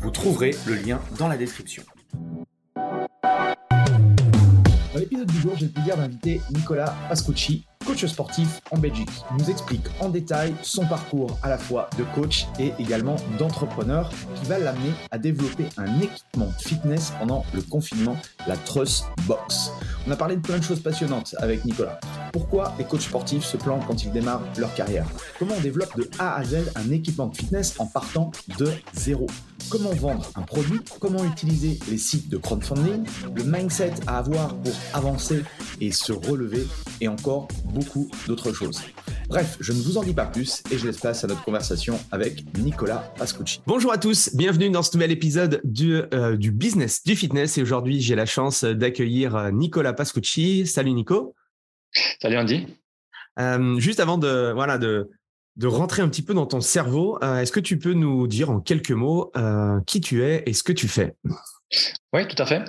Vous 0.00 0.12
trouverez 0.12 0.54
le 0.66 0.74
lien 0.74 1.00
dans 1.18 1.26
la 1.26 1.36
description. 1.36 1.82
Dans 2.74 5.00
l'épisode 5.00 5.26
du 5.26 5.40
jour, 5.40 5.52
j'ai 5.56 5.66
le 5.66 5.72
plaisir 5.72 5.96
d'inviter 5.96 6.40
Nicolas 6.52 6.94
Pascucci, 7.08 7.64
coach 7.84 8.06
sportif 8.06 8.60
en 8.70 8.78
Belgique. 8.78 9.10
Il 9.32 9.42
nous 9.42 9.50
explique 9.50 9.84
en 10.00 10.08
détail 10.08 10.54
son 10.62 10.86
parcours 10.86 11.36
à 11.42 11.48
la 11.48 11.58
fois 11.58 11.90
de 11.98 12.04
coach 12.14 12.46
et 12.60 12.72
également 12.78 13.16
d'entrepreneur 13.38 14.10
qui 14.36 14.48
va 14.48 14.58
l'amener 14.58 14.92
à 15.10 15.18
développer 15.18 15.68
un 15.76 16.00
équipement 16.00 16.52
fitness 16.60 17.12
pendant 17.18 17.44
le 17.52 17.62
confinement, 17.62 18.16
la 18.46 18.56
Trust 18.56 19.06
Box. 19.26 19.72
On 20.06 20.12
a 20.12 20.16
parlé 20.16 20.36
de 20.36 20.42
plein 20.42 20.58
de 20.58 20.64
choses 20.64 20.80
passionnantes 20.80 21.34
avec 21.38 21.64
Nicolas. 21.64 21.98
Pourquoi 22.32 22.72
les 22.78 22.84
coachs 22.84 23.02
sportifs 23.02 23.44
se 23.44 23.56
plantent 23.56 23.84
quand 23.86 24.04
ils 24.04 24.12
démarrent 24.12 24.44
leur 24.58 24.72
carrière? 24.74 25.06
Comment 25.40 25.54
on 25.58 25.60
développe 25.60 25.96
de 25.96 26.08
A 26.20 26.36
à 26.36 26.44
Z 26.44 26.70
un 26.76 26.90
équipement 26.92 27.26
de 27.26 27.36
fitness 27.36 27.74
en 27.80 27.86
partant 27.86 28.30
de 28.58 28.70
zéro? 28.94 29.26
Comment 29.70 29.92
vendre 29.92 30.30
un 30.34 30.42
produit? 30.42 30.80
Comment 30.98 31.24
utiliser 31.24 31.78
les 31.90 31.98
sites 31.98 32.30
de 32.30 32.38
crowdfunding? 32.38 33.04
Le 33.34 33.42
mindset 33.44 33.92
à 34.06 34.18
avoir 34.18 34.56
pour 34.62 34.72
avancer 34.94 35.44
et 35.80 35.92
se 35.92 36.12
relever 36.12 36.66
et 37.02 37.08
encore 37.08 37.48
beaucoup 37.64 38.10
d'autres 38.26 38.52
choses. 38.52 38.80
Bref, 39.28 39.58
je 39.60 39.72
ne 39.72 39.82
vous 39.82 39.98
en 39.98 40.02
dis 40.02 40.14
pas 40.14 40.24
plus 40.24 40.62
et 40.70 40.78
je 40.78 40.86
laisse 40.86 40.98
place 40.98 41.22
à 41.22 41.26
notre 41.26 41.44
conversation 41.44 42.00
avec 42.10 42.44
Nicolas 42.56 43.12
Pascucci. 43.18 43.60
Bonjour 43.66 43.92
à 43.92 43.98
tous, 43.98 44.34
bienvenue 44.34 44.70
dans 44.70 44.82
ce 44.82 44.96
nouvel 44.96 45.10
épisode 45.12 45.60
du, 45.64 46.00
euh, 46.14 46.36
du 46.36 46.50
business 46.50 47.04
du 47.04 47.14
fitness 47.14 47.58
et 47.58 47.62
aujourd'hui 47.62 48.00
j'ai 48.00 48.14
la 48.14 48.26
chance 48.26 48.64
d'accueillir 48.64 49.36
euh, 49.36 49.50
Nicolas 49.50 49.92
Pascucci. 49.92 50.66
Salut 50.66 50.92
Nico. 50.92 51.34
Salut 52.22 52.38
Andy. 52.38 52.66
Euh, 53.38 53.78
juste 53.78 54.00
avant 54.00 54.16
de, 54.16 54.52
voilà, 54.54 54.78
de, 54.78 55.10
de 55.58 55.66
rentrer 55.66 56.02
un 56.02 56.08
petit 56.08 56.22
peu 56.22 56.34
dans 56.34 56.46
ton 56.46 56.60
cerveau, 56.60 57.18
euh, 57.22 57.40
est-ce 57.40 57.52
que 57.52 57.60
tu 57.60 57.78
peux 57.78 57.92
nous 57.92 58.26
dire 58.28 58.48
en 58.50 58.60
quelques 58.60 58.92
mots 58.92 59.32
euh, 59.36 59.80
qui 59.86 60.00
tu 60.00 60.24
es 60.24 60.44
et 60.46 60.52
ce 60.52 60.62
que 60.62 60.72
tu 60.72 60.88
fais? 60.88 61.14
Oui, 62.14 62.26
tout 62.26 62.42
à 62.42 62.46
fait. 62.46 62.60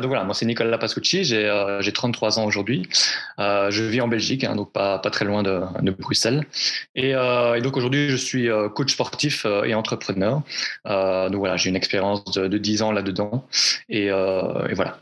donc 0.00 0.06
voilà, 0.06 0.24
moi 0.24 0.32
c'est 0.32 0.46
Nicolas 0.46 0.78
Pascucci, 0.78 1.24
j'ai 1.24 1.92
33 1.92 2.38
ans 2.38 2.46
aujourd'hui. 2.46 2.88
je 3.38 3.82
vis 3.82 4.00
en 4.00 4.08
Belgique, 4.08 4.44
hein, 4.44 4.56
donc 4.56 4.72
pas, 4.72 4.98
pas 4.98 5.10
très 5.10 5.26
loin 5.26 5.42
de, 5.42 5.60
de 5.82 5.90
Bruxelles. 5.90 6.46
Et, 6.94 7.12
donc 7.62 7.76
aujourd'hui, 7.76 8.08
je 8.08 8.16
suis 8.16 8.48
coach 8.74 8.94
sportif 8.94 9.44
et 9.66 9.74
entrepreneur. 9.74 10.40
donc 10.86 11.36
voilà, 11.36 11.58
j'ai 11.58 11.68
une 11.68 11.76
expérience 11.76 12.24
de, 12.32 12.48
de 12.48 12.56
10 12.56 12.80
ans 12.80 12.92
là-dedans. 12.92 13.46
Et, 13.90 14.08
voilà. 14.10 15.00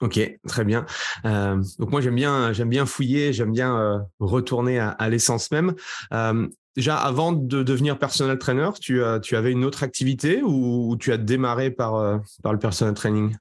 Ok, 0.00 0.38
très 0.46 0.64
bien. 0.64 0.86
Euh, 1.24 1.60
donc 1.78 1.90
moi 1.90 2.00
j'aime 2.00 2.14
bien, 2.14 2.52
j'aime 2.52 2.68
bien 2.68 2.86
fouiller, 2.86 3.32
j'aime 3.32 3.52
bien 3.52 3.76
euh, 3.76 3.98
retourner 4.20 4.78
à, 4.78 5.08
l'essence 5.08 5.50
même. 5.50 5.74
Euh, 6.12 6.46
déjà, 6.76 6.96
avant 6.96 7.32
de 7.32 7.62
devenir 7.64 7.98
personal 7.98 8.38
trainer, 8.38 8.70
tu, 8.80 9.02
tu 9.22 9.36
avais 9.36 9.50
une 9.50 9.64
autre 9.64 9.82
activité 9.82 10.42
ou, 10.42 10.90
ou 10.90 10.96
tu 10.96 11.12
as 11.12 11.16
démarré 11.16 11.72
par, 11.72 11.96
euh, 11.96 12.18
par 12.42 12.52
le 12.52 12.60
personal 12.60 12.94
training? 12.94 13.36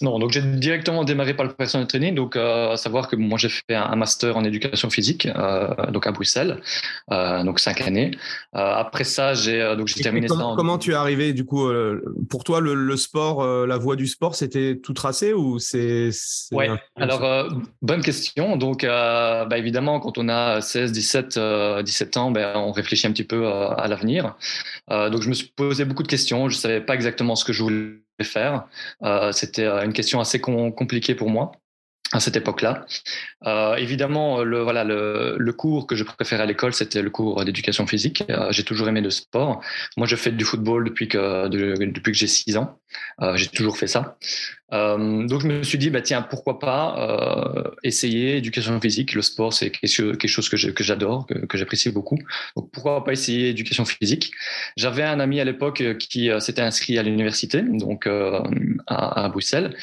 Non, 0.00 0.20
donc 0.20 0.30
j'ai 0.30 0.42
directement 0.42 1.02
démarré 1.02 1.34
par 1.34 1.44
le 1.44 1.52
personal 1.52 1.88
training, 1.88 2.14
donc 2.14 2.36
euh, 2.36 2.72
à 2.72 2.76
savoir 2.76 3.08
que 3.08 3.16
moi 3.16 3.36
j'ai 3.36 3.48
fait 3.48 3.74
un, 3.74 3.96
master 3.96 4.36
en 4.36 4.44
éducation 4.44 4.90
physique, 4.90 5.26
euh, 5.26 5.90
donc 5.90 6.06
à 6.06 6.12
Bruxelles, 6.12 6.60
euh, 7.10 7.42
donc 7.42 7.58
cinq 7.58 7.80
années. 7.80 8.12
après 8.52 9.02
ça, 9.02 9.34
j'ai 9.34 9.74
donc 9.76 9.88
j'ai 9.88 10.00
terminé 10.00 10.28
comment, 10.28 10.50
ça. 10.50 10.56
Comment 10.56 10.78
tu 10.78 10.92
es 10.92 10.94
arrivé 10.94 11.32
du 11.32 11.44
coup 11.44 11.68
Pour 12.30 12.44
toi, 12.44 12.60
le, 12.60 12.96
sport, 12.96 13.44
la 13.44 13.76
voie 13.76 13.96
du 13.96 14.06
sport, 14.06 14.36
c'était 14.36 14.78
tout 14.80 14.92
tracé 14.92 15.32
ou 15.32 15.58
c'est 15.58 16.10
Ouais. 16.52 16.70
Alors 16.96 17.48
bonne 17.82 18.02
question. 18.02 18.56
Donc 18.56 18.84
bah, 18.84 19.48
évidemment, 19.56 19.98
quand 19.98 20.16
on 20.16 20.28
a 20.28 20.60
16, 20.60 20.92
17, 20.92 21.38
17 21.82 22.16
ans, 22.16 22.30
ben, 22.30 22.52
on 22.56 22.70
réfléchit 22.70 23.08
un 23.08 23.12
petit 23.12 23.24
peu 23.24 23.48
à 23.48 23.86
l'avenir. 23.88 24.36
donc 24.88 25.22
je 25.22 25.28
me 25.28 25.34
suis 25.34 25.48
posé 25.56 25.84
beaucoup 25.84 26.04
de 26.04 26.08
questions. 26.08 26.48
Je 26.48 26.56
savais 26.56 26.80
pas 26.80 26.94
exactement 26.94 27.34
ce 27.34 27.44
que 27.44 27.52
je 27.52 27.62
voulais 27.64 28.07
faire. 28.24 28.66
Euh, 29.02 29.32
c'était 29.32 29.64
euh, 29.64 29.84
une 29.84 29.92
question 29.92 30.20
assez 30.20 30.40
compliquée 30.40 31.14
pour 31.14 31.30
moi 31.30 31.52
à 32.12 32.20
cette 32.20 32.36
époque-là. 32.36 32.86
Euh, 33.46 33.74
évidemment, 33.76 34.42
le, 34.42 34.62
voilà, 34.62 34.84
le, 34.84 35.36
le, 35.38 35.52
cours 35.52 35.86
que 35.86 35.94
je 35.94 36.04
préférais 36.04 36.42
à 36.42 36.46
l'école, 36.46 36.72
c'était 36.72 37.02
le 37.02 37.10
cours 37.10 37.44
d'éducation 37.44 37.86
physique. 37.86 38.24
Euh, 38.30 38.50
j'ai 38.50 38.64
toujours 38.64 38.88
aimé 38.88 39.00
le 39.00 39.10
sport. 39.10 39.60
Moi, 39.96 40.06
je 40.06 40.16
fais 40.16 40.30
du 40.30 40.44
football 40.44 40.84
depuis 40.84 41.08
que, 41.08 41.48
depuis 41.48 42.12
que 42.12 42.18
j'ai 42.18 42.26
6 42.26 42.56
ans. 42.56 42.78
Euh, 43.20 43.36
j'ai 43.36 43.48
toujours 43.48 43.76
fait 43.76 43.86
ça. 43.86 44.16
Euh, 44.72 45.26
donc, 45.26 45.42
je 45.42 45.48
me 45.48 45.62
suis 45.62 45.78
dit, 45.78 45.90
bah, 45.90 46.00
tiens, 46.00 46.22
pourquoi 46.22 46.58
pas 46.58 46.96
euh, 46.98 47.70
essayer 47.82 48.36
éducation 48.36 48.80
physique. 48.80 49.14
Le 49.14 49.22
sport, 49.22 49.52
c'est 49.52 49.70
quelque 49.70 50.26
chose 50.26 50.48
que 50.48 50.56
j'adore, 50.56 51.26
que, 51.26 51.58
j'apprécie 51.58 51.90
beaucoup. 51.90 52.18
Donc, 52.56 52.70
pourquoi 52.70 53.04
pas 53.04 53.12
essayer 53.12 53.50
éducation 53.50 53.84
physique? 53.84 54.32
J'avais 54.76 55.02
un 55.02 55.20
ami 55.20 55.40
à 55.40 55.44
l'époque 55.44 55.82
qui 55.98 56.30
s'était 56.40 56.62
inscrit 56.62 56.98
à 56.98 57.02
l'université, 57.02 57.62
donc 57.62 58.06
à, 58.06 59.24
à 59.24 59.28
Bruxelles 59.28 59.76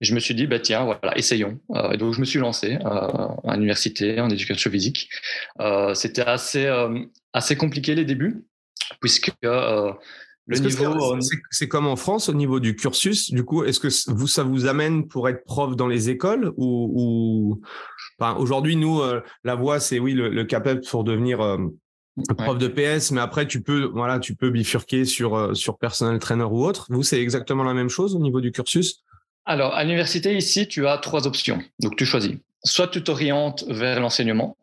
je 0.00 0.14
me 0.14 0.20
suis 0.20 0.34
dit, 0.34 0.46
bah, 0.46 0.58
tiens, 0.58 0.84
voilà, 0.84 1.16
essayons. 1.16 1.58
Euh, 1.70 1.92
et 1.92 1.96
donc, 1.96 2.12
je 2.12 2.20
me 2.20 2.24
suis 2.24 2.38
lancé 2.38 2.74
euh, 2.74 3.28
à 3.44 3.54
l'université 3.54 4.20
en 4.20 4.28
éducation 4.28 4.70
physique. 4.70 5.08
Euh, 5.60 5.94
c'était 5.94 6.22
assez, 6.22 6.66
euh, 6.66 6.98
assez 7.32 7.56
compliqué 7.56 7.94
les 7.94 8.04
débuts, 8.04 8.44
puisque 9.00 9.32
euh, 9.44 9.92
le 10.46 10.58
niveau. 10.58 11.18
C'est 11.50 11.68
comme 11.68 11.86
en 11.86 11.96
France 11.96 12.28
au 12.28 12.34
niveau 12.34 12.60
du 12.60 12.76
cursus. 12.76 13.32
Du 13.32 13.44
coup, 13.44 13.64
est-ce 13.64 13.80
que 13.80 13.88
vous, 14.12 14.26
ça 14.26 14.42
vous 14.42 14.66
amène 14.66 15.08
pour 15.08 15.28
être 15.28 15.44
prof 15.44 15.74
dans 15.76 15.88
les 15.88 16.10
écoles 16.10 16.52
ou, 16.56 16.90
ou... 16.94 17.60
Enfin, 18.18 18.38
aujourd'hui, 18.38 18.76
nous, 18.76 19.00
la 19.44 19.54
voie, 19.54 19.80
c'est 19.80 19.98
oui, 19.98 20.12
le, 20.12 20.28
le 20.28 20.44
CAPEP 20.44 20.86
pour 20.88 21.04
devenir 21.04 21.38
prof 22.38 22.58
de 22.58 22.68
PS, 22.68 23.10
mais 23.10 23.20
après 23.20 23.46
tu 23.46 23.60
peux 23.60 23.90
voilà 23.92 24.18
tu 24.18 24.34
peux 24.34 24.48
bifurquer 24.48 25.04
sur 25.04 25.54
sur 25.54 25.76
personnel 25.76 26.18
trainer 26.18 26.44
ou 26.44 26.64
autre. 26.64 26.86
Vous 26.88 27.02
c'est 27.02 27.20
exactement 27.20 27.62
la 27.62 27.74
même 27.74 27.90
chose 27.90 28.14
au 28.14 28.20
niveau 28.20 28.40
du 28.40 28.52
cursus? 28.52 29.02
Alors, 29.46 29.74
à 29.74 29.84
l'université, 29.84 30.36
ici, 30.36 30.66
tu 30.66 30.86
as 30.86 30.98
trois 30.98 31.26
options. 31.26 31.62
Donc, 31.80 31.96
tu 31.96 32.04
choisis. 32.04 32.32
Soit 32.64 32.88
tu 32.88 33.02
t'orientes 33.02 33.64
vers 33.68 34.00
l'enseignement, 34.00 34.56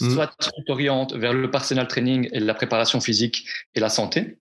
hmm. 0.00 0.10
soit 0.10 0.30
tu 0.38 0.64
t'orientes 0.64 1.14
vers 1.14 1.34
le 1.34 1.50
personal 1.50 1.88
training 1.88 2.28
et 2.32 2.38
la 2.38 2.54
préparation 2.54 3.00
physique 3.00 3.44
et 3.74 3.80
la 3.80 3.88
santé, 3.88 4.38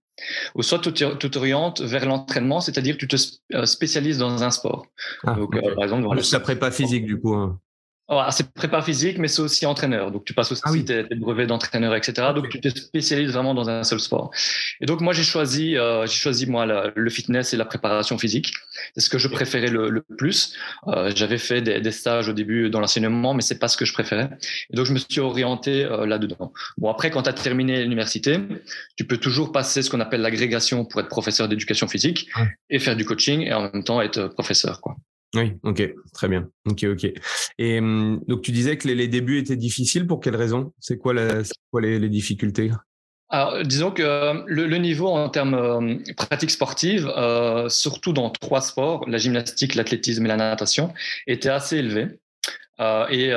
ou 0.53 0.62
soit 0.62 0.80
tu 0.80 1.30
t'orientes 1.31 1.81
vers 1.81 2.06
l'entraînement, 2.06 2.62
c'est-à-dire 2.62 2.96
tu 2.96 3.08
te 3.08 3.16
euh, 3.56 3.66
spécialises 3.66 4.19
dans 4.19 4.44
un 4.44 4.52
sport. 4.52 4.86
Ah, 5.24 5.34
Donc, 5.34 5.56
euh, 5.56 5.74
par 5.74 5.86
exemple, 5.86 6.08
la 6.31 6.40
prépa 6.40 6.69
physique, 6.69 7.06
du 7.06 7.19
coup. 7.19 7.34
Hein. 7.34 7.59
Ah, 8.13 8.29
c'est 8.29 8.51
prépa 8.51 8.81
physique, 8.81 9.17
mais 9.19 9.29
c'est 9.29 9.41
aussi 9.41 9.66
entraîneur. 9.66 10.11
Donc, 10.11 10.25
tu 10.25 10.33
passes 10.33 10.51
aussi 10.51 10.61
ah 10.66 10.72
tes, 10.85 11.16
brevets 11.16 11.47
d'entraîneur, 11.47 11.95
etc. 11.95 12.27
Donc, 12.35 12.49
tu 12.49 12.59
te 12.59 12.67
spécialises 12.67 13.31
vraiment 13.31 13.53
dans 13.53 13.69
un 13.69 13.85
seul 13.85 14.01
sport. 14.01 14.31
Et 14.81 14.85
donc, 14.85 14.99
moi, 14.99 15.13
j'ai 15.13 15.23
choisi, 15.23 15.77
euh, 15.77 16.05
j'ai 16.05 16.17
choisi 16.17 16.45
moi 16.45 16.66
le 16.94 17.09
fitness 17.09 17.53
et 17.53 17.57
la 17.57 17.63
préparation 17.63 18.17
physique. 18.17 18.51
C'est 18.95 19.01
ce 19.01 19.09
que 19.09 19.17
je 19.17 19.29
préférais 19.29 19.69
le, 19.69 20.03
plus. 20.17 20.57
Euh, 20.88 21.09
J'avais 21.16 21.38
fait 21.38 21.61
des, 21.61 21.79
des, 21.79 21.91
stages 21.91 22.27
au 22.27 22.33
début 22.33 22.69
dans 22.69 22.81
l'enseignement, 22.81 23.33
mais 23.33 23.41
c'est 23.41 23.59
pas 23.59 23.69
ce 23.69 23.77
que 23.77 23.85
je 23.85 23.94
préférais. 23.94 24.29
Et 24.73 24.75
donc, 24.75 24.88
je 24.88 24.91
me 24.91 25.00
suis 25.00 25.21
orienté 25.21 25.85
euh, 25.85 26.05
là-dedans. 26.05 26.51
Bon, 26.77 26.89
après, 26.89 27.11
quand 27.11 27.23
tu 27.23 27.29
as 27.29 27.33
terminé 27.33 27.81
l'université, 27.81 28.39
tu 28.97 29.05
peux 29.05 29.17
toujours 29.17 29.53
passer 29.53 29.81
ce 29.83 29.89
qu'on 29.89 30.01
appelle 30.01 30.21
l'agrégation 30.21 30.83
pour 30.83 31.00
être 31.00 31.07
professeur 31.07 31.47
d'éducation 31.47 31.88
physique 31.88 32.27
et 32.69 32.80
faire 32.80 32.97
du 32.97 33.06
coaching 33.06 33.44
et 33.44 33.53
en 33.53 33.71
même 33.71 33.86
temps 33.86 34.01
être 34.01 34.27
professeur, 34.27 34.81
quoi. 34.81 34.97
Oui, 35.36 35.54
ok, 35.63 35.94
très 36.13 36.28
bien. 36.28 36.50
Ok, 36.69 36.83
ok. 36.83 37.07
Et 37.57 37.80
hum, 37.80 38.22
donc 38.28 38.42
tu 38.42 38.51
disais 38.51 38.78
que 38.78 38.88
les, 38.88 39.07
débuts 39.07 39.39
étaient 39.39 39.56
difficiles. 39.56 40.06
Pour 40.06 40.19
quelles 40.19 40.36
raisons 40.36 40.74
C'est 40.80 40.98
quoi, 40.98 41.13
les, 41.13 42.10
difficultés? 42.10 42.72
Alors, 43.30 43.63
disons 43.63 43.92
que 43.92 44.04
euh, 44.04 44.44
le, 44.45 44.78
niveau 44.78 45.07
en 45.07 45.30
termes 45.30 45.54
euh, 45.54 46.13
pratiques 46.18 46.51
sportives, 46.51 47.10
euh, 47.16 47.69
surtout 47.69 48.12
dans 48.12 48.30
trois 48.30 48.60
sports, 48.60 49.07
la 49.07 49.18
gymnastique, 49.18 49.75
l'athlétisme 49.75 50.25
et 50.25 50.28
la 50.28 50.36
natation, 50.36 50.94
était 51.28 51.50
assez 51.50 51.77
élevé. 51.77 52.07
et 53.10 53.34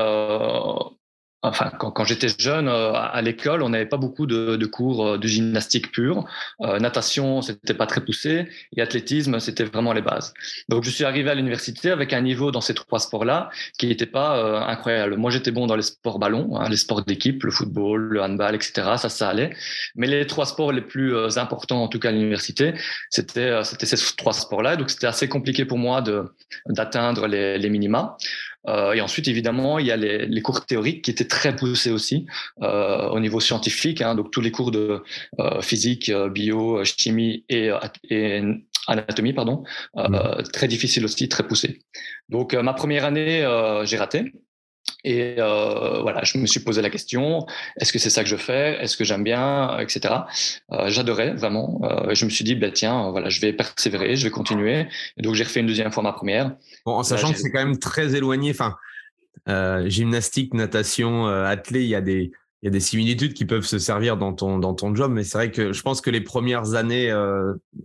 enfin, 1.44 1.70
quand, 1.79 2.05
j'étais 2.05 2.29
jeune 2.38 2.69
euh, 2.69 2.93
à 2.93 3.20
l'école, 3.23 3.62
on 3.62 3.69
n'avait 3.69 3.87
pas 3.87 3.99
beaucoup 3.99 4.26
de, 4.26 4.67
cours 4.67 5.06
euh, 5.06 5.19
de 5.19 5.29
gymnastique 5.29 5.93
pure. 5.93 6.25
Euh, 6.62 6.79
natation, 6.79 7.43
c'était 7.43 7.75
pas 7.75 7.87
très 7.87 8.00
poussé, 8.00 8.49
et 8.76 8.81
athlétisme, 8.81 9.38
c'était 9.41 9.64
vraiment 9.64 9.93
les 9.93 10.00
bases. 10.00 10.32
Donc, 10.69 10.85
je 10.85 10.91
suis 10.91 11.05
arrivé 11.05 11.31
à 11.31 11.35
l'université 11.35 11.91
avec 11.91 12.12
un 12.12 12.23
niveau 12.23 12.50
dans 12.50 12.62
ces 12.62 12.75
trois 12.75 12.99
sports-là 12.99 13.50
qui 13.79 13.87
n'était 13.87 14.06
pas 14.06 14.67
incroyable. 14.67 15.17
Moi, 15.17 15.31
j'étais 15.31 15.50
bon 15.50 15.67
dans 15.67 15.76
les 15.76 15.82
sports 15.82 16.19
ballon, 16.19 16.56
hein, 16.56 16.69
les 16.69 16.76
sports 16.76 17.02
d'équipe, 17.02 17.43
le 17.44 17.50
football, 17.50 18.08
le 18.11 18.23
handball, 18.23 18.55
etc. 18.55 18.73
Ça, 18.97 19.08
ça 19.08 19.29
allait. 19.29 19.50
Mais 19.97 20.06
les 20.06 20.26
trois 20.26 20.47
sports 20.47 20.73
les 20.73 20.81
plus 20.81 21.14
importants, 21.37 21.82
en 21.82 21.88
tout 21.88 21.99
cas 21.99 22.08
à 22.08 22.12
l'université, 22.12 22.75
c'était 23.11 23.62
c'était 23.64 23.87
ces 23.87 24.17
trois 24.17 24.32
sports-là. 24.32 24.76
Donc, 24.76 24.90
c'était 24.90 25.06
assez 25.06 25.29
compliqué 25.29 25.64
pour 25.64 25.79
moi 25.79 26.00
de 26.00 26.25
d'atteindre 26.67 27.26
les, 27.26 27.58
les 27.58 27.70
minima. 27.70 28.17
Euh, 28.69 28.93
et 28.93 29.00
ensuite, 29.00 29.28
évidemment, 29.28 29.78
il 29.78 29.87
y 29.87 29.90
a 29.90 29.96
les, 29.96 30.26
les, 30.26 30.43
cours 30.43 30.64
théoriques 30.64 31.02
qui 31.02 31.11
étaient 31.11 31.26
très 31.26 31.55
poussés 31.55 31.90
aussi 31.90 32.26
euh, 32.62 33.08
au 33.08 33.20
niveau 33.20 33.40
scientifique. 33.40 34.00
Hein, 34.00 34.14
donc 34.14 34.31
tous 34.31 34.40
les 34.40 34.50
cours 34.50 34.70
de 34.70 35.02
euh, 35.40 35.61
physique, 35.61 36.08
euh, 36.08 36.28
bio, 36.28 36.84
chimie 36.84 37.44
et, 37.49 37.70
et 38.11 38.43
anatomie, 38.87 39.32
pardon, 39.32 39.64
mmh. 39.94 40.43
très 40.52 40.69
difficiles 40.69 41.05
aussi, 41.05 41.28
très 41.28 41.46
poussés. 41.46 41.81
Donc 42.28 42.55
ma 42.55 42.75
première 42.75 43.05
année, 43.05 43.46
j'ai 43.84 43.96
raté. 43.96 44.32
Et 45.04 45.36
euh, 45.38 46.00
voilà, 46.00 46.25
je 46.25 46.38
me 46.38 46.46
suis 46.46 46.60
posé 46.60 46.81
la 46.81 46.90
question 46.90 47.46
est-ce 47.78 47.92
que 47.92 47.98
c'est 47.98 48.10
ça 48.10 48.22
que 48.22 48.28
je 48.28 48.36
fais? 48.36 48.82
Est-ce 48.82 48.96
que 48.96 49.04
j'aime 49.04 49.22
bien, 49.22 49.78
etc. 49.78 50.14
Euh, 50.72 50.88
J'adorais 50.88 51.34
vraiment. 51.34 51.81
Euh, 51.84 52.14
je 52.14 52.25
me 52.25 52.31
suis 52.31 52.44
dit 52.44 52.54
bah 52.54 52.70
tiens, 52.70 53.10
voilà, 53.10 53.28
je 53.28 53.40
vais 53.40 53.52
persévérer, 53.52 54.16
je 54.16 54.25
vais 54.25 54.31
continuer. 54.31 54.86
Et 55.16 55.22
donc 55.22 55.34
j'ai 55.34 55.44
refait 55.44 55.60
une 55.60 55.66
deuxième 55.66 55.92
fois 55.92 56.02
ma 56.02 56.12
première. 56.12 56.56
Bon, 56.86 56.92
en 56.92 57.02
sachant 57.02 57.32
que 57.32 57.38
c'est 57.38 57.50
quand 57.50 57.64
même 57.64 57.78
très 57.78 58.14
éloigné. 58.14 58.50
Enfin, 58.50 58.76
gymnastique, 59.88 60.54
natation, 60.54 61.28
euh, 61.28 61.44
athlé, 61.44 61.82
il 61.82 61.88
y 61.88 61.94
a 61.94 62.00
des 62.00 62.32
il 62.62 62.69
y 62.69 62.69
a 62.69 62.70
des 62.70 62.80
similitudes 62.80 63.34
qui 63.34 63.44
peuvent 63.44 63.66
se 63.66 63.78
servir 63.78 64.16
dans 64.16 64.32
ton 64.32 64.58
dans 64.58 64.72
ton 64.72 64.94
job, 64.94 65.12
mais 65.12 65.22
c'est 65.22 65.37
vrai 65.37 65.50
que 65.50 65.75
je 65.75 65.82
pense 65.82 66.00
que 66.00 66.08
les 66.08 66.22
premières 66.22 66.72
années, 66.72 67.12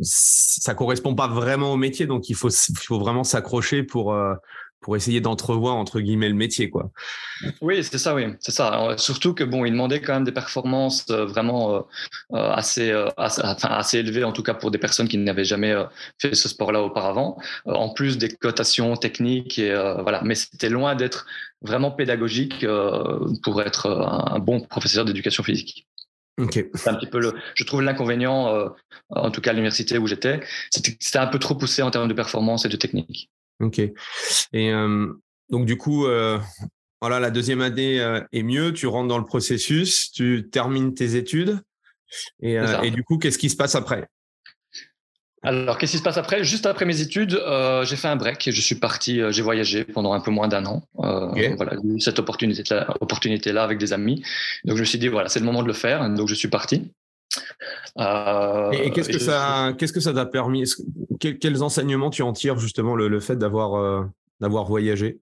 ça 0.02 0.74
correspond 0.74 1.16
pas 1.16 1.28
vraiment 1.28 1.74
au 1.74 1.76
métier, 1.76 2.06
donc 2.06 2.30
il 2.30 2.36
faut 2.36 2.48
il 2.48 2.78
faut 2.78 2.98
vraiment 2.98 3.26
s'accrocher 3.26 3.84
pour 3.84 4.16
pour 4.82 4.96
essayer 4.96 5.22
d'entrevoir 5.22 5.76
entre 5.76 6.00
guillemets 6.00 6.30
le 6.30 6.36
métier 6.36 6.70
quoi. 6.70 6.92
Oui, 7.62 7.84
c'est 7.84 7.98
ça 7.98 8.16
oui, 8.16 8.26
c'est 8.40 8.52
ça. 8.52 8.96
surtout 8.98 9.34
que 9.34 9.44
bon, 9.44 9.66
il 9.66 9.72
demandait 9.72 10.02
quand 10.02 10.14
même 10.14 10.24
des 10.24 10.32
performances 10.32 11.06
euh, 11.10 11.26
vraiment 11.26 11.76
euh, 11.76 11.80
euh, 12.34 12.52
assez 12.52 12.92
assez, 13.18 13.42
enfin, 13.44 13.70
assez 13.70 14.00
élevées 14.00 14.24
en 14.24 14.32
tout 14.32 14.44
cas 14.44 14.54
pour 14.54 14.72
des 14.72 14.78
personnes 14.78 15.08
qui 15.08 15.18
n'avaient 15.18 15.44
jamais 15.44 15.76
fait 16.18 16.34
ce 16.36 16.48
sport-là 16.50 16.82
auparavant. 16.82 17.38
en 17.66 17.90
plus 17.90 18.18
des 18.18 18.30
cotations 18.30 18.96
techniques 18.96 19.60
et 19.60 19.74
voilà, 20.02 20.22
mais 20.24 20.36
c'était 20.36 20.70
loin 20.70 20.96
d'être 20.96 21.26
vraiment 21.62 21.92
pédagogique 21.92 22.66
pour 23.44 23.62
être 23.62 23.88
un 23.90 24.40
bon 24.40 24.62
professeur 24.62 25.06
d'éducation 25.06 25.44
physique. 25.44 25.88
Okay. 26.38 26.70
C'est 26.74 26.90
un 26.90 26.94
petit 26.94 27.08
peu 27.08 27.20
le, 27.20 27.34
je 27.54 27.64
trouve 27.66 27.82
l'inconvénient, 27.82 28.72
en 29.10 29.32
tout 29.32 29.42
cas 29.42 29.52
à 29.52 29.54
l'université 29.54 29.98
où 29.98 30.08
j'étais, 30.08 30.40
c'était 30.70 31.20
un 31.20 31.28
peu 31.28 31.40
trop 31.40 31.56
poussé 31.56 31.82
en 31.82 31.92
termes 31.92 32.08
de 32.08 32.14
performance 32.14 32.66
et 32.66 32.70
de 32.70 32.78
technique. 32.78 33.30
Ok. 33.60 33.82
Et 34.54 34.72
donc 35.50 35.66
du 35.66 35.78
coup, 35.78 36.08
voilà, 37.02 37.20
la 37.20 37.32
deuxième 37.32 37.62
année 37.62 37.98
est 38.32 38.44
mieux. 38.44 38.74
Tu 38.74 38.88
rentres 38.88 39.08
dans 39.08 39.18
le 39.18 39.26
processus, 39.26 40.12
tu 40.12 40.50
termines 40.52 40.94
tes 40.94 41.16
études, 41.16 41.60
et, 42.42 42.58
et 42.84 42.92
du 42.92 43.04
coup, 43.04 43.18
qu'est-ce 43.18 43.38
qui 43.38 43.50
se 43.50 43.56
passe 43.56 43.76
après? 43.76 44.08
Alors, 45.42 45.78
qu'est-ce 45.78 45.94
qui 45.94 46.00
se 46.00 46.04
passe 46.04 46.18
après? 46.18 46.44
Juste 46.44 46.66
après 46.66 46.84
mes 46.84 47.00
études, 47.00 47.42
j'ai 47.84 47.96
fait 47.96 48.10
un 48.10 48.18
break. 48.18 48.50
Je 48.52 48.62
suis 48.62 48.76
parti, 48.76 49.22
j'ai 49.30 49.42
voyagé 49.42 49.86
pendant 49.86 50.12
un 50.12 50.20
peu 50.20 50.32
moins 50.32 50.50
d'un 50.50 50.66
an. 50.66 50.84
Voilà, 50.96 51.78
cette 52.00 52.20
opportunité-là 52.20 52.94
opportunité 53.00 53.54
-là 53.54 53.64
avec 53.64 53.78
des 53.78 53.94
amis. 53.94 54.22
Donc, 54.66 54.76
je 54.76 54.82
me 54.82 54.86
suis 54.86 55.00
dit, 55.00 55.08
voilà, 55.08 55.30
c'est 55.30 55.40
le 55.40 55.46
moment 55.46 55.64
de 55.64 55.68
le 55.68 55.74
faire. 55.74 56.10
Donc, 56.10 56.28
je 56.28 56.36
suis 56.36 56.50
parti. 56.50 56.92
Euh, 57.98 58.72
et, 58.72 58.92
qu'est-ce 58.92 59.10
que 59.10 59.20
ça, 59.20 59.74
qu'est-ce 59.78 59.94
que 59.94 60.00
ça 60.00 60.14
t'a 60.14 60.26
permis? 60.26 60.64
Quels 61.20 61.64
enseignements 61.64 62.10
tu 62.10 62.22
en 62.22 62.34
tires 62.34 62.60
justement 62.60 62.96
le, 62.96 63.20
fait 63.20 63.36
d'avoir 63.36 63.76
euh, 63.76 64.04
d'avoir 64.40 64.66
voyagé? 64.66 65.20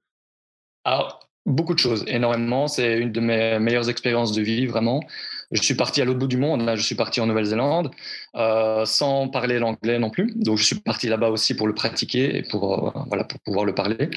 Alors, 0.84 1.20
beaucoup 1.46 1.74
de 1.74 1.80
choses, 1.80 2.06
énormément. 2.08 2.68
C'est 2.68 2.98
une 2.98 3.12
de 3.12 3.20
mes 3.20 3.60
meilleures 3.60 3.90
expériences 3.90 4.32
de 4.32 4.42
vie, 4.42 4.66
vraiment. 4.68 5.02
Je 5.52 5.62
suis 5.62 5.76
parti 5.76 6.02
à 6.02 6.06
l'autre 6.06 6.20
bout 6.20 6.28
du 6.28 6.38
monde. 6.38 6.62
Là, 6.62 6.76
je 6.76 6.82
suis 6.82 6.96
parti 6.96 7.22
en 7.22 7.26
Nouvelle-Zélande 7.26 7.92
euh, 8.36 8.86
sans 8.86 9.30
parler 9.30 9.60
l'anglais 9.60 9.98
non 9.98 10.10
plus. 10.10 10.34
Donc, 10.36 10.58
je 10.58 10.64
suis 10.64 10.76
parti 10.76 11.08
là-bas 11.08 11.30
aussi 11.30 11.56
pour 11.56 11.68
le 11.68 11.74
pratiquer 11.74 12.38
et 12.38 12.44
pour 12.44 12.94
voilà 13.08 13.24
pour 13.24 13.40
pouvoir 13.40 13.66
le 13.66 13.74
parler. 13.74 14.10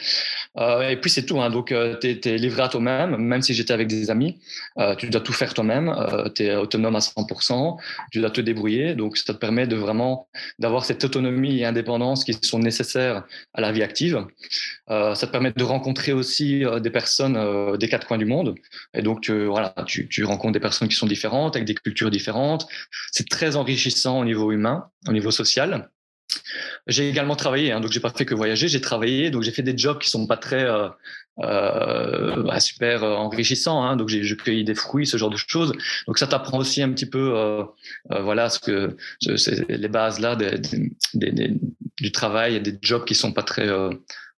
Euh, 0.59 0.89
et 0.89 0.97
puis 0.97 1.11
c'est 1.11 1.25
tout. 1.25 1.41
Hein. 1.41 1.51
Donc, 1.51 1.75
tu 2.01 2.09
es, 2.09 2.37
livré 2.37 2.63
à 2.63 2.69
toi-même. 2.69 3.17
Même 3.17 3.43
si 3.43 3.55
j'étais 3.55 3.73
avec 3.73 3.89
des 3.89 4.11
amis, 4.11 4.41
tu 4.99 5.09
dois 5.09 5.21
tout 5.21 5.33
faire 5.33 5.55
toi-même. 5.55 5.95
tu 6.35 6.45
es 6.45 6.57
autonome 6.57 6.97
à 6.97 7.01
100%. 7.01 7.77
Tu 8.13 8.21
dois 8.21 8.31
te 8.31 8.41
débrouiller. 8.41 8.95
Donc, 8.95 9.17
ça 9.17 9.33
te 9.33 9.39
permet 9.39 9.67
de 9.67 9.77
vraiment 9.77 10.29
d'avoir 10.59 10.85
cette 10.85 11.05
autonomie 11.05 11.61
et 11.61 11.65
indépendance 11.65 12.25
qui 12.25 12.35
sont 12.43 12.59
nécessaires 12.59 13.25
à 13.55 13.61
la 13.61 13.73
vie 13.73 13.83
active. 13.83 14.25
ça 14.89 15.15
te 15.15 15.27
permet 15.27 15.53
de 15.53 15.65
rencontrer 15.65 16.13
aussi 16.13 16.65
des 16.81 16.91
personnes 16.91 17.77
des 17.79 17.89
quatre 17.89 18.07
coins 18.07 18.19
du 18.19 18.27
monde. 18.27 18.55
Et 18.95 19.03
donc, 19.03 19.21
tu, 19.21 19.47
voilà, 19.47 19.75
tu, 19.87 20.09
tu 20.09 20.25
rencontres 20.25 20.53
des 20.53 20.61
personnes 20.61 20.89
qui 20.89 20.97
sont 20.97 21.07
différentes, 21.07 21.57
avec 21.57 21.67
des 21.67 21.75
cultures 21.75 22.11
différentes. 22.11 22.67
C'est 23.13 23.29
très 23.29 23.57
enrichissant 23.57 24.21
au 24.21 24.25
niveau 24.25 24.53
humain, 24.53 24.89
au 25.09 25.13
niveau 25.13 25.31
social. 25.31 25.91
J'ai 26.87 27.09
également 27.09 27.37
travaillé, 27.37 27.73
hein, 27.73 27.81
donc 27.81 27.93
j'ai 27.93 28.01
pas 28.01 28.11
fait 28.11 28.25
que 28.25 28.35
voyager, 28.35 28.69
j'ai 28.69 28.81
travaillé, 28.81 29.31
donc 29.31 29.43
j'ai 29.43 29.53
fait 29.53 29.63
des 29.63 29.77
jobs 29.77 29.99
qui 29.99 30.09
sont 30.09 30.27
pas 30.27 30.37
très 30.37 30.65
euh, 30.65 30.89
euh, 31.41 32.43
bah, 32.43 32.61
super 32.61 33.03
euh, 33.03 33.15
enrichissants, 33.15 33.83
hein, 33.83 33.97
donc 33.97 34.09
j'ai 34.09 34.37
cueilli 34.37 34.65
des 34.65 34.75
fruits, 34.75 35.07
ce 35.07 35.17
genre 35.17 35.31
de 35.31 35.37
choses. 35.37 35.73
Donc 36.07 36.19
ça 36.19 36.27
t'apprend 36.27 36.59
aussi 36.59 36.83
un 36.83 36.91
petit 36.91 37.09
peu, 37.09 37.33
euh, 37.37 37.65
voilà, 38.11 38.51
ce 38.51 38.59
que 38.59 38.97
les 39.69 39.89
bases 39.89 40.21
là 40.21 40.37
des, 40.37 40.59
des, 41.15 41.33
des, 41.33 41.61
du 42.01 42.13
travail 42.13 42.57
et 42.57 42.61
des 42.61 42.79
jobs 42.83 43.05
qui 43.05 43.15
sont 43.15 43.33
pas 43.33 43.43
très 43.43 43.69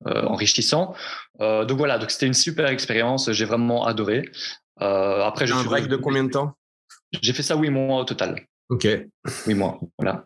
enrichissants. 0.04 0.94
donc 1.40 1.72
voilà, 1.78 1.98
donc 1.98 2.10
c'était 2.10 2.26
une 2.26 2.34
super 2.34 2.66
expérience, 2.66 3.30
j'ai 3.32 3.44
vraiment 3.44 3.84
adoré. 3.86 4.30
après, 4.78 5.46
je 5.46 5.54
un 5.54 5.64
break 5.64 5.88
de 5.88 5.96
combien 5.96 6.24
de 6.24 6.30
temps? 6.30 6.56
J'ai 7.20 7.32
fait 7.32 7.42
ça 7.42 7.56
huit 7.56 7.70
mois 7.70 8.00
au 8.00 8.04
total. 8.04 8.46
Ok. 8.72 8.88
Huit 9.46 9.54
mois, 9.54 9.78
voilà. 9.98 10.24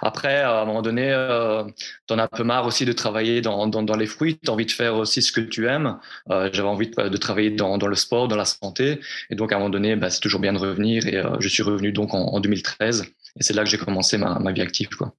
Après, 0.00 0.36
à 0.36 0.62
un 0.62 0.64
moment 0.64 0.80
donné, 0.80 1.12
euh, 1.12 1.62
tu 2.08 2.14
en 2.14 2.18
as 2.18 2.22
un 2.22 2.26
peu 2.26 2.42
marre 2.42 2.64
aussi 2.64 2.86
de 2.86 2.92
travailler 2.94 3.42
dans, 3.42 3.66
dans, 3.66 3.82
dans 3.82 3.96
les 3.96 4.06
fruits. 4.06 4.38
Tu 4.42 4.48
as 4.48 4.52
envie 4.54 4.64
de 4.64 4.70
faire 4.70 4.94
aussi 4.96 5.20
ce 5.20 5.30
que 5.30 5.42
tu 5.42 5.68
aimes. 5.68 5.98
Euh, 6.30 6.48
J'avais 6.54 6.68
envie 6.68 6.88
de, 6.88 7.08
de 7.10 7.16
travailler 7.18 7.50
dans, 7.50 7.76
dans, 7.76 7.86
le 7.86 7.94
sport, 7.94 8.28
dans 8.28 8.36
la 8.36 8.46
santé. 8.46 8.98
Et 9.28 9.34
donc, 9.34 9.52
à 9.52 9.56
un 9.56 9.58
moment 9.58 9.68
donné, 9.68 9.94
bah, 9.94 10.08
c'est 10.08 10.20
toujours 10.20 10.40
bien 10.40 10.54
de 10.54 10.58
revenir. 10.58 11.06
Et 11.06 11.18
euh, 11.18 11.36
je 11.38 11.48
suis 11.48 11.62
revenu 11.62 11.92
donc 11.92 12.14
en, 12.14 12.20
en 12.28 12.40
2013. 12.40 13.04
Et 13.38 13.42
c'est 13.42 13.52
là 13.52 13.62
que 13.62 13.68
j'ai 13.68 13.76
commencé 13.76 14.16
ma, 14.16 14.38
ma, 14.38 14.52
vie 14.52 14.62
active. 14.62 14.88
Quoi. 14.96 15.12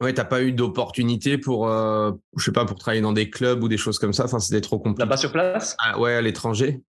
Ouais, 0.00 0.12
t'as 0.12 0.24
pas 0.24 0.42
eu 0.42 0.50
d'opportunité 0.50 1.38
pour, 1.38 1.68
euh, 1.68 2.10
je 2.36 2.44
sais 2.44 2.52
pas, 2.52 2.64
pour 2.64 2.78
travailler 2.80 3.02
dans 3.02 3.12
des 3.12 3.30
clubs 3.30 3.62
ou 3.62 3.68
des 3.68 3.78
choses 3.78 4.00
comme 4.00 4.12
ça? 4.12 4.24
Enfin, 4.24 4.40
c'était 4.40 4.60
trop 4.62 4.80
compliqué. 4.80 5.04
Là-bas 5.04 5.16
sur 5.16 5.30
place? 5.30 5.76
Ah, 5.78 5.96
Ouais, 6.00 6.14
à 6.14 6.22
l'étranger. 6.22 6.80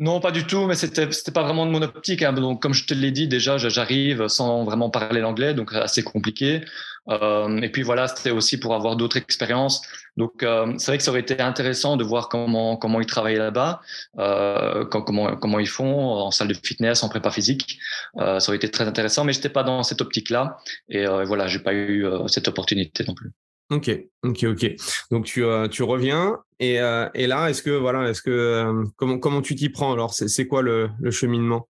Non, 0.00 0.20
pas 0.20 0.30
du 0.30 0.46
tout, 0.46 0.66
mais 0.66 0.76
c'était 0.76 1.10
c'était 1.10 1.32
pas 1.32 1.42
vraiment 1.42 1.66
de 1.66 1.72
mon 1.72 1.82
optique. 1.82 2.22
Hein. 2.22 2.32
Donc, 2.32 2.62
comme 2.62 2.72
je 2.72 2.86
te 2.86 2.94
l'ai 2.94 3.10
dit 3.10 3.26
déjà, 3.26 3.58
j'arrive 3.58 4.28
sans 4.28 4.64
vraiment 4.64 4.90
parler 4.90 5.20
l'anglais, 5.20 5.54
donc 5.54 5.72
assez 5.72 6.04
compliqué. 6.04 6.64
Euh, 7.08 7.60
et 7.62 7.68
puis 7.70 7.82
voilà, 7.82 8.06
c'était 8.06 8.30
aussi 8.30 8.60
pour 8.60 8.74
avoir 8.74 8.94
d'autres 8.94 9.16
expériences. 9.16 9.82
Donc, 10.16 10.44
euh, 10.44 10.72
c'est 10.78 10.92
vrai 10.92 10.98
que 10.98 11.04
ça 11.04 11.10
aurait 11.10 11.20
été 11.20 11.40
intéressant 11.40 11.96
de 11.96 12.04
voir 12.04 12.28
comment 12.28 12.76
comment 12.76 13.00
ils 13.00 13.06
travaillent 13.06 13.38
là-bas, 13.38 13.80
euh, 14.18 14.84
comment 14.84 15.34
comment 15.36 15.58
ils 15.58 15.66
font 15.68 16.10
en 16.12 16.30
salle 16.30 16.48
de 16.48 16.54
fitness, 16.54 17.02
en 17.02 17.08
prépa 17.08 17.30
physique. 17.32 17.80
Euh, 18.18 18.38
ça 18.38 18.50
aurait 18.50 18.56
été 18.56 18.70
très 18.70 18.86
intéressant, 18.86 19.24
mais 19.24 19.32
j'étais 19.32 19.48
pas 19.48 19.64
dans 19.64 19.82
cette 19.82 20.00
optique-là. 20.00 20.58
Et 20.88 21.06
euh, 21.06 21.24
voilà, 21.24 21.48
j'ai 21.48 21.58
pas 21.58 21.72
eu 21.72 22.06
euh, 22.06 22.28
cette 22.28 22.46
opportunité 22.46 23.04
non 23.04 23.14
plus. 23.14 23.32
Ok, 23.70 23.90
ok, 24.22 24.44
ok. 24.44 24.74
Donc 25.10 25.26
tu, 25.26 25.44
euh, 25.44 25.68
tu 25.68 25.82
reviens 25.82 26.38
et, 26.58 26.80
euh, 26.80 27.06
et 27.14 27.26
là, 27.26 27.50
est-ce 27.50 27.62
que 27.62 27.70
voilà, 27.70 28.08
est-ce 28.08 28.22
que 28.22 28.30
euh, 28.30 28.84
comment 28.96 29.18
comment 29.18 29.42
tu 29.42 29.54
t'y 29.56 29.68
prends 29.68 29.92
alors? 29.92 30.14
C'est 30.14 30.46
quoi 30.46 30.62
le, 30.62 30.90
cheminement? 31.10 31.68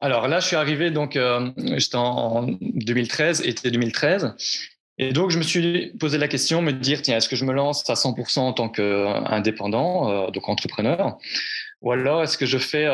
Alors 0.00 0.28
là, 0.28 0.38
je 0.38 0.46
suis 0.46 0.56
arrivé 0.56 0.92
donc 0.92 1.18
j'étais 1.76 1.96
en, 1.96 2.46
2013, 2.60 3.40
été 3.44 3.72
2013, 3.72 4.36
et 4.98 5.12
donc 5.12 5.30
je 5.30 5.38
me 5.38 5.42
suis 5.42 5.92
posé 5.98 6.16
la 6.16 6.28
question, 6.28 6.62
me 6.62 6.70
dire 6.70 7.02
tiens, 7.02 7.16
est-ce 7.16 7.28
que 7.28 7.34
je 7.34 7.44
me 7.44 7.52
lance 7.52 7.90
à 7.90 7.94
100% 7.94 8.38
en 8.38 8.52
tant 8.52 8.68
qu'indépendant, 8.68 10.30
donc 10.30 10.48
entrepreneur, 10.48 11.18
ou 11.80 11.90
alors 11.90 12.22
est-ce 12.22 12.38
que 12.38 12.46
je 12.46 12.58
fais 12.58 12.86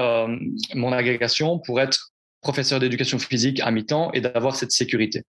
mon 0.74 0.92
agrégation 0.92 1.58
pour 1.58 1.82
être 1.82 2.14
professeur 2.40 2.80
d'éducation 2.80 3.18
physique 3.18 3.60
à 3.60 3.70
mi-temps 3.70 4.10
et 4.12 4.22
d'avoir 4.22 4.56
cette 4.56 4.72
sécurité? 4.72 5.24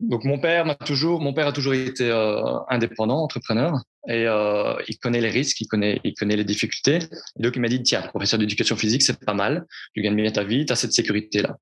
Donc 0.00 0.24
mon 0.24 0.38
père 0.38 0.66
m'a 0.66 0.74
toujours, 0.74 1.20
mon 1.20 1.32
père 1.32 1.46
a 1.46 1.52
toujours 1.52 1.74
été 1.74 2.10
euh, 2.10 2.58
indépendant, 2.68 3.22
entrepreneur, 3.22 3.72
et 4.08 4.26
euh, 4.26 4.74
il 4.88 4.98
connaît 4.98 5.20
les 5.20 5.30
risques, 5.30 5.60
il 5.60 5.68
connaît, 5.68 6.00
il 6.04 6.14
connaît 6.14 6.36
les 6.36 6.44
difficultés. 6.44 6.98
Et 7.38 7.42
donc 7.42 7.56
il 7.56 7.62
m'a 7.62 7.68
dit 7.68 7.82
tiens, 7.82 8.02
professeur 8.02 8.38
d'éducation 8.38 8.76
physique, 8.76 9.02
c'est 9.02 9.18
pas 9.24 9.32
mal, 9.32 9.64
tu 9.94 10.02
gagnes 10.02 10.16
bien 10.16 10.30
ta 10.30 10.44
vie, 10.44 10.66
tu 10.66 10.72
as 10.72 10.76
cette 10.76 10.92
sécurité 10.92 11.40
là. 11.42 11.56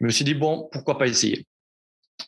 Je 0.00 0.04
me 0.04 0.10
suis 0.10 0.24
dit 0.24 0.34
bon, 0.34 0.68
pourquoi 0.72 0.98
pas 0.98 1.06
essayer? 1.06 1.46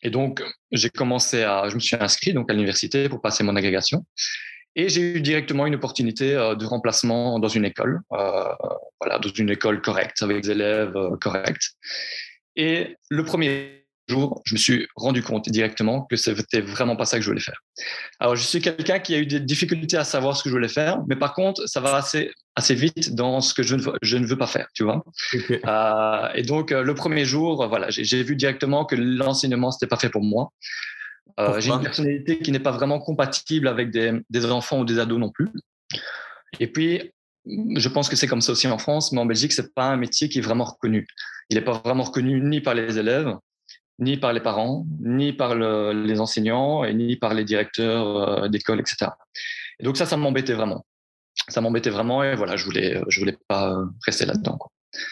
Et 0.03 0.11
donc 0.11 0.43
j'ai 0.71 0.91
commencé 0.91 1.43
à, 1.43 1.69
je 1.69 1.75
me 1.75 1.81
suis 1.81 1.97
inscrit 1.97 2.33
donc 2.33 2.49
à 2.49 2.55
l'université 2.55 3.09
pour 3.09 3.21
passer 3.21 3.43
mon 3.43 3.57
agrégation. 3.57 4.07
Et 4.75 4.89
j'ai 4.89 5.17
eu 5.17 5.21
directement 5.21 5.67
une 5.67 5.75
opportunité 5.75 6.33
de 6.33 6.65
remplacement 6.65 7.39
dans 7.39 7.49
une 7.49 7.67
école, 7.67 8.01
voilà, 8.09 9.19
dans 9.21 9.29
une 9.29 9.51
école 9.51 9.83
correcte, 9.83 10.23
avec 10.23 10.45
des 10.45 10.53
élèves 10.53 10.95
corrects. 11.21 11.73
Et 12.57 12.97
le 13.11 13.23
premier 13.23 13.82
jour, 14.09 14.43
je 14.45 14.55
me 14.55 14.59
suis 14.59 14.89
rendu 14.97 15.23
compte 15.23 15.49
directement 15.49 16.03
que 16.03 16.17
c'était 16.17 16.61
vraiment 16.61 16.97
pas 16.97 17.05
ça 17.05 17.19
que 17.19 17.23
je 17.23 17.29
voulais 17.29 17.41
faire. 17.41 17.61
Alors, 18.21 18.37
je 18.37 18.43
suis 18.43 18.61
quelqu'un 18.61 18.99
qui 18.99 19.15
a 19.15 19.19
eu 19.19 19.27
des 19.27 19.41
difficultés 19.41 19.97
à 19.97 20.05
savoir 20.05 20.37
ce 20.37 20.43
que 20.43 20.49
je 20.49 20.55
voulais 20.55 20.69
faire, 20.69 21.01
mais 21.09 21.17
par 21.17 21.35
contre, 21.35 21.67
ça 21.67 21.81
va 21.81 21.97
assez, 21.97 22.31
assez 22.57 22.75
vite 22.75 23.15
dans 23.15 23.41
ce 23.41 23.55
que 23.55 23.63
je 23.63 23.77
ne, 23.77 23.83
je 24.03 24.17
ne 24.17 24.27
veux 24.27 24.39
pas 24.39 24.47
faire, 24.47 24.69
tu 24.75 24.85
vois. 24.85 25.05
Euh, 25.65 26.29
et 26.35 26.43
donc, 26.43 26.73
euh, 26.73 26.83
le 26.83 26.95
premier 26.95 27.25
jour, 27.25 27.67
voilà, 27.69 27.89
j'ai 27.91 28.23
vu 28.23 28.37
directement 28.37 28.85
que 28.85 28.97
l'enseignement, 28.97 29.71
c'était 29.71 29.87
pas 29.87 29.97
fait 29.97 30.11
pour 30.11 30.23
moi. 30.23 30.53
Euh, 31.41 31.61
j'ai 31.61 31.71
une 31.71 31.83
personnalité 31.83 32.39
qui 32.39 32.53
n'est 32.53 32.61
pas 32.61 32.73
vraiment 32.73 32.99
compatible 32.99 33.69
avec 33.69 33.91
des, 33.91 34.13
des 34.29 34.47
enfants 34.47 34.81
ou 34.81 34.85
des 34.85 34.99
ados 34.99 35.19
non 35.19 35.31
plus. 35.31 35.49
Et 36.61 36.67
puis, 36.67 37.13
je 37.47 37.89
pense 37.89 38.09
que 38.09 38.17
c'est 38.17 38.27
comme 38.27 38.41
ça 38.41 38.53
aussi 38.53 38.67
en 38.67 38.79
France, 38.79 39.13
mais 39.13 39.21
en 39.21 39.27
Belgique, 39.27 39.53
c'est 39.53 39.75
pas 39.75 39.87
un 39.87 39.97
métier 39.97 40.29
qui 40.29 40.39
est 40.39 40.43
vraiment 40.43 40.65
reconnu. 40.65 41.07
Il 41.51 41.57
n'est 41.57 41.65
pas 41.65 41.81
vraiment 41.85 42.05
reconnu 42.05 42.41
ni 42.41 42.61
par 42.61 42.75
les 42.75 42.99
élèves, 42.99 43.35
ni 43.99 44.17
par 44.17 44.33
les 44.33 44.41
parents, 44.41 44.87
ni 45.01 45.33
par 45.33 45.55
les 45.55 46.21
enseignants, 46.21 46.85
et 46.85 46.95
ni 46.95 47.17
par 47.17 47.35
les 47.35 47.45
directeurs 47.45 48.17
euh, 48.17 48.49
d'école, 48.49 48.81
etc. 48.81 49.11
Et 49.79 49.85
donc 49.85 49.97
ça, 49.97 50.07
ça 50.07 50.17
m'embêtait 50.17 50.55
vraiment. 50.55 50.85
Ça 51.49 51.61
m'embêtait 51.61 51.91
vraiment, 51.91 52.23
et 52.23 52.35
voilà, 52.35 52.57
je 52.57 52.65
voulais, 52.65 53.01
je 53.09 53.21
voulais 53.21 53.37
pas 53.49 53.77
rester 54.05 54.27
là-dedans. 54.27 54.59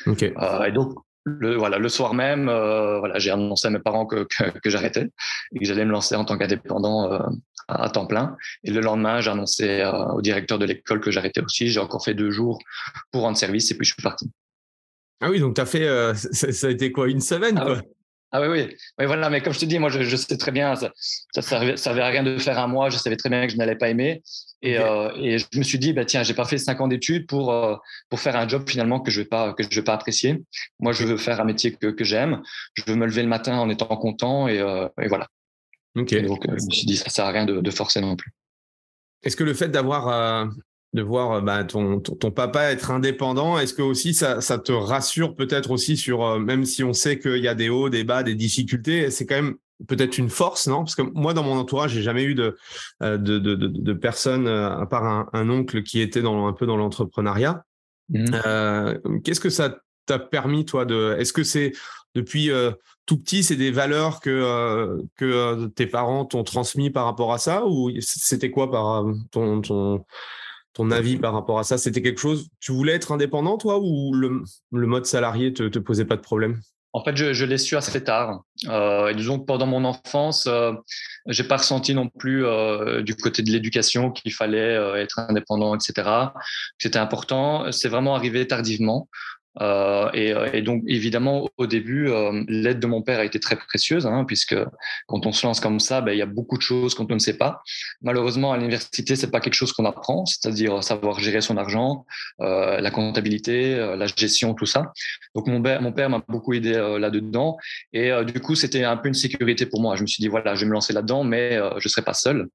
Euh, 0.07 0.65
et 0.65 0.73
donc 0.73 0.95
le, 1.25 1.57
voilà, 1.57 1.79
le 1.79 1.89
soir 1.89 2.15
même, 2.15 2.49
euh, 2.49 2.99
voilà, 2.99 3.19
j'ai 3.19 3.31
annoncé 3.31 3.69
à 3.69 3.71
mes 3.71 3.79
parents 3.79 4.07
que, 4.07 4.27
que, 4.63 4.71
j'arrêtais 4.71 5.09
et 5.53 5.59
que 5.59 5.65
j'allais 5.65 5.85
me 5.85 5.93
lancer 5.93 6.15
en 6.15 6.25
tant 6.25 6.37
qu'indépendant 6.37 7.11
à, 7.69 7.89
temps 7.91 8.07
plein. 8.07 8.37
Et 8.65 8.71
le 8.71 8.81
lendemain, 8.81 9.21
j'ai 9.21 9.31
annoncé 9.31 9.89
au 10.13 10.21
directeur 10.21 10.59
de 10.59 10.67
l'école 10.67 11.01
que 11.01 11.11
j'arrêtais 11.11 11.43
aussi. 11.43 11.69
J'ai 11.69 11.81
encore 11.81 12.05
fait 12.05 12.15
deux 12.15 12.31
jours 12.31 12.59
pour 13.13 13.23
rendre 13.23 13.37
service 13.37 13.71
et 13.71 13.77
puis 13.77 13.87
je 13.87 13.95
suis 13.95 14.03
parti. 14.03 14.31
Ah 15.23 15.31
oui, 15.31 15.41
donc 15.41 15.55
tu 15.55 15.61
as 15.61 15.67
fait, 15.67 16.15
ça, 16.15 16.67
a 16.67 16.71
été 16.71 16.93
quoi, 16.93 17.09
une 17.09 17.21
semaine 17.21 17.59
ah 17.59 17.65
quoi? 17.65 17.83
Ah 18.33 18.41
oui, 18.41 18.47
oui, 18.49 18.77
oui. 18.99 19.07
voilà, 19.07 19.29
mais 19.29 19.41
comme 19.41 19.53
je 19.53 19.59
te 19.59 19.65
dis, 19.65 19.79
moi, 19.79 19.91
je, 19.91 20.17
sais 20.17 20.37
très 20.37 20.53
bien, 20.53 20.77
ça 20.77 20.93
ne 21.37 21.43
servait, 21.43 21.77
servait, 21.77 22.03
à 22.03 22.09
rien 22.09 22.23
de 22.23 22.39
faire 22.39 22.59
un 22.59 22.69
mois, 22.69 22.89
je 22.89 22.97
savais 22.97 23.17
très 23.17 23.29
bien 23.29 23.47
que 23.47 23.53
je 23.53 23.57
n'allais 23.57 23.77
pas 23.77 23.89
aimer. 23.89 24.23
Et, 24.63 24.79
euh, 24.79 25.11
et, 25.17 25.39
je 25.39 25.47
me 25.57 25.63
suis 25.63 25.79
dit, 25.79 25.93
bah, 25.93 26.05
tiens, 26.05 26.23
j'ai 26.23 26.35
pas 26.35 26.45
fait 26.45 26.59
cinq 26.59 26.81
ans 26.81 26.87
d'études 26.87 27.27
pour, 27.27 27.53
euh, 27.53 27.75
pour 28.09 28.21
faire 28.21 28.37
un 28.37 28.47
job 28.47 28.69
finalement 28.69 29.01
que 29.01 29.11
je 29.11 29.23
vais 29.23 29.27
pas, 29.27 29.53
que 29.55 29.65
je 29.65 29.75
vais 29.75 29.83
pas 29.83 29.95
apprécier. 29.95 30.43
Moi, 30.79 30.93
je 30.93 31.05
veux 31.05 31.17
faire 31.17 31.41
un 31.41 31.45
métier 31.45 31.75
que, 31.75 31.89
que 31.89 32.05
j'aime. 32.05 32.43
Je 32.75 32.85
veux 32.87 32.95
me 32.95 33.07
lever 33.07 33.23
le 33.23 33.29
matin 33.29 33.59
en 33.59 33.69
étant 33.69 33.87
content 33.97 34.47
et, 34.47 34.61
euh, 34.61 34.89
et 35.03 35.09
voilà. 35.09 35.27
donc, 35.97 36.09
je 36.11 36.21
me 36.21 36.71
suis 36.71 36.87
dit, 36.87 36.97
ça 36.97 37.09
sert 37.09 37.25
à 37.25 37.31
rien 37.31 37.47
de, 37.47 37.61
de 37.61 37.71
forcer 37.71 38.01
non 38.01 38.15
plus. 38.15 38.33
Est-ce 39.25 39.37
que 39.37 39.45
le 39.45 39.55
fait 39.55 39.69
d'avoir 39.69 40.49
de 40.93 41.03
voir 41.03 41.33
euh, 41.33 41.41
bah, 41.41 41.65
ton, 41.65 42.01
ton, 42.01 42.31
papa 42.31 42.71
être 42.71 42.91
indépendant. 42.91 43.59
Est-ce 43.59 43.75
que 43.75 43.83
aussi 43.83 44.15
ça, 44.15 44.41
ça 44.41 44.59
te 44.59 44.73
rassure 44.73 45.35
peut-être 45.37 45.71
aussi 45.71 45.97
sur, 45.97 46.25
euh, 46.25 46.39
même 46.39 46.65
si 46.65 46.83
on 46.83 46.93
sait 46.93 47.19
qu'il 47.19 47.39
y 47.39 47.49
a 47.49 47.55
des 47.55 47.69
hauts, 47.69 47.89
des 47.89 48.05
bas, 48.05 48.23
des 48.23 48.35
difficultés, 48.35 49.11
c'est 49.11 49.27
quand 49.27 49.37
même 49.37 49.57
peut-être 49.87 50.19
une 50.19 50.29
force, 50.29 50.67
non? 50.67 50.79
Parce 50.79 50.95
que 50.95 51.03
moi, 51.03 51.33
dans 51.33 51.43
mon 51.43 51.57
entourage, 51.57 51.93
j'ai 51.93 52.03
jamais 52.03 52.25
eu 52.25 52.35
de, 52.35 52.57
euh, 53.03 53.17
de, 53.17 53.39
de, 53.39 53.55
de, 53.55 53.93
personnes, 53.93 54.47
à 54.47 54.85
part 54.87 55.29
un, 55.33 55.49
oncle 55.49 55.83
qui 55.83 56.01
était 56.01 56.23
dans, 56.23 56.47
un 56.47 56.53
peu 56.53 56.67
dans 56.67 56.77
l'entrepreneuriat. 56.77 57.65
Mmh. 58.11 59.21
Qu'est-ce 59.25 59.41
que 59.41 59.49
ça 59.49 59.79
t'a 60.05 60.19
permis, 60.19 60.65
toi, 60.65 60.85
de... 60.85 61.17
Est-ce 61.19 61.33
que 61.33 61.45
c'est 61.45 61.73
depuis 62.15 62.51
tout 63.07 63.17
petit, 63.17 63.43
c'est 63.43 63.57
des 63.57 63.71
valeurs 63.71 64.21
que, 64.21 65.01
que 65.17 65.67
tes 65.69 65.87
parents 65.87 66.27
t'ont 66.27 66.45
transmis 66.45 66.91
par 66.91 67.07
rapport 67.07 67.33
à 67.33 67.39
ça? 67.39 67.65
Ou 67.65 67.91
c'était 68.01 68.51
quoi 68.51 68.71
par 68.71 69.07
ton... 69.31 69.63
ton 69.63 70.05
ton 70.81 70.91
avis 70.91 71.17
par 71.17 71.33
rapport 71.35 71.59
à 71.59 71.65
ça 71.65 71.77
C'était 71.79 72.03
quelque 72.03 72.21
chose, 72.21 72.49
tu 72.59 72.73
voulais 72.73 72.95
être 72.95 73.13
indépendant 73.13 73.59
toi 73.59 73.79
ou 73.83 74.15
le, 74.15 74.43
mode 74.73 75.05
salarié 75.05 75.53
te, 75.53 75.69
te 75.69 75.79
posait 75.79 76.07
pas 76.07 76.17
de 76.17 76.23
problème? 76.23 76.61
En 76.93 77.05
fait, 77.05 77.17
je, 77.17 77.45
l'ai 77.45 77.59
su 77.59 77.77
assez 77.77 78.03
tard. 78.03 78.43
Euh, 78.67 79.09
et 79.09 79.15
disons 79.15 79.39
que 79.39 79.45
pendant 79.45 79.67
mon 79.67 79.85
enfance, 79.85 80.49
euh, 80.49 80.73
j'ai 81.27 81.45
pas 81.45 81.59
ressenti 81.59 81.95
non 81.95 82.09
plus 82.09 82.45
euh, 82.45 83.03
du 83.03 83.15
côté 83.15 83.43
de 83.43 83.51
l'éducation 83.51 84.11
qu'il 84.11 84.33
fallait 84.33 84.75
être 85.01 85.21
indépendant, 85.21 85.77
etc. 85.77 86.09
C'était 86.79 86.99
important. 86.99 87.71
C'est 87.71 87.89
vraiment 87.89 88.17
arrivé 88.17 88.47
tardivement. 88.49 89.09
Euh, 89.61 90.11
et, 90.15 90.33
euh, 90.33 90.49
et, 90.53 90.63
donc, 90.63 90.83
évidemment, 90.87 91.49
au 91.57 91.67
début, 91.67 92.09
euh, 92.09 92.45
l'aide 92.49 92.79
de 92.79 92.87
mon 92.87 93.03
père 93.03 93.19
a 93.19 93.25
été 93.25 93.41
très 93.41 93.57
précieuse, 93.57 94.07
hein, 94.07 94.25
puisque 94.25 94.57
quand 95.07 95.27
on 95.27 95.33
se 95.33 95.47
lance 95.47 95.61
comme 95.61 95.81
ça, 95.81 96.01
ben, 96.01 96.13
il 96.13 96.19
y 96.19 96.23
a 96.23 96.27
beaucoup 96.27 96.57
de 96.57 96.63
choses 96.63 96.95
qu'on 96.95 97.07
ne 97.09 97.19
sait 97.19 97.37
pas. 97.37 97.63
Malheureusement, 98.01 98.53
à 98.53 98.57
l'université, 98.57 99.17
c'est 99.17 99.31
pas 99.31 99.41
quelque 99.41 99.55
chose 99.55 99.73
qu'on 99.73 99.85
apprend, 99.85 100.25
c'est-à-dire 100.27 100.83
savoir 100.85 101.19
gérer 101.19 101.41
son 101.41 101.57
argent, 101.57 102.07
euh, 102.41 102.81
la 102.81 102.91
comptabilité, 102.91 103.75
euh, 103.75 103.97
la 103.97 104.07
gestion, 104.07 104.55
tout 104.55 104.67
ça. 104.67 104.93
Donc, 105.35 105.49
mon 105.49 105.61
père, 105.61 105.83
mon 105.83 105.93
père 105.93 106.11
m'a 106.11 106.23
beaucoup 106.29 106.55
aidé 106.55 106.73
là-dedans, 106.99 107.57
et 107.93 108.11
du 108.25 108.41
coup, 108.41 108.55
c'était 108.55 108.85
un 108.85 108.97
peu 108.97 109.09
une 109.09 109.15
sécurité 109.15 109.67
pour 109.67 109.81
moi. 109.81 109.97
Je 109.97 110.03
me 110.03 110.07
suis 110.07 110.21
dit, 110.23 110.29
voilà, 110.29 110.55
je 110.55 110.61
vais 110.61 110.67
me 110.67 110.73
lancer 110.73 110.93
là-dedans, 110.93 111.25
mais 111.25 111.59
je 111.79 111.89
serai 111.89 112.03
pas 112.03 112.15
seul. 112.15 112.49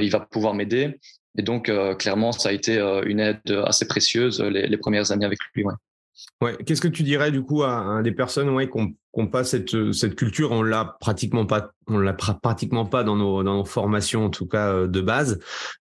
il 0.00 0.10
va 0.10 0.20
pouvoir 0.20 0.54
m'aider. 0.54 0.98
Et 1.38 1.42
donc, 1.42 1.70
clairement, 1.98 2.32
ça 2.32 2.50
a 2.50 2.52
été 2.52 2.78
une 3.06 3.20
aide 3.20 3.40
assez 3.64 3.86
précieuse 3.86 4.40
les, 4.40 4.66
les 4.66 4.76
premières 4.76 5.12
années 5.12 5.26
avec 5.26 5.38
lui. 5.54 5.64
Ouais. 5.64 5.74
Ouais. 6.40 6.56
Qu'est-ce 6.64 6.80
que 6.80 6.88
tu 6.88 7.02
dirais 7.02 7.30
du 7.30 7.42
coup 7.42 7.62
à, 7.62 8.00
des 8.02 8.12
personnes 8.12 8.48
ouais, 8.50 8.68
qui 8.68 8.78
n'ont 9.16 9.26
pas 9.26 9.44
cette, 9.44 9.92
cette 9.92 10.14
culture 10.14 10.52
On 10.52 10.62
l'a 10.62 10.96
pratiquement 11.00 11.46
pas, 11.46 11.72
on 11.86 11.98
l'a 11.98 12.12
pratiquement 12.12 12.86
pas 12.86 13.04
dans 13.04 13.16
nos, 13.16 13.42
dans 13.42 13.56
nos 13.56 13.64
formations 13.64 14.26
en 14.26 14.30
tout 14.30 14.46
cas 14.46 14.72
euh, 14.72 14.86
de 14.86 15.00
base. 15.00 15.38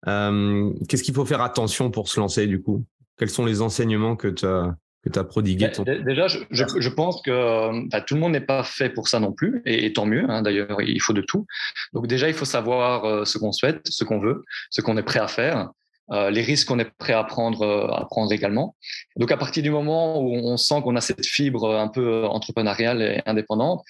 Euh, 0.06 0.72
Qu'est-ce 0.88 1.02
qu'il 1.02 1.14
faut 1.14 1.24
faire 1.24 1.42
attention 1.42 1.90
pour 1.90 2.08
se 2.08 2.18
lancer 2.20 2.46
du 2.46 2.60
coup? 2.60 2.84
Quels 3.18 3.30
sont 3.30 3.44
les 3.44 3.62
enseignements 3.62 4.16
que 4.16 4.28
tu 4.28 4.46
as 4.46 4.76
que 5.04 5.10
tu 5.10 5.18
as 5.18 5.24
prodigué 5.24 5.70
Déjà, 6.04 6.26
je, 6.26 6.38
je, 6.50 6.88
pense 6.88 7.22
que 7.22 7.88
bah, 7.88 8.00
tout 8.00 8.14
le 8.14 8.20
monde 8.20 8.32
n'est 8.32 8.40
pas 8.40 8.64
fait 8.64 8.90
pour 8.90 9.08
ça 9.08 9.20
non 9.20 9.32
plus, 9.32 9.62
et, 9.64 9.92
tant 9.92 10.06
mieux. 10.06 10.24
Hein, 10.28 10.42
D'ailleurs, 10.42 10.80
il 10.80 11.00
faut 11.00 11.12
de 11.12 11.20
tout. 11.20 11.46
Donc 11.92 12.06
déjà, 12.06 12.28
il 12.28 12.34
faut 12.34 12.44
savoir 12.44 13.04
euh, 13.04 13.24
ce 13.24 13.38
qu'on 13.38 13.52
souhaite, 13.52 13.80
ce 13.88 14.04
qu'on 14.04 14.18
veut, 14.18 14.44
ce 14.70 14.80
qu'on 14.80 14.96
est 14.96 15.02
prêt 15.02 15.20
à 15.20 15.28
faire. 15.28 15.70
Euh, 16.10 16.30
les 16.30 16.42
risques 16.42 16.68
qu'on 16.68 16.78
est 16.78 16.90
prêt 16.96 17.12
à 17.12 17.22
prendre, 17.24 17.62
euh, 17.62 18.28
également. 18.30 18.76
Donc 19.16 19.30
à 19.30 19.36
partir 19.36 19.62
du 19.62 19.70
moment 19.70 20.20
où 20.20 20.34
on 20.34 20.56
sent 20.56 20.80
qu'on 20.82 20.96
a 20.96 21.00
cette 21.00 21.26
fibre 21.26 21.74
un 21.76 21.88
peu 21.88 22.24
entrepreneuriale 22.24 23.02
et 23.02 23.22
indépendante, 23.26 23.82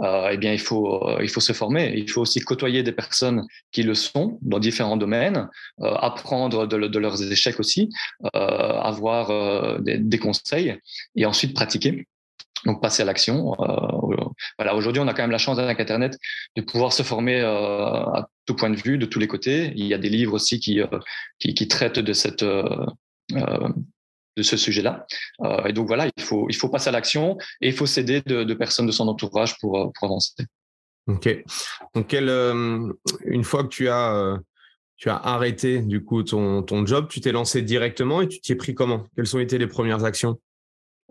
euh, 0.00 0.30
eh 0.32 0.36
bien 0.36 0.52
il 0.52 0.60
faut 0.60 1.08
il 1.20 1.28
faut 1.28 1.40
se 1.40 1.52
former. 1.52 1.92
Il 1.96 2.10
faut 2.10 2.20
aussi 2.20 2.40
côtoyer 2.40 2.82
des 2.82 2.92
personnes 2.92 3.44
qui 3.72 3.82
le 3.82 3.94
sont 3.94 4.38
dans 4.42 4.58
différents 4.58 4.96
domaines, 4.96 5.48
apprendre 5.80 6.66
de, 6.66 6.98
leurs 6.98 7.22
échecs 7.32 7.60
aussi, 7.60 7.90
avoir 8.32 9.80
des, 9.80 10.18
conseils 10.18 10.78
et 11.16 11.26
ensuite 11.26 11.54
pratiquer 11.54 12.06
donc 12.64 12.80
passer 12.80 13.02
à 13.02 13.06
l'action. 13.06 13.54
Euh, 13.60 14.16
voilà, 14.58 14.74
aujourd'hui, 14.74 15.00
on 15.00 15.08
a 15.08 15.14
quand 15.14 15.22
même 15.22 15.30
la 15.30 15.38
chance 15.38 15.58
avec 15.58 15.80
Internet 15.80 16.18
de 16.56 16.62
pouvoir 16.62 16.92
se 16.92 17.02
former 17.02 17.40
euh, 17.40 17.50
à 17.50 18.28
tout 18.46 18.54
point 18.54 18.70
de 18.70 18.76
vue, 18.76 18.98
de 18.98 19.06
tous 19.06 19.18
les 19.18 19.28
côtés. 19.28 19.72
Il 19.76 19.86
y 19.86 19.94
a 19.94 19.98
des 19.98 20.08
livres 20.08 20.34
aussi 20.34 20.60
qui, 20.60 20.80
euh, 20.80 20.86
qui, 21.38 21.68
traitent 21.68 21.98
de 21.98 22.12
cette 22.12 22.44
de 24.34 24.42
ce 24.42 24.56
sujet-là. 24.56 25.06
et 25.66 25.72
donc 25.72 25.86
voilà, 25.86 26.08
il 26.16 26.22
faut 26.22 26.46
il 26.48 26.56
faut 26.56 26.68
passer 26.68 26.88
à 26.88 26.92
l'action 26.92 27.36
et 27.60 27.68
il 27.68 27.74
faut 27.74 27.86
s'aider 27.86 28.22
de, 28.22 28.54
personnes 28.54 28.86
de 28.86 28.92
son 28.92 29.08
entourage 29.08 29.58
pour, 29.58 29.92
pour 29.94 30.04
avancer. 30.06 30.34
Ok. 31.06 31.28
Donc 31.94 32.12
une 32.12 33.44
fois 33.44 33.64
que 33.64 33.68
tu 33.68 33.88
as 33.88 34.38
tu 35.02 35.10
as 35.10 35.16
arrêté 35.16 35.80
du 35.82 36.04
coup 36.04 36.22
ton, 36.22 36.62
ton 36.62 36.86
job, 36.86 37.08
tu 37.08 37.20
t'es 37.20 37.32
lancé 37.32 37.60
directement 37.60 38.22
et 38.22 38.28
tu 38.28 38.40
t'y 38.40 38.52
es 38.52 38.54
pris 38.54 38.72
comment? 38.72 39.04
Quelles 39.16 39.34
ont 39.34 39.40
été 39.40 39.58
les 39.58 39.66
premières 39.66 40.04
actions? 40.04 40.38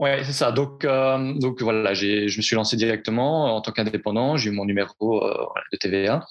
Ouais, 0.01 0.23
c'est 0.23 0.33
ça. 0.33 0.51
Donc, 0.51 0.83
euh, 0.83 1.33
donc 1.35 1.61
voilà, 1.61 1.93
je 1.93 2.35
me 2.35 2.41
suis 2.41 2.55
lancé 2.55 2.75
directement 2.75 3.55
en 3.55 3.61
tant 3.61 3.71
qu'indépendant. 3.71 4.35
J'ai 4.35 4.49
eu 4.49 4.51
mon 4.51 4.65
numéro 4.65 5.23
euh, 5.23 5.45
de 5.71 5.77
TVA 5.77 6.25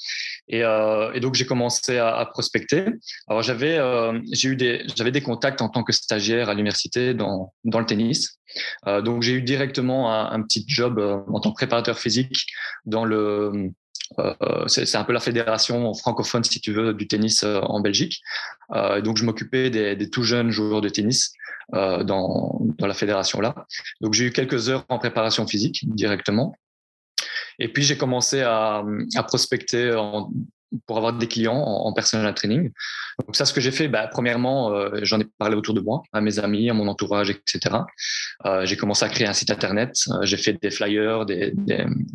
et, 0.49 0.65
euh, 0.65 1.12
et 1.12 1.21
donc 1.21 1.37
j'ai 1.37 1.47
commencé 1.47 1.97
à, 1.97 2.17
à, 2.17 2.27
prospecter. 2.27 2.87
Alors 3.29 3.43
j'avais, 3.43 3.79
euh, 3.79 4.19
j'ai 4.33 4.49
eu 4.49 4.57
des, 4.57 4.85
j'avais 4.97 5.12
des 5.12 5.21
contacts 5.21 5.62
en 5.62 5.69
tant 5.69 5.85
que 5.85 5.93
stagiaire 5.93 6.49
à 6.49 6.55
l'université 6.55 7.15
dans 7.15 7.55
dans 7.62 7.79
le 7.79 7.87
tennis. 7.87 8.39
Euh, 8.89 9.03
donc 9.03 9.23
j'ai 9.23 9.35
eu 9.35 9.43
directement 9.43 10.12
un, 10.12 10.33
un 10.33 10.43
petit 10.43 10.65
job 10.67 10.99
en 10.99 11.39
tant 11.39 11.50
que 11.50 11.57
préparateur 11.57 11.97
physique 11.97 12.47
dans 12.87 13.05
le 13.05 13.71
euh, 14.19 14.67
c'est 14.67 14.97
un 14.97 15.05
peu 15.05 15.12
la 15.12 15.21
fédération 15.21 15.95
francophone, 15.95 16.43
si 16.43 16.61
tu 16.61 16.73
veux, 16.73 16.95
du 16.95 17.07
tennis 17.07 17.45
en 17.45 17.81
Belgique. 17.81 18.21
Euh, 18.75 19.00
donc, 19.00 19.17
je 19.17 19.25
m'occupais 19.25 19.71
des, 19.71 19.97
des, 19.97 20.11
tout 20.11 20.23
jeunes 20.23 20.50
joueurs 20.50 20.81
de 20.81 20.89
tennis 20.89 21.33
euh, 21.75 22.03
dans, 22.05 22.61
la 22.79 22.95
fédération 22.95 23.41
là. 23.41 23.55
Donc 24.00 24.15
j'ai 24.15 24.25
eu 24.25 24.33
quelques 24.33 24.69
heures 24.69 24.85
en 24.89 24.99
préparation 24.99 25.47
physique 25.47 25.85
directement. 25.95 26.55
Et 27.59 27.69
puis 27.73 27.83
j'ai 27.83 27.97
commencé 27.97 28.41
à, 28.41 28.83
prospecter 29.29 29.95
pour 30.87 30.97
avoir 30.97 31.12
des 31.12 31.27
clients 31.27 31.57
en, 31.57 31.87
en, 31.87 31.93
personal 31.93 32.33
training. 32.35 32.71
Donc 33.27 33.37
ça, 33.37 33.45
ce 33.45 33.53
que 33.53 33.61
j'ai 33.61 33.71
fait, 33.71 33.89
bah, 33.89 34.09
premièrement, 34.11 34.73
euh, 34.73 35.00
j'en 35.03 35.21
ai 35.21 35.25
parlé 35.39 35.57
autour 35.57 35.75
de 35.75 35.81
moi, 35.81 36.03
à 36.12 36.21
mes 36.21 36.39
amis, 36.39 36.71
à 36.71 36.75
mon 36.75 36.89
entourage, 36.89 37.31
etc. 37.31 37.77
Euh, 38.47 38.65
j'ai 38.65 38.77
commencé 38.77 39.05
à 39.05 39.09
créer 39.09 39.27
un 39.27 39.33
site 39.33 39.50
internet. 39.50 39.95
J'ai 40.23 40.37
fait 40.37 40.57
des 40.61 40.71
flyers, 40.71 41.27
des, 41.27 41.53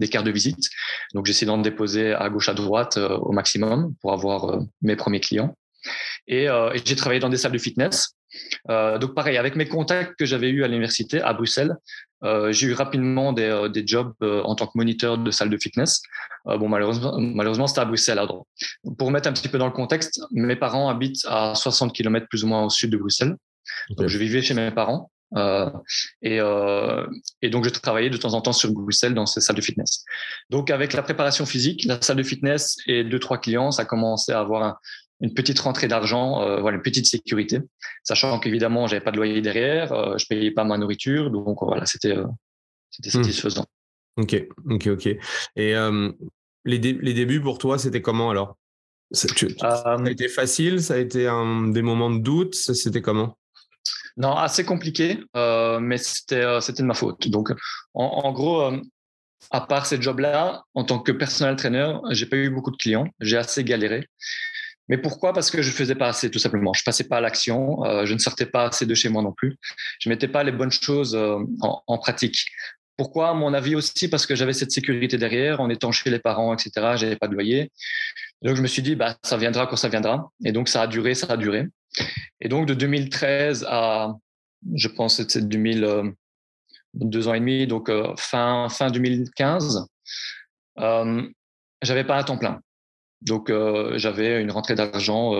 cartes 0.09 0.25
de 0.25 0.31
visite. 0.31 0.69
Donc 1.13 1.25
j'essaie 1.25 1.45
d'en 1.45 1.57
déposer 1.57 2.13
à 2.13 2.29
gauche, 2.29 2.49
à 2.49 2.53
droite 2.53 2.97
au 2.97 3.31
maximum 3.31 3.93
pour 4.01 4.13
avoir 4.13 4.59
mes 4.81 4.95
premiers 4.95 5.19
clients. 5.19 5.55
Et 6.27 6.47
j'ai 6.83 6.95
travaillé 6.95 7.19
dans 7.19 7.29
des 7.29 7.37
salles 7.37 7.51
de 7.51 7.57
fitness. 7.57 8.15
Donc 8.67 9.15
pareil, 9.15 9.37
avec 9.37 9.55
mes 9.55 9.67
contacts 9.67 10.15
que 10.17 10.25
j'avais 10.25 10.49
eus 10.49 10.63
à 10.63 10.67
l'université 10.67 11.21
à 11.21 11.33
Bruxelles, 11.33 11.75
j'ai 12.49 12.67
eu 12.67 12.73
rapidement 12.73 13.33
des, 13.33 13.67
des 13.71 13.85
jobs 13.85 14.13
en 14.21 14.55
tant 14.55 14.67
que 14.67 14.71
moniteur 14.75 15.17
de 15.17 15.31
salle 15.31 15.49
de 15.49 15.57
fitness. 15.57 16.01
bon, 16.45 16.67
malheureusement, 16.67 17.19
malheureusement 17.19 17.67
c'était 17.67 17.81
à 17.81 17.85
Bruxelles. 17.85 18.19
Alors, 18.19 18.45
pour 18.97 19.11
mettre 19.11 19.29
un 19.29 19.33
petit 19.33 19.47
peu 19.47 19.57
dans 19.57 19.67
le 19.67 19.71
contexte, 19.71 20.21
mes 20.31 20.55
parents 20.55 20.89
habitent 20.89 21.25
à 21.27 21.53
60 21.55 21.93
km 21.93 22.27
plus 22.29 22.43
ou 22.43 22.47
moins 22.47 22.65
au 22.65 22.69
sud 22.69 22.89
de 22.91 22.97
Bruxelles. 22.97 23.35
Donc, 23.89 24.07
je 24.07 24.17
vivais 24.17 24.41
chez 24.41 24.53
mes 24.53 24.71
parents. 24.71 25.11
Euh, 25.35 25.69
et, 26.21 26.39
euh, 26.39 27.05
et, 27.41 27.49
donc, 27.49 27.65
je 27.65 27.69
travaillais 27.69 28.09
de 28.09 28.17
temps 28.17 28.33
en 28.33 28.41
temps 28.41 28.53
sur 28.53 28.71
Bruxelles 28.71 29.13
dans 29.13 29.25
ces 29.25 29.41
salles 29.41 29.55
de 29.55 29.61
fitness. 29.61 30.03
Donc, 30.49 30.69
avec 30.69 30.93
la 30.93 31.03
préparation 31.03 31.45
physique, 31.45 31.83
la 31.85 32.01
salle 32.01 32.17
de 32.17 32.23
fitness 32.23 32.77
et 32.87 33.03
deux, 33.03 33.19
trois 33.19 33.37
clients, 33.37 33.71
ça 33.71 33.85
commençait 33.85 34.33
à 34.33 34.39
avoir 34.39 34.79
une 35.21 35.33
petite 35.33 35.59
rentrée 35.59 35.87
d'argent, 35.87 36.41
euh, 36.41 36.59
voilà, 36.59 36.77
une 36.77 36.83
petite 36.83 37.05
sécurité, 37.05 37.59
sachant 38.03 38.39
qu'évidemment, 38.39 38.87
j'avais 38.87 39.03
pas 39.03 39.11
de 39.11 39.17
loyer 39.17 39.41
derrière, 39.41 39.91
euh, 39.93 40.17
je 40.17 40.25
payais 40.27 40.51
pas 40.51 40.63
ma 40.63 40.77
nourriture, 40.77 41.31
donc 41.31 41.59
voilà, 41.61 41.85
c'était 41.85 42.17
euh, 42.17 42.25
c'était 42.91 43.17
hmm. 43.17 43.23
satisfaisant. 43.23 43.65
Ok, 44.17 44.47
ok, 44.69 44.87
ok. 44.87 45.07
Et 45.57 45.73
les, 46.65 46.79
les 46.79 47.13
débuts 47.13 47.41
pour 47.41 47.57
toi, 47.57 47.77
c'était 47.77 48.01
comment 48.01 48.29
alors? 48.29 48.57
Ça, 49.11 49.27
ça, 49.59 49.95
a 50.03 50.09
été 50.09 50.27
facile 50.27 50.81
Ça 50.81 50.95
a 50.95 50.97
été 50.97 51.27
un, 51.27 51.67
des 51.67 51.83
moments 51.83 52.09
de 52.09 52.19
doute 52.19 52.55
C'était 52.55 53.01
comment? 53.01 53.37
Non, 54.17 54.33
assez 54.35 54.63
compliqué, 54.63 55.19
euh, 55.35 55.79
mais 55.79 55.97
c'était 55.97 56.43
euh, 56.43 56.61
c'était 56.61 56.83
de 56.83 56.87
ma 56.87 56.93
faute. 56.93 57.27
Donc, 57.27 57.51
en, 57.93 58.31
gros, 58.31 58.61
euh, 58.61 58.81
à 59.51 59.61
part 59.61 59.85
ces 59.85 60.01
jobs-là, 60.01 60.63
en 60.73 60.85
tant 60.85 60.99
que 60.99 61.11
personnel 61.11 61.57
trainer, 61.57 61.97
j'ai 62.11 62.25
pas 62.25 62.37
eu 62.37 62.49
beaucoup 62.49 62.71
de 62.71 62.77
clients. 62.77 63.07
J'ai 63.19 63.37
assez 63.37 63.63
galéré. 63.65 64.07
Mais 64.87 64.97
pourquoi? 64.97 65.33
Parce 65.33 65.49
que 65.49 65.61
je 65.61 65.71
faisais 65.71 65.95
pas 65.95 66.07
assez, 66.07 66.29
tout 66.29 66.39
simplement. 66.39 66.73
Je 66.73 66.83
passais 66.83 67.05
pas 67.05 67.17
à 67.17 67.21
l'action. 67.21 67.79
je 68.05 68.13
ne 68.13 68.19
sortais 68.19 68.45
pas 68.45 68.67
assez 68.67 68.85
de 68.85 68.93
chez 68.93 69.09
moi 69.09 69.23
non 69.23 69.31
plus. 69.31 69.57
Je 69.99 70.09
mettais 70.09 70.27
pas 70.27 70.43
les 70.43 70.51
bonnes 70.51 70.71
choses 70.71 71.15
en, 71.15 71.83
en, 71.87 71.97
pratique. 71.97 72.45
Pourquoi? 72.95 73.33
Mon 73.33 73.53
avis 73.53 73.75
aussi 73.75 74.07
parce 74.07 74.27
que 74.27 74.35
j'avais 74.35 74.53
cette 74.53 74.71
sécurité 74.71 75.17
derrière, 75.17 75.59
en 75.59 75.69
étant 75.69 75.91
chez 75.91 76.11
les 76.11 76.19
parents, 76.19 76.53
etc. 76.53 76.71
J'avais 76.97 77.15
pas 77.15 77.27
de 77.27 77.33
loyer. 77.33 77.71
Donc 78.43 78.55
je 78.55 78.61
me 78.61 78.67
suis 78.67 78.83
dit, 78.83 78.95
bah 78.95 79.17
ça 79.23 79.37
viendra 79.37 79.65
quand 79.65 79.75
ça 79.75 79.89
viendra. 79.89 80.29
Et 80.45 80.51
donc 80.51 80.69
ça 80.69 80.83
a 80.83 80.87
duré, 80.87 81.15
ça 81.15 81.27
a 81.29 81.37
duré. 81.37 81.67
Et 82.41 82.49
donc, 82.49 82.67
de 82.67 82.73
2013 82.73 83.65
à, 83.69 84.13
je 84.75 84.87
pense, 84.87 85.17
c'était 85.17 85.41
2000, 85.41 85.83
euh, 85.83 86.11
deux 86.93 87.27
ans 87.27 87.33
et 87.33 87.39
demi, 87.39 87.67
donc 87.67 87.89
euh, 87.89 88.13
fin, 88.17 88.67
fin 88.69 88.89
2015, 88.89 89.87
euh, 90.79 91.29
j'avais 91.81 92.03
pas 92.03 92.17
un 92.17 92.23
temps 92.23 92.37
plein. 92.37 92.61
Donc, 93.25 93.49
euh, 93.49 93.97
j'avais 93.97 94.41
une 94.41 94.51
rentrée 94.51 94.75
d'argent 94.75 95.33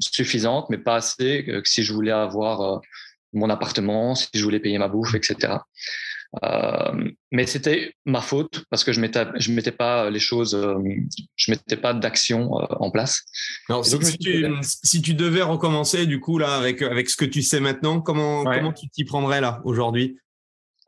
suffisante, 0.00 0.66
mais 0.70 0.78
pas 0.78 0.96
assez 0.96 1.44
que 1.44 1.62
si 1.64 1.82
je 1.82 1.92
voulais 1.92 2.12
avoir 2.12 2.80
mon 3.32 3.50
appartement, 3.50 4.14
si 4.14 4.28
je 4.34 4.42
voulais 4.42 4.60
payer 4.60 4.78
ma 4.78 4.88
bouffe, 4.88 5.14
etc. 5.14 5.58
Euh, 6.44 7.10
mais 7.32 7.44
c'était 7.46 7.92
ma 8.04 8.20
faute 8.20 8.64
parce 8.70 8.84
que 8.84 8.92
je 8.92 9.00
mettais, 9.00 9.26
je 9.36 9.50
mettais 9.50 9.72
pas 9.72 10.10
les 10.10 10.20
choses, 10.20 10.54
euh, 10.54 10.76
je 11.34 11.50
mettais 11.50 11.76
pas 11.76 11.92
d'action 11.92 12.56
euh, 12.56 12.66
en 12.78 12.92
place. 12.92 13.22
donc, 13.68 13.84
si, 13.84 14.16
tu, 14.16 14.46
si, 14.62 15.02
tu, 15.02 15.14
devais 15.14 15.42
recommencer 15.42 16.06
du 16.06 16.20
coup 16.20 16.38
là 16.38 16.54
avec 16.54 16.82
avec 16.82 17.10
ce 17.10 17.16
que 17.16 17.24
tu 17.24 17.42
sais 17.42 17.58
maintenant, 17.58 18.00
comment 18.00 18.44
comment 18.44 18.72
tu 18.72 18.88
t'y 18.90 19.04
prendrais 19.04 19.40
là 19.40 19.60
aujourd'hui? 19.64 20.18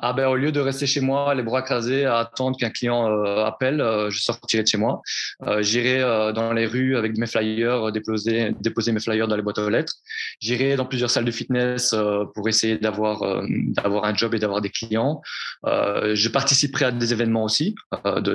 Ah 0.05 0.13
ben, 0.13 0.27
au 0.27 0.35
lieu 0.35 0.51
de 0.51 0.59
rester 0.59 0.85
chez 0.85 1.01
moi, 1.01 1.33
les 1.33 1.45
bras 1.45 1.63
crasés, 1.63 2.07
à 2.07 2.19
attendre 2.19 2.59
qu'un 2.59 2.71
client 2.71 3.09
euh, 3.09 3.45
appelle, 3.45 3.81
euh, 3.81 4.11
je 4.11 4.21
sortirai 4.21 4.65
de 4.65 4.69
chez 4.69 4.77
moi. 4.77 5.01
Euh, 5.47 5.63
j'irai 5.63 6.01
dans 6.35 6.53
les 6.53 6.67
rues 6.67 6.97
avec 6.97 7.17
mes 7.17 7.29
flyers, 7.29 7.93
déposer, 7.93 8.53
déposer 8.59 8.91
mes 8.91 8.99
flyers 8.99 9.29
dans 9.29 9.37
les 9.37 9.43
boîtes 9.43 9.59
aux 9.59 9.69
lettres. 9.69 9.95
J'irai 10.41 10.75
dans 10.75 10.87
plusieurs 10.87 11.09
salles 11.09 11.25
de 11.25 11.31
fitness 11.31 11.95
pour 12.35 12.49
essayer 12.49 12.79
d'avoir 12.79 13.45
d'avoir 13.77 14.05
un 14.05 14.15
job 14.15 14.35
et 14.35 14.41
d'avoir 14.41 14.61
des 14.61 14.71
clients. 14.71 15.23
je 15.65 16.29
participerai 16.29 16.87
à 16.87 16.91
des 16.91 17.13
événements 17.13 17.45
aussi 17.45 17.77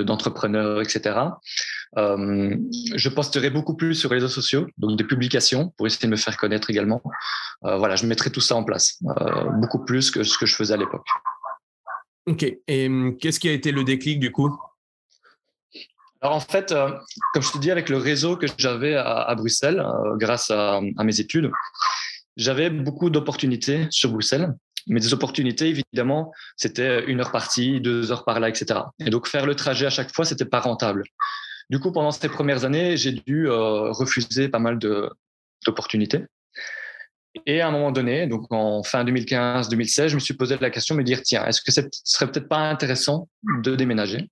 d'entrepreneurs, 0.06 0.80
etc. 0.80 1.16
je 1.96 3.08
posterai 3.08 3.50
beaucoup 3.50 3.76
plus 3.76 3.94
sur 3.94 4.10
les 4.10 4.16
réseaux 4.16 4.28
sociaux, 4.28 4.66
donc 4.78 4.96
des 4.96 5.04
publications 5.04 5.72
pour 5.76 5.86
essayer 5.86 6.06
de 6.06 6.12
me 6.12 6.16
faire 6.16 6.36
connaître 6.36 6.70
également. 6.70 7.02
voilà, 7.62 7.96
je 7.96 8.06
mettrai 8.06 8.30
tout 8.30 8.40
ça 8.40 8.54
en 8.54 8.64
place, 8.64 8.98
beaucoup 9.60 9.84
plus 9.84 10.10
que 10.10 10.22
ce 10.22 10.38
que 10.38 10.46
je 10.46 10.54
faisais 10.54 10.74
à 10.74 10.78
l'époque. 10.78 11.06
Ok. 12.28 12.44
Et 12.66 12.86
hum, 12.86 13.16
qu'est-ce 13.16 13.40
qui 13.40 13.48
a 13.48 13.52
été 13.52 13.72
le 13.72 13.84
déclic 13.84 14.20
du 14.20 14.30
coup? 14.30 14.54
Alors 16.20 16.36
en 16.36 16.40
fait, 16.40 16.72
euh, 16.72 16.90
comme 17.32 17.42
je 17.42 17.52
te 17.52 17.58
dis, 17.58 17.70
avec 17.70 17.88
le 17.88 17.96
réseau 17.96 18.36
que 18.36 18.46
j'avais 18.58 18.94
à, 18.94 19.34
Bruxelles, 19.34 19.80
euh, 19.80 20.16
grâce 20.16 20.50
à, 20.50 20.80
mes 20.80 21.20
études, 21.20 21.50
j'avais 22.36 22.68
beaucoup 22.68 23.08
d'opportunités 23.08 23.86
sur 23.90 24.10
Bruxelles. 24.10 24.54
Mais 24.88 25.00
des 25.00 25.12
opportunités, 25.12 25.68
évidemment, 25.68 26.32
c'était 26.56 27.04
une 27.04 27.20
heure 27.20 27.30
par-ci, 27.30 27.80
deux 27.80 28.10
heures 28.10 28.24
par 28.24 28.40
là, 28.40 28.48
etc. 28.48 28.80
Et 28.98 29.10
donc 29.10 29.26
faire 29.26 29.46
le 29.46 29.54
trajet 29.54 29.86
à 29.86 29.90
chaque 29.90 30.14
fois, 30.14 30.24
c'était 30.24 30.46
pas 30.46 30.60
rentable. 30.60 31.04
Du 31.70 31.78
coup, 31.78 31.92
pendant 31.92 32.10
ces 32.10 32.28
premières 32.28 32.64
années, 32.64 32.96
j'ai 32.96 33.12
dû 33.12 33.48
euh, 33.48 33.90
refuser 33.92 34.48
pas 34.48 34.58
mal 34.58 34.78
d'opportunités. 34.78 36.24
Et 37.46 37.60
à 37.60 37.68
un 37.68 37.70
moment 37.70 37.90
donné, 37.90 38.26
donc 38.26 38.46
en 38.50 38.82
fin 38.82 39.04
2015-2016, 39.04 40.08
je 40.08 40.14
me 40.14 40.20
suis 40.20 40.34
posé 40.34 40.56
la 40.60 40.70
question 40.70 40.94
de 40.94 41.00
me 41.00 41.04
dire, 41.04 41.22
tiens, 41.22 41.44
est-ce 41.46 41.60
que 41.62 41.72
ce 41.72 41.80
serait 42.04 42.30
peut-être 42.30 42.48
pas 42.48 42.58
intéressant 42.58 43.28
de 43.62 43.76
déménager, 43.76 44.28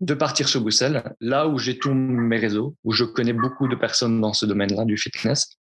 de 0.00 0.14
partir 0.14 0.48
sur 0.48 0.60
Bruxelles, 0.60 1.02
là 1.20 1.48
où 1.48 1.58
j'ai 1.58 1.78
tous 1.78 1.94
mes 1.94 2.38
réseaux, 2.38 2.76
où 2.84 2.92
je 2.92 3.04
connais 3.04 3.32
beaucoup 3.32 3.68
de 3.68 3.76
personnes 3.76 4.20
dans 4.20 4.32
ce 4.32 4.46
domaine-là 4.46 4.84
du 4.84 4.96
fitness, 4.96 5.58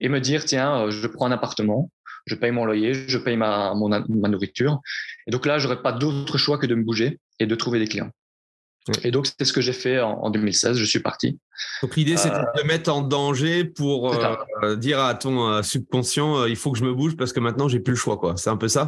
et 0.00 0.08
me 0.08 0.20
dire, 0.20 0.44
tiens, 0.44 0.86
euh, 0.86 0.90
je 0.90 1.06
prends 1.06 1.26
un 1.26 1.32
appartement, 1.32 1.90
je 2.26 2.34
paye 2.34 2.50
mon 2.50 2.64
loyer, 2.64 2.94
je 2.94 3.18
paye 3.18 3.36
ma, 3.36 3.74
ma 3.74 4.28
nourriture. 4.28 4.80
Et 5.26 5.30
donc 5.30 5.46
là, 5.46 5.58
j'aurais 5.58 5.82
pas 5.82 5.92
d'autre 5.92 6.38
choix 6.38 6.58
que 6.58 6.66
de 6.66 6.74
me 6.74 6.82
bouger 6.82 7.18
et 7.38 7.46
de 7.46 7.54
trouver 7.54 7.78
des 7.78 7.86
clients. 7.86 8.10
Et 9.02 9.10
donc, 9.10 9.26
c'est 9.26 9.44
ce 9.44 9.52
que 9.52 9.60
j'ai 9.60 9.72
fait 9.72 10.00
en, 10.00 10.30
2016. 10.30 10.76
Je 10.76 10.84
suis 10.84 11.00
parti. 11.00 11.38
Donc, 11.82 11.96
l'idée, 11.96 12.16
c'était 12.16 12.36
euh, 12.36 12.62
de 12.62 12.66
mettre 12.66 12.92
en 12.92 13.00
danger 13.00 13.64
pour 13.64 14.12
euh, 14.62 14.76
dire 14.76 15.00
à 15.00 15.14
ton 15.14 15.48
euh, 15.48 15.62
subconscient, 15.62 16.44
il 16.44 16.56
faut 16.56 16.70
que 16.72 16.78
je 16.78 16.84
me 16.84 16.92
bouge 16.92 17.16
parce 17.16 17.32
que 17.32 17.40
maintenant, 17.40 17.68
j'ai 17.68 17.80
plus 17.80 17.92
le 17.92 17.98
choix. 17.98 18.18
quoi. 18.18 18.36
C'est 18.36 18.50
un 18.50 18.56
peu 18.56 18.68
ça? 18.68 18.86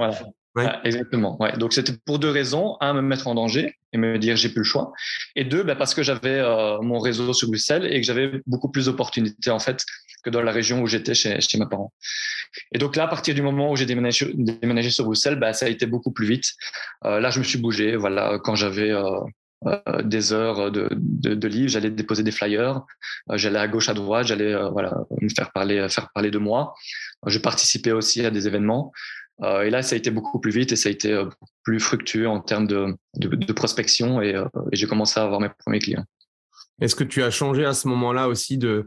Voilà. 0.54 0.80
exactement. 0.84 1.40
Ouais. 1.40 1.56
Donc, 1.56 1.72
c'était 1.72 1.94
pour 2.04 2.18
deux 2.18 2.30
raisons. 2.30 2.76
Un, 2.80 2.92
me 2.94 3.00
mettre 3.00 3.26
en 3.26 3.34
danger 3.34 3.74
et 3.92 3.98
me 3.98 4.18
dire, 4.18 4.36
j'ai 4.36 4.50
plus 4.50 4.60
le 4.60 4.64
choix. 4.64 4.92
Et 5.34 5.44
deux, 5.44 5.62
bah, 5.62 5.76
parce 5.76 5.94
que 5.94 6.02
j'avais 6.02 6.42
mon 6.82 6.98
réseau 6.98 7.32
sur 7.32 7.48
Bruxelles 7.48 7.86
et 7.90 8.00
que 8.00 8.06
j'avais 8.06 8.42
beaucoup 8.46 8.70
plus 8.70 8.86
d'opportunités, 8.86 9.50
en 9.50 9.58
fait, 9.58 9.82
que 10.24 10.30
dans 10.30 10.42
la 10.42 10.52
région 10.52 10.82
où 10.82 10.86
j'étais 10.86 11.14
chez, 11.14 11.40
chez 11.40 11.58
mes 11.58 11.66
parents. 11.66 11.92
Et 12.72 12.78
donc 12.78 12.96
là, 12.96 13.04
à 13.04 13.08
partir 13.08 13.34
du 13.34 13.42
moment 13.42 13.70
où 13.70 13.76
j'ai 13.76 13.86
déménagé, 13.86 14.30
déménagé, 14.34 14.90
sur 14.90 15.04
Bruxelles, 15.04 15.36
bah, 15.38 15.52
ça 15.52 15.66
a 15.66 15.68
été 15.68 15.86
beaucoup 15.86 16.10
plus 16.10 16.26
vite. 16.26 16.52
là, 17.02 17.30
je 17.30 17.38
me 17.38 17.44
suis 17.44 17.58
bougé. 17.58 17.96
Voilà, 17.96 18.38
quand 18.42 18.54
j'avais 18.54 18.90
euh, 18.90 19.20
des 20.04 20.32
heures 20.32 20.70
de, 20.70 20.88
de, 20.92 21.48
livres, 21.48 21.68
j'allais 21.68 21.90
déposer 21.90 22.22
des 22.22 22.30
flyers, 22.30 22.82
euh, 23.30 23.36
j'allais 23.36 23.58
à 23.58 23.68
gauche 23.68 23.88
à 23.88 23.94
droite, 23.94 24.26
j'allais 24.26 24.54
euh, 24.54 24.68
voilà 24.70 24.94
me 25.20 25.28
faire 25.28 25.52
parler 25.52 25.88
faire 25.88 26.10
parler 26.14 26.30
de 26.30 26.38
moi. 26.38 26.74
je 27.26 27.38
participais 27.38 27.92
aussi 27.92 28.24
à 28.24 28.30
des 28.30 28.46
événements. 28.46 28.92
et 29.42 29.70
là, 29.70 29.82
ça 29.82 29.94
a 29.94 29.98
été 29.98 30.10
beaucoup 30.10 30.40
plus 30.40 30.52
vite 30.52 30.72
et 30.72 30.76
ça 30.76 30.88
a 30.88 30.92
été 30.92 31.22
plus 31.62 31.80
fructueux 31.80 32.28
en 32.28 32.40
termes 32.40 32.66
de, 32.66 32.94
de, 33.16 33.52
prospection 33.52 34.20
et, 34.20 34.34
j'ai 34.72 34.86
commencé 34.86 35.18
à 35.20 35.24
avoir 35.24 35.40
mes 35.40 35.50
premiers 35.64 35.80
clients. 35.80 36.04
Est-ce 36.80 36.94
que 36.94 37.04
tu 37.04 37.22
as 37.22 37.30
changé 37.30 37.64
à 37.64 37.72
ce 37.72 37.88
moment-là 37.88 38.28
aussi 38.28 38.58
de, 38.58 38.86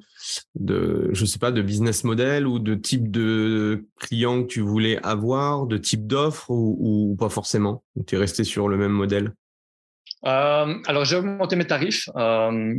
de, 0.53 1.09
je 1.11 1.25
sais 1.25 1.39
pas, 1.39 1.51
de 1.51 1.63
business 1.63 2.03
model 2.03 2.45
ou 2.45 2.59
de 2.59 2.75
type 2.75 3.09
de 3.09 3.87
client 3.99 4.43
que 4.43 4.47
tu 4.47 4.61
voulais 4.61 4.99
avoir, 5.01 5.65
de 5.65 5.77
type 5.77 6.05
d'offre 6.05 6.51
ou, 6.51 6.77
ou, 6.79 7.15
pas 7.15 7.29
forcément? 7.29 7.83
Tu 8.05 8.15
es 8.15 8.17
resté 8.19 8.43
sur 8.43 8.69
le 8.69 8.77
même 8.77 8.91
modèle? 8.91 9.33
euh, 9.33 9.38
alors, 10.23 11.05
j'ai 11.05 11.15
augmenté 11.15 11.55
mes 11.55 11.67
tarifs. 11.67 12.09
Euh, 12.15 12.75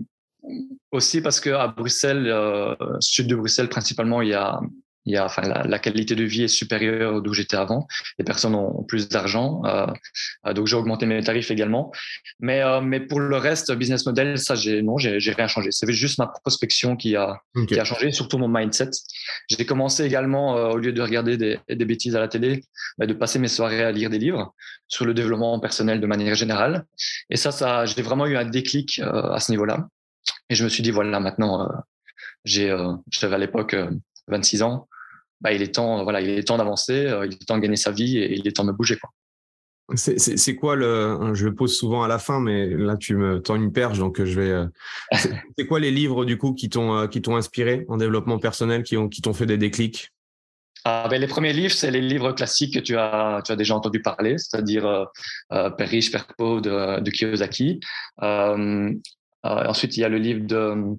aussi 0.91 1.21
parce 1.21 1.41
qu'à 1.41 1.69
Bruxelles, 1.69 2.27
euh, 2.29 2.75
sud 3.01 3.27
de 3.27 3.37
Bruxelles 3.37 3.69
principalement, 3.69 4.23
il 4.23 4.29
y 4.29 4.35
a 4.35 4.59
il 5.07 5.15
y 5.15 5.17
a, 5.17 5.25
enfin, 5.25 5.43
la, 5.43 5.79
qualité 5.79 6.15
de 6.15 6.25
vie 6.25 6.43
est 6.43 6.49
supérieure 6.49 7.23
d'où 7.23 7.33
j'étais 7.33 7.57
avant. 7.57 7.87
Les 8.19 8.25
personnes 8.25 8.55
ont 8.55 8.85
plus 8.85 9.09
d'argent, 9.09 9.63
euh, 9.65 9.87
donc 10.53 10.67
j'ai 10.67 10.77
augmenté 10.77 11.07
mes 11.07 11.23
tarifs 11.23 11.51
également. 11.51 11.91
Mais, 12.39 12.63
euh, 12.63 12.83
mais 12.83 13.01
pour 13.01 13.21
le 13.21 13.37
reste, 13.37 13.73
business 13.73 14.05
model, 14.05 14.39
ça, 14.39 14.55
j'ai 14.55 14.83
non, 14.83 14.99
j'ai 14.99 15.33
rien 15.33 15.49
changé. 15.49 15.71
C'est 15.73 15.91
juste 15.91 16.19
ma 16.19 16.27
prospection 16.27 16.97
qui 16.97 17.17
a, 17.17 17.41
qui 17.67 17.79
a 17.79 17.85
changé, 17.85 18.13
surtout 18.13 18.37
mon 18.37 18.49
mindset. 18.49 18.91
J'ai 19.49 19.65
commencé 19.65 20.05
également, 20.05 20.57
euh, 20.59 20.69
au 20.73 20.77
lieu 20.77 20.93
de 20.93 21.01
regarder 21.01 21.39
des, 21.39 21.59
des 21.69 21.85
bêtises 21.87 22.15
à 22.15 22.21
la 22.21 22.29
télé, 22.29 22.63
bah, 22.99 23.07
de 23.07 23.15
passer 23.15 23.39
mes 23.39 23.49
soirées 23.49 23.83
à 23.83 23.93
lire 23.93 24.11
des 24.11 24.19
livres 24.19 24.55
sur 24.87 25.07
le 25.07 25.15
développement 25.15 25.59
personnel 25.61 26.01
de 26.01 26.07
manière 26.07 26.35
générale. 26.35 26.85
Et 27.31 27.37
ça, 27.37 27.53
ça, 27.53 27.87
j'ai 27.87 28.03
vraiment 28.03 28.27
eu 28.27 28.37
un 28.37 28.45
déclic 28.45 29.01
à 29.01 29.41
ce 29.41 29.51
niveau-là. 29.51 29.89
Et 30.51 30.55
je 30.55 30.65
me 30.65 30.69
suis 30.69 30.83
dit 30.83 30.91
voilà, 30.91 31.21
maintenant, 31.21 31.69
j'ai, 32.45 32.77
j'avais 33.11 33.37
à 33.37 33.39
l'époque 33.39 33.77
26 34.31 34.63
ans, 34.63 34.89
bah, 35.41 35.53
il 35.53 35.63
est 35.63 35.75
temps, 35.75 36.03
voilà, 36.03 36.21
il 36.21 36.31
est 36.31 36.47
temps 36.47 36.59
d'avancer, 36.59 37.07
euh, 37.07 37.27
il 37.27 37.33
est 37.33 37.47
temps 37.47 37.57
de 37.57 37.63
gagner 37.63 37.77
sa 37.77 37.91
vie 37.91 38.19
et 38.19 38.39
il 38.39 38.47
est 38.47 38.53
temps 38.53 38.65
de 38.65 38.73
bouger. 38.73 38.97
Quoi. 38.97 39.11
C'est 39.97 40.55
quoi 40.55 40.77
le. 40.77 41.35
Je 41.35 41.47
le 41.47 41.55
pose 41.55 41.77
souvent 41.77 42.05
à 42.05 42.09
la 42.09 42.19
fin, 42.19 42.39
mais 42.39 42.69
là, 42.69 42.97
tu 42.97 43.17
me 43.17 43.41
tends 43.43 43.57
une 43.57 43.73
perche, 43.73 43.99
donc 43.99 44.23
je 44.23 44.41
vais. 44.41 44.67
C'est 45.59 45.67
quoi 45.67 45.81
les 45.81 45.91
livres, 45.91 46.25
du 46.25 46.39
coup, 46.39 46.55
qui 46.55 46.69
t'ont 46.69 47.09
inspiré 47.35 47.87
en 47.89 47.97
développement 47.97 48.39
personnel, 48.39 48.85
qui 48.85 48.95
t'ont 48.95 49.09
qui 49.09 49.21
fait 49.35 49.47
des 49.47 49.59
déclics? 49.59 50.13
Ah, 50.85 51.09
ben, 51.11 51.21
les 51.21 51.27
premiers 51.27 51.53
livres, 51.53 51.75
c'est 51.75 51.91
les 51.91 52.01
livres 52.01 52.33
classiques 52.33 52.75
que 52.75 52.79
tu 52.79 52.97
as, 52.97 53.43
tu 53.45 53.53
as 53.53 53.57
déjà 53.57 53.75
entendu 53.75 54.01
parler, 54.01 54.39
c'est-à-dire 54.39 54.87
euh, 54.87 55.05
euh, 55.53 55.71
Père 55.71 55.89
riche, 55.89 56.11
Père 56.11 56.27
pauvre 56.39 56.63
de, 56.63 57.01
de 57.01 57.11
Kiyosaki. 57.11 57.81
Euh, 58.23 58.91
ensuite, 59.43 59.97
il 59.97 60.01
y 60.01 60.05
a 60.05 60.09
le 60.09 60.17
livre 60.17 60.47
de, 60.47 60.97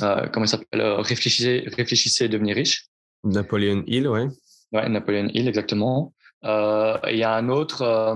comment 0.00 0.44
il 0.44 0.48
s'appelle 0.48 0.82
Réfléchissez, 0.82 1.64
Réfléchissez 1.76 2.24
et 2.24 2.28
devenez 2.28 2.52
riche. 2.52 2.86
Napoléon 3.24 3.82
Hill, 3.86 4.08
ouais. 4.08 4.28
Ouais, 4.72 4.88
Napoléon 4.88 5.28
Hill, 5.32 5.48
exactement. 5.48 6.12
il 6.42 7.16
y 7.16 7.22
a 7.22 7.34
un 7.34 7.48
autre 7.48 8.14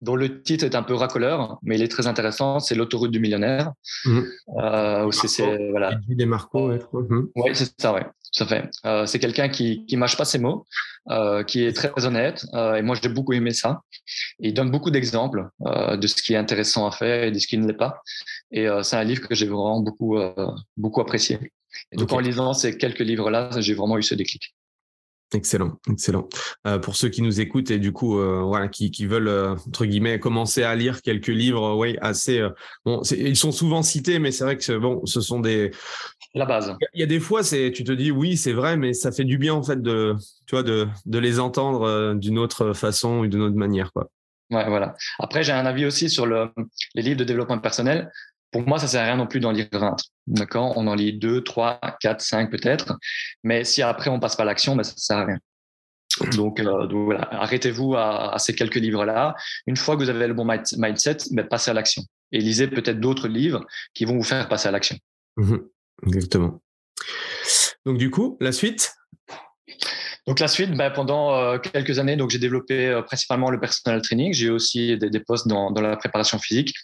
dont 0.00 0.16
le 0.16 0.42
titre 0.42 0.64
est 0.64 0.74
un 0.74 0.82
peu 0.82 0.94
racoleur, 0.94 1.58
mais 1.62 1.76
il 1.76 1.82
est 1.82 1.88
très 1.88 2.06
intéressant. 2.06 2.60
C'est 2.60 2.74
l'autoroute 2.74 3.10
du 3.10 3.20
millionnaire. 3.20 3.72
Mmh. 4.04 4.20
Euh, 4.58 5.10
c'est 5.10 5.70
voilà. 5.70 5.98
Des 6.08 6.26
Marco, 6.26 6.68
ouais, 6.68 6.78
mmh. 6.92 7.20
ouais 7.36 7.54
c'est 7.54 7.80
ça, 7.80 7.92
ouais. 7.92 8.06
Tout 8.34 8.44
à 8.44 8.46
fait. 8.46 8.70
Euh, 8.84 9.06
c'est 9.06 9.18
quelqu'un 9.18 9.48
qui 9.48 9.86
qui 9.86 9.96
mâche 9.96 10.16
pas 10.16 10.24
ses 10.24 10.38
mots, 10.38 10.66
euh, 11.10 11.42
qui 11.42 11.64
est 11.64 11.72
très 11.72 11.90
honnête. 12.04 12.44
Euh, 12.54 12.74
et 12.74 12.82
moi, 12.82 12.96
j'ai 13.00 13.08
beaucoup 13.08 13.32
aimé 13.32 13.52
ça. 13.52 13.80
il 14.38 14.52
donne 14.52 14.70
beaucoup 14.70 14.90
d'exemples 14.90 15.48
euh, 15.66 15.96
de 15.96 16.06
ce 16.06 16.22
qui 16.22 16.34
est 16.34 16.36
intéressant 16.36 16.86
à 16.86 16.90
faire 16.90 17.24
et 17.24 17.30
de 17.30 17.38
ce 17.38 17.46
qui 17.46 17.56
ne 17.56 17.66
l'est 17.66 17.72
pas. 17.72 18.02
Et 18.50 18.68
euh, 18.68 18.82
c'est 18.82 18.96
un 18.96 19.04
livre 19.04 19.26
que 19.26 19.34
j'ai 19.34 19.46
vraiment 19.46 19.80
beaucoup 19.80 20.18
beaucoup 20.76 21.00
apprécié. 21.00 21.38
Et 21.92 21.96
donc, 21.96 22.12
en 22.12 22.18
lisant 22.18 22.52
ces 22.54 22.76
quelques 22.76 23.00
livres-là, 23.00 23.50
j'ai 23.58 23.74
vraiment 23.74 23.98
eu 23.98 24.02
ce 24.02 24.14
déclic. 24.14 24.54
Excellent, 25.34 25.78
excellent. 25.90 26.26
Euh, 26.66 26.78
pour 26.78 26.96
ceux 26.96 27.10
qui 27.10 27.20
nous 27.20 27.40
écoutent 27.40 27.70
et 27.70 27.78
du 27.78 27.92
coup, 27.92 28.18
euh, 28.18 28.40
voilà, 28.40 28.68
qui, 28.68 28.90
qui 28.90 29.04
veulent 29.04 29.28
euh, 29.28 29.52
entre 29.66 29.84
guillemets 29.84 30.18
commencer 30.18 30.62
à 30.62 30.74
lire 30.74 31.02
quelques 31.02 31.26
livres, 31.26 31.76
oui, 31.76 31.98
assez. 32.00 32.46
bon, 32.86 33.02
ils 33.10 33.36
sont 33.36 33.52
souvent 33.52 33.82
cités, 33.82 34.18
mais 34.20 34.32
c'est 34.32 34.44
vrai 34.44 34.56
que 34.56 34.78
bon, 34.78 35.04
ce 35.04 35.20
sont 35.20 35.40
des. 35.40 35.70
La 36.34 36.46
base. 36.46 36.74
Il 36.94 37.00
y 37.00 37.02
a 37.02 37.06
des 37.06 37.20
fois, 37.20 37.42
c'est, 37.42 37.72
tu 37.72 37.84
te 37.84 37.92
dis 37.92 38.10
oui, 38.10 38.38
c'est 38.38 38.52
vrai, 38.52 38.78
mais 38.78 38.94
ça 38.94 39.12
fait 39.12 39.24
du 39.24 39.36
bien 39.36 39.52
en 39.52 39.62
fait 39.62 39.82
de, 39.82 40.16
tu 40.46 40.54
vois, 40.54 40.62
de, 40.62 40.88
de 41.04 41.18
les 41.18 41.40
entendre 41.40 42.14
d'une 42.14 42.38
autre 42.38 42.72
façon 42.72 43.18
ou 43.18 43.26
d'une 43.26 43.42
autre 43.42 43.56
manière, 43.56 43.92
quoi. 43.92 44.08
Ouais, 44.50 44.66
voilà. 44.66 44.94
Après, 45.18 45.42
j'ai 45.42 45.52
un 45.52 45.66
avis 45.66 45.84
aussi 45.84 46.08
sur 46.08 46.24
le, 46.24 46.48
les 46.94 47.02
livres 47.02 47.18
de 47.18 47.24
développement 47.24 47.58
personnel 47.58 48.10
pour 48.50 48.66
moi, 48.66 48.78
ça 48.78 48.86
sert 48.86 49.02
à 49.02 49.04
rien 49.04 49.16
non 49.16 49.26
plus 49.26 49.40
d'en 49.40 49.50
lire 49.50 49.68
20. 49.72 49.96
D'accord? 50.26 50.76
On 50.76 50.86
en 50.86 50.94
lit 50.94 51.12
2, 51.12 51.42
3, 51.42 51.80
4, 52.00 52.20
5 52.20 52.50
peut-être. 52.50 52.96
Mais 53.42 53.64
si 53.64 53.82
après 53.82 54.10
on 54.10 54.20
passe 54.20 54.36
pas 54.36 54.44
à 54.44 54.46
l'action, 54.46 54.76
ben, 54.76 54.82
ça 54.82 54.94
sert 54.96 55.18
à 55.18 55.24
rien. 55.24 55.38
Donc, 56.34 56.58
euh, 56.58 56.86
voilà, 56.86 57.28
arrêtez-vous 57.32 57.94
à, 57.94 58.34
ces 58.38 58.54
quelques 58.54 58.76
livres-là. 58.76 59.34
Une 59.66 59.76
fois 59.76 59.96
que 59.96 60.02
vous 60.02 60.10
avez 60.10 60.26
le 60.26 60.34
bon 60.34 60.46
mindset, 60.76 61.18
ben, 61.30 61.46
passez 61.46 61.70
à 61.70 61.74
l'action. 61.74 62.02
Et 62.32 62.38
lisez 62.40 62.66
peut-être 62.66 63.00
d'autres 63.00 63.28
livres 63.28 63.64
qui 63.94 64.04
vont 64.04 64.16
vous 64.16 64.24
faire 64.24 64.48
passer 64.48 64.68
à 64.68 64.70
l'action. 64.70 64.96
Mmh 65.36 65.56
exactement. 66.06 66.60
Donc 67.86 67.98
du 67.98 68.10
coup, 68.10 68.36
la 68.40 68.52
suite? 68.52 68.92
Donc 70.26 70.40
la 70.40 70.48
suite, 70.48 70.72
ben, 70.72 70.90
pendant 70.90 71.34
euh, 71.34 71.58
quelques 71.58 71.98
années, 71.98 72.16
donc 72.16 72.30
j'ai 72.30 72.38
développé 72.38 72.86
euh, 72.88 73.02
principalement 73.02 73.50
le 73.50 73.58
personal 73.58 74.02
training. 74.02 74.32
J'ai 74.32 74.50
aussi 74.50 74.98
des, 74.98 75.10
des 75.10 75.20
postes 75.20 75.48
dans, 75.48 75.70
dans, 75.70 75.80
la 75.80 75.96
préparation 75.96 76.38
physique. 76.38 76.74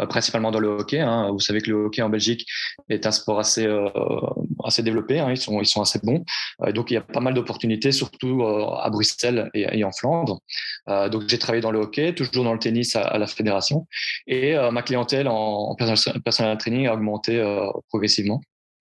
Euh, 0.00 0.06
principalement 0.06 0.50
dans 0.50 0.58
le 0.58 0.68
hockey. 0.68 1.00
Hein. 1.00 1.30
Vous 1.30 1.40
savez 1.40 1.60
que 1.60 1.70
le 1.70 1.76
hockey 1.84 2.02
en 2.02 2.08
Belgique 2.08 2.46
est 2.88 3.06
un 3.06 3.12
sport 3.12 3.38
assez 3.38 3.66
euh, 3.66 3.88
assez 4.64 4.82
développé. 4.82 5.20
Hein. 5.20 5.30
Ils 5.30 5.36
sont 5.36 5.60
ils 5.60 5.66
sont 5.66 5.82
assez 5.82 6.00
bons. 6.02 6.24
Euh, 6.62 6.72
donc 6.72 6.90
il 6.90 6.94
y 6.94 6.96
a 6.96 7.00
pas 7.00 7.20
mal 7.20 7.34
d'opportunités, 7.34 7.92
surtout 7.92 8.44
à 8.44 8.90
Bruxelles 8.90 9.50
et, 9.54 9.84
en 9.84 9.92
Flandre. 9.92 10.40
donc 11.10 11.24
j'ai 11.28 11.38
travaillé 11.38 11.60
dans 11.60 11.70
le 11.70 11.80
hockey, 11.80 12.14
toujours 12.14 12.44
dans 12.44 12.52
le 12.52 12.58
tennis 12.58 12.96
à, 12.96 13.18
la 13.18 13.26
fédération, 13.26 13.86
et 14.26 14.54
ma 14.72 14.82
clientèle 14.82 15.28
en, 15.28 15.76
personal 16.24 16.58
training 16.58 16.86
a 16.86 16.94
augmenté 16.94 17.42
progressivement. 17.88 18.40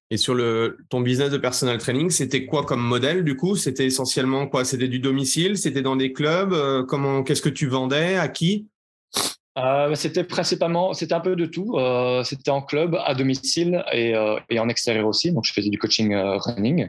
Et 0.10 0.18
sur 0.18 0.36
le, 0.36 0.78
ton 0.90 1.02
business 1.02 1.32
de 1.32 1.38
personal 1.38 1.78
training, 1.78 2.10
c'était 2.10 2.46
quoi 2.46 2.64
comme 2.64 2.82
modèle 2.82 3.24
du 3.24 3.36
coup? 3.36 3.56
C'était 3.56 3.86
essentiellement 3.86 4.48
quoi? 4.48 4.66
C'était 4.66 4.88
du 4.88 5.00
domicile? 5.00 5.58
C'était 5.58 5.82
dans 5.82 5.96
des 5.96 6.14
clubs? 6.14 6.86
Comment 6.88 7.24
Qu'est-ce 7.24 7.42
que 7.42 7.50
tu 7.50 7.68
vendais? 7.68 8.16
À 8.16 8.28
qui? 8.28 8.68
Euh, 9.58 9.94
c'était 9.94 10.24
principalement, 10.24 10.94
c'était 10.94 11.14
un 11.14 11.20
peu 11.20 11.36
de 11.36 11.46
tout. 11.46 11.78
Euh, 11.78 12.24
c'était 12.24 12.50
en 12.50 12.62
club, 12.62 12.98
à 13.06 13.14
domicile 13.14 13.84
et, 13.92 14.16
euh, 14.16 14.40
et, 14.50 14.60
en 14.60 14.68
extérieur 14.68 15.08
aussi. 15.08 15.32
Donc, 15.32 15.46
je 15.46 15.54
faisais 15.54 15.70
du 15.70 15.78
coaching 15.78 16.14
euh, 16.14 16.38
running. 16.38 16.88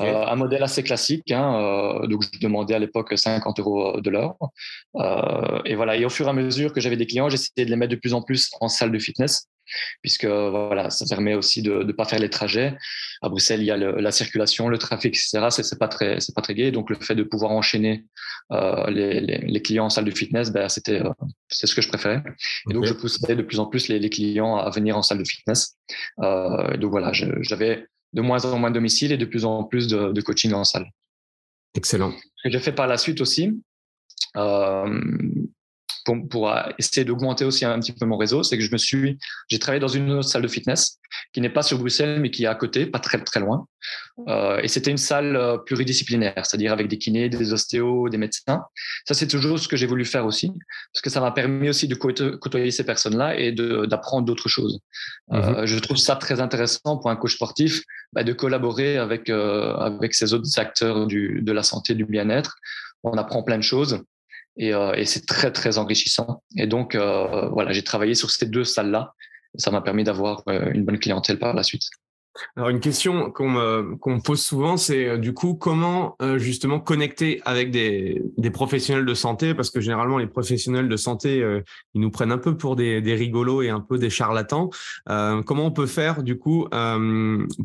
Euh, 0.00 0.26
un 0.26 0.36
modèle 0.36 0.62
assez 0.62 0.82
classique. 0.82 1.30
Hein, 1.30 2.02
euh, 2.02 2.06
donc, 2.06 2.22
je 2.22 2.38
demandais 2.38 2.74
à 2.74 2.78
l'époque 2.78 3.16
50 3.16 3.58
euros 3.60 4.00
de 4.00 4.10
l'heure. 4.10 4.36
et 5.64 5.74
voilà. 5.74 5.96
Et 5.96 6.04
au 6.04 6.10
fur 6.10 6.26
et 6.26 6.30
à 6.30 6.34
mesure 6.34 6.72
que 6.72 6.80
j'avais 6.80 6.96
des 6.96 7.06
clients, 7.06 7.30
j'essayais 7.30 7.64
de 7.64 7.70
les 7.70 7.76
mettre 7.76 7.92
de 7.92 8.00
plus 8.00 8.12
en 8.12 8.22
plus 8.22 8.50
en 8.60 8.68
salle 8.68 8.92
de 8.92 8.98
fitness 8.98 9.46
puisque 10.02 10.26
voilà, 10.26 10.90
ça 10.90 11.04
permet 11.08 11.34
aussi 11.34 11.62
de 11.62 11.82
ne 11.82 11.92
pas 11.92 12.04
faire 12.04 12.18
les 12.18 12.30
trajets. 12.30 12.76
À 13.22 13.28
Bruxelles, 13.28 13.60
il 13.60 13.66
y 13.66 13.70
a 13.70 13.76
le, 13.76 14.00
la 14.00 14.12
circulation, 14.12 14.68
le 14.68 14.78
trafic, 14.78 15.14
etc. 15.16 15.46
C'est 15.50 15.78
pas 15.78 15.88
très, 15.88 16.20
c'est 16.20 16.34
pas 16.34 16.42
très 16.42 16.54
gai. 16.54 16.70
Donc 16.70 16.90
le 16.90 16.96
fait 16.96 17.14
de 17.14 17.22
pouvoir 17.22 17.52
enchaîner 17.52 18.04
euh, 18.52 18.90
les, 18.90 19.20
les, 19.20 19.38
les, 19.38 19.62
clients 19.62 19.86
en 19.86 19.90
salle 19.90 20.04
de 20.04 20.10
fitness, 20.10 20.50
ben, 20.50 20.68
c'était, 20.68 21.00
euh, 21.00 21.10
c'est 21.48 21.66
ce 21.66 21.74
que 21.74 21.82
je 21.82 21.88
préférais. 21.88 22.22
Et 22.70 22.74
donc 22.74 22.84
je 22.84 22.92
poussais 22.92 23.34
de 23.34 23.42
plus 23.42 23.60
en 23.60 23.66
plus 23.66 23.88
les, 23.88 23.98
les, 23.98 24.10
clients 24.10 24.56
à 24.56 24.70
venir 24.70 24.96
en 24.96 25.02
salle 25.02 25.18
de 25.18 25.24
fitness. 25.24 25.76
Euh, 26.20 26.76
donc 26.76 26.90
voilà, 26.90 27.12
j'avais 27.12 27.86
de 28.12 28.20
moins 28.20 28.44
en 28.44 28.58
moins 28.58 28.70
de 28.70 28.74
domicile 28.74 29.12
et 29.12 29.16
de 29.16 29.24
plus 29.24 29.44
en 29.44 29.64
plus 29.64 29.86
de, 29.86 30.12
de 30.12 30.20
coaching 30.20 30.52
en 30.52 30.64
salle. 30.64 30.90
Excellent. 31.74 32.12
Ce 32.36 32.48
que 32.48 32.50
j'ai 32.50 32.58
fait 32.58 32.72
par 32.72 32.86
la 32.86 32.98
suite 32.98 33.20
aussi, 33.20 33.62
euh, 34.36 35.00
pour, 36.04 36.16
pour 36.28 36.54
essayer 36.78 37.04
d'augmenter 37.04 37.44
aussi 37.44 37.64
un 37.64 37.78
petit 37.78 37.92
peu 37.92 38.06
mon 38.06 38.16
réseau, 38.16 38.42
c'est 38.42 38.58
que 38.58 38.64
je 38.64 38.72
me 38.72 38.78
suis, 38.78 39.18
j'ai 39.48 39.58
travaillé 39.58 39.80
dans 39.80 39.88
une 39.88 40.10
autre 40.10 40.28
salle 40.28 40.42
de 40.42 40.48
fitness 40.48 40.98
qui 41.32 41.40
n'est 41.40 41.50
pas 41.50 41.62
sur 41.62 41.78
Bruxelles, 41.78 42.20
mais 42.20 42.30
qui 42.30 42.44
est 42.44 42.48
à 42.48 42.54
côté, 42.54 42.86
pas 42.86 42.98
très 42.98 43.22
très 43.22 43.40
loin. 43.40 43.66
Euh, 44.28 44.60
et 44.62 44.68
c'était 44.68 44.90
une 44.90 44.98
salle 44.98 45.36
euh, 45.36 45.58
pluridisciplinaire, 45.58 46.44
c'est-à-dire 46.44 46.72
avec 46.72 46.88
des 46.88 46.98
kinés, 46.98 47.28
des 47.28 47.52
ostéos, 47.52 48.08
des 48.08 48.18
médecins. 48.18 48.62
Ça, 49.06 49.14
c'est 49.14 49.26
toujours 49.26 49.58
ce 49.58 49.68
que 49.68 49.76
j'ai 49.76 49.86
voulu 49.86 50.04
faire 50.04 50.26
aussi, 50.26 50.52
parce 50.92 51.02
que 51.02 51.10
ça 51.10 51.20
m'a 51.20 51.30
permis 51.30 51.68
aussi 51.68 51.88
de 51.88 51.94
côtoyer 51.94 52.70
ces 52.70 52.84
personnes-là 52.84 53.38
et 53.38 53.52
d'apprendre 53.52 54.26
d'autres 54.26 54.48
choses. 54.48 54.80
Euh, 55.32 55.62
mhm. 55.62 55.66
je 55.66 55.78
trouve 55.78 55.96
ça 55.96 56.16
très 56.16 56.40
intéressant 56.40 56.98
pour 56.98 57.10
un 57.10 57.16
coach 57.16 57.34
sportif 57.34 57.82
bah, 58.12 58.24
de 58.24 58.32
collaborer 58.32 58.98
avec 58.98 59.30
euh, 59.30 59.74
avec 59.74 60.14
ces 60.14 60.34
autres 60.34 60.58
acteurs 60.58 61.06
du, 61.06 61.40
de 61.42 61.52
la 61.52 61.62
santé, 61.62 61.94
du 61.94 62.04
bien-être. 62.04 62.56
On 63.02 63.12
apprend 63.14 63.42
plein 63.42 63.58
de 63.58 63.62
choses 63.62 64.02
et, 64.56 64.74
euh, 64.74 64.94
et 64.94 65.04
c'est 65.04 65.26
très 65.26 65.50
très 65.52 65.78
enrichissant. 65.78 66.42
Et 66.56 66.66
donc 66.66 66.94
euh, 66.94 67.48
voilà, 67.48 67.72
j'ai 67.72 67.84
travaillé 67.84 68.14
sur 68.14 68.30
ces 68.30 68.46
deux 68.46 68.64
salles-là. 68.64 69.14
Ça 69.56 69.70
m'a 69.70 69.80
permis 69.80 70.04
d'avoir 70.04 70.42
euh, 70.48 70.70
une 70.72 70.84
bonne 70.84 70.98
clientèle 70.98 71.38
par 71.38 71.54
la 71.54 71.62
suite. 71.62 71.84
Alors 72.56 72.70
une 72.70 72.80
question 72.80 73.30
qu'on 73.30 73.50
me, 73.50 74.22
pose 74.22 74.42
souvent, 74.42 74.76
c'est 74.76 75.06
euh, 75.06 75.18
du 75.18 75.34
coup 75.34 75.54
comment 75.54 76.16
euh, 76.22 76.38
justement 76.38 76.80
connecter 76.80 77.42
avec 77.44 77.70
des, 77.70 78.22
des, 78.38 78.50
professionnels 78.50 79.04
de 79.04 79.14
santé, 79.14 79.54
parce 79.54 79.70
que 79.70 79.80
généralement 79.80 80.18
les 80.18 80.26
professionnels 80.26 80.88
de 80.88 80.96
santé, 80.96 81.42
euh, 81.42 81.62
ils 81.94 82.00
nous 82.00 82.10
prennent 82.10 82.32
un 82.32 82.38
peu 82.38 82.56
pour 82.56 82.76
des, 82.76 83.02
des 83.02 83.14
rigolos 83.14 83.62
et 83.62 83.70
un 83.70 83.80
peu 83.80 83.98
des 83.98 84.10
charlatans. 84.10 84.70
comment 85.06 85.66
on 85.66 85.70
peut 85.70 85.86
faire 85.86 86.22
du 86.22 86.38
coup 86.38 86.68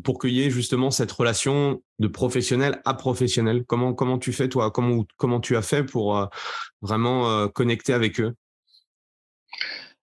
pour 0.04 0.18
qu'il 0.18 0.30
y 0.30 0.42
ait 0.42 0.50
justement 0.50 0.90
cette 0.90 1.12
relation 1.12 1.82
de 1.98 2.08
professionnel 2.08 2.80
à 2.84 2.94
professionnel? 2.94 3.64
Comment 3.66 3.94
comment 3.94 4.18
tu 4.18 4.32
fais 4.32 4.48
toi? 4.48 4.70
Comment 4.70 5.04
comment 5.16 5.40
tu 5.40 5.56
as 5.56 5.62
fait 5.62 5.84
pour 5.84 6.28
vraiment 6.82 7.48
connecter 7.48 7.92
avec 7.92 8.20
eux? 8.20 8.34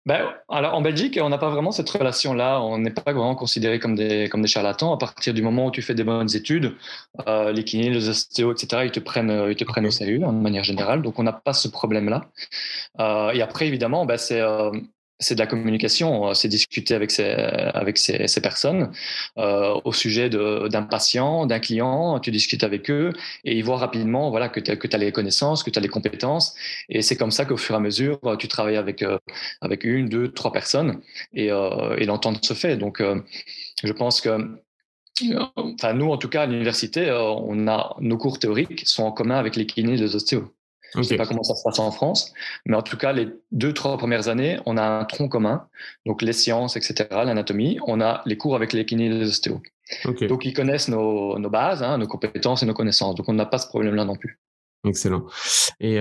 Ben, 0.07 0.33
alors 0.49 0.75
en 0.75 0.81
Belgique, 0.81 1.19
on 1.23 1.29
n'a 1.29 1.39
pas 1.39 1.51
vraiment 1.51 1.73
cette 1.73 1.91
relation-là. 1.91 2.61
On 2.63 2.79
n'est 2.79 2.91
pas 2.91 3.13
vraiment 3.13 3.35
considéré 3.35 3.79
comme 3.79 3.95
des, 3.95 4.29
comme 4.29 4.43
des 4.43 4.49
charlatans. 4.49 4.93
À 4.95 4.97
partir 4.97 5.35
du 5.35 5.43
moment 5.43 5.67
où 5.67 5.71
tu 5.71 5.83
fais 5.83 5.95
des 5.95 6.05
bonnes 6.05 6.35
études, 6.35 6.75
euh, 7.27 7.53
les 7.53 7.65
kinés, 7.65 7.91
les 7.91 8.09
ostéos, 8.09 8.53
etc., 8.53 8.83
ils 8.87 8.93
te 8.93 9.01
prennent, 9.01 9.47
ils 9.51 9.57
te 9.57 9.65
prennent 9.65 9.87
au 9.87 9.91
sérieux 9.91 10.21
hein, 10.25 10.33
de 10.33 10.39
manière 10.41 10.65
générale. 10.65 11.03
Donc 11.03 11.19
on 11.19 11.23
n'a 11.23 11.33
pas 11.33 11.53
ce 11.53 11.69
problème-là. 11.69 12.23
Euh, 12.99 13.33
et 13.33 13.43
après, 13.43 13.67
évidemment, 13.67 14.07
ben, 14.07 14.17
c'est 14.17 14.41
euh, 14.41 14.71
c'est 15.21 15.35
de 15.35 15.41
la 15.41 15.47
communication, 15.47 16.29
euh, 16.29 16.35
c'est 16.35 16.49
discuter 16.49 16.95
avec 16.95 17.11
ces, 17.11 18.27
ces 18.27 18.41
personnes 18.41 18.91
euh, 19.39 19.75
au 19.85 19.93
sujet 19.93 20.31
d'un 20.31 20.83
patient, 20.83 21.47
d'un 21.47 21.61
client, 21.61 22.19
tu 22.21 22.31
discutes 22.31 22.65
avec 22.65 22.91
eux 22.91 23.13
et 23.45 23.57
ils 23.57 23.65
voient 23.65 23.79
rapidement 23.79 24.31
voilà, 24.31 24.49
que 24.49 24.61
tu 24.61 24.71
as, 24.71 24.99
les 24.99 25.13
connaissances, 25.13 25.63
que 25.63 25.71
tu 25.71 25.79
as 25.79 25.83
les 25.83 25.89
compétences. 25.89 26.55
Et 26.89 27.03
c'est 27.03 27.17
comme 27.17 27.31
ça 27.31 27.45
qu'au 27.45 27.57
fur 27.57 27.75
et 27.75 27.79
à 27.79 27.81
mesure, 27.81 28.19
tu 28.39 28.49
travailles 28.49 28.77
avec, 28.77 29.03
euh, 29.03 29.19
une, 29.83 30.09
deux, 30.09 30.33
trois 30.33 30.53
personnes 30.53 31.01
et, 31.33 31.51
euh, 31.51 31.97
l'entente 32.07 32.45
se 32.45 32.55
fait. 32.55 32.77
Donc, 32.77 33.01
euh, 33.01 33.21
je 33.85 33.93
pense 33.93 34.21
que 34.21 34.61
Enfin, 35.55 35.93
nous, 35.93 36.11
en 36.11 36.17
tout 36.17 36.31
cas, 36.31 36.45
à 36.45 36.47
l'université, 36.47 37.11
on 37.13 37.69
a 37.69 37.95
nos 38.01 38.17
cours 38.17 38.39
théoriques 38.39 38.89
sont 38.89 39.03
en 39.03 39.13
commun 39.13 39.37
avec 39.37 39.55
les 39.55 39.67
kinés 39.67 39.93
et 39.93 39.97
les 39.99 40.15
ostéos. 40.15 40.51
Je 40.95 40.99
ne 40.99 41.03
sais 41.05 41.17
pas 41.17 41.27
comment 41.27 41.43
ça 41.43 41.55
se 41.55 41.63
passe 41.63 41.79
en 41.79 41.91
France, 41.91 42.33
mais 42.67 42.77
en 42.77 42.83
tout 42.83 42.97
cas, 42.97 43.13
les 43.13 43.29
deux, 43.53 43.73
trois 43.73 43.97
premières 43.97 44.29
années, 44.29 44.59
on 44.67 44.77
a 44.77 44.83
un 44.83 45.05
tronc 45.05 45.29
commun, 45.29 45.67
donc 46.07 46.23
les 46.23 46.33
sciences, 46.33 46.77
etc., 46.77 47.07
l'anatomie. 47.11 47.79
On 47.87 48.01
a 48.01 48.23
les 48.27 48.37
cours 48.37 48.57
avec 48.57 48.73
les 48.73 48.85
kinés 48.85 49.07
et 49.07 49.09
les 49.11 49.29
ostéos. 49.29 49.61
Donc, 50.05 50.45
ils 50.45 50.53
connaissent 50.53 50.89
nos, 50.89 51.39
nos 51.39 51.51
bases, 51.51 51.83
hein, 51.83 51.99
nos 51.99 52.07
compétences 52.07 52.63
et 52.63 52.67
nos 52.67 52.75
connaissances. 52.75 53.15
Donc, 53.15 53.29
on 53.29 53.33
n'a 53.33 53.47
pas 53.47 53.59
ce 53.59 53.69
problème-là 53.69 54.05
non 54.05 54.17
plus. 54.17 54.39
Excellent. 54.85 55.27
Et, 55.79 55.99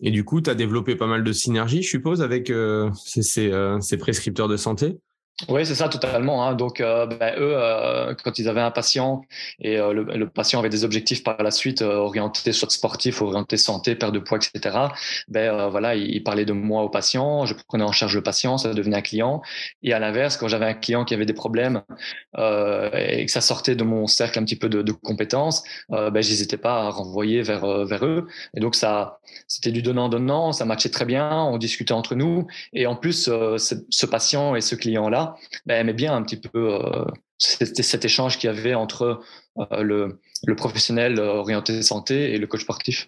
et 0.00 0.10
du 0.10 0.24
coup, 0.24 0.40
tu 0.40 0.50
as 0.50 0.54
développé 0.54 0.96
pas 0.96 1.06
mal 1.06 1.24
de 1.24 1.32
synergies, 1.32 1.82
je 1.82 1.88
suppose, 1.88 2.20
avec 2.20 2.52
ces, 3.04 3.22
ces 3.22 3.96
prescripteurs 3.96 4.48
de 4.48 4.56
santé? 4.56 4.98
Oui, 5.48 5.66
c'est 5.66 5.74
ça 5.74 5.88
totalement. 5.88 6.46
Hein. 6.46 6.54
Donc, 6.54 6.80
euh, 6.80 7.06
ben, 7.06 7.34
eux, 7.36 7.54
euh, 7.56 8.14
quand 8.22 8.38
ils 8.38 8.48
avaient 8.48 8.60
un 8.60 8.70
patient 8.70 9.22
et 9.60 9.76
euh, 9.78 9.92
le, 9.92 10.28
patient 10.28 10.60
avait 10.60 10.68
des 10.68 10.84
objectifs 10.84 11.24
par 11.24 11.42
la 11.42 11.50
suite 11.50 11.82
orientés 11.82 12.52
soit 12.52 12.70
sportifs, 12.70 13.20
orientés 13.22 13.56
santé, 13.56 13.96
perte 13.96 14.12
de 14.12 14.20
poids, 14.20 14.38
etc. 14.38 14.78
Ben 15.28 15.68
voilà, 15.68 15.96
ils, 15.96 16.22
parlaient 16.22 16.44
de 16.44 16.52
moi 16.52 16.82
au 16.84 16.88
patient, 16.88 17.44
je 17.46 17.54
prenais 17.54 17.82
en 17.82 17.92
charge 17.92 18.14
le 18.14 18.22
patient, 18.22 18.56
ça 18.56 18.72
devenait 18.72 18.98
un 18.98 19.02
client. 19.02 19.42
Et 19.82 19.92
à 19.92 19.98
l'inverse, 19.98 20.36
quand 20.36 20.48
j'avais 20.48 20.66
un 20.66 20.74
client 20.74 21.04
qui 21.04 21.14
avait 21.14 21.26
des 21.26 21.32
problèmes 21.32 21.82
et 22.38 23.26
que 23.26 23.30
ça 23.30 23.40
sortait 23.40 23.74
de 23.74 23.84
mon 23.84 24.06
cercle 24.06 24.38
un 24.38 24.44
petit 24.44 24.56
peu 24.56 24.68
de, 24.68 24.82
de 24.82 24.92
compétences, 24.92 25.64
ben 25.88 26.22
j'hésitais 26.22 26.56
pas 26.56 26.84
à 26.84 26.90
renvoyer 26.90 27.42
vers 27.42 27.84
vers 27.84 28.04
eux. 28.06 28.28
Et 28.56 28.60
donc 28.60 28.74
ça, 28.76 29.18
c'était 29.48 29.72
du 29.72 29.82
donnant 29.82 30.08
donnant, 30.08 30.52
ça 30.52 30.64
matchait 30.64 30.90
très 30.90 31.04
bien, 31.04 31.42
on 31.44 31.58
discutait 31.58 31.92
entre 31.92 32.14
nous. 32.14 32.46
Et 32.72 32.86
en 32.86 32.96
plus, 32.96 33.24
ce 33.24 34.06
patient 34.06 34.54
et 34.54 34.60
ce 34.60 34.74
client 34.76 35.08
là 35.08 35.31
ben, 35.66 35.80
aimait 35.80 35.92
bien 35.92 36.14
un 36.14 36.22
petit 36.22 36.40
peu 36.40 36.74
euh, 36.74 37.04
cet, 37.38 38.04
échange 38.04 38.38
qu'il 38.38 38.48
y 38.48 38.52
avait 38.52 38.74
entre 38.74 39.20
euh, 39.58 39.82
le, 39.82 40.20
le, 40.46 40.56
professionnel 40.56 41.18
orienté 41.18 41.82
santé 41.82 42.34
et 42.34 42.38
le 42.38 42.46
coach 42.46 42.62
sportif. 42.62 43.06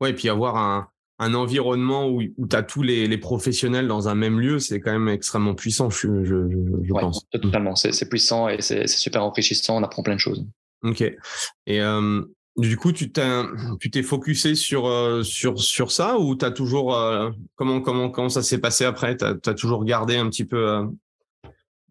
Oui, 0.00 0.10
et 0.10 0.14
puis 0.14 0.28
avoir 0.28 0.56
un, 0.56 0.88
un 1.18 1.34
environnement 1.34 2.08
où, 2.08 2.22
où 2.36 2.46
tu 2.46 2.56
as 2.56 2.62
tous 2.62 2.82
les, 2.82 3.06
les, 3.06 3.18
professionnels 3.18 3.88
dans 3.88 4.08
un 4.08 4.14
même 4.14 4.40
lieu, 4.40 4.58
c'est 4.58 4.80
quand 4.80 4.92
même 4.92 5.08
extrêmement 5.08 5.54
puissant, 5.54 5.90
je, 5.90 6.24
je, 6.24 6.34
je, 6.84 6.92
pense. 6.92 7.24
Totalement, 7.30 7.76
c'est 7.76 8.08
puissant 8.08 8.48
et 8.48 8.60
c'est 8.60 8.86
super 8.86 9.24
enrichissant, 9.24 9.76
on 9.78 9.82
apprend 9.82 10.02
plein 10.02 10.14
de 10.14 10.20
choses. 10.20 10.44
Ok. 10.82 11.00
Et 11.00 11.80
euh, 11.80 12.22
du 12.56 12.76
coup, 12.76 12.92
tu 12.92 13.12
t'es 13.12 13.22
tu 13.80 13.90
t'es 13.90 14.02
focusé 14.02 14.54
sur 14.54 14.90
sur 15.24 15.60
sur 15.60 15.92
ça 15.92 16.18
ou 16.18 16.34
tu 16.34 16.44
as 16.44 16.50
toujours 16.50 16.98
comment 17.54 17.80
comment 17.80 18.10
comment 18.10 18.28
ça 18.28 18.42
s'est 18.42 18.58
passé 18.58 18.84
après? 18.84 19.16
Tu 19.16 19.24
as, 19.24 19.54
toujours 19.54 19.84
gardé 19.84 20.16
un 20.16 20.28
petit 20.28 20.44
peu 20.44 20.88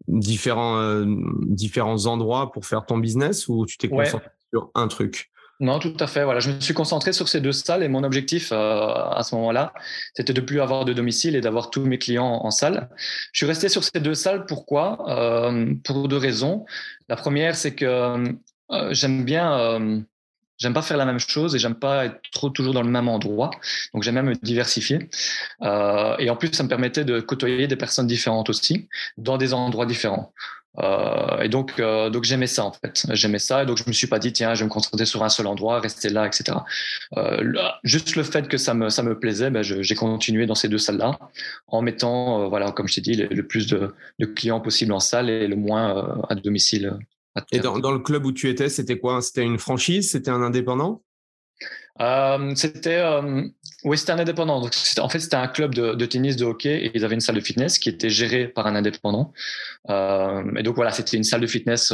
différents, 0.08 0.78
euh, 0.78 1.04
différents 1.42 2.06
endroits 2.06 2.52
pour 2.52 2.66
faire 2.66 2.84
ton 2.86 2.98
business 2.98 3.48
ou 3.48 3.66
tu 3.66 3.78
t'es 3.78 3.88
concentré 3.88 4.28
sur 4.52 4.70
un 4.74 4.88
truc? 4.88 5.30
Non, 5.60 5.78
tout 5.78 5.94
à 6.00 6.08
fait. 6.08 6.24
Voilà, 6.24 6.40
je 6.40 6.50
me 6.50 6.60
suis 6.60 6.74
concentré 6.74 7.12
sur 7.12 7.28
ces 7.28 7.40
deux 7.40 7.52
salles 7.52 7.84
et 7.84 7.88
mon 7.88 8.02
objectif 8.02 8.50
euh, 8.50 8.56
à 8.56 9.22
ce 9.22 9.34
moment-là, 9.36 9.72
c'était 10.14 10.32
de 10.32 10.40
plus 10.40 10.60
avoir 10.60 10.84
de 10.84 10.92
domicile 10.92 11.36
et 11.36 11.40
d'avoir 11.40 11.70
tous 11.70 11.84
mes 11.84 11.98
clients 11.98 12.40
en, 12.42 12.50
salle. 12.50 12.88
Je 13.32 13.38
suis 13.38 13.46
resté 13.46 13.68
sur 13.68 13.84
ces 13.84 14.00
deux 14.00 14.14
salles. 14.14 14.46
Pourquoi? 14.46 15.08
Euh, 15.08 15.74
Pour 15.84 16.08
deux 16.08 16.16
raisons. 16.16 16.64
La 17.08 17.16
première, 17.16 17.54
c'est 17.54 17.74
que 17.74 18.34
j'aime 18.90 19.24
bien 19.24 20.04
J'aime 20.58 20.74
pas 20.74 20.82
faire 20.82 20.96
la 20.96 21.04
même 21.04 21.18
chose 21.18 21.54
et 21.54 21.58
j'aime 21.58 21.74
pas 21.74 22.06
être 22.06 22.20
trop 22.30 22.50
toujours 22.50 22.74
dans 22.74 22.82
le 22.82 22.90
même 22.90 23.08
endroit. 23.08 23.50
Donc 23.94 24.02
j'aime 24.02 24.14
bien 24.14 24.22
me 24.22 24.34
diversifier. 24.34 25.10
Euh, 25.62 26.16
et 26.18 26.30
en 26.30 26.36
plus, 26.36 26.52
ça 26.52 26.62
me 26.62 26.68
permettait 26.68 27.04
de 27.04 27.20
côtoyer 27.20 27.66
des 27.66 27.76
personnes 27.76 28.06
différentes 28.06 28.48
aussi, 28.48 28.88
dans 29.16 29.38
des 29.38 29.54
endroits 29.54 29.86
différents. 29.86 30.32
Euh, 30.78 31.42
et 31.42 31.50
donc, 31.50 31.78
euh, 31.80 32.08
donc 32.08 32.24
j'aimais 32.24 32.46
ça 32.46 32.64
en 32.64 32.72
fait. 32.72 33.06
J'aimais 33.10 33.38
ça 33.38 33.62
et 33.62 33.66
donc 33.66 33.76
je 33.76 33.84
me 33.86 33.92
suis 33.92 34.06
pas 34.06 34.18
dit 34.18 34.32
tiens, 34.32 34.54
je 34.54 34.60
vais 34.60 34.66
me 34.66 34.70
concentrer 34.70 35.04
sur 35.04 35.22
un 35.22 35.28
seul 35.28 35.46
endroit, 35.46 35.80
rester 35.80 36.08
là, 36.08 36.26
etc. 36.26 36.58
juste 37.84 38.16
le 38.16 38.22
fait 38.22 38.48
que 38.48 38.56
ça 38.56 38.72
me 38.72 38.88
ça 38.88 39.02
me 39.02 39.18
plaisait, 39.18 39.50
ben, 39.50 39.62
j'ai 39.62 39.94
continué 39.94 40.46
dans 40.46 40.54
ces 40.54 40.68
deux 40.68 40.78
salles-là, 40.78 41.18
en 41.66 41.82
mettant 41.82 42.48
voilà 42.48 42.72
comme 42.72 42.88
je 42.88 42.94
t'ai 42.94 43.00
dit 43.02 43.16
le, 43.16 43.46
plus 43.46 43.66
de, 43.66 43.94
de, 44.18 44.24
clients 44.24 44.60
possible 44.60 44.92
en 44.92 45.00
salle 45.00 45.28
et 45.28 45.46
le 45.46 45.56
moins 45.56 46.22
à 46.30 46.34
domicile 46.36 46.96
et 47.50 47.60
dans, 47.60 47.78
dans, 47.78 47.92
le 47.92 47.98
club 47.98 48.26
où 48.26 48.32
tu 48.32 48.48
étais, 48.48 48.68
c'était 48.68 48.98
quoi? 48.98 49.22
C'était 49.22 49.42
une 49.42 49.58
franchise? 49.58 50.10
C'était 50.10 50.30
un 50.30 50.42
indépendant? 50.42 51.02
Euh, 52.00 52.54
C'était 52.54 52.96
euh, 52.96 53.42
oui, 53.84 53.98
c'était 53.98 54.12
un 54.12 54.18
indépendant. 54.18 54.60
Donc, 54.60 54.72
en 54.98 55.08
fait, 55.08 55.20
c'était 55.20 55.36
un 55.36 55.48
club 55.48 55.74
de, 55.74 55.94
de, 55.94 56.06
tennis, 56.06 56.36
de 56.36 56.44
hockey, 56.44 56.86
et 56.86 56.90
ils 56.94 57.04
avaient 57.04 57.14
une 57.14 57.20
salle 57.20 57.36
de 57.36 57.40
fitness 57.40 57.78
qui 57.78 57.88
était 57.88 58.10
gérée 58.10 58.48
par 58.48 58.66
un 58.66 58.74
indépendant. 58.74 59.32
Euh, 59.90 60.42
et 60.56 60.62
donc 60.62 60.76
voilà, 60.76 60.90
c'était 60.90 61.16
une 61.16 61.24
salle 61.24 61.40
de 61.40 61.46
fitness 61.46 61.92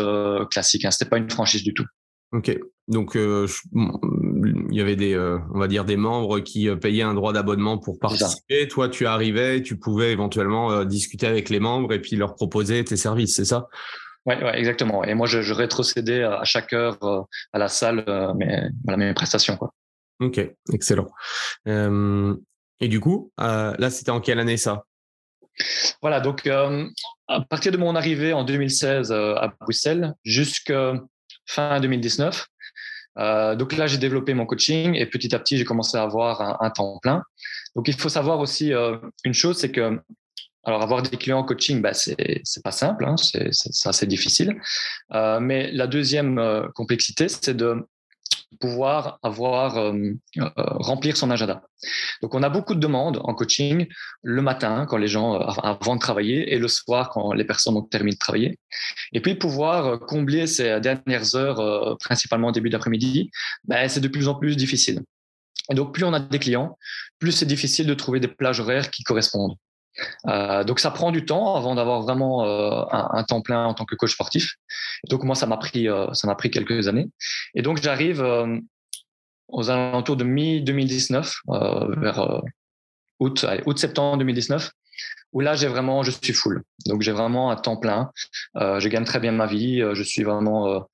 classique. 0.51 0.85
Hein, 0.85 0.91
c'était 0.91 1.09
pas 1.09 1.19
une 1.19 1.31
franchise 1.31 1.63
du 1.63 1.75
tout. 1.75 1.87
Ok. 2.33 2.57
Donc 2.89 3.17
il 3.17 4.75
y 4.75 4.81
avait 4.81 4.97
des, 4.97 5.19
on 5.19 5.59
va 5.59 5.67
dire 5.67 5.85
des 5.85 5.97
membres 5.97 6.41
qui 6.41 6.69
payaient 6.77 7.03
un 7.03 7.15
droit 7.15 7.33
d'abonnement 7.33 7.79
pour 7.79 7.99
participer. 7.99 8.69
Toi, 8.69 8.89
tu 8.89 9.07
arrivais, 9.07 9.63
tu 9.63 9.79
pouvais 9.79 10.13
éventuellement 10.13 10.85
discuter 10.85 11.27
avec 11.27 11.49
les 11.49 11.61
membres 11.61 11.93
et 11.93 12.01
puis 12.01 12.17
leur 12.17 12.35
proposer 12.35 12.85
tes 12.85 12.97
services, 12.97 13.37
c'est 13.37 13.45
ça? 13.45 13.69
Oui, 14.29 14.35
ouais, 14.43 14.59
exactement. 14.59 15.05
Et 15.05 15.15
moi, 15.15 15.27
je, 15.27 15.41
je, 15.41 15.55
rétrocédais 15.55 16.23
à 16.23 16.45
chaque 16.45 16.75
heure 16.75 17.03
euh, 17.03 17.23
à 17.55 17.59
la 17.59 17.69
salle 17.69 18.05
euh, 18.09 18.35
mes, 18.35 18.69
voilà, 18.85 18.99
mes 18.99 19.15
prestations. 19.15 19.57
Quoi. 19.57 19.73
Ok, 20.21 20.39
excellent. 20.71 21.09
Euh, 21.67 22.37
et 22.81 22.89
du 22.89 23.01
coup, 23.01 23.33
là, 23.39 23.91
c'était 23.91 24.11
en 24.11 24.21
quelle 24.21 24.39
année 24.39 24.59
ça? 24.59 24.85
Voilà, 26.03 26.21
donc 26.21 26.47
à 26.47 27.41
partir 27.49 27.73
de 27.73 27.79
mon 27.79 27.97
arrivée 27.97 28.33
en 28.33 28.45
2016 28.45 29.11
à 29.11 29.53
Bruxelles 29.61 30.15
jusqu'à 30.23 30.93
fin 31.47 31.81
2019, 31.81 32.47
donc 33.17 33.77
là, 33.77 33.89
j'ai 33.89 33.99
développé 33.99 34.35
mon 34.35 34.47
coaching 34.47 34.95
et 34.95 35.07
petit 35.07 35.35
à 35.35 35.41
petit, 35.41 35.57
j'ai 35.57 35.65
commencé 35.65 35.97
à 35.97 36.03
avoir 36.03 36.41
un, 36.41 36.57
un, 36.61 36.71
temps 36.71 37.01
plein. 37.03 37.25
Donc 37.75 37.89
il 37.89 37.95
faut 37.95 38.09
savoir 38.09 38.39
aussi 38.39 38.73
une 39.25 39.35
chose, 39.35 39.59
c'est 39.59 39.73
que 39.73 39.99
alors, 40.69 40.83
avoir 40.83 41.03
des 41.03 41.17
clients 41.17 41.39
en 41.39 41.45
coaching, 41.45 41.81
bah, 41.81 41.95
c'est 41.95 42.63
pas 42.63 42.73
simple, 42.73 43.07
hein, 43.07 43.17
c'est 43.17 43.89
assez 43.89 44.07
difficile. 44.07 44.61
Euh, 45.15 45.41
mais 45.41 45.73
la 45.73 45.87
deuxième 45.87 46.39
euh, 46.39 46.69
complexité, 46.75 47.27
c'est 47.31 47.55
de 47.55 47.87
pouvoir 48.61 49.19
avoir 49.23 49.79
euh, 49.79 49.95
euh, 50.37 50.51
remplir 50.57 51.17
son 51.17 51.31
agenda. 51.31 51.63
Donc, 52.21 52.35
on 52.35 52.43
a 52.43 52.51
beaucoup 52.51 52.75
de 52.75 52.81
demandes 52.81 53.19
en 53.25 53.33
coaching 53.33 53.87
le 54.23 54.43
matin 54.43 54.85
quand 54.87 54.99
les 54.99 55.09
gens 55.09 55.39
avant 55.39 55.97
de 55.97 56.01
travailler 56.01 56.53
et 56.53 56.59
le 56.59 56.69
soir 56.69 57.09
quand 57.09 57.33
les 57.33 57.45
personnes 57.45 57.79
ont 57.79 57.83
terminé 57.83 58.13
de 58.13 58.19
travailler. 58.19 58.59
Et 59.15 59.23
puis 59.23 59.37
pouvoir 59.37 59.99
combler 60.01 60.47
ces 60.47 60.81
dernières 60.81 61.35
heures, 61.35 61.97
principalement 61.99 62.49
au 62.49 62.53
début 62.53 62.69
d'après-midi, 62.69 63.31
bah, 63.65 63.89
c'est 63.89 64.01
de 64.01 64.09
plus 64.09 64.29
en 64.29 64.35
plus 64.35 64.55
difficile. 64.55 65.01
Et 65.73 65.75
donc, 65.75 65.95
plus 65.95 66.05
on 66.05 66.13
a 66.13 66.21
des 66.21 66.39
clients, 66.39 66.77
plus 67.19 67.33
c'est 67.33 67.47
difficile 67.47 67.87
de 67.87 67.95
trouver 67.95 68.21
des 68.21 68.29
plages 68.29 68.61
horaires 68.61 68.91
qui 68.91 69.03
correspondent. 69.03 69.57
Euh, 70.27 70.65
donc 70.65 70.81
ça 70.81 70.91
prend 70.91 71.11
du 71.11 71.25
temps 71.25 71.57
avant 71.57 71.75
d'avoir 71.75 72.03
vraiment 72.03 72.45
euh, 72.45 72.85
un, 72.91 73.23
temps 73.25 73.41
plein 73.41 73.65
en 73.65 73.75
tant 73.75 73.85
que 73.85 73.95
coach 73.95 74.13
sportif. 74.13 74.55
Donc 75.09 75.25
moi 75.25 75.35
ça 75.35 75.47
m'a 75.47 75.57
pris 75.57 75.89
euh, 75.89 76.13
ça 76.13 76.27
m'a 76.27 76.35
pris 76.35 76.51
quelques 76.51 76.89
années. 76.89 77.09
Et 77.55 77.63
donc 77.63 77.81
j'arrive 77.83 78.25
aux 79.49 79.71
alentours 79.71 80.17
de 80.17 80.25
mi 80.25 80.63
2019 80.63 81.35
vers 81.99 82.43
août 83.21 83.47
août 83.67 83.79
septembre 83.79 84.19
2019 84.19 84.71
où 85.33 85.41
là 85.41 85.55
j'ai 85.55 85.69
vraiment 85.69 86.03
je 86.03 86.11
suis 86.11 86.33
full. 86.33 86.63
Donc 86.87 87.03
j'ai 87.03 87.13
vraiment 87.13 87.51
un 87.51 87.57
temps 87.57 87.77
plein. 87.77 88.11
je 88.55 88.89
gagne 88.89 89.05
très 89.05 89.21
bien 89.21 89.33
ma 89.33 89.47
vie. 89.47 89.83
je 89.93 90.03
suis 90.03 90.23
vraiment 90.23 90.89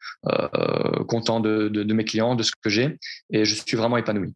content 1.09 1.41
de 1.41 1.93
mes 1.93 2.05
clients, 2.05 2.35
de 2.35 2.43
ce 2.43 2.53
que 2.63 2.71
j'ai 2.71 2.99
et 3.31 3.45
je 3.45 3.55
suis 3.55 3.77
vraiment 3.77 3.97
épanoui. 3.97 4.35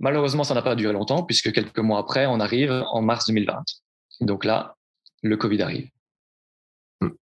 Malheureusement, 0.00 0.44
ça 0.44 0.54
n'a 0.54 0.62
pas 0.62 0.76
duré 0.76 0.92
longtemps 0.92 1.24
puisque 1.24 1.52
quelques 1.52 1.78
mois 1.78 1.98
après, 1.98 2.26
on 2.26 2.38
arrive 2.40 2.84
en 2.92 3.02
mars 3.02 3.26
2020. 3.26 3.64
Donc 4.20 4.44
là, 4.44 4.76
le 5.22 5.36
Covid 5.36 5.62
arrive. 5.62 5.88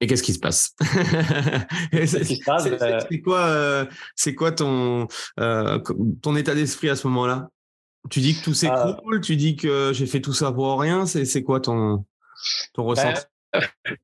Et 0.01 0.07
qu'est-ce 0.07 0.23
qui 0.23 0.35
se 0.35 0.39
passe? 0.39 0.75
C'est 1.93 3.21
quoi, 3.23 3.47
euh, 3.47 3.87
c'est 4.15 4.35
quoi 4.35 4.53
ton, 4.53 5.09
euh, 5.41 5.79
ton 6.21 6.37
état 6.37 6.55
d'esprit 6.55 6.91
à 6.91 6.97
ce 6.97 7.07
moment-là? 7.07 7.49
Tu 8.11 8.21
dis 8.21 8.37
que 8.37 8.45
tout 8.45 8.53
s'écroule, 8.53 9.17
euh, 9.17 9.21
tu 9.21 9.37
dis 9.37 9.57
que 9.57 9.93
j'ai 9.95 10.07
fait 10.07 10.21
tout 10.21 10.35
ça 10.35 10.53
pour 10.53 10.79
rien. 10.79 11.07
C'est 11.07 11.43
quoi 11.43 11.61
ton, 11.61 12.05
ton 12.75 12.83
ben, 12.83 12.89
ressenti? 12.91 13.23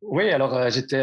Oui, 0.02 0.30
alors 0.30 0.70
j'étais, 0.70 1.02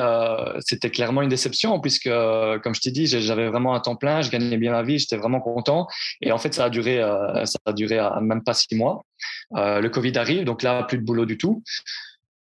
c'était 0.60 0.90
clairement 0.90 1.22
une 1.22 1.30
déception 1.30 1.80
puisque, 1.80 2.10
comme 2.10 2.76
je 2.76 2.82
t'ai 2.82 2.92
dit, 2.92 3.08
j'avais 3.08 3.48
vraiment 3.50 3.76
un 3.76 3.80
temps 3.80 3.96
plein, 3.96 4.22
je 4.22 4.30
gagnais 4.30 4.58
bien 4.58 4.72
ma 4.72 4.84
vie, 4.84 5.00
j'étais 5.00 5.18
vraiment 5.18 5.40
content. 5.40 5.88
Et 6.22 6.32
en 6.32 6.38
fait, 6.38 6.54
ça 6.54 6.66
a 6.66 6.70
duré, 6.70 6.98
ça 7.46 7.60
a 7.66 7.74
duré 7.74 8.00
même 8.22 8.44
pas 8.44 8.54
six 8.54 8.76
mois. 8.76 9.04
Euh, 9.56 9.82
le 9.82 9.90
Covid 9.90 10.18
arrive, 10.18 10.44
donc 10.44 10.64
là, 10.64 10.84
plus 10.84 10.98
de 10.98 11.04
boulot 11.04 11.26
du 11.26 11.38
tout. 11.38 11.64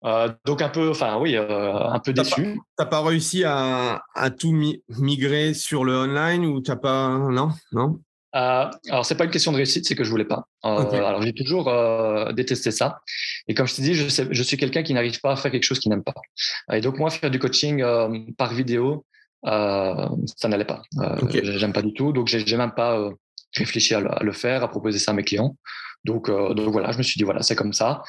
Euh, 0.04 0.28
donc 0.44 0.62
un 0.62 0.68
peu, 0.68 0.90
enfin 0.90 1.18
oui, 1.18 1.36
euh, 1.36 1.74
un 1.74 1.98
peu 2.00 2.12
déçu. 2.12 2.60
T'as 2.76 2.86
pas, 2.86 3.02
pas 3.02 3.08
réussi 3.08 3.44
à, 3.44 4.02
à 4.14 4.30
tout 4.30 4.52
migrer 4.88 5.54
sur 5.54 5.84
le 5.84 5.96
online 5.96 6.44
ou 6.44 6.60
t'as 6.60 6.76
pas, 6.76 7.08
non, 7.08 7.50
non? 7.72 8.00
Euh, 8.35 8.71
alors 8.88 9.05
c'est 9.05 9.14
pas 9.14 9.25
une 9.25 9.31
question 9.31 9.53
de 9.53 9.57
réussite, 9.57 9.87
c'est 9.87 9.95
que 9.95 10.05
je 10.05 10.11
voulais 10.11 10.25
pas. 10.25 10.47
Alors 10.62 11.23
j'ai 11.23 11.35
toujours 11.35 11.73
détesté 12.33 12.71
ça. 12.71 13.01
Et 13.49 13.55
comme 13.55 13.66
je 13.66 13.75
t'ai 13.75 13.83
dit, 13.83 13.95
je, 13.95 14.07
je 14.31 14.42
suis 14.42 14.57
quelqu'un 14.57 14.83
qui 14.83 14.95
n'arrive 14.95 15.21
pas 15.21 15.33
à 15.33 15.37
faire 15.37 15.51
quelque 15.51 15.64
chose 15.64 15.79
qu'il 15.79 15.90
n'aime 15.90 16.05
pas. 16.05 16.14
Et 16.73 16.81
donc 16.81 16.99
moi 16.99 17.11
faire 17.11 17.31
du 17.31 17.38
coaching 17.38 17.85
par 18.38 18.55
vidéo, 18.55 19.05
ça 19.45 20.49
n'allait 20.49 20.64
pas. 20.64 20.83
J'aime 21.31 21.73
pas 21.73 21.83
du 21.83 21.92
tout. 21.92 22.12
Donc 22.12 22.29
j'ai 22.29 22.57
même 22.57 22.73
pas 22.73 23.11
réfléchi 23.55 23.95
à 23.95 24.01
le, 24.01 24.33
faire, 24.33 24.62
à 24.62 24.68
proposer 24.68 24.99
ça 24.99 25.12
à 25.12 25.14
mes 25.14 25.25
clients. 25.25 25.57
Donc, 26.05 26.29
euh, 26.29 26.53
donc 26.55 26.73
voilà, 26.73 26.90
je 26.90 26.99
me 26.99 27.03
suis 27.03 27.16
dit, 27.18 27.25
voilà, 27.25 27.42
c'est 27.42 27.55
comme 27.55 27.73
ça. 27.73 28.03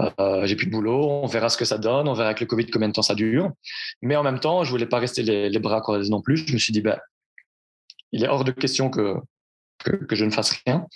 Euh, 0.00 0.46
j'ai 0.46 0.56
plus 0.56 0.66
de 0.66 0.70
boulot, 0.70 1.06
on 1.22 1.26
verra 1.26 1.48
ce 1.50 1.58
que 1.58 1.64
ça 1.64 1.78
donne, 1.78 2.08
on 2.08 2.14
verra 2.14 2.28
avec 2.28 2.40
le 2.40 2.46
Covid 2.46 2.66
combien 2.66 2.88
de 2.88 2.94
temps 2.94 3.02
ça 3.02 3.14
dure. 3.14 3.50
Mais 4.00 4.16
en 4.16 4.22
même 4.22 4.40
temps, 4.40 4.64
je 4.64 4.70
voulais 4.70 4.86
pas 4.86 4.98
rester 4.98 5.22
les, 5.22 5.50
les 5.50 5.58
bras 5.58 5.80
croisés 5.80 6.10
non 6.10 6.22
plus. 6.22 6.38
Je 6.38 6.52
me 6.52 6.58
suis 6.58 6.72
dit, 6.72 6.80
ben, 6.80 6.98
il 8.12 8.24
est 8.24 8.28
hors 8.28 8.44
de 8.44 8.50
question 8.50 8.88
que, 8.88 9.16
que, 9.82 10.14
je 10.14 10.24
ne 10.24 10.30
fasse 10.30 10.52
rien. 10.66 10.86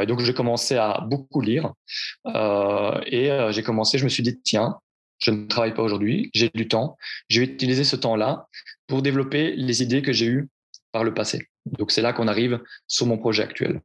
et 0.00 0.06
donc, 0.06 0.20
j'ai 0.20 0.34
commencé 0.34 0.76
à 0.76 1.04
beaucoup 1.06 1.40
lire. 1.40 1.72
et 2.26 3.30
j'ai 3.50 3.62
commencé, 3.62 3.98
je 3.98 4.04
me 4.04 4.08
suis 4.08 4.22
dit, 4.22 4.40
tiens, 4.42 4.78
je 5.18 5.30
ne 5.30 5.46
travaille 5.46 5.74
pas 5.74 5.82
aujourd'hui, 5.82 6.30
j'ai 6.34 6.50
du 6.54 6.68
temps, 6.68 6.96
je 7.28 7.40
vais 7.40 7.46
utiliser 7.46 7.84
ce 7.84 7.96
temps-là 7.96 8.46
pour 8.86 9.02
développer 9.02 9.54
les 9.56 9.82
idées 9.82 10.02
que 10.02 10.12
j'ai 10.12 10.26
eues 10.26 10.48
par 10.92 11.04
le 11.04 11.14
passé. 11.14 11.48
Donc 11.66 11.90
c'est 11.90 12.02
là 12.02 12.12
qu'on 12.12 12.28
arrive 12.28 12.60
sur 12.86 13.06
mon 13.06 13.18
projet 13.18 13.42
actuel. 13.42 13.80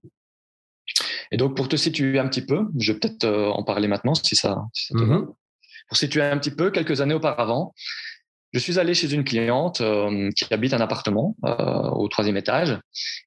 Et 1.32 1.38
donc 1.38 1.56
pour 1.56 1.68
te 1.68 1.76
situer 1.76 2.20
un 2.20 2.28
petit 2.28 2.46
peu, 2.46 2.68
je 2.78 2.94
vais 2.94 3.00
peut-être 3.00 3.24
euh, 3.24 3.50
en 3.50 3.64
parler 3.64 3.88
maintenant 3.88 4.14
si 4.14 4.36
ça, 4.36 4.64
si 4.74 4.94
te 4.94 5.00
va. 5.00 5.06
Mm-hmm. 5.06 5.34
Pour 5.90 5.98
situer 5.98 6.22
un 6.22 6.38
petit 6.38 6.52
peu, 6.52 6.72
quelques 6.72 7.02
années 7.02 7.14
auparavant, 7.14 7.74
je 8.54 8.60
suis 8.60 8.80
allé 8.80 8.94
chez 8.94 9.12
une 9.12 9.24
cliente 9.24 9.82
euh, 9.82 10.30
qui 10.36 10.46
habite 10.54 10.74
un 10.74 10.82
appartement 10.82 11.36
euh, 11.46 11.90
au 11.90 12.08
troisième 12.08 12.38
étage. 12.38 12.78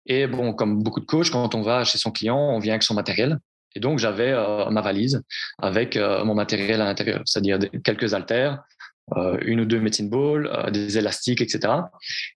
Et 0.07 0.27
bon, 0.27 0.53
comme 0.53 0.83
beaucoup 0.83 1.01
de 1.01 1.07
coachs, 1.07 1.31
quand 1.31 1.55
on 1.55 1.63
va 1.63 1.85
chez 1.85 1.99
son 1.99 2.13
client, 2.13 2.39
on 2.39 2.59
vient 2.59 2.75
avec 2.75 2.85
son 2.85 2.95
matériel. 2.95 3.39
Et 3.77 3.81
donc, 3.81 3.99
j'avais 3.99 4.33
euh, 4.33 4.71
ma 4.71 4.81
valise 4.81 5.23
avec 5.59 5.97
euh, 5.97 6.25
mon 6.25 6.35
matériel 6.35 6.81
à 6.81 6.87
l'intérieur, 6.87 7.21
c'est-à-dire 7.27 7.59
quelques 7.85 8.15
haltères, 8.15 8.63
euh, 9.17 9.37
une 9.43 9.61
ou 9.61 9.65
deux 9.67 9.79
medicine 9.81 10.09
balls, 10.09 10.51
des 10.73 10.97
élastiques, 10.97 11.43
etc. 11.43 11.75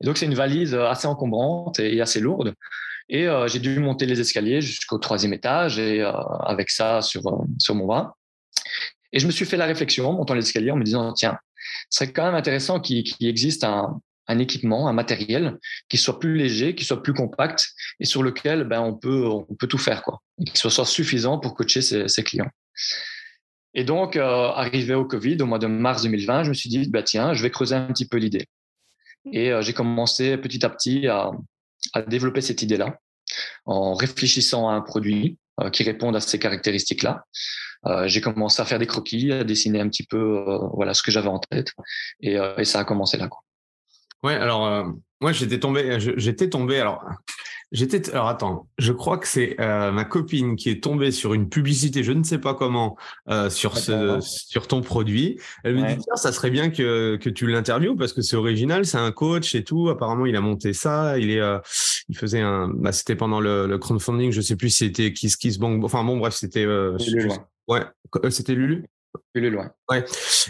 Et 0.03 0.07
donc, 0.07 0.19
c'est 0.19 0.27
une 0.27 0.35
valise 0.35 0.75
assez 0.75 1.07
encombrante 1.07 1.81
et, 1.81 2.01
assez 2.01 2.21
lourde. 2.21 2.55
Et 3.09 3.27
j'ai 3.47 3.59
dû 3.59 3.81
monter 3.81 4.07
les 4.07 4.21
escaliers 4.21 4.61
jusqu'au 4.61 4.99
troisième 4.99 5.33
étage 5.33 5.81
et 5.81 6.01
avec 6.45 6.71
ça 6.71 7.03
sur, 7.03 7.23
sur 7.59 7.75
mon 7.75 7.87
bras. 7.87 8.15
Et 9.13 9.19
je 9.19 9.27
me 9.27 9.33
suis 9.33 9.45
fait 9.45 9.57
la 9.57 9.67
réflexion, 9.67 10.13
montant 10.13 10.35
les 10.35 10.45
escaliers, 10.45 10.71
en 10.71 10.77
me 10.77 10.85
disant, 10.85 11.13
tiens, 11.13 11.37
ce 11.89 12.05
serait 12.05 12.13
quand 12.13 12.25
même 12.25 12.35
intéressant 12.35 12.81
qu'il 12.81 13.05
existe 13.21 13.65
un, 13.65 14.01
un 14.31 14.39
équipement, 14.39 14.89
un 14.89 14.93
matériel 14.93 15.59
qui 15.89 15.97
soit 15.97 16.21
plus 16.21 16.37
léger, 16.37 16.75
qui 16.75 16.85
soit 16.85 17.03
plus 17.03 17.15
compact 17.15 17.71
et 17.99 18.05
sur 18.05 18.23
lequel 18.23 18.65
ben, 18.65 18.81
on, 18.81 18.95
peut, 18.95 19.27
on 19.27 19.55
peut 19.55 19.67
tout 19.67 19.79
faire, 19.79 20.03
quoi, 20.03 20.23
et 20.39 20.45
qui 20.45 20.57
soit, 20.57 20.87
suffisant 20.87 21.39
pour 21.39 21.55
coacher 21.55 21.83
ses, 21.83 22.23
clients. 22.23 22.51
Et 23.75 23.85
donc, 23.85 24.17
euh, 24.17 24.23
arrivé 24.23 24.95
au 24.95 25.05
Covid, 25.05 25.39
au 25.41 25.47
mois 25.47 25.59
de 25.59 25.67
mars 25.67 26.03
2020, 26.03 26.45
je 26.45 26.49
me 26.51 26.55
suis 26.55 26.71
dit, 26.71 26.89
bah, 26.89 27.03
tiens, 27.03 27.35
je 27.35 27.43
vais 27.43 27.51
creuser 27.51 27.75
un 27.75 27.87
petit 27.87 28.07
peu 28.07 28.19
l'idée. 28.19 28.47
Et 29.33 29.51
euh, 29.51 29.63
j'ai 29.63 29.73
commencé 29.73 30.37
petit 30.37 30.65
à 30.65 30.71
petit 30.71 31.09
à, 31.09 31.31
à 31.93 32.03
développer 32.03 32.41
cette 32.41 32.63
idée-là 32.63 32.99
en 33.65 33.95
réfléchissant 33.95 34.69
à 34.69 34.75
un 34.75 34.81
produit 34.81 35.39
euh, 35.61 35.71
qui 35.71 35.83
réponde 35.83 36.17
à 36.17 36.21
ces 36.21 36.39
caractéristiques-là. 36.39 37.25
J'ai 38.07 38.21
commencé 38.21 38.61
à 38.61 38.65
faire 38.65 38.79
des 38.79 38.87
croquis, 38.87 39.33
à 39.33 39.45
dessiner 39.45 39.81
un 39.81 39.89
petit 39.89 40.05
peu 40.05 40.59
voilà 40.75 40.95
ce 40.95 41.03
que 41.03 41.11
j'avais 41.11 41.29
en 41.29 41.39
tête, 41.39 41.73
et, 42.21 42.37
et, 42.59 42.65
ça 42.65 42.81
a 42.81 42.85
commencé 42.85 43.17
là. 43.17 43.29
Quoi. 43.29 43.41
Ouais, 44.23 44.35
alors 44.35 44.67
euh, 44.67 44.85
moi 45.23 45.33
j'étais 45.33 45.59
tombé, 45.59 45.99
j'étais 45.99 46.51
tombé. 46.51 46.79
Alors 46.79 47.03
j'étais, 47.73 48.11
alors 48.11 48.29
attends, 48.29 48.69
je 48.77 48.93
crois 48.93 49.17
que 49.17 49.27
c'est 49.27 49.59
euh, 49.61 49.91
ma 49.93 50.05
copine 50.05 50.57
qui 50.57 50.69
est 50.69 50.83
tombée 50.83 51.11
sur 51.11 51.33
une 51.33 51.49
publicité, 51.49 52.05
je 52.05 52.13
ne 52.13 52.23
sais 52.23 52.37
pas 52.37 52.53
comment, 52.53 52.99
euh, 53.31 53.49
sur 53.49 53.79
ce, 53.79 54.19
sur 54.21 54.69
ton 54.69 54.83
produit. 54.83 55.41
Elle 55.65 55.77
me 55.77 55.95
dit 55.95 56.05
ça 56.17 56.33
serait 56.33 56.51
bien 56.51 56.69
que 56.69 57.17
que 57.17 57.31
tu 57.31 57.47
l'interviewes 57.47 57.97
parce 57.97 58.13
que 58.13 58.21
c'est 58.21 58.37
original, 58.37 58.85
c'est 58.85 58.99
un 58.99 59.13
coach 59.13 59.55
et 59.55 59.65
tout. 59.65 59.89
Apparemment 59.89 60.27
il 60.27 60.37
a 60.37 60.43
monté 60.43 60.75
ça, 60.75 61.19
il 61.19 61.31
est, 61.31 61.41
il 62.11 62.17
faisait 62.17 62.41
un, 62.41 62.69
bah 62.69 62.93
c'était 62.93 63.17
pendant 63.17 63.41
le, 63.41 63.67
le 63.67 63.79
crowdfunding, 63.79 64.33
je 64.33 64.41
sais 64.41 64.57
plus 64.57 64.71
si 64.71 64.87
c'était 64.87 65.13
Kiss 65.13 65.37
Kiss 65.37 65.59
Bank, 65.59 65.83
enfin 65.85 66.05
bon 66.05 66.19
bref 66.19 66.35
c'était, 66.35 66.67
ouais, 66.67 67.83
c'était 68.31 68.55
Lulu? 68.55 68.85
Plus 69.33 69.51
loin. 69.51 69.71
Ouais. 69.89 70.05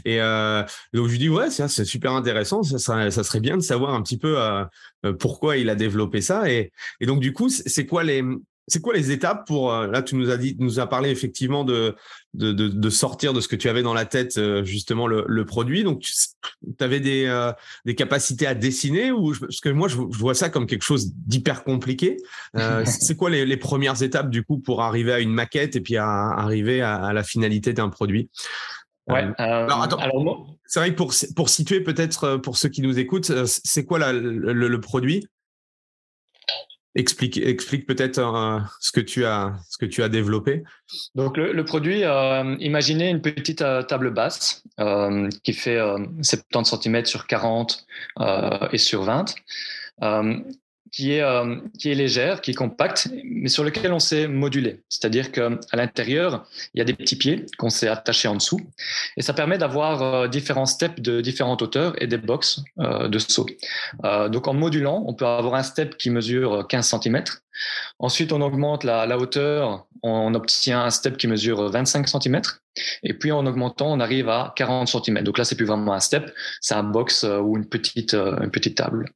Et 0.05 0.21
euh, 0.21 0.63
donc 0.93 1.07
je 1.07 1.13
lui 1.13 1.19
dis 1.19 1.29
ouais, 1.29 1.51
c'est 1.51 1.85
super 1.85 2.13
intéressant. 2.13 2.63
Ça, 2.63 3.11
ça, 3.11 3.25
serait 3.25 3.41
bien 3.41 3.57
de 3.57 3.63
savoir 3.63 3.95
un 3.95 4.03
petit 4.03 4.19
peu 4.19 4.39
euh, 4.39 4.65
euh, 5.07 5.13
pourquoi 5.13 5.57
il 5.57 5.71
a 5.71 5.75
développé 5.75 6.21
ça. 6.21 6.51
Et, 6.51 6.73
et 7.01 7.07
donc 7.07 7.21
du 7.21 7.33
coup, 7.33 7.49
c'est 7.49 7.87
quoi 7.87 8.05
les 8.05 8.23
c'est 8.71 8.81
quoi 8.81 8.95
les 8.95 9.11
étapes 9.11 9.47
pour 9.47 9.73
euh, 9.73 9.87
là 9.89 10.03
tu 10.03 10.15
nous 10.15 10.31
as 10.31 10.37
dit 10.37 10.57
nous 10.59 10.79
as 10.81 10.87
parlé 10.87 11.11
effectivement 11.11 11.65
de 11.65 11.97
de, 12.35 12.53
de, 12.53 12.91
sortir 12.91 13.33
de 13.33 13.41
ce 13.41 13.49
que 13.49 13.57
tu 13.57 13.69
avais 13.69 13.83
dans 13.83 13.95
la 13.95 14.05
tête 14.05 14.39
euh, 14.39 14.63
justement 14.63 15.09
le, 15.09 15.25
le 15.27 15.45
produit 15.45 15.83
donc 15.83 16.03
tu 16.03 16.85
avais 16.85 17.01
des 17.01 17.27
euh, 17.27 17.53
des 17.85 17.97
capacités 17.97 18.47
à 18.47 18.55
dessiner 18.55 19.11
ou 19.11 19.35
parce 19.35 19.59
que 19.59 19.69
moi 19.69 19.89
je, 19.89 19.97
vois 19.97 20.35
ça 20.35 20.49
comme 20.49 20.67
quelque 20.67 20.85
chose 20.85 21.13
d'hyper 21.15 21.65
compliqué 21.65 22.19
c'est 22.85 23.17
quoi 23.17 23.31
les, 23.31 23.45
les, 23.45 23.57
premières 23.57 24.03
étapes 24.03 24.31
du 24.31 24.45
coup 24.45 24.59
pour 24.59 24.83
arriver 24.83 25.13
à 25.13 25.19
une 25.19 25.33
maquette 25.33 25.75
et 25.75 25.81
puis 25.81 25.97
à 25.97 26.07
arriver 26.07 26.81
à, 26.83 27.13
la 27.13 27.23
finalité 27.23 27.73
d'un 27.73 27.89
produit? 27.89 28.31
Ouais. 29.09 29.27
alors, 29.39 29.83
attends. 29.83 29.99
c'est 30.67 30.79
vrai 30.79 30.91
que 30.91 30.97
pour, 30.97 31.13
pour 31.35 31.49
situer 31.49 31.81
peut-être 31.81 32.37
pour 32.37 32.57
ceux 32.57 32.69
qui 32.69 32.81
nous 32.81 32.99
écoutent, 32.99 33.33
c'est 33.47 33.85
quoi 33.85 33.99
la, 33.99 34.13
le, 34.13 34.53
le, 34.53 34.81
produit? 34.81 35.27
Explique, 36.97 37.37
explique 37.37 37.87
peut-être 37.87 38.19
euh, 38.19 38.59
ce 38.81 38.91
que 38.91 39.01
tu 39.01 39.25
as, 39.25 39.55
ce 39.69 39.79
que 39.79 39.87
tu 39.87 40.03
as 40.03 40.09
développé. 40.09 40.65
Donc 41.15 41.37
le, 41.37 41.65
produit, 41.65 42.03
euh, 42.03 42.57
imaginez 42.59 43.11
une 43.11 43.23
petite 43.23 43.63
euh, 43.63 43.83
table 43.85 44.11
basse 44.11 44.65
qui 45.45 45.53
fait 45.53 45.79
70 46.23 46.83
cm 46.83 47.05
sur 47.05 47.27
40 47.27 47.87
et 48.73 48.79
sur 48.79 49.05
20 49.05 49.35
qui 50.93 51.13
est, 51.13 51.23
euh, 51.23 51.57
qui 51.79 51.91
est 51.91 51.95
légère, 51.95 52.41
qui 52.41 52.51
est 52.51 52.55
compacte, 52.55 53.09
mais 53.25 53.49
sur 53.49 53.65
lequel 53.65 53.93
on 53.93 53.99
s'est 53.99 54.27
modulé. 54.27 54.83
C'est-à-dire 54.89 55.31
qu'à 55.31 55.51
l'intérieur, 55.73 56.47
il 56.75 56.79
y 56.79 56.81
a 56.81 56.85
des 56.85 56.95
petits 56.95 57.17
pieds 57.17 57.47
qu'on 57.59 57.71
s'est 57.71 57.89
attachés 57.89 58.29
en 58.29 58.35
dessous. 58.35 58.61
Et 59.17 59.23
ça 59.23 59.33
permet 59.33 59.59
d'avoir 59.59 60.03
euh, 60.03 60.29
différents 60.29 60.67
steps 60.67 61.01
de 61.01 61.21
différentes 61.21 61.63
hauteurs 61.63 62.01
et 62.03 62.07
des 62.07 62.19
box 62.19 62.63
euh, 62.81 63.09
de 63.09 63.19
saut. 63.19 63.47
donc 64.29 64.49
en 64.49 64.55
modulant, 64.55 65.05
on 65.07 65.15
peut 65.15 65.27
avoir 65.27 65.55
un 65.55 65.63
step 65.63 65.97
qui 65.97 66.11
mesure 66.11 66.67
15 66.69 66.95
cm. 67.03 67.25
Ensuite, 67.99 68.33
on 68.33 68.41
augmente 68.41 68.85
la, 68.85 69.07
la 69.07 69.19
hauteur, 69.19 69.87
on 70.03 70.35
obtient 70.35 70.83
un 70.85 70.91
step 70.91 71.17
qui 71.17 71.29
mesure 71.29 71.71
25 71.71 72.09
cm. 72.09 72.41
Et 73.03 73.15
puis 73.15 73.33
en 73.33 73.47
augmentant, 73.47 73.93
on 73.93 74.01
arrive 74.01 74.29
à 74.29 74.53
40 74.57 74.89
cm. 74.89 75.23
Donc 75.23 75.39
là, 75.39 75.45
c'est 75.45 75.57
plus 75.57 75.67
vraiment 75.67 75.93
un 75.93 76.01
step, 76.01 76.33
c'est 76.61 76.75
un 76.75 76.83
box 76.83 77.25
ou 77.25 77.57
une 77.57 77.67
petite, 77.67 78.15
une 78.15 78.51
petite 78.51 78.77
table. 78.77 79.07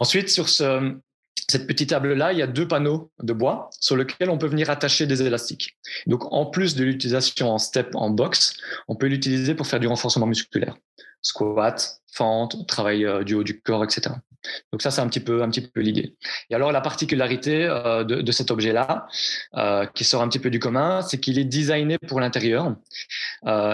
Ensuite, 0.00 0.28
sur 0.28 0.48
cette 0.48 1.66
petite 1.66 1.90
table-là, 1.90 2.32
il 2.32 2.38
y 2.38 2.42
a 2.42 2.46
deux 2.46 2.68
panneaux 2.68 3.10
de 3.22 3.32
bois 3.32 3.70
sur 3.80 3.96
lesquels 3.96 4.30
on 4.30 4.38
peut 4.38 4.46
venir 4.46 4.68
attacher 4.68 5.06
des 5.06 5.22
élastiques. 5.22 5.76
Donc, 6.06 6.30
en 6.32 6.46
plus 6.46 6.74
de 6.74 6.84
l'utilisation 6.84 7.50
en 7.50 7.58
step, 7.58 7.90
en 7.94 8.10
box, 8.10 8.56
on 8.88 8.96
peut 8.96 9.06
l'utiliser 9.06 9.54
pour 9.54 9.66
faire 9.66 9.80
du 9.80 9.86
renforcement 9.86 10.26
musculaire. 10.26 10.76
Squat, 11.22 12.00
fente, 12.12 12.66
travail 12.66 13.04
euh, 13.04 13.24
du 13.24 13.34
haut 13.34 13.42
du 13.42 13.60
corps, 13.60 13.84
etc. 13.84 14.14
Donc 14.72 14.80
ça, 14.82 14.90
c'est 14.90 15.00
un 15.00 15.08
petit 15.08 15.20
peu, 15.20 15.42
un 15.42 15.50
peu 15.50 15.80
l'idée. 15.80 16.14
Et 16.50 16.54
alors 16.54 16.70
la 16.70 16.80
particularité 16.80 17.64
euh, 17.64 18.04
de, 18.04 18.32
cet 18.32 18.52
objet-là, 18.52 19.08
euh, 19.56 19.86
qui 19.86 20.04
sort 20.04 20.22
un 20.22 20.28
petit 20.28 20.38
peu 20.38 20.50
du 20.50 20.60
commun, 20.60 21.02
c'est 21.02 21.18
qu'il 21.18 21.38
est 21.38 21.44
designé 21.44 21.98
pour 22.06 22.20
l'intérieur. 22.20 22.76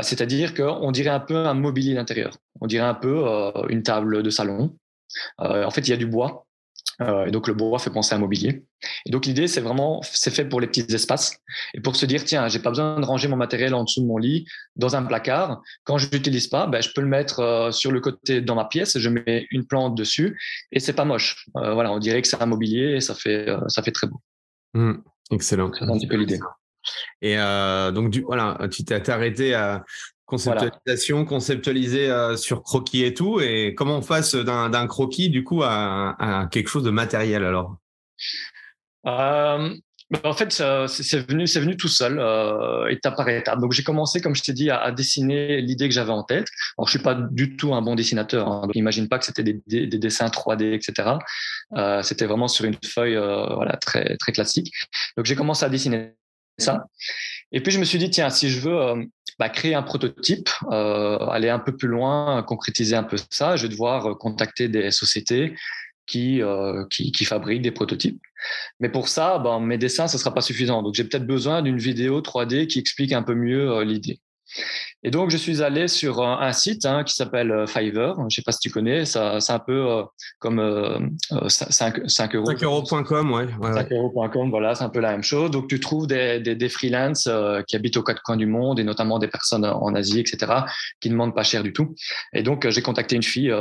C'est-à-dire 0.03 0.55
qu'on 0.55 0.93
dirait 0.93 1.11
un 1.11 1.21
peu 1.21 1.37
un 1.37 1.55
mobilier 1.55 1.95
d'intérieur. 1.95 2.37
On 2.61 2.67
dirait 2.67 2.87
un 2.87 2.95
peu 2.95 3.25
une 3.69 3.83
table 3.83 4.23
de 4.23 4.31
salon 4.31 4.75
en 5.39 5.71
fait, 5.71 5.83
il 5.83 5.91
y 5.91 5.95
a 5.95 5.97
du 5.97 6.07
bois. 6.07 6.47
Euh, 7.01 7.27
et 7.27 7.31
donc 7.31 7.49
le 7.49 7.55
bois 7.55 7.79
fait 7.79 7.91
penser 7.91 8.15
à 8.15 8.19
un 8.19 8.21
mobilier. 8.21 8.65
Et 9.07 9.11
donc 9.11 9.27
l'idée, 9.27 9.49
c'est 9.49 9.61
vraiment, 9.61 10.01
c'est 10.03 10.31
fait 10.31 10.45
pour 10.45 10.61
les 10.61 10.67
petits 10.67 10.87
espaces 10.95 11.39
et 11.75 11.81
pour 11.81 11.97
se 11.97 12.07
dire, 12.07 12.25
tiens, 12.25 12.49
j'ai 12.49 12.59
pas 12.59 12.71
besoin 12.71 13.01
de 13.01 13.05
ranger 13.05 13.29
mon 13.29 13.37
matériel 13.37 13.75
en 13.75 13.85
dessous 13.85 14.03
de 14.03 14.07
mon 14.07 14.19
lit, 14.19 14.47
dans 14.77 14.95
un 14.95 15.03
placard. 15.03 15.63
Quand 15.85 15.99
je 15.99 16.09
l'utilise 16.11 16.49
pas, 16.49 16.67
ben, 16.67 16.83
je 16.83 16.91
peux 16.95 17.01
le 17.01 17.09
mettre 17.09 17.41
euh, 17.41 17.71
sur 17.71 17.93
le 17.93 18.01
côté 18.01 18.41
dans 18.41 18.55
ma 18.55 18.67
pièce. 18.67 18.99
Je 18.99 19.09
mets 19.09 19.47
une 19.51 19.67
plante 19.67 19.95
dessus 19.95 20.39
et 20.71 20.81
c'est 20.81 20.93
pas 20.93 21.05
moche. 21.05 21.47
voilà, 21.55 21.93
on 21.93 21.99
dirait 21.99 22.23
que 22.23 22.29
c'est 22.29 22.41
un 22.41 22.47
mobilier 22.47 22.97
et 22.97 23.01
ça 23.01 23.15
fait, 23.15 23.49
ça 23.69 23.83
fait 23.83 23.93
très 23.93 24.07
beau. 24.07 24.21
Mmh, 24.75 24.95
excellent. 25.31 25.71
C'est 25.73 25.85
un 25.85 25.95
petit 25.95 26.07
peu 26.07 26.17
l'idée. 26.17 26.41
Et 27.21 27.37
donc, 27.37 28.11
du, 28.11 28.23
voilà, 28.23 28.59
tu 28.71 28.85
t'es 28.85 29.09
arrêté 29.11 29.55
à, 29.55 29.85
Conceptualisation, 30.33 31.27
conceptualiser 31.27 32.09
euh, 32.09 32.39
sur 32.39 32.63
croquis 32.63 33.05
et 33.05 33.13
tout. 33.13 33.39
Et 33.41 33.75
comment 33.75 33.99
on 33.99 34.01
passe 34.01 34.35
d'un 34.35 34.87
croquis, 34.87 35.29
du 35.29 35.45
coup, 35.45 35.63
à, 35.63 36.49
quelque 36.51 36.69
chose 36.69 36.85
de 36.85 36.91
matériel 36.91 37.45
alors? 37.45 37.77
Euh, 39.07 39.75
ben, 40.09 40.21
En 40.25 40.33
fait, 40.33 40.51
c'est 40.51 41.31
venu, 41.31 41.45
venu 41.45 41.77
tout 41.77 41.89
seul, 41.89 42.19
euh, 42.19 42.89
étape 42.89 43.15
par 43.15 43.29
étape. 43.29 43.61
Donc, 43.61 43.73
j'ai 43.73 43.83
commencé, 43.83 44.23
comme 44.23 44.35
je 44.35 44.43
t'ai 44.43 44.55
dit, 44.55 44.71
à, 44.71 44.91
dessiner 44.91 45.61
l'idée 45.61 45.87
que 45.87 45.95
j'avais 45.95 46.13
en 46.13 46.23
tête. 46.23 46.47
Alors, 46.79 46.89
je 46.89 46.93
suis 46.93 47.05
pas 47.05 47.15
du 47.15 47.55
tout 47.59 47.75
un 47.75 47.83
bon 47.83 47.95
dessinateur. 47.95 48.49
Hein, 48.49 48.63
donc, 48.63 48.75
imagine 48.75 49.11
pas 49.11 49.19
que 49.19 49.27
c'était 49.27 49.43
des, 49.43 49.61
des, 49.67 49.87
dessins 49.87 50.29
3D, 50.29 50.73
etc. 50.73 51.11
c'était 52.03 52.25
vraiment 52.25 52.49
sur 52.49 52.65
une 52.65 52.79
feuille 52.83 53.19
voilà, 53.19 53.77
très, 53.77 54.17
très 54.17 54.33
classique. 54.33 54.73
Donc, 55.19 55.27
j'ai 55.27 55.37
commencé 55.37 55.67
à 55.67 55.69
dessiner 55.69 56.15
ça. 56.57 56.87
Et 57.53 57.63
puis 57.63 57.73
je 57.73 57.79
me 57.79 57.85
suis 57.85 57.99
dit, 57.99 58.11
tiens, 58.11 58.31
si 58.31 58.49
je 58.49 58.61
veux 58.61 58.81
euh, 58.81 59.05
bah, 59.43 59.49
créer 59.49 59.75
un 59.75 59.83
prototype, 59.83 60.49
euh, 60.71 61.19
aller 61.19 61.49
un 61.49 61.59
peu 61.59 61.77
plus 61.77 61.89
loin, 61.89 62.45
concrétiser 62.45 62.95
un 62.95 63.03
peu 63.03 63.17
ça, 63.31 63.57
je 63.57 63.65
vais 63.65 63.71
devoir 63.71 64.07
euh, 64.07 64.15
contacter 64.15 64.69
des 64.69 64.93
sociétés 64.93 65.57
qui, 66.07 66.41
qui, 66.91 67.11
qui, 67.11 67.25
fabriquent 67.25 67.63
des 67.63 67.73
prototypes. 67.73 68.21
Mais 68.79 68.89
pour 68.89 69.09
ça, 69.09 69.39
ben, 69.39 69.59
mes 69.59 69.79
dessins, 69.79 70.07
ce 70.07 70.17
ne 70.17 70.21
sera 70.21 70.33
pas 70.33 70.43
suffisant. 70.43 70.83
Donc 70.83 70.95
j'ai 70.95 71.03
peut-être 71.03 71.27
besoin 71.27 71.61
d'une 71.63 71.79
vidéo 71.79 72.21
3D 72.21 72.69
qui 72.69 72.79
explique 72.79 73.13
un 73.13 73.23
peu 73.23 73.35
mieux 73.35 73.83
l'idée. 73.83 74.21
Et 75.05 75.11
donc, 75.11 75.31
je 75.31 75.37
suis 75.37 75.63
allé 75.63 75.89
sur 75.89 76.23
un, 76.23 76.53
site 76.53 76.87
hein, 76.87 77.03
qui 77.03 77.15
s'appelle 77.15 77.51
euh, 77.51 77.67
Fiverr. 77.67 78.15
Je 78.19 78.25
ne 78.25 78.31
sais 78.31 78.43
pas 78.43 78.53
si 78.53 78.61
tu 78.61 78.71
connais. 78.71 79.05
Ça, 79.05 79.41
c'est 79.41 79.53
un 79.53 79.59
peu 79.59 79.91
euh, 79.91 80.03
comme 80.39 81.17
5, 81.49 81.99
euh, 81.99 82.09
5 82.09 82.35
euros. 82.37 82.47
5 82.47 82.63
euros.com, 82.63 83.33
ouais. 83.33 83.47
5 83.61 83.93
euros.com, 83.93 84.51
voilà, 84.51 84.77
c'est 84.77 84.85
un 84.85 84.91
peu 84.91 85.01
la 85.01 85.11
même 85.11 85.25
chose. 85.25 85.51
Donc, 85.51 85.69
tu 85.69 85.81
trouves 85.81 86.07
des, 86.07 86.39
des, 86.39 86.55
des 86.55 86.69
freelances 86.69 87.29
qui 87.67 87.75
habitent 87.75 87.97
aux 87.97 88.05
quatre 88.05 88.23
coins 88.23 88.37
du 88.37 88.47
monde 88.47 88.79
et 88.79 88.85
notamment 88.85 89.19
des 89.19 89.29
personnes 89.29 89.65
en 89.65 89.95
Asie, 89.95 90.21
etc., 90.21 90.53
qui 91.01 91.09
ne 91.09 91.15
demandent 91.15 91.35
pas 91.35 91.43
cher 91.43 91.65
du 91.65 91.73
tout. 91.73 91.95
Et 92.33 92.45
donc, 92.45 92.69
j'ai 92.69 92.83
contacté 92.83 93.17
une 93.17 93.25
fille 93.25 93.53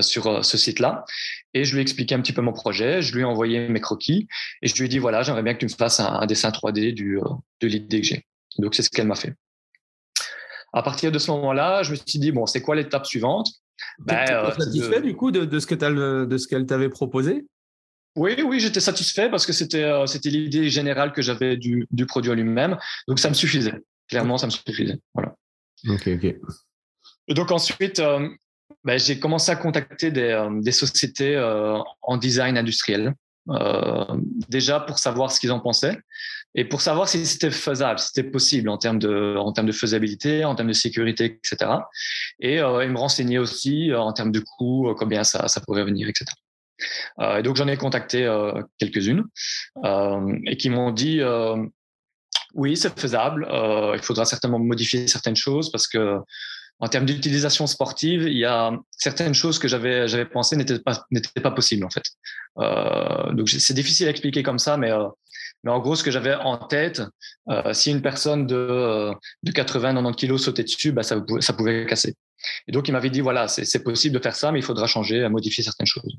sur 0.00 0.44
ce 0.44 0.56
site-là 0.56 1.04
et 1.52 1.64
je 1.64 1.72
lui 1.72 1.80
ai 1.80 1.82
expliqué 1.82 2.14
un 2.14 2.20
petit 2.20 2.32
peu 2.32 2.42
mon 2.42 2.52
projet. 2.52 3.02
Je 3.02 3.14
lui 3.14 3.20
ai 3.20 3.24
envoyé 3.24 3.68
mes 3.68 3.80
croquis 3.80 4.28
et 4.62 4.68
je 4.68 4.74
lui 4.76 4.86
ai 4.86 4.88
dit 4.88 4.98
voilà, 4.98 5.22
j'aimerais 5.22 5.42
bien 5.42 5.52
que 5.52 5.58
tu 5.58 5.66
me 5.66 5.70
fasses 5.70 6.00
un, 6.00 6.24
dessin 6.24 6.50
3D 6.50 6.94
du, 6.94 7.20
de 7.60 7.66
l'idée 7.66 8.00
que 8.00 8.06
j'ai. 8.06 8.24
Donc, 8.58 8.74
c'est 8.74 8.82
ce 8.82 8.90
qu'elle 8.90 9.06
m'a 9.06 9.14
fait. 9.14 9.34
À 10.72 10.82
partir 10.82 11.10
de 11.10 11.18
ce 11.18 11.30
moment-là, 11.32 11.82
je 11.82 11.92
me 11.92 11.96
suis 11.96 12.18
dit, 12.18 12.32
bon, 12.32 12.46
c'est 12.46 12.62
quoi 12.62 12.76
l'étape 12.76 13.06
suivante? 13.06 13.48
Ben, 13.98 14.26
euh, 14.30 14.52
satisfait 14.52 15.00
du 15.00 15.16
coup 15.16 15.30
de, 15.30 15.44
de 15.44 15.58
ce 15.58 16.46
qu'elle 16.46 16.66
t'avait 16.66 16.88
proposé? 16.88 17.46
Oui, 18.16 18.36
oui, 18.44 18.60
j'étais 18.60 18.80
satisfait 18.80 19.30
parce 19.30 19.46
que 19.46 19.52
c'était 19.52 19.84
euh, 19.84 20.06
c'était 20.06 20.30
l'idée 20.30 20.68
générale 20.68 21.12
que 21.12 21.22
j'avais 21.22 21.56
du, 21.56 21.86
du 21.90 22.06
produit 22.06 22.32
lui-même. 22.34 22.76
Donc 23.08 23.18
ça 23.18 23.28
me 23.28 23.34
suffisait. 23.34 23.80
Clairement, 24.08 24.36
ça 24.36 24.46
me 24.46 24.50
suffisait. 24.50 24.98
Voilà. 25.14 25.34
Ok, 25.88 26.08
ok. 26.08 26.36
Et 27.28 27.34
donc 27.34 27.50
ensuite, 27.52 28.00
euh, 28.00 28.28
ben, 28.84 28.98
j'ai 28.98 29.18
commencé 29.18 29.50
à 29.50 29.56
contacter 29.56 30.10
des, 30.10 30.48
des 30.60 30.72
sociétés 30.72 31.38
en 32.02 32.16
design 32.16 32.58
industriel. 32.58 33.14
déjà 34.48 34.80
pour 34.80 34.98
savoir 34.98 35.32
ce 35.32 35.40
qu'ils 35.40 35.52
en 35.52 35.60
pensaient 35.60 35.98
et 36.54 36.64
pour 36.64 36.80
savoir 36.80 37.08
si 37.08 37.24
c'était 37.26 37.50
faisable, 37.50 37.98
si 37.98 38.08
c'était 38.08 38.28
possible 38.28 38.68
en 38.68 38.78
termes 38.78 38.98
de, 38.98 39.36
en 39.36 39.52
termes 39.52 39.68
de 39.68 39.72
faisabilité, 39.72 40.44
en 40.44 40.54
termes 40.54 40.68
de 40.68 40.74
sécurité, 40.74 41.40
etc. 41.44 41.70
Et, 42.40 42.60
euh, 42.60 42.86
me 42.88 42.98
renseigner 42.98 43.38
aussi 43.38 43.90
euh, 43.92 44.00
en 44.00 44.12
termes 44.12 44.32
de 44.32 44.40
coûts, 44.40 44.88
euh, 44.88 44.94
combien 44.98 45.22
ça, 45.22 45.46
ça 45.48 45.60
pourrait 45.60 45.84
venir, 45.84 46.08
etc. 46.08 46.26
Euh, 47.20 47.38
et 47.38 47.42
donc 47.42 47.56
j'en 47.56 47.68
ai 47.68 47.76
contacté 47.76 48.24
euh, 48.24 48.62
quelques-unes 48.78 49.24
euh, 49.84 50.38
et 50.46 50.56
qui 50.56 50.70
m'ont 50.70 50.90
dit 50.90 51.20
oui 52.54 52.76
c'est 52.76 52.98
faisable, 52.98 53.46
il 53.94 54.02
faudra 54.02 54.24
certainement 54.24 54.58
modifier 54.58 55.06
certaines 55.06 55.36
choses 55.36 55.70
parce 55.70 55.86
que 55.86 56.18
en 56.80 56.88
termes 56.88 57.06
d'utilisation 57.06 57.66
sportive, 57.66 58.22
il 58.22 58.38
y 58.38 58.44
a 58.44 58.72
certaines 58.90 59.34
choses 59.34 59.58
que 59.58 59.68
j'avais 59.68 60.08
j'avais 60.08 60.24
pensé 60.24 60.56
n'étaient 60.56 60.78
pas 60.78 61.04
n'étaient 61.10 61.40
pas 61.40 61.50
possibles 61.50 61.84
en 61.84 61.90
fait. 61.90 62.04
donc 63.36 63.48
c'est 63.48 63.74
difficile 63.74 64.06
à 64.08 64.10
expliquer 64.10 64.42
comme 64.42 64.58
ça, 64.58 64.76
mais 64.76 64.90
mais 65.64 65.70
en 65.70 65.78
gros, 65.78 65.94
ce 65.94 66.02
que 66.02 66.10
j'avais 66.10 66.34
en 66.34 66.56
tête, 66.56 67.02
euh, 67.48 67.72
si 67.74 67.90
une 67.90 68.02
personne 68.02 68.46
de, 68.46 68.54
euh, 68.54 69.12
de 69.42 69.52
80-90 69.52 70.14
kilos 70.14 70.44
sautait 70.44 70.62
dessus, 70.62 70.92
bah, 70.92 71.02
ça, 71.02 71.22
ça 71.40 71.52
pouvait 71.52 71.86
casser. 71.86 72.14
Et 72.66 72.72
donc, 72.72 72.88
il 72.88 72.92
m'avait 72.92 73.10
dit, 73.10 73.20
voilà, 73.20 73.48
c'est 73.48 73.82
possible 73.82 74.16
de 74.16 74.22
faire 74.22 74.34
ça, 74.34 74.50
mais 74.50 74.60
il 74.60 74.64
faudra 74.64 74.86
changer, 74.86 75.28
modifier 75.28 75.62
certaines 75.62 75.86
choses. 75.86 76.16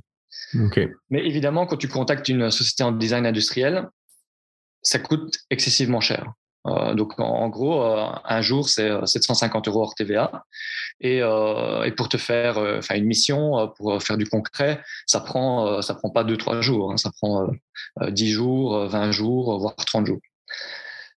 Mais 1.09 1.26
évidemment, 1.26 1.66
quand 1.66 1.78
tu 1.78 1.88
contactes 1.88 2.30
une 2.30 2.51
société 2.51 2.84
en 2.84 2.91
design 2.91 3.26
industriel, 3.26 3.88
ça 4.84 4.99
coûte 4.99 5.39
excessivement 5.49 6.01
cher. 6.01 6.32
Euh, 6.68 6.93
donc 6.93 7.20
en, 7.20 7.49
gros, 7.49 7.84
euh, 7.84 8.07
un 8.24 8.41
jour 8.41 8.70
c'est 8.70 8.89
750 9.05 9.68
euh, 9.68 9.72
euros 9.72 9.84
hors 9.84 9.95
TVA, 9.95 10.45
et, 10.99 11.22
pour 11.97 12.09
te 12.09 12.18
faire, 12.18 12.57
enfin 12.78 12.95
une 12.95 13.05
mission 13.05 13.72
pour 13.76 14.01
faire 14.03 14.18
du 14.18 14.28
concret, 14.28 14.82
ça 15.07 15.20
prend 15.20 15.82
ça 15.82 15.95
prend 15.95 16.12
pas 16.12 16.24
deux 16.24 16.38
trois 16.38 16.62
jours, 16.62 16.91
hein. 16.91 16.97
ça 16.97 17.12
prend 17.12 17.47
10 18.07 18.32
jours, 18.32 18.88
20 18.88 19.12
jours, 19.12 19.59
voire 19.59 19.76
30 19.76 20.05
jours. 20.05 20.20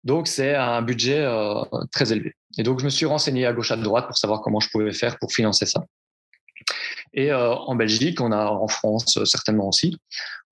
Donc 0.05 0.29
c'est 0.29 0.55
un 0.55 0.83
budget 0.83 1.27
très 1.91 2.13
élevé. 2.13 2.35
Et 2.59 2.63
donc 2.63 2.79
je 2.79 2.85
me 2.85 2.91
suis 2.91 3.07
renseigné 3.07 3.45
à 3.47 3.53
gauche 3.53 3.73
à 3.73 3.77
droite 3.77 4.07
pour 4.07 4.17
savoir 4.17 4.41
comment 4.41 4.61
je 4.61 4.69
pouvais 4.71 4.93
faire 4.93 5.19
pour 5.19 5.33
financer 5.33 5.67
ça. 5.67 5.85
Et 7.15 7.33
en 7.33 7.75
Belgique, 7.75 8.21
on 8.21 8.31
a 8.31 8.47
en 8.47 8.69
France 8.69 9.19
certainement 9.25 9.69
aussi, 9.69 9.99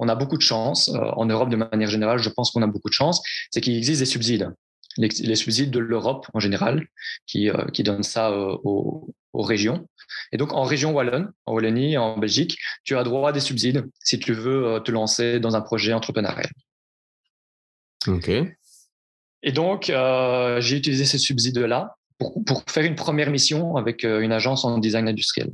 on 0.00 0.08
a 0.08 0.16
beaucoup 0.16 0.36
de 0.36 0.42
chance. 0.42 0.88
en 0.88 1.26
Europe, 1.26 1.50
de 1.50 1.56
manière 1.56 1.88
générale, 1.88 2.18
je 2.18 2.30
pense 2.30 2.50
qu'on 2.50 2.62
a 2.62 2.66
beaucoup 2.66 2.88
de 2.88 2.94
chance. 2.94 3.22
C'est 3.52 3.60
qu'il 3.60 3.76
existe 3.76 4.00
des 4.00 4.06
subsides 4.06 4.52
les, 4.96 5.36
subsides 5.36 5.70
de 5.70 5.78
l'Europe 5.78 6.26
en 6.34 6.40
général, 6.40 6.86
qui, 7.26 7.50
euh, 7.50 7.66
qui 7.72 7.82
donnent 7.82 8.02
ça 8.02 8.30
euh, 8.30 8.56
aux, 8.64 9.14
aux, 9.32 9.42
régions. 9.42 9.88
Et 10.32 10.36
donc, 10.36 10.52
en 10.52 10.62
région 10.62 10.92
Wallonne, 10.92 11.32
en 11.46 11.54
Wallonie, 11.54 11.96
en 11.96 12.18
Belgique, 12.18 12.58
tu 12.84 12.96
as 12.96 13.04
droit 13.04 13.30
à 13.30 13.32
des 13.32 13.40
subsides 13.40 13.88
si 14.00 14.18
tu 14.18 14.32
veux 14.32 14.66
euh, 14.66 14.80
te 14.80 14.90
lancer 14.90 15.40
dans 15.40 15.56
un 15.56 15.60
projet 15.60 15.92
entrepreneurial. 15.92 16.50
OK. 18.06 18.30
Et 19.42 19.52
donc, 19.52 19.86
j'ai 19.86 20.76
utilisé 20.76 21.06
ces 21.06 21.18
subsides-là 21.18 21.96
pour, 22.18 22.44
pour, 22.44 22.62
faire 22.68 22.84
une 22.84 22.94
première 22.94 23.30
mission 23.30 23.76
avec 23.76 24.04
une 24.04 24.32
agence 24.32 24.66
en 24.66 24.76
design 24.76 25.08
industriel. 25.08 25.50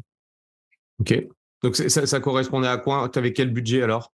OK. 0.99 1.24
Donc, 1.62 1.76
ça, 1.76 2.05
ça 2.05 2.20
correspondait 2.20 2.68
à 2.68 2.78
quoi? 2.78 3.09
Tu 3.12 3.18
avais 3.18 3.32
quel 3.32 3.51
budget 3.51 3.82
alors? 3.82 4.12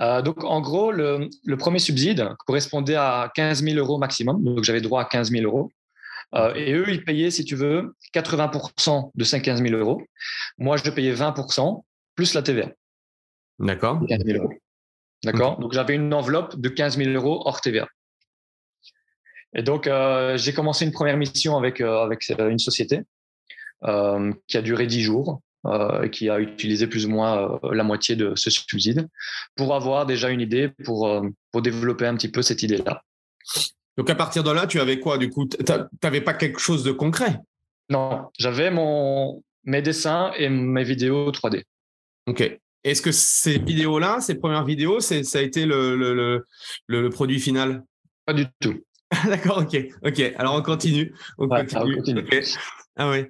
Euh, 0.00 0.22
donc, 0.22 0.44
en 0.44 0.60
gros, 0.60 0.92
le, 0.92 1.28
premier 1.58 1.78
subside 1.78 2.30
correspondait 2.46 2.96
à 2.96 3.30
15 3.34 3.62
000 3.62 3.76
euros 3.76 3.98
maximum. 3.98 4.42
Donc, 4.42 4.64
j'avais 4.64 4.80
droit 4.80 5.02
à 5.02 5.04
15 5.04 5.30
000 5.30 5.44
euros. 5.44 5.70
Euh, 6.34 6.54
et 6.54 6.72
eux, 6.72 6.88
ils 6.88 7.04
payaient, 7.04 7.30
si 7.30 7.44
tu 7.44 7.56
veux, 7.56 7.94
80% 8.14 9.10
de 9.14 9.24
ces 9.24 9.42
15 9.42 9.62
000 9.62 9.74
euros. 9.74 10.02
Moi, 10.58 10.76
je 10.76 10.90
payais 10.90 11.14
20% 11.14 11.82
plus 12.14 12.34
la 12.34 12.42
TVA. 12.42 12.70
D'accord. 13.58 14.00
D'accord. 15.24 15.58
Donc, 15.58 15.72
j'avais 15.72 15.94
une 15.94 16.12
enveloppe 16.12 16.58
de 16.58 16.68
15 16.68 16.96
000 16.96 17.10
euros 17.10 17.42
hors 17.44 17.60
TVA. 17.60 17.86
Et 19.54 19.62
donc, 19.62 19.86
euh, 19.86 20.38
j'ai 20.38 20.54
commencé 20.54 20.84
une 20.86 20.92
première 20.92 21.18
mission 21.18 21.56
avec, 21.56 21.80
avec 21.80 22.28
une 22.28 22.58
société 22.58 23.02
qui 23.84 24.56
a 24.56 24.62
duré 24.62 24.86
10 24.86 25.02
jours. 25.02 25.40
Euh, 25.64 26.08
qui 26.08 26.28
a 26.28 26.40
utilisé 26.40 26.88
plus 26.88 27.06
ou 27.06 27.10
moins 27.10 27.60
euh, 27.62 27.72
la 27.72 27.84
moitié 27.84 28.16
de 28.16 28.32
ce 28.34 28.50
subside 28.50 29.06
pour 29.54 29.76
avoir 29.76 30.06
déjà 30.06 30.28
une 30.30 30.40
idée, 30.40 30.70
pour, 30.84 31.06
euh, 31.06 31.22
pour 31.52 31.62
développer 31.62 32.04
un 32.04 32.16
petit 32.16 32.32
peu 32.32 32.42
cette 32.42 32.64
idée-là. 32.64 33.04
Donc 33.96 34.10
à 34.10 34.16
partir 34.16 34.42
de 34.42 34.50
là, 34.50 34.66
tu 34.66 34.80
avais 34.80 34.98
quoi 34.98 35.18
du 35.18 35.30
coup? 35.30 35.46
Tu 35.46 35.58
n'avais 36.02 36.20
pas 36.20 36.34
quelque 36.34 36.58
chose 36.58 36.82
de 36.82 36.90
concret? 36.90 37.38
Non, 37.90 38.26
j'avais 38.40 38.72
mon, 38.72 39.44
mes 39.62 39.82
dessins 39.82 40.32
et 40.36 40.48
mes 40.48 40.82
vidéos 40.82 41.30
3D. 41.30 41.62
Ok. 42.26 42.58
Est-ce 42.82 43.00
que 43.00 43.12
ces 43.12 43.58
vidéos-là, 43.58 44.20
ces 44.20 44.34
premières 44.34 44.64
vidéos, 44.64 44.98
ça 44.98 45.14
a 45.14 45.42
été 45.42 45.64
le, 45.64 45.94
le, 45.94 46.44
le, 46.88 47.10
produit 47.10 47.38
final? 47.38 47.84
Pas 48.26 48.32
du 48.32 48.46
tout. 48.58 48.80
D'accord, 49.26 49.58
ok. 49.58 49.78
Ok, 50.04 50.18
alors 50.36 50.56
on 50.56 50.62
continue. 50.62 51.14
On 51.38 51.46
continue. 51.46 52.26
Ah 52.96 53.10
oui. 53.10 53.26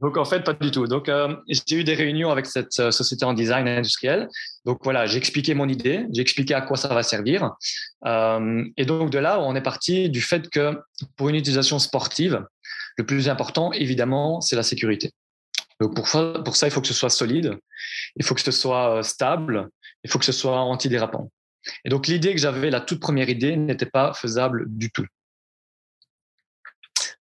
Donc 0.00 0.16
en 0.16 0.24
fait, 0.24 0.40
pas 0.40 0.54
du 0.54 0.70
tout. 0.70 0.86
Donc 0.86 1.08
euh, 1.08 1.36
j'ai 1.48 1.76
eu 1.76 1.84
des 1.84 1.94
réunions 1.94 2.30
avec 2.30 2.46
cette 2.46 2.78
euh, 2.80 2.90
société 2.90 3.24
en 3.24 3.32
design 3.32 3.68
industriel. 3.68 4.28
Donc 4.64 4.80
voilà, 4.82 5.06
j'ai 5.06 5.18
expliqué 5.18 5.54
mon 5.54 5.68
idée, 5.68 6.06
j'ai 6.12 6.20
expliqué 6.20 6.52
à 6.54 6.60
quoi 6.60 6.76
ça 6.76 6.88
va 6.88 7.02
servir. 7.02 7.52
Euh, 8.04 8.64
et 8.76 8.84
donc 8.84 9.10
de 9.10 9.18
là, 9.18 9.40
on 9.40 9.54
est 9.54 9.62
parti 9.62 10.10
du 10.10 10.20
fait 10.20 10.50
que 10.50 10.78
pour 11.16 11.28
une 11.28 11.36
utilisation 11.36 11.78
sportive, 11.78 12.44
le 12.96 13.06
plus 13.06 13.28
important, 13.28 13.72
évidemment, 13.72 14.40
c'est 14.40 14.56
la 14.56 14.62
sécurité. 14.62 15.12
Donc 15.80 15.94
pour, 15.94 16.08
pour 16.44 16.56
ça, 16.56 16.66
il 16.66 16.70
faut 16.70 16.80
que 16.80 16.86
ce 16.86 16.94
soit 16.94 17.10
solide, 17.10 17.56
il 18.16 18.24
faut 18.24 18.34
que 18.34 18.40
ce 18.40 18.52
soit 18.52 19.02
stable, 19.02 19.68
il 20.02 20.10
faut 20.10 20.18
que 20.18 20.24
ce 20.24 20.32
soit 20.32 20.58
antidérapant. 20.60 21.30
Et 21.84 21.88
donc 21.88 22.08
l'idée 22.08 22.34
que 22.34 22.40
j'avais, 22.40 22.70
la 22.70 22.80
toute 22.80 23.00
première 23.00 23.28
idée, 23.28 23.56
n'était 23.56 23.86
pas 23.86 24.12
faisable 24.12 24.64
du 24.68 24.90
tout. 24.90 25.06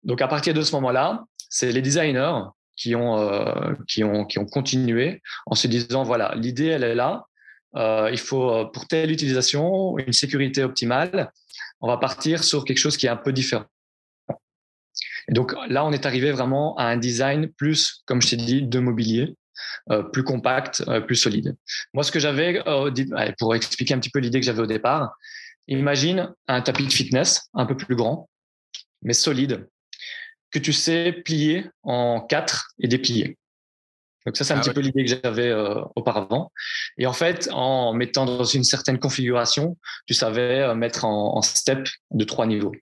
Donc 0.04 0.22
à 0.22 0.28
partir 0.28 0.54
de 0.54 0.62
ce 0.62 0.74
moment-là, 0.76 1.26
c'est 1.50 1.72
les 1.72 1.82
designers 1.82 2.42
qui 2.82 2.96
ont, 2.96 3.20
euh, 3.20 3.76
qui, 3.88 4.04
ont, 4.04 4.26
qui 4.26 4.40
ont 4.40 4.46
continué 4.46 5.22
en 5.46 5.54
se 5.54 5.68
disant, 5.68 6.02
voilà, 6.04 6.34
l'idée, 6.36 6.66
elle 6.66 6.84
est 6.84 6.96
là. 6.96 7.26
Euh, 7.76 8.10
il 8.12 8.18
faut, 8.18 8.50
euh, 8.50 8.66
pour 8.66 8.88
telle 8.88 9.12
utilisation, 9.12 9.98
une 10.00 10.14
sécurité 10.14 10.64
optimale, 10.64 11.32
on 11.80 11.88
va 11.88 11.98
partir 11.98 12.44
sur 12.44 12.66
quelque 12.66 12.80
chose 12.80 12.98
qui 12.98 13.06
est 13.06 13.10
un 13.10 13.18
peu 13.18 13.34
différent. 13.34 13.66
Et 15.30 15.34
donc 15.34 15.54
là, 15.68 15.86
on 15.86 15.92
est 15.92 16.08
arrivé 16.08 16.32
vraiment 16.32 16.76
à 16.78 16.86
un 16.86 16.98
design 16.98 17.50
plus, 17.50 18.02
comme 18.06 18.20
je 18.22 18.30
t'ai 18.30 18.38
dit, 18.38 18.64
de 18.64 18.80
mobilier, 18.80 19.36
plus 20.12 20.24
compact, 20.24 20.84
plus 21.06 21.16
solide. 21.16 21.56
Moi, 21.94 22.04
ce 22.04 22.12
que 22.12 22.20
j'avais, 22.20 22.64
pour 23.38 23.54
expliquer 23.54 23.94
un 23.94 24.00
petit 24.00 24.10
peu 24.10 24.20
l'idée 24.20 24.40
que 24.40 24.46
j'avais 24.46 24.64
au 24.64 24.68
départ, 24.68 25.16
imagine 25.68 26.34
un 26.48 26.62
tapis 26.62 26.88
de 26.88 26.92
fitness 26.92 27.50
un 27.54 27.68
peu 27.68 27.78
plus 27.78 27.96
grand, 27.96 28.28
mais 29.04 29.14
solide, 29.14 29.68
que 30.52 30.60
tu 30.60 30.74
sais 30.74 31.12
plier 31.12 31.66
en 31.84 32.22
quatre 32.22 32.72
et 32.80 32.88
déplier. 32.88 33.38
Donc 34.26 34.38
ça, 34.38 34.44
c'est 34.44 34.54
un 34.54 34.58
ah 34.58 34.62
petit 34.62 34.70
peu 34.70 34.82
l'idée 34.82 35.04
que 35.04 35.20
j'avais 35.24 35.50
euh, 35.50 35.82
auparavant. 35.96 36.52
Et 36.98 37.08
en 37.08 37.14
fait, 37.14 37.50
en 37.52 37.94
mettant 37.94 38.26
dans 38.26 38.44
une 38.44 38.64
certaine 38.64 39.00
configuration, 39.00 39.78
tu 40.06 40.14
savais 40.14 40.60
euh, 40.60 40.76
mettre 40.76 41.06
en, 41.06 41.42
step 41.42 41.88
de 42.12 42.24
trois 42.24 42.46
niveaux. 42.46 42.74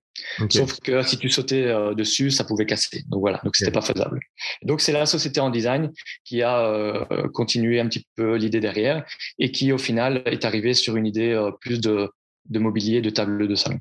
Sauf 0.49 0.81
que 0.81 1.01
si 1.01 1.17
tu 1.17 1.29
sautais 1.29 1.63
euh, 1.63 1.93
dessus, 1.93 2.29
ça 2.29 2.43
pouvait 2.43 2.65
casser. 2.65 3.03
Donc 3.07 3.21
voilà, 3.21 3.39
donc 3.45 3.55
c'était 3.55 3.71
pas 3.71 3.81
faisable. 3.81 4.19
Donc 4.63 4.81
c'est 4.81 4.91
la 4.91 5.05
société 5.05 5.39
en 5.39 5.49
design 5.49 5.91
qui 6.25 6.43
a 6.43 7.07
continué 7.33 7.79
un 7.79 7.87
petit 7.87 8.05
peu 8.15 8.35
l'idée 8.35 8.59
derrière 8.59 9.05
et 9.37 9.51
qui 9.51 9.71
au 9.71 9.77
final 9.77 10.21
est 10.25 10.43
arrivée 10.43 10.73
sur 10.73 10.97
une 10.97 11.05
idée 11.05 11.49
plus 11.61 11.79
de, 11.79 12.09
de 12.49 12.59
mobilier, 12.59 12.99
de 12.99 13.09
table 13.09 13.47
de 13.47 13.55
salon. 13.55 13.79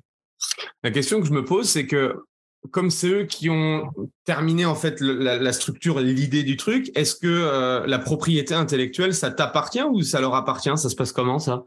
La 0.85 0.93
question 0.93 1.21
que 1.21 1.27
je 1.27 1.33
me 1.33 1.45
pose, 1.45 1.69
c'est 1.69 1.87
que 1.89 2.23
comme 2.71 2.91
c'est 2.91 3.09
eux 3.09 3.25
qui 3.25 3.51
ont 3.51 3.91
terminé 4.25 4.65
en 4.65 4.75
fait 4.75 5.01
la, 5.01 5.53
structure, 5.53 6.01
l'idée 6.01 6.43
du 6.43 6.57
truc, 6.57 6.91
est-ce 6.95 7.15
que 7.15 7.27
euh, 7.27 7.87
la 7.87 7.99
propriété 7.99 8.55
intellectuelle, 8.55 9.15
ça 9.15 9.31
t'appartient 9.31 9.83
ou 9.83 10.03
ça 10.03 10.21
leur 10.21 10.35
appartient? 10.35 10.77
Ça 10.77 10.89
se 10.89 10.97
passe 10.97 11.13
comment 11.13 11.39
ça? 11.39 11.63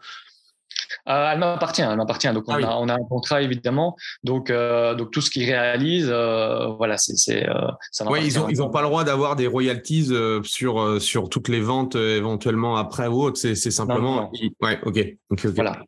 Euh, 1.07 1.31
elle 1.31 1.39
m'appartient, 1.39 1.81
elle 1.81 1.97
m'appartient. 1.97 2.31
Donc 2.31 2.43
on, 2.47 2.53
ah 2.53 2.73
a, 2.73 2.77
on, 2.77 2.87
a, 2.87 2.93
un 2.93 3.05
contrat 3.09 3.41
évidemment. 3.41 3.95
Donc 4.23 4.49
euh, 4.49 4.93
donc 4.93 5.11
tout 5.11 5.21
ce 5.21 5.31
qu'ils 5.31 5.45
réalisent, 5.45 6.13
voilà, 6.77 6.97
c'est 6.97 7.17
ça. 7.17 8.09
Ouais, 8.09 8.25
ils 8.25 8.37
ont 8.39 8.49
ils 8.49 8.61
ont 8.61 8.69
pas 8.69 8.81
le 8.81 8.87
droit 8.87 9.03
d'avoir 9.03 9.35
des 9.35 9.47
royalties 9.47 10.11
sur 10.43 11.01
sur 11.01 11.29
toutes 11.29 11.47
les 11.47 11.61
ventes 11.61 11.95
éventuellement 11.95 12.77
après 12.77 13.07
ou 13.07 13.23
autre. 13.23 13.37
C'est 13.37 13.55
simplement. 13.55 14.31
Ouais, 14.61 14.79
ok. 14.83 15.05
Voilà. 15.55 15.79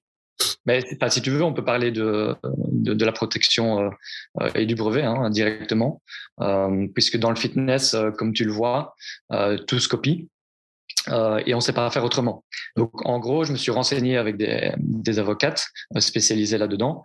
Mais 0.65 0.81
si 1.09 1.21
tu 1.21 1.29
veux, 1.29 1.43
on 1.43 1.53
peut 1.53 1.63
parler 1.63 1.91
de, 1.91 2.35
de, 2.43 3.05
la 3.05 3.11
protection 3.11 3.91
euh, 4.41 4.49
et 4.55 4.65
du 4.65 4.75
brevet 4.75 5.03
hein, 5.03 5.29
directement, 5.29 6.01
euh, 6.41 6.87
puisque 6.93 7.17
dans 7.17 7.29
le 7.29 7.35
fitness, 7.35 7.93
euh, 7.93 8.11
comme 8.11 8.33
tu 8.33 8.45
le 8.45 8.51
vois, 8.51 8.95
tout 9.67 9.79
se 9.79 9.87
copie. 9.87 10.29
et 11.09 11.53
on 11.53 11.57
ne 11.57 11.61
sait 11.61 11.73
pas 11.73 11.89
faire 11.91 12.03
autrement. 12.03 12.45
Donc, 12.77 13.05
en 13.05 13.19
gros, 13.19 13.43
je 13.43 13.51
me 13.51 13.57
suis 13.57 13.71
renseigné 13.71 14.17
avec 14.17 14.37
des, 14.37 14.71
des 14.77 15.19
avocates 15.19 15.67
spécialisées 15.97 16.57
là-dedans. 16.57 17.03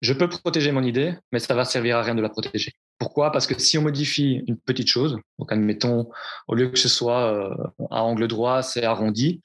Je 0.00 0.12
peux 0.12 0.28
protéger 0.28 0.72
mon 0.72 0.82
idée, 0.82 1.14
mais 1.30 1.38
ça 1.38 1.54
va 1.54 1.64
servir 1.64 1.98
à 1.98 2.02
rien 2.02 2.14
de 2.14 2.22
la 2.22 2.30
protéger. 2.30 2.72
Pourquoi? 3.00 3.32
Parce 3.32 3.46
que 3.46 3.58
si 3.58 3.78
on 3.78 3.82
modifie 3.82 4.44
une 4.46 4.58
petite 4.58 4.88
chose, 4.88 5.16
donc 5.38 5.50
admettons, 5.50 6.10
au 6.48 6.54
lieu 6.54 6.68
que 6.68 6.78
ce 6.78 6.88
soit 6.88 7.32
euh, 7.32 7.54
à 7.90 8.02
angle 8.02 8.28
droit, 8.28 8.62
c'est 8.62 8.84
arrondi, 8.84 9.40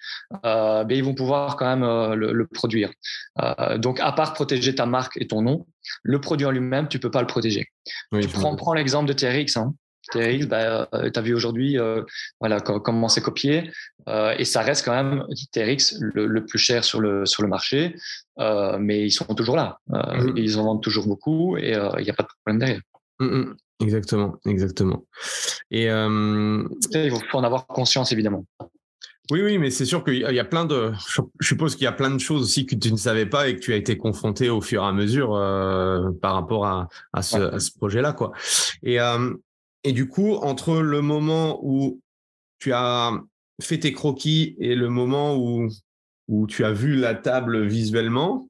euh, 0.45 0.83
ben, 0.83 0.97
ils 0.97 1.03
vont 1.03 1.15
pouvoir 1.15 1.55
quand 1.55 1.65
même 1.65 1.83
euh, 1.83 2.15
le, 2.15 2.47
produire. 2.47 2.91
donc, 3.77 4.01
à 4.01 4.11
part 4.11 4.33
protéger 4.33 4.75
ta 4.75 4.85
marque 4.85 5.15
et 5.21 5.27
ton 5.27 5.41
nom, 5.41 5.65
le 6.03 6.19
produit 6.19 6.45
en 6.45 6.51
lui-même, 6.51 6.89
tu 6.89 6.99
peux 6.99 7.09
pas 7.09 7.21
le 7.21 7.27
protéger. 7.27 7.69
tu 8.21 8.27
prends, 8.27 8.53
prends 8.57 8.73
l'exemple 8.73 9.07
de 9.07 9.13
TRX. 9.13 9.55
Hein. 9.55 9.73
TRX, 10.11 10.47
bah, 10.47 10.89
tu 10.91 11.17
as 11.17 11.21
vu 11.21 11.33
aujourd'hui 11.33 11.77
voilà, 12.41 12.59
comment 12.59 13.07
c'est 13.07 13.21
copié. 13.21 13.71
et 14.37 14.43
ça 14.43 14.61
reste 14.63 14.83
quand 14.83 14.91
même 14.93 15.25
TRX 15.53 15.95
le, 16.01 16.45
plus 16.45 16.59
cher 16.59 16.83
sur 16.83 16.99
le, 16.99 17.25
sur 17.25 17.41
le 17.41 17.47
marché. 17.47 17.95
mais 18.79 19.05
ils 19.05 19.11
sont 19.11 19.33
toujours 19.33 19.55
là. 19.55 19.79
Mmh. 19.87 20.33
Ils 20.35 20.59
en 20.59 20.65
vendent 20.65 20.83
toujours 20.83 21.07
beaucoup 21.07 21.57
et 21.57 21.71
il 21.71 22.03
n'y 22.03 22.09
a 22.09 22.13
pas 22.13 22.23
de 22.23 22.27
problème 22.43 22.59
derrière. 22.59 22.81
Mmh. 23.19 23.53
Exactement, 23.81 24.35
exactement. 24.45 25.05
Et 25.71 25.85
il 25.85 27.11
faut 27.29 27.37
en 27.37 27.43
avoir 27.43 27.67
conscience 27.67 28.11
évidemment. 28.11 28.45
Oui, 29.31 29.41
oui, 29.41 29.57
mais 29.57 29.71
c'est 29.71 29.85
sûr 29.85 30.03
qu'il 30.03 30.17
y 30.17 30.39
a 30.39 30.45
plein 30.45 30.65
de. 30.65 30.93
Je 31.39 31.47
suppose 31.47 31.75
qu'il 31.75 31.85
y 31.85 31.87
a 31.87 31.91
plein 31.91 32.11
de 32.11 32.19
choses 32.19 32.43
aussi 32.43 32.65
que 32.65 32.75
tu 32.75 32.91
ne 32.91 32.97
savais 32.97 33.25
pas 33.25 33.49
et 33.49 33.55
que 33.55 33.59
tu 33.59 33.73
as 33.73 33.75
été 33.75 33.97
confronté 33.97 34.49
au 34.49 34.61
fur 34.61 34.83
et 34.83 34.85
à 34.85 34.91
mesure 34.91 35.35
euh, 35.35 36.11
par 36.21 36.35
rapport 36.35 36.65
à, 36.67 36.89
à 37.11 37.21
ce, 37.23 37.57
ce 37.57 37.71
projet-là, 37.71 38.13
quoi. 38.13 38.33
Et, 38.83 38.97
et 39.83 39.91
du 39.93 40.07
coup, 40.07 40.35
entre 40.35 40.79
le 40.79 41.01
moment 41.01 41.59
où 41.63 41.99
tu 42.59 42.71
as 42.71 43.19
fait 43.61 43.79
tes 43.79 43.93
croquis 43.93 44.55
et 44.59 44.75
le 44.75 44.89
moment 44.89 45.35
où 45.35 45.69
où 46.27 46.47
tu 46.47 46.65
as 46.65 46.71
vu 46.71 46.95
la 46.95 47.13
table 47.13 47.65
visuellement, 47.65 48.47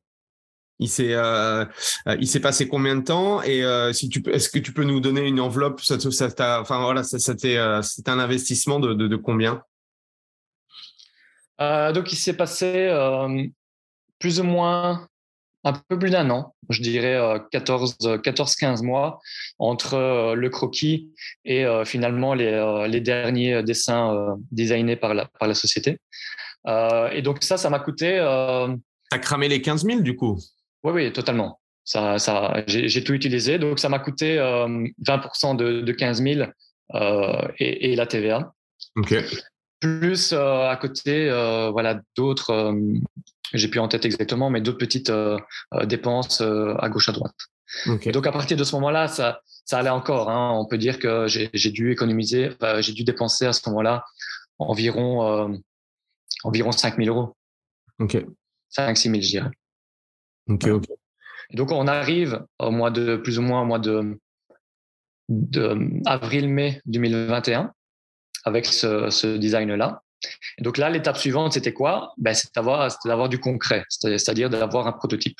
il 0.79 0.89
s'est, 0.89 1.13
euh, 1.13 1.65
euh, 2.07 2.17
il 2.19 2.27
s'est 2.27 2.39
passé 2.39 2.67
combien 2.67 2.95
de 2.95 3.03
temps 3.03 3.41
et 3.41 3.63
euh, 3.63 3.93
si 3.93 4.09
tu 4.09 4.21
peux, 4.21 4.33
est-ce 4.33 4.49
que 4.49 4.59
tu 4.59 4.73
peux 4.73 4.83
nous 4.83 4.99
donner 4.99 5.21
une 5.21 5.39
enveloppe? 5.39 5.81
Ça, 5.81 5.99
ça 5.99 6.61
enfin 6.61 6.81
voilà, 6.81 7.03
ça, 7.03 7.19
c'était, 7.19 7.57
c'était 7.81 8.11
un 8.11 8.19
investissement 8.19 8.79
de, 8.79 8.93
de, 8.93 9.15
combien? 9.15 9.63
Donc 11.59 12.11
il 12.11 12.17
s'est 12.17 12.35
passé 12.35 12.89
plus 14.19 14.39
ou 14.39 14.43
moins 14.43 15.07
un 15.63 15.73
peu 15.73 15.97
plus 15.97 16.11
d'un 16.11 16.29
an, 16.29 16.53
je 16.69 16.81
dirais 16.81 17.17
14, 17.51 17.97
14, 18.21 18.55
15 18.55 18.83
mois 18.83 19.19
entre 19.57 20.35
le 20.35 20.49
croquis 20.49 21.11
et 21.45 21.65
finalement 21.85 22.33
les, 22.33 22.85
les 22.89 22.99
derniers 22.99 23.63
dessins 23.63 24.35
designés 24.51 24.97
par 24.97 25.13
la, 25.13 25.25
par 25.39 25.47
la 25.47 25.55
société. 25.55 25.99
et 26.67 27.21
donc 27.21 27.41
ça, 27.43 27.55
ça 27.55 27.69
m'a 27.69 27.79
coûté. 27.79 28.17
T'as 29.09 29.19
cramé 29.19 29.47
les 29.47 29.61
15 29.61 29.85
000 29.85 30.01
du 30.01 30.17
coup? 30.17 30.37
Oui, 30.85 30.91
oui, 30.93 31.11
totalement. 31.11 31.59
Ça, 31.83 32.19
ça, 32.19 32.63
j'ai 32.67 33.03
tout 33.03 33.13
utilisé. 33.13 33.57
Donc, 33.57 33.79
ça 33.79 33.89
m'a 33.89 33.99
coûté 33.99 34.37
20% 34.37 35.61
euh, 35.61 35.81
de, 35.81 35.91
15 35.91 36.21
000 36.21 36.49
euh, 36.93 37.47
et, 37.59 37.95
la 37.95 38.05
TVA. 38.05 38.53
OK. 38.95 39.15
Plus 39.79 40.31
euh, 40.31 40.69
à 40.69 40.75
côté, 40.77 41.29
voilà, 41.71 41.99
d'autres, 42.15 42.75
j'ai 43.53 43.67
plus 43.67 43.79
en 43.79 43.87
tête 43.87 44.05
exactement, 44.05 44.49
mais 44.49 44.61
d'autres 44.61 44.77
petites 44.77 45.11
dépenses 45.83 46.41
à 46.41 46.89
gauche, 46.89 47.09
à 47.09 47.11
droite. 47.11 47.35
Donc, 48.13 48.27
à 48.27 48.31
partir 48.31 48.55
de 48.55 48.63
ce 48.63 48.75
moment-là, 48.75 49.07
ça, 49.07 49.41
ça 49.65 49.79
allait 49.79 49.89
encore. 49.89 50.29
Hein. 50.29 50.51
On 50.53 50.67
peut 50.67 50.77
dire 50.77 50.99
que 50.99 51.25
j'ai 51.27 51.71
dû 51.71 51.91
économiser, 51.91 52.51
j'ai 52.79 52.93
dû 52.93 53.03
dépenser 53.03 53.47
à 53.47 53.53
ce 53.53 53.67
moment-là 53.69 54.03
environ, 54.59 55.59
environ 56.43 56.71
5 56.71 56.97
000 56.97 57.15
euros. 57.15 57.35
OK. 57.99 58.17
5 58.69 58.95
6 58.95 59.09
000, 59.09 59.21
je 59.21 59.27
dirais. 59.27 59.51
Donc 60.47 61.71
on 61.71 61.87
arrive 61.87 62.45
au 62.59 62.71
mois 62.71 62.91
de 62.91 63.17
plus 63.17 63.39
ou 63.39 63.41
moins 63.41 63.61
au 63.61 63.65
mois 63.65 63.79
de, 63.79 64.17
avril-mai 66.05 66.81
2021 66.85 67.73
avec 68.43 68.65
ce, 68.65 69.37
design-là. 69.37 70.03
donc 70.59 70.77
là, 70.77 70.89
l'étape 70.89 71.17
suivante, 71.17 71.53
c'était 71.53 71.73
quoi? 71.73 72.13
Ben, 72.17 72.33
C'était 72.33 72.61
d'avoir 72.61 73.29
du 73.29 73.39
concret, 73.39 73.83
c'est-à-dire 73.89 74.49
d'avoir 74.49 74.87
un 74.87 74.91
prototype 74.91 75.39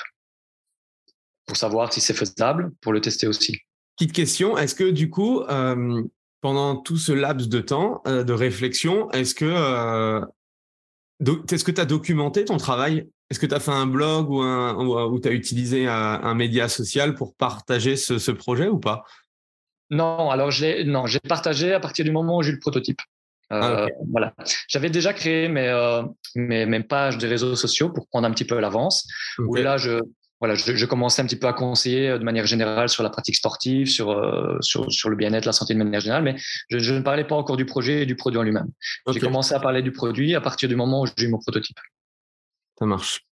pour 1.46 1.56
savoir 1.56 1.92
si 1.92 2.00
c'est 2.00 2.14
faisable, 2.14 2.72
pour 2.80 2.92
le 2.92 3.00
tester 3.00 3.26
aussi. 3.26 3.60
Petite 3.96 4.12
question, 4.12 4.58
est-ce 4.58 4.74
que 4.74 4.90
du 4.90 5.08
coup, 5.08 5.40
euh, 5.42 6.02
pendant 6.40 6.76
tout 6.76 6.98
ce 6.98 7.12
laps 7.12 7.48
de 7.48 7.60
temps 7.60 8.02
euh, 8.06 8.24
de 8.24 8.32
réflexion, 8.32 9.10
est-ce 9.12 9.34
que 9.34 9.46
euh, 9.46 10.20
est-ce 11.50 11.64
que 11.64 11.70
tu 11.70 11.80
as 11.80 11.86
documenté 11.86 12.44
ton 12.44 12.58
travail? 12.58 13.08
Est-ce 13.30 13.40
que 13.40 13.46
tu 13.46 13.54
as 13.54 13.60
fait 13.60 13.72
un 13.72 13.86
blog 13.86 14.30
ou, 14.30 14.40
un, 14.40 15.20
tu 15.20 15.28
as 15.28 15.32
utilisé 15.32 15.86
un, 15.88 16.34
média 16.34 16.68
social 16.68 17.14
pour 17.14 17.34
partager 17.34 17.96
ce, 17.96 18.30
projet 18.30 18.68
ou 18.68 18.78
pas? 18.78 19.04
Non, 19.90 20.30
alors 20.30 20.50
j'ai 20.50 20.84
non, 20.84 21.06
j'ai 21.06 21.20
partagé 21.20 21.72
à 21.72 21.80
partir 21.80 22.04
du 22.04 22.10
moment 22.10 22.38
où 22.38 22.42
j'ai 22.42 22.50
eu 22.50 22.54
le 22.54 22.60
prototype. 22.60 23.00
Euh, 23.52 23.86
ah, 23.86 23.88
voilà. 24.10 24.34
J'avais 24.68 24.90
déjà 24.90 25.12
créé 25.12 25.48
mes, 25.48 25.68
euh, 25.68 26.02
mes, 26.34 26.66
mes, 26.66 26.82
pages 26.82 27.16
de 27.18 27.28
réseaux 27.28 27.54
sociaux 27.54 27.90
pour 27.90 28.08
prendre 28.08 28.26
un 28.26 28.32
petit 28.32 28.44
peu 28.44 28.58
l'avance. 28.58 29.06
Où 29.38 29.54
là, 29.54 29.76
je, 29.76 30.00
voilà, 30.40 30.56
je, 30.56 30.84
commençais 30.84 31.22
un 31.22 31.26
petit 31.26 31.38
peu 31.38 31.46
à 31.46 31.52
conseiller 31.52 32.08
euh, 32.08 32.18
de 32.18 32.24
manière 32.24 32.46
générale 32.46 32.88
sur 32.88 33.04
la 33.04 33.10
pratique 33.10 33.36
sportive, 33.36 33.86
sur, 33.86 34.10
sur, 34.62 34.90
sur, 34.90 35.10
le 35.10 35.16
bien-être, 35.16 35.44
la 35.44 35.52
santé 35.52 35.74
de 35.74 35.78
manière 35.78 36.00
générale, 36.00 36.24
mais 36.24 36.34
je, 36.70 36.92
ne 36.92 37.00
parlais 37.00 37.24
pas 37.24 37.36
encore 37.36 37.56
du 37.56 37.66
projet 37.66 38.02
et 38.02 38.06
du 38.06 38.16
produit 38.16 38.40
en 38.40 38.42
lui-même. 38.42 38.68
J'ai 39.12 39.20
commencé 39.20 39.54
à 39.54 39.60
parler 39.60 39.82
du 39.82 39.92
produit 39.92 40.34
à 40.34 40.40
partir 40.40 40.68
du 40.68 40.74
moment 40.74 41.02
où 41.02 41.06
j'ai 41.06 41.26
eu 41.26 41.28
mon 41.28 41.38
prototype. 41.38 41.78
Ça 42.78 42.86
marche. 42.86 43.26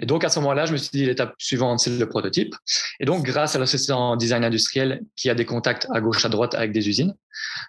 Et 0.00 0.06
donc, 0.06 0.24
à 0.24 0.28
ce 0.28 0.40
moment-là, 0.40 0.66
je 0.66 0.72
me 0.72 0.76
suis 0.76 0.90
dit, 0.90 1.06
l'étape 1.06 1.34
suivante, 1.38 1.80
c'est 1.80 1.96
le 1.96 2.08
prototype. 2.08 2.54
Et 3.00 3.04
donc, 3.04 3.24
grâce 3.24 3.54
à 3.54 3.58
la 3.58 3.66
société 3.66 3.92
en 3.92 4.16
design 4.16 4.44
industriel 4.44 5.02
qui 5.16 5.30
a 5.30 5.34
des 5.34 5.44
contacts 5.44 5.86
à 5.92 6.00
gauche, 6.00 6.24
à 6.24 6.28
droite 6.28 6.54
avec 6.54 6.72
des 6.72 6.88
usines, 6.88 7.14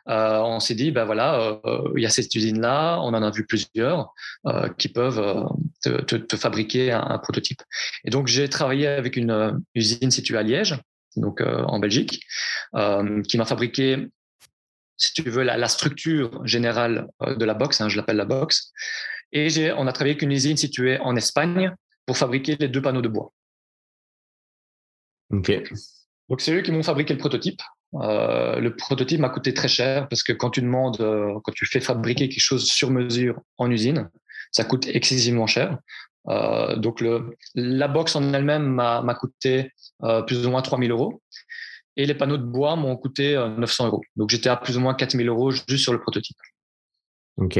euh, 0.09 0.39
on 0.39 0.59
s'est 0.59 0.75
dit, 0.75 0.91
ben 0.91 1.05
voilà, 1.05 1.59
euh, 1.65 1.93
il 1.95 2.01
y 2.01 2.05
a 2.05 2.09
cette 2.09 2.33
usine-là, 2.33 2.99
on 3.01 3.13
en 3.13 3.21
a 3.21 3.29
vu 3.29 3.45
plusieurs 3.45 4.11
euh, 4.47 4.69
qui 4.77 4.89
peuvent 4.89 5.47
te, 5.83 6.35
fabriquer 6.35 6.91
un, 6.91 7.19
prototype. 7.19 7.61
Et 8.05 8.09
donc, 8.09 8.27
j'ai 8.27 8.49
travaillé 8.49 8.87
avec 8.87 9.17
une 9.17 9.61
usine 9.75 10.11
située 10.11 10.37
à 10.37 10.43
Liège, 10.43 10.79
donc 11.15 11.41
en 11.41 11.79
Belgique, 11.79 12.21
qui 12.73 13.37
m'a 13.37 13.45
fabriqué 13.45 14.09
si 14.97 15.13
tu 15.13 15.29
veux, 15.29 15.43
la, 15.43 15.67
structure 15.67 16.45
générale 16.45 17.09
de 17.21 17.43
la 17.43 17.53
box, 17.53 17.81
hein, 17.81 17.89
je 17.89 17.97
l'appelle 17.97 18.15
la 18.15 18.25
box, 18.25 18.71
et 19.35 19.71
on 19.73 19.85
a 19.85 19.91
travaillé 19.91 20.13
avec 20.13 20.21
une 20.21 20.31
usine 20.31 20.55
située 20.55 20.97
en 20.99 21.15
Espagne 21.17 21.75
pour 22.05 22.17
fabriquer 22.17 22.55
les 22.57 22.69
deux 22.69 22.81
panneaux 22.81 23.01
de 23.01 23.09
bois. 23.09 23.33
Ok. 25.29 25.51
Donc 26.29 26.41
c'est 26.41 26.53
eux 26.53 26.61
qui 26.61 26.71
m'ont 26.71 26.83
fabriqué 26.83 27.13
le 27.13 27.19
prototype. 27.19 27.61
Euh, 27.95 28.59
le 28.59 28.75
prototype 28.75 29.19
m'a 29.19 29.29
coûté 29.29 29.53
très 29.53 29.67
cher 29.67 30.07
parce 30.07 30.23
que 30.23 30.31
quand 30.31 30.51
tu 30.51 30.61
demandes, 30.61 31.01
euh, 31.01 31.33
quand 31.43 31.51
tu 31.51 31.65
fais 31.65 31.81
fabriquer 31.81 32.29
quelque 32.29 32.41
chose 32.41 32.65
sur 32.65 32.89
mesure 32.91 33.39
en 33.57 33.69
usine, 33.69 34.09
ça 34.51 34.63
coûte 34.63 34.87
excessivement 34.87 35.47
cher. 35.47 35.79
Euh, 36.29 36.77
donc 36.77 37.01
le, 37.01 37.35
la 37.55 37.89
box 37.89 38.15
en 38.15 38.33
elle-même 38.33 38.67
m'a 38.67 39.15
coûté 39.19 39.71
plus 40.27 40.47
ou 40.47 40.49
moins 40.49 40.61
3000 40.61 40.91
euros 40.91 41.21
et 41.97 42.05
les 42.05 42.15
panneaux 42.15 42.37
de 42.37 42.43
bois 42.43 42.77
m'ont 42.77 42.95
coûté 42.95 43.35
900 43.35 43.87
euros. 43.87 44.01
Donc 44.15 44.29
j'étais 44.29 44.49
à 44.49 44.55
plus 44.55 44.77
ou 44.77 44.79
moins 44.79 44.93
4000 44.93 45.27
euros 45.27 45.51
juste 45.51 45.77
sur 45.77 45.91
le 45.91 45.99
prototype. 45.99 46.37
Ok. 47.37 47.59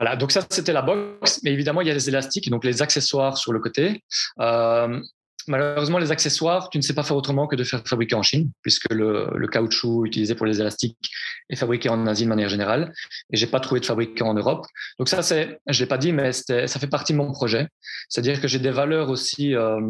Voilà, 0.00 0.16
donc 0.16 0.32
ça 0.32 0.40
c'était 0.50 0.72
la 0.72 0.82
box, 0.82 1.40
mais 1.44 1.52
évidemment 1.52 1.82
il 1.82 1.88
y 1.88 1.90
a 1.90 1.94
les 1.94 2.08
élastiques, 2.08 2.50
donc 2.50 2.64
les 2.64 2.82
accessoires 2.82 3.36
sur 3.36 3.52
le 3.52 3.60
côté. 3.60 4.02
Euh, 4.40 5.00
malheureusement, 5.46 5.98
les 5.98 6.10
accessoires, 6.10 6.70
tu 6.70 6.78
ne 6.78 6.82
sais 6.82 6.94
pas 6.94 7.02
faire 7.02 7.16
autrement 7.16 7.46
que 7.46 7.56
de 7.56 7.64
faire 7.64 7.82
fabriquer 7.84 8.14
en 8.14 8.22
Chine, 8.22 8.50
puisque 8.62 8.92
le, 8.92 9.46
caoutchouc 9.50 10.06
utilisé 10.06 10.34
pour 10.34 10.46
les 10.46 10.60
élastiques 10.60 11.10
est 11.48 11.56
fabriqué 11.56 11.88
en 11.88 12.06
Asie 12.06 12.24
de 12.24 12.28
manière 12.28 12.48
générale. 12.48 12.92
Et 13.32 13.36
j'ai 13.36 13.46
pas 13.46 13.60
trouvé 13.60 13.80
de 13.80 13.86
fabricant 13.86 14.28
en 14.28 14.34
Europe. 14.34 14.66
Donc 14.98 15.08
ça, 15.08 15.22
c'est, 15.22 15.60
je 15.66 15.80
l'ai 15.80 15.88
pas 15.88 15.98
dit, 15.98 16.12
mais 16.12 16.32
ça 16.32 16.66
fait 16.68 16.86
partie 16.86 17.12
de 17.12 17.18
mon 17.18 17.32
projet. 17.32 17.68
C'est-à-dire 18.08 18.40
que 18.40 18.48
j'ai 18.48 18.58
des 18.58 18.70
valeurs 18.70 19.10
aussi 19.10 19.54
euh, 19.54 19.80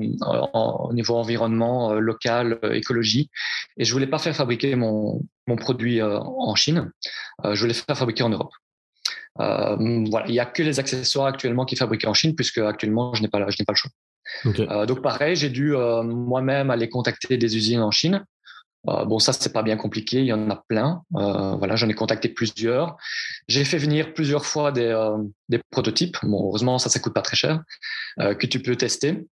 au 0.55 0.93
niveau 0.93 1.17
environnement, 1.17 1.93
euh, 1.93 1.99
local, 1.99 2.59
euh, 2.65 2.73
écologie. 2.73 3.31
Et 3.77 3.85
je 3.85 3.93
voulais 3.93 4.07
pas 4.07 4.19
faire 4.19 4.35
fabriquer 4.35 4.75
mon, 4.77 5.23
mon 5.47 5.57
produit 5.57 6.03
en 6.03 6.55
Chine. 6.55 6.91
je 7.45 7.61
voulais 7.61 7.75
faire 7.75 7.97
fabriquer 7.97 8.23
en 8.23 8.31
Europe. 8.31 8.53
Voilà, 9.41 10.27
il 10.27 10.33
n'y 10.33 10.41
a 10.41 10.47
que 10.47 10.63
les 10.63 10.79
accessoires 10.79 11.27
actuellement 11.27 11.65
qui 11.65 11.77
sont 11.77 11.85
fabriqués 11.85 12.09
en 12.09 12.15
Chine, 12.15 12.35
puisque 12.35 12.59
actuellement, 12.59 13.15
je 13.15 13.23
n'ai 13.23 13.29
pas, 13.29 13.49
je 13.49 13.57
n'ai 13.59 13.65
pas 13.65 13.73
le 13.73 13.77
choix. 13.77 13.91
Euh, 14.47 14.87
donc 14.87 15.03
pareil, 15.03 15.37
j'ai 15.37 15.49
dû 15.49 15.75
euh, 15.75 16.03
moi-même 16.03 16.71
aller 16.71 16.89
contacter 16.89 17.37
des 17.37 17.57
usines 17.57 17.81
en 17.81 17.91
Chine. 17.91 18.25
Euh, 18.89 19.05
bon, 19.05 19.19
ça 19.19 19.33
c'est 19.33 19.53
pas 19.53 19.63
bien 19.63 19.77
compliqué, 19.77 20.21
il 20.21 20.27
y 20.27 20.33
en 20.33 20.49
a 20.51 20.57
plein. 20.69 21.03
voilà, 21.11 21.77
j'en 21.77 21.89
ai 21.89 21.95
contacté 21.95 22.29
plusieurs. 22.29 22.97
J'ai 23.49 23.65
fait 23.65 23.79
venir 23.79 24.15
plusieurs 24.15 24.47
fois 24.47 24.73
des, 24.73 24.95
des 25.49 25.61
prototypes. 25.71 26.17
Bon, 26.23 26.49
heureusement 26.49 26.79
ça, 26.79 26.89
ça 26.89 26.99
coûte 27.01 27.15
pas 27.15 27.23
très 27.23 27.37
cher 27.37 27.63
que 28.19 28.47
tu 28.47 28.61
peux 28.63 28.77
tester. 28.77 29.27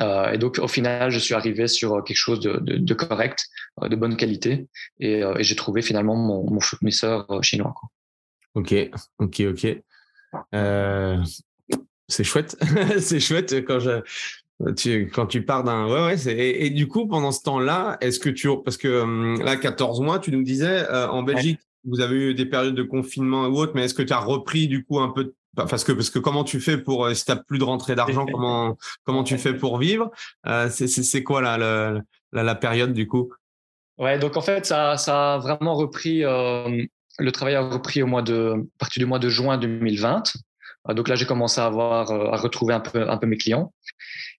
et 0.00 0.38
donc 0.38 0.58
au 0.58 0.68
final, 0.68 1.10
je 1.10 1.18
suis 1.18 1.34
arrivé 1.34 1.66
sur 1.66 2.04
quelque 2.04 2.16
chose 2.16 2.38
de, 2.40 2.60
de, 2.60 2.94
correct, 2.94 3.46
de 3.82 3.96
bonne 3.96 4.16
qualité, 4.16 4.68
et, 5.00 5.20
et 5.20 5.42
j'ai 5.42 5.56
trouvé 5.56 5.82
finalement 5.82 6.14
mon, 6.14 6.48
mon 6.48 6.60
fournisseur 6.60 7.26
chinois. 7.42 7.74
Quoi. 7.74 7.88
Ok, 8.56 8.74
ok, 9.18 9.42
ok. 9.50 9.82
C'est 12.08 12.24
chouette, 12.24 12.56
c'est 13.00 13.20
chouette 13.20 13.64
quand 13.64 13.80
je 13.80 14.02
tu, 14.76 15.10
quand 15.12 15.26
tu 15.26 15.44
pars 15.44 15.64
d'un 15.64 15.86
ouais 15.86 16.06
ouais 16.06 16.32
et, 16.32 16.66
et, 16.66 16.70
du 16.70 16.88
coup 16.88 17.06
pendant 17.06 17.30
ce 17.30 17.42
temps-là 17.42 17.98
est-ce 18.00 18.18
que 18.18 18.30
tu 18.30 18.48
parce 18.64 18.76
que 18.76 19.02
hum, 19.02 19.42
là 19.42 19.56
14 19.56 20.00
mois 20.00 20.18
tu 20.18 20.30
nous 20.32 20.42
disais 20.42 20.88
euh, 20.90 21.08
en 21.08 21.22
Belgique 21.22 21.60
vous 21.84 22.00
avez 22.00 22.16
eu 22.16 22.34
des 22.34 22.46
périodes 22.46 22.74
de 22.74 22.82
confinement 22.82 23.46
ou 23.46 23.58
autre 23.58 23.72
mais 23.74 23.84
est-ce 23.84 23.94
que 23.94 24.02
tu 24.02 24.12
as 24.12 24.18
repris 24.18 24.66
du 24.66 24.84
coup 24.84 24.98
un 24.98 25.10
peu 25.10 25.34
parce 25.54 25.84
que 25.84 25.92
parce 25.92 26.10
que 26.10 26.18
comment 26.18 26.44
tu 26.44 26.60
fais 26.60 26.78
pour 26.78 27.04
euh, 27.04 27.14
si 27.14 27.24
tu 27.24 27.32
plus 27.46 27.58
de 27.58 27.64
rentrée 27.64 27.94
d'argent 27.94 28.26
comment 28.26 28.76
comment 29.04 29.24
tu 29.24 29.38
fais 29.38 29.54
pour 29.54 29.78
vivre? 29.78 30.10
Euh, 30.46 30.68
c'est 30.70 31.22
quoi 31.22 31.40
là 31.40 31.56
la, 31.58 32.00
la, 32.32 32.42
la, 32.42 32.54
période 32.54 32.92
du 32.92 33.06
coup? 33.06 33.32
Ouais 33.98 34.18
donc 34.18 34.36
en 34.36 34.42
fait 34.42 34.66
ça 34.66 34.96
ça 34.96 35.34
a 35.34 35.38
vraiment 35.38 35.74
repris 35.74 36.24
euh, 36.24 36.84
le 37.18 37.32
travail 37.32 37.54
a 37.54 37.62
repris 37.62 38.02
au 38.02 38.06
mois 38.06 38.22
de 38.22 38.54
à 38.54 38.78
partir 38.78 39.00
du 39.00 39.06
mois 39.06 39.18
de 39.18 39.28
juin 39.28 39.58
2020 39.58 40.22
euh, 40.88 40.94
donc 40.94 41.08
là, 41.08 41.16
j'ai 41.16 41.26
commencé 41.26 41.60
à 41.60 41.66
avoir, 41.66 42.10
euh, 42.10 42.30
à 42.30 42.36
retrouver 42.36 42.74
un 42.74 42.80
peu, 42.80 43.08
un 43.08 43.16
peu 43.16 43.26
mes 43.26 43.36
clients. 43.36 43.72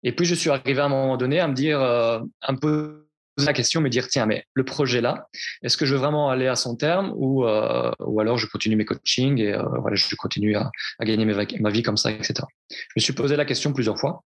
Et 0.03 0.13
puis, 0.13 0.25
je 0.25 0.36
suis 0.36 0.49
arrivé 0.49 0.80
à 0.80 0.86
un 0.86 0.89
moment 0.89 1.17
donné 1.17 1.39
à 1.39 1.47
me 1.47 1.53
dire, 1.53 1.82
euh, 1.82 2.19
un 2.41 2.55
peu 2.55 3.07
la 3.38 3.53
question, 3.53 3.82
me 3.82 3.89
dire, 3.89 4.07
tiens, 4.07 4.25
mais 4.25 4.45
le 4.53 4.65
projet 4.65 4.99
là, 4.99 5.28
est-ce 5.61 5.78
que 5.78 5.86
je 5.86 5.93
veux 5.93 5.99
vraiment 5.99 6.32
aller 6.32 6.47
à 6.47 6.55
son 6.55 6.75
terme 6.75 7.13
ou, 7.15 7.43
ou 7.43 8.19
alors 8.19 8.39
je 8.39 8.47
continue 8.47 8.75
mes 8.75 8.84
coachings 8.84 9.38
et 9.38 9.55
voilà, 9.80 9.95
je 9.95 10.15
continue 10.15 10.55
à 10.55 10.71
gagner 11.01 11.23
ma 11.23 11.69
vie 11.69 11.84
comme 11.84 11.97
ça, 11.97 12.09
etc. 12.09 12.34
Je 12.71 12.93
me 12.95 12.99
suis 12.99 13.13
posé 13.13 13.36
la 13.36 13.45
question 13.45 13.73
plusieurs 13.73 13.99
fois. 13.99 14.23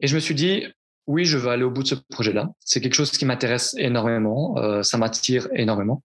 Et 0.00 0.08
je 0.08 0.16
me 0.16 0.20
suis 0.20 0.34
dit, 0.34 0.66
oui, 1.06 1.24
je 1.24 1.36
veux 1.36 1.50
aller 1.50 1.64
au 1.64 1.70
bout 1.70 1.82
de 1.82 1.88
ce 1.88 1.94
projet-là. 1.94 2.48
C'est 2.60 2.80
quelque 2.80 2.94
chose 2.94 3.10
qui 3.10 3.24
m'intéresse 3.24 3.74
énormément, 3.76 4.56
euh, 4.58 4.82
ça 4.82 4.98
m'attire 4.98 5.48
énormément. 5.54 6.02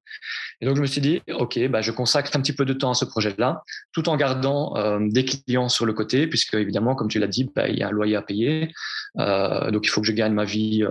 Et 0.60 0.66
donc 0.66 0.76
je 0.76 0.82
me 0.82 0.88
suis 0.88 1.02
dit, 1.02 1.22
ok, 1.28 1.68
bah, 1.68 1.82
je 1.82 1.92
consacre 1.92 2.36
un 2.36 2.42
petit 2.42 2.54
peu 2.54 2.66
de 2.66 2.74
temps 2.74 2.92
à 2.92 2.94
ce 2.96 3.06
projet-là, 3.06 3.64
tout 3.92 4.10
en 4.10 4.18
gardant 4.18 4.76
euh, 4.76 5.00
des 5.02 5.24
clients 5.24 5.70
sur 5.70 5.86
le 5.86 5.94
côté, 5.94 6.28
puisque 6.28 6.56
évidemment, 6.56 6.96
comme 6.96 7.10
tu 7.10 7.20
l'as 7.20 7.28
dit, 7.28 7.50
bah, 7.56 7.68
il 7.68 7.78
y 7.78 7.84
a 7.84 7.90
un 7.90 7.92
loyer 7.92 8.16
à 8.16 8.22
payer, 8.22 8.74
euh, 9.20 9.70
donc 9.72 9.86
il 9.86 9.90
faut 9.90 10.02
que 10.02 10.08
je 10.08 10.14
gagne 10.14 10.34
ma 10.34 10.46
vie 10.46 10.84
euh, 10.84 10.90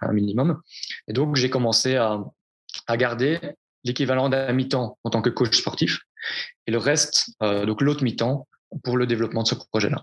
un 0.00 0.12
minimum. 0.12 0.60
Et 1.08 1.12
donc 1.12 1.36
j'ai 1.36 1.50
commencé 1.50 1.96
à, 1.96 2.20
à 2.86 2.96
garder 2.96 3.40
l'équivalent 3.82 4.28
d'un 4.28 4.52
mi-temps 4.52 4.98
en 5.02 5.10
tant 5.10 5.22
que 5.22 5.30
coach 5.30 5.56
sportif, 5.56 6.00
et 6.66 6.70
le 6.70 6.78
reste, 6.78 7.30
euh, 7.42 7.66
donc 7.66 7.80
l'autre 7.82 8.04
mi-temps, 8.04 8.46
pour 8.84 8.96
le 8.96 9.06
développement 9.06 9.42
de 9.42 9.48
ce 9.48 9.56
projet-là. 9.56 10.00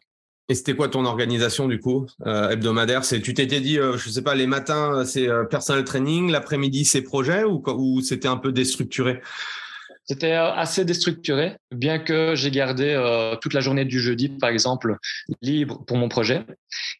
Et 0.50 0.56
c'était 0.56 0.76
quoi 0.76 0.88
ton 0.88 1.06
organisation 1.06 1.68
du 1.68 1.80
coup 1.80 2.08
euh, 2.26 2.50
hebdomadaire? 2.50 3.04
C'est 3.04 3.22
tu 3.22 3.34
t'étais 3.34 3.60
dit, 3.60 3.80
euh, 3.80 3.98
je 3.98 4.10
sais 4.10 4.22
pas, 4.22 4.34
les 4.34 4.48
matins 4.48 5.04
c'est 5.06 5.28
euh, 5.28 5.44
personal 5.44 5.84
training, 5.84 6.32
l'après-midi 6.32 6.86
c'est 6.86 7.02
projet 7.02 7.44
ou, 7.44 7.62
ou 7.68 8.02
c'était 8.02 8.30
un 8.30 8.38
peu 8.38 8.52
déstructuré? 8.52 9.22
C'était 10.10 10.32
euh, 10.32 10.54
assez 10.54 10.86
déstructuré, 10.86 11.58
bien 11.70 12.00
que 12.00 12.34
j'ai 12.34 12.50
gardé 12.50 12.94
euh, 12.96 13.36
toute 13.36 13.54
la 13.54 13.60
journée 13.60 13.84
du 13.84 14.00
jeudi, 14.00 14.30
par 14.30 14.50
exemple, 14.50 14.96
libre 15.42 15.84
pour 15.86 15.98
mon 15.98 16.08
projet. 16.08 16.46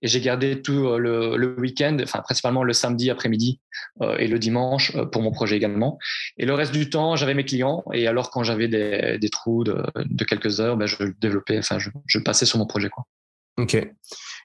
Et 0.02 0.10
j'ai 0.10 0.20
gardé 0.20 0.62
tout 0.62 0.86
euh, 0.88 0.98
le, 0.98 1.38
le 1.38 1.58
week-end, 1.58 1.98
enfin 2.04 2.20
principalement 2.20 2.66
le 2.66 2.74
samedi 2.74 3.10
après-midi 3.10 3.62
et 4.20 4.28
le 4.28 4.38
dimanche 4.38 4.92
pour 5.12 5.22
mon 5.22 5.32
projet 5.32 5.56
également. 5.56 5.98
Et 6.38 6.46
le 6.46 6.54
reste 6.54 6.74
du 6.74 6.90
temps, 6.90 7.16
j'avais 7.16 7.34
mes 7.34 7.46
clients. 7.46 7.84
Et 7.94 8.08
alors, 8.08 8.30
quand 8.30 8.44
j'avais 8.44 8.68
des, 8.68 9.18
des, 9.20 9.30
trous 9.30 9.64
de, 9.64 9.84
de, 9.96 10.24
quelques 10.24 10.60
heures, 10.60 10.78
ben, 10.78 10.86
je 10.86 10.98
développais, 11.20 11.58
enfin, 11.58 11.80
je, 11.80 11.90
je 12.06 12.20
passais 12.20 12.46
sur 12.46 12.60
mon 12.60 12.68
projet. 12.68 12.90
Quoi. 12.90 13.06
Ok. 13.58 13.76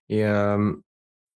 Et, 0.08 0.24
euh, 0.24 0.72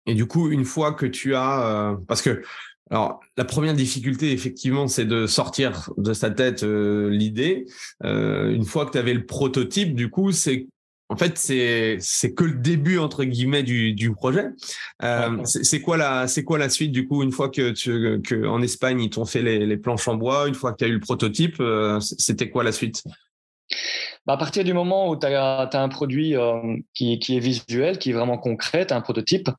et 0.06 0.14
du 0.14 0.26
coup, 0.26 0.50
une 0.50 0.64
fois 0.64 0.92
que 0.92 1.06
tu 1.06 1.34
as, 1.34 1.92
euh, 1.92 1.96
parce 2.06 2.22
que 2.22 2.42
alors 2.90 3.20
la 3.36 3.44
première 3.44 3.74
difficulté, 3.74 4.32
effectivement, 4.32 4.88
c'est 4.88 5.06
de 5.06 5.26
sortir 5.26 5.90
de 5.96 6.12
sa 6.12 6.30
tête 6.30 6.62
euh, 6.62 7.08
l'idée. 7.10 7.64
Une 8.02 8.64
fois 8.64 8.86
que 8.86 8.92
tu 8.92 8.98
avais 8.98 9.14
le 9.14 9.26
prototype, 9.26 9.94
du 9.94 10.10
coup, 10.10 10.32
c'est 10.32 10.68
en 11.08 11.16
fait, 11.16 11.36
c'est 11.36 11.98
c'est 12.00 12.32
que 12.32 12.44
le 12.44 12.54
début 12.54 12.98
entre 12.98 13.24
guillemets 13.24 13.62
du, 13.62 13.92
du 13.92 14.12
projet. 14.12 14.46
C'est 15.44 15.80
quoi 15.80 15.96
la 15.96 16.28
c'est 16.28 16.44
quoi 16.44 16.58
la 16.58 16.68
suite 16.68 16.92
du 16.92 17.06
coup 17.06 17.22
une 17.22 17.32
fois 17.32 17.48
que 17.48 17.70
tu 17.70 18.20
que 18.22 18.46
en 18.46 18.62
Espagne 18.62 19.00
ils 19.02 19.10
t'ont 19.10 19.26
fait 19.26 19.42
les, 19.42 19.66
les 19.66 19.76
planches 19.76 20.08
en 20.08 20.16
bois, 20.16 20.48
une 20.48 20.54
fois 20.54 20.72
que 20.72 20.78
tu 20.78 20.84
as 20.84 20.88
eu 20.88 20.92
le 20.94 21.00
prototype, 21.00 21.62
c'était 22.00 22.48
quoi 22.50 22.64
la 22.64 22.72
suite? 22.72 23.02
Bah, 24.26 24.34
à 24.34 24.36
partir 24.36 24.64
du 24.64 24.72
moment 24.72 25.08
où 25.08 25.16
tu 25.16 25.26
as, 25.26 25.68
un 25.72 25.88
produit 25.88 26.36
euh, 26.36 26.76
qui, 26.94 27.12
est 27.14 27.38
visuel, 27.38 27.98
qui 27.98 28.10
est 28.10 28.12
vraiment 28.12 28.38
concret, 28.38 28.92
un 28.92 29.00
prototype, 29.00 29.50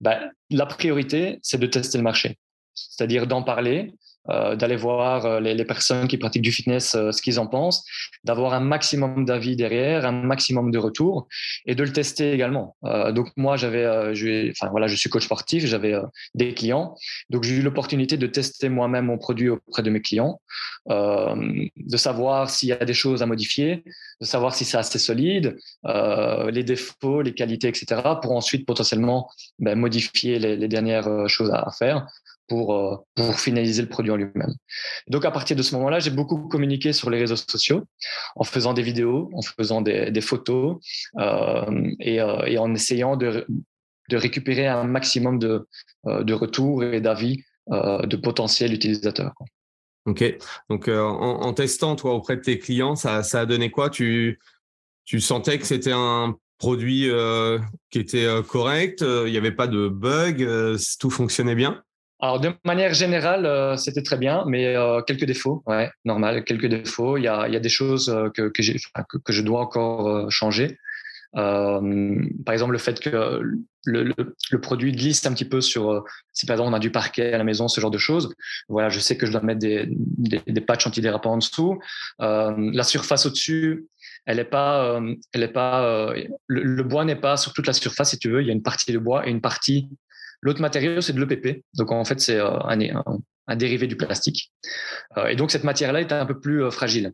bah, 0.00 0.20
la 0.50 0.66
priorité, 0.66 1.38
c'est 1.42 1.58
de 1.58 1.66
tester 1.66 1.98
le 1.98 2.04
marché. 2.04 2.38
C'est-à-dire 2.74 3.26
d'en 3.26 3.42
parler, 3.42 3.94
euh, 4.28 4.54
d'aller 4.54 4.76
voir 4.76 5.24
euh, 5.24 5.40
les, 5.40 5.64
personnes 5.64 6.06
qui 6.06 6.18
pratiquent 6.18 6.42
du 6.42 6.52
fitness 6.52 6.94
euh, 6.94 7.10
ce 7.10 7.22
qu'ils 7.22 7.40
en 7.40 7.46
pensent, 7.46 7.86
d'avoir 8.22 8.52
un 8.52 8.60
maximum 8.60 9.24
d'avis 9.24 9.56
derrière, 9.56 10.04
un 10.04 10.12
maximum 10.12 10.70
de 10.70 10.76
retours 10.76 11.26
et 11.64 11.74
de 11.74 11.82
le 11.82 11.90
tester 11.90 12.32
également. 12.32 12.76
Donc 13.14 13.28
moi 13.36 13.56
j'avais, 13.56 13.86
enfin 14.50 14.68
voilà, 14.70 14.88
je 14.88 14.96
suis 14.96 15.08
coach 15.08 15.24
sportif, 15.24 15.64
j'avais 15.64 15.94
des 16.34 16.52
clients, 16.54 16.96
donc 17.30 17.44
j'ai 17.44 17.54
eu 17.56 17.62
l'opportunité 17.62 18.16
de 18.16 18.26
tester 18.26 18.68
moi-même 18.68 19.06
mon 19.06 19.16
produit 19.16 19.48
auprès 19.48 19.82
de 19.82 19.90
mes 19.90 20.02
clients, 20.02 20.40
de 20.88 21.96
savoir 21.96 22.50
s'il 22.50 22.68
y 22.68 22.72
a 22.72 22.84
des 22.84 22.94
choses 22.94 23.22
à 23.22 23.26
modifier, 23.26 23.84
de 24.20 24.26
savoir 24.26 24.54
si 24.54 24.64
c'est 24.64 24.78
assez 24.78 24.98
solide, 24.98 25.56
les 25.84 26.64
défauts, 26.64 27.22
les 27.22 27.34
qualités, 27.34 27.68
etc. 27.68 28.02
pour 28.20 28.32
ensuite 28.32 28.66
potentiellement 28.66 29.30
ben, 29.58 29.78
modifier 29.78 30.38
les, 30.38 30.68
dernières 30.68 31.28
choses 31.28 31.50
à 31.52 31.70
faire 31.78 32.06
pour, 32.50 32.74
euh, 32.74 32.96
pour 33.14 33.38
finaliser 33.38 33.80
le 33.80 33.88
produit 33.88 34.10
en 34.10 34.16
lui-même. 34.16 34.52
Donc 35.06 35.24
à 35.24 35.30
partir 35.30 35.56
de 35.56 35.62
ce 35.62 35.72
moment-là, 35.76 36.00
j'ai 36.00 36.10
beaucoup 36.10 36.48
communiqué 36.48 36.92
sur 36.92 37.08
les 37.08 37.18
réseaux 37.20 37.36
sociaux 37.36 37.84
en 38.34 38.42
faisant 38.42 38.74
des 38.74 38.82
vidéos, 38.82 39.30
en 39.34 39.40
faisant 39.40 39.80
des, 39.80 40.20
photos 40.20 40.78
euh, 41.18 41.92
et, 42.00 42.20
euh, 42.20 42.44
et, 42.46 42.58
en 42.58 42.74
essayant 42.74 43.16
de, 43.16 43.46
récupérer 44.10 44.66
un 44.66 44.82
maximum 44.82 45.38
de, 45.38 45.68
de 46.04 46.34
retours 46.34 46.82
et 46.82 47.00
d'avis 47.00 47.44
de 47.68 48.16
potentiels 48.16 48.74
utilisateurs. 48.74 49.34
Ok, 50.06 50.24
donc 50.68 50.88
en, 50.88 51.52
testant 51.52 51.94
toi 51.94 52.14
auprès 52.14 52.34
de 52.34 52.40
tes 52.40 52.58
clients, 52.58 52.96
ça, 52.96 53.22
ça 53.22 53.42
a 53.42 53.46
donné 53.46 53.70
quoi? 53.70 53.88
Tu, 53.88 54.40
tu 55.04 55.20
sentais 55.20 55.60
que 55.60 55.64
c'était 55.64 55.92
un 55.94 56.36
produit 56.58 57.08
qui 57.90 58.00
était 58.00 58.26
correct, 58.48 59.02
il 59.02 59.30
n'y 59.30 59.38
avait 59.38 59.52
pas 59.52 59.68
de 59.68 59.86
bug, 59.86 60.44
tout 60.98 61.10
fonctionnait 61.10 61.54
bien? 61.54 61.80
Alors, 62.22 62.40
de 62.40 62.52
manière 62.64 62.92
générale, 62.92 63.46
euh, 63.46 63.76
c'était 63.76 64.02
très 64.02 64.18
bien, 64.18 64.44
mais 64.46 64.76
euh, 64.76 65.00
quelques 65.00 65.24
défauts, 65.24 65.62
ouais, 65.66 65.90
normal, 66.04 66.44
quelques 66.44 66.66
défauts. 66.66 67.16
Il 67.16 67.22
y 67.22 67.28
a, 67.28 67.48
y 67.48 67.56
a 67.56 67.60
des 67.60 67.70
choses 67.70 68.10
euh, 68.10 68.28
que, 68.28 68.48
que, 68.48 69.18
que, 69.24 69.32
je 69.32 69.42
dois 69.42 69.60
encore 69.60 70.30
changer. 70.30 70.78
par 71.32 71.80
exemple, 72.52 72.72
le 72.72 72.78
fait 72.78 73.00
que 73.00 73.40
le, 73.84 74.14
le, 74.50 74.60
produit 74.60 74.92
glisse 74.92 75.24
un 75.24 75.32
petit 75.32 75.46
peu 75.46 75.62
sur, 75.62 76.04
si 76.34 76.44
par 76.44 76.54
exemple 76.54 76.70
on 76.70 76.76
a 76.76 76.80
du 76.80 76.90
parquet 76.90 77.32
à 77.32 77.38
la 77.38 77.44
maison, 77.44 77.68
ce 77.68 77.80
genre 77.80 77.90
de 77.90 77.98
choses. 77.98 78.34
Voilà, 78.68 78.90
je 78.90 79.00
sais 79.00 79.16
que 79.16 79.24
je 79.24 79.32
dois 79.32 79.40
mettre 79.40 79.60
des, 79.60 79.86
des, 79.88 80.42
des 80.46 80.60
patchs 80.60 80.86
antidérapants 80.86 81.32
en 81.32 81.38
dessous. 81.38 81.78
la 82.18 82.84
surface 82.84 83.24
au-dessus, 83.24 83.86
elle 84.26 84.38
est 84.38 84.44
pas, 84.44 85.00
elle 85.32 85.42
est 85.42 85.48
pas, 85.48 86.12
le 86.48 86.82
bois 86.82 87.06
n'est 87.06 87.16
pas 87.16 87.38
sur 87.38 87.54
toute 87.54 87.66
la 87.66 87.72
surface, 87.72 88.10
si 88.10 88.18
tu 88.18 88.28
veux. 88.28 88.42
Il 88.42 88.46
y 88.46 88.50
a 88.50 88.54
une 88.54 88.62
partie 88.62 88.92
de 88.92 88.98
bois 88.98 89.26
et 89.26 89.30
une 89.30 89.40
partie 89.40 89.88
L'autre 90.42 90.60
matériau, 90.60 91.00
c'est 91.00 91.12
de 91.12 91.22
l'EPP. 91.22 91.64
Donc, 91.74 91.92
en 91.92 92.04
fait, 92.04 92.20
c'est 92.20 92.36
euh, 92.36 92.58
un, 92.60 92.80
un, 92.80 93.04
un, 93.46 93.56
dérivé 93.56 93.86
du 93.86 93.96
plastique. 93.96 94.52
Euh, 95.16 95.26
et 95.26 95.36
donc, 95.36 95.50
cette 95.50 95.64
matière-là 95.64 96.00
est 96.00 96.12
un 96.12 96.26
peu 96.26 96.38
plus 96.38 96.64
euh, 96.64 96.70
fragile. 96.70 97.12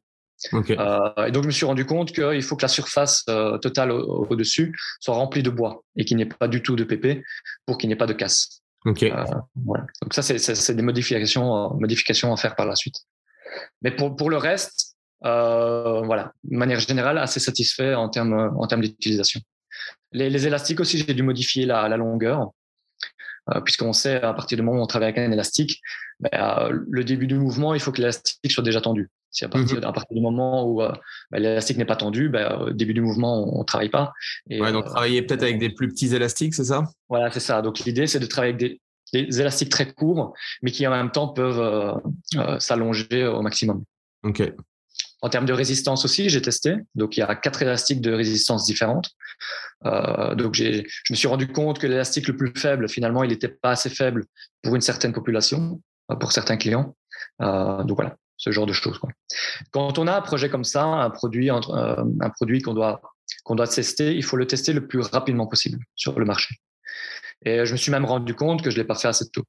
et 0.53 1.31
donc, 1.33 1.43
je 1.43 1.47
me 1.47 1.51
suis 1.51 1.67
rendu 1.67 1.87
compte 1.87 2.13
qu'il 2.13 2.43
faut 2.43 2.57
que 2.57 2.63
la 2.63 2.69
surface 2.69 3.25
totale 3.63 3.91
au-dessus 3.91 4.77
soit 5.01 5.15
remplie 5.15 5.43
de 5.43 5.51
bois 5.51 5.83
et 5.97 6.05
qu'il 6.05 6.19
n'y 6.19 6.25
ait 6.25 6.27
pas 6.27 6.47
du 6.47 6.63
tout 6.63 6.77
de 6.77 6.85
PP 6.85 7.25
pour 7.65 7.79
qu'il 7.79 7.89
n'y 7.89 7.95
ait 7.95 7.99
pas 7.99 8.07
de 8.07 8.13
casse. 8.13 8.61
Donc 10.03 10.13
ça, 10.13 10.23
c'est 10.23 10.75
des 10.75 10.83
modifications, 10.83 11.75
modifications 11.81 12.33
à 12.33 12.37
faire 12.37 12.55
par 12.55 12.67
la 12.67 12.77
suite. 12.77 12.97
Mais 13.81 13.91
pour, 13.91 14.15
pour 14.15 14.29
le 14.29 14.37
reste, 14.37 14.97
voilà, 15.23 16.33
de 16.45 16.57
manière 16.57 16.81
générale, 16.81 17.17
assez 17.17 17.41
satisfait 17.41 17.95
en 17.95 18.11
termes 18.11 18.55
en 18.59 18.67
termes 18.67 18.83
d'utilisation. 18.83 19.41
Les, 20.13 20.47
élastiques 20.47 20.81
aussi, 20.81 20.99
j'ai 20.99 21.15
dû 21.15 21.23
modifier 21.23 21.67
la, 21.67 21.89
la 21.89 21.97
longueur. 21.97 22.51
Euh, 23.55 23.61
puisqu'on 23.61 23.93
sait 23.93 24.21
à 24.21 24.33
partir 24.33 24.57
du 24.57 24.63
moment 24.63 24.81
où 24.81 24.83
on 24.83 24.87
travaille 24.87 25.11
avec 25.11 25.19
un 25.19 25.31
élastique, 25.31 25.81
euh, 26.35 26.77
le 26.89 27.05
début 27.05 27.29
du 27.29 27.37
mouvement, 27.37 27.75
il 27.75 27.81
faut 27.81 27.93
que 27.93 27.99
l'élastique 27.99 28.51
soit 28.51 28.65
déjà 28.65 28.81
tendu. 28.81 29.09
Si 29.31 29.45
à 29.45 29.49
partir, 29.49 29.81
partir 29.81 30.17
du 30.17 30.21
moment 30.21 30.65
où 30.65 30.83
euh, 30.83 30.91
ben, 31.31 31.41
l'élastique 31.41 31.77
n'est 31.77 31.85
pas 31.85 31.97
tendu, 31.97 32.29
ben, 32.29 32.57
au 32.57 32.71
début 32.71 32.95
du 32.95 33.03
mouvement, 33.03 33.57
on 33.57 33.61
ne 33.61 33.65
travaille 33.65 33.91
pas. 33.91 34.13
Et, 34.51 34.59
donc 34.59 34.87
travailler 34.87 35.23
peut-être 35.23 35.43
avec 35.43 35.59
des 35.59 35.71
plus 35.71 35.89
petits 35.89 36.15
élastiques, 36.15 36.55
c'est 36.55 36.65
ça? 36.65 36.85
Voilà, 37.09 37.31
c'est 37.31 37.41
ça. 37.41 37.63
Donc 37.63 37.81
l'idée, 37.81 38.07
c'est 38.07 38.19
de 38.19 38.27
travailler 38.27 38.55
avec 38.55 38.81
des, 39.13 39.41
élastiques 39.41 39.69
très 39.69 39.93
courts, 39.93 40.35
mais 40.63 40.73
qui 40.73 40.85
en 40.87 40.91
même 40.91 41.13
temps 41.13 41.29
peuvent 41.29 42.01
s'allonger 42.59 43.27
au 43.27 43.43
maximum. 43.43 43.85
Ok. 44.25 44.43
En 45.23 45.29
termes 45.31 45.47
de 45.47 45.53
résistance 45.53 46.05
aussi, 46.05 46.29
j'ai 46.29 46.43
testé. 46.43 46.77
Donc, 46.95 47.17
il 47.17 47.21
y 47.21 47.23
a 47.23 47.35
quatre 47.35 47.63
élastiques 47.63 48.01
de 48.01 48.13
résistance 48.13 48.67
différentes. 48.67 49.11
Euh, 49.87 50.35
donc, 50.35 50.55
je 50.55 50.83
me 51.11 51.17
suis 51.17 51.29
rendu 51.29 51.49
compte 51.49 51.79
que 51.79 51.87
l'élastique 51.87 52.29
le 52.29 52.37
plus 52.37 52.53
faible, 52.55 52.89
finalement, 52.89 53.23
il 53.23 53.31
n'était 53.31 53.49
pas 53.49 53.71
assez 53.71 53.89
faible 53.89 54.27
pour 54.63 54.75
une 54.75 54.83
certaine 54.83 55.13
population, 55.13 55.81
euh, 56.11 56.17
pour 56.17 56.33
certains 56.33 56.57
clients. 56.57 56.95
Euh, 57.41 57.83
donc, 57.85 57.97
voilà, 57.97 58.17
ce 58.37 58.51
genre 58.51 58.67
de 58.67 58.75
choses. 58.75 59.01
Quand 59.71 59.99
on 59.99 60.07
a 60.07 60.17
un 60.17 60.23
projet 60.23 60.51
comme 60.51 60.65
ça, 60.65 60.85
un 60.85 61.11
produit, 61.11 61.49
un 61.49 62.31
produit 62.37 62.61
qu'on 62.61 62.75
doit, 62.75 63.01
qu'on 63.45 63.55
doit 63.55 63.69
tester, 63.69 64.15
il 64.15 64.23
faut 64.23 64.37
le 64.37 64.47
tester 64.47 64.75
le 64.75 64.87
plus 64.87 65.01
rapidement 65.01 65.47
possible 65.47 65.79
sur 65.95 66.19
le 66.19 66.27
marché. 66.27 66.57
Et 67.45 67.65
je 67.65 67.73
me 67.73 67.77
suis 67.77 67.91
même 67.91 68.05
rendu 68.05 68.35
compte 68.35 68.63
que 68.63 68.71
je 68.71 68.77
ne 68.77 68.83
l'ai 68.83 68.87
pas 68.87 68.95
fait 68.95 69.09
assez 69.09 69.29
tôt. 69.31 69.45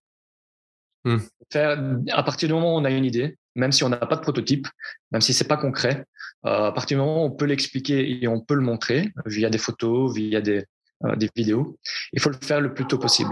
Hmm. 1.08 1.20
Faire, 1.54 1.80
à 2.12 2.24
partir 2.24 2.50
du 2.50 2.54
moment 2.54 2.76
où 2.76 2.80
on 2.80 2.84
a 2.84 2.92
une 2.92 3.06
idée, 3.06 3.38
même 3.56 3.72
si 3.72 3.86
on 3.86 3.90
n'a 3.90 3.98
pas 3.98 4.18
de 4.18 4.22
prototype, 4.22 4.68
même 5.12 5.22
si 5.22 5.34
c'est 5.34 5.48
pas 5.48 5.56
concret, 5.56 6.04
euh, 6.46 6.66
à 6.66 6.72
partir 6.74 6.98
du 6.98 7.02
moment 7.02 7.24
où 7.24 7.28
on 7.28 7.32
peut 7.32 7.46
l'expliquer 7.46 8.22
et 8.22 8.28
on 8.28 8.42
peut 8.42 8.56
le 8.56 8.62
montrer 8.62 9.14
via 9.26 9.50
des 9.50 9.58
photos, 9.58 10.14
via 10.14 10.42
des, 10.42 10.66
euh, 11.06 11.16
des 11.16 11.30
vidéos, 11.34 11.80
il 12.12 12.20
faut 12.20 12.30
le 12.30 12.38
faire 12.42 12.60
le 12.60 12.74
plus 12.74 12.86
tôt 12.86 12.98
possible 12.98 13.32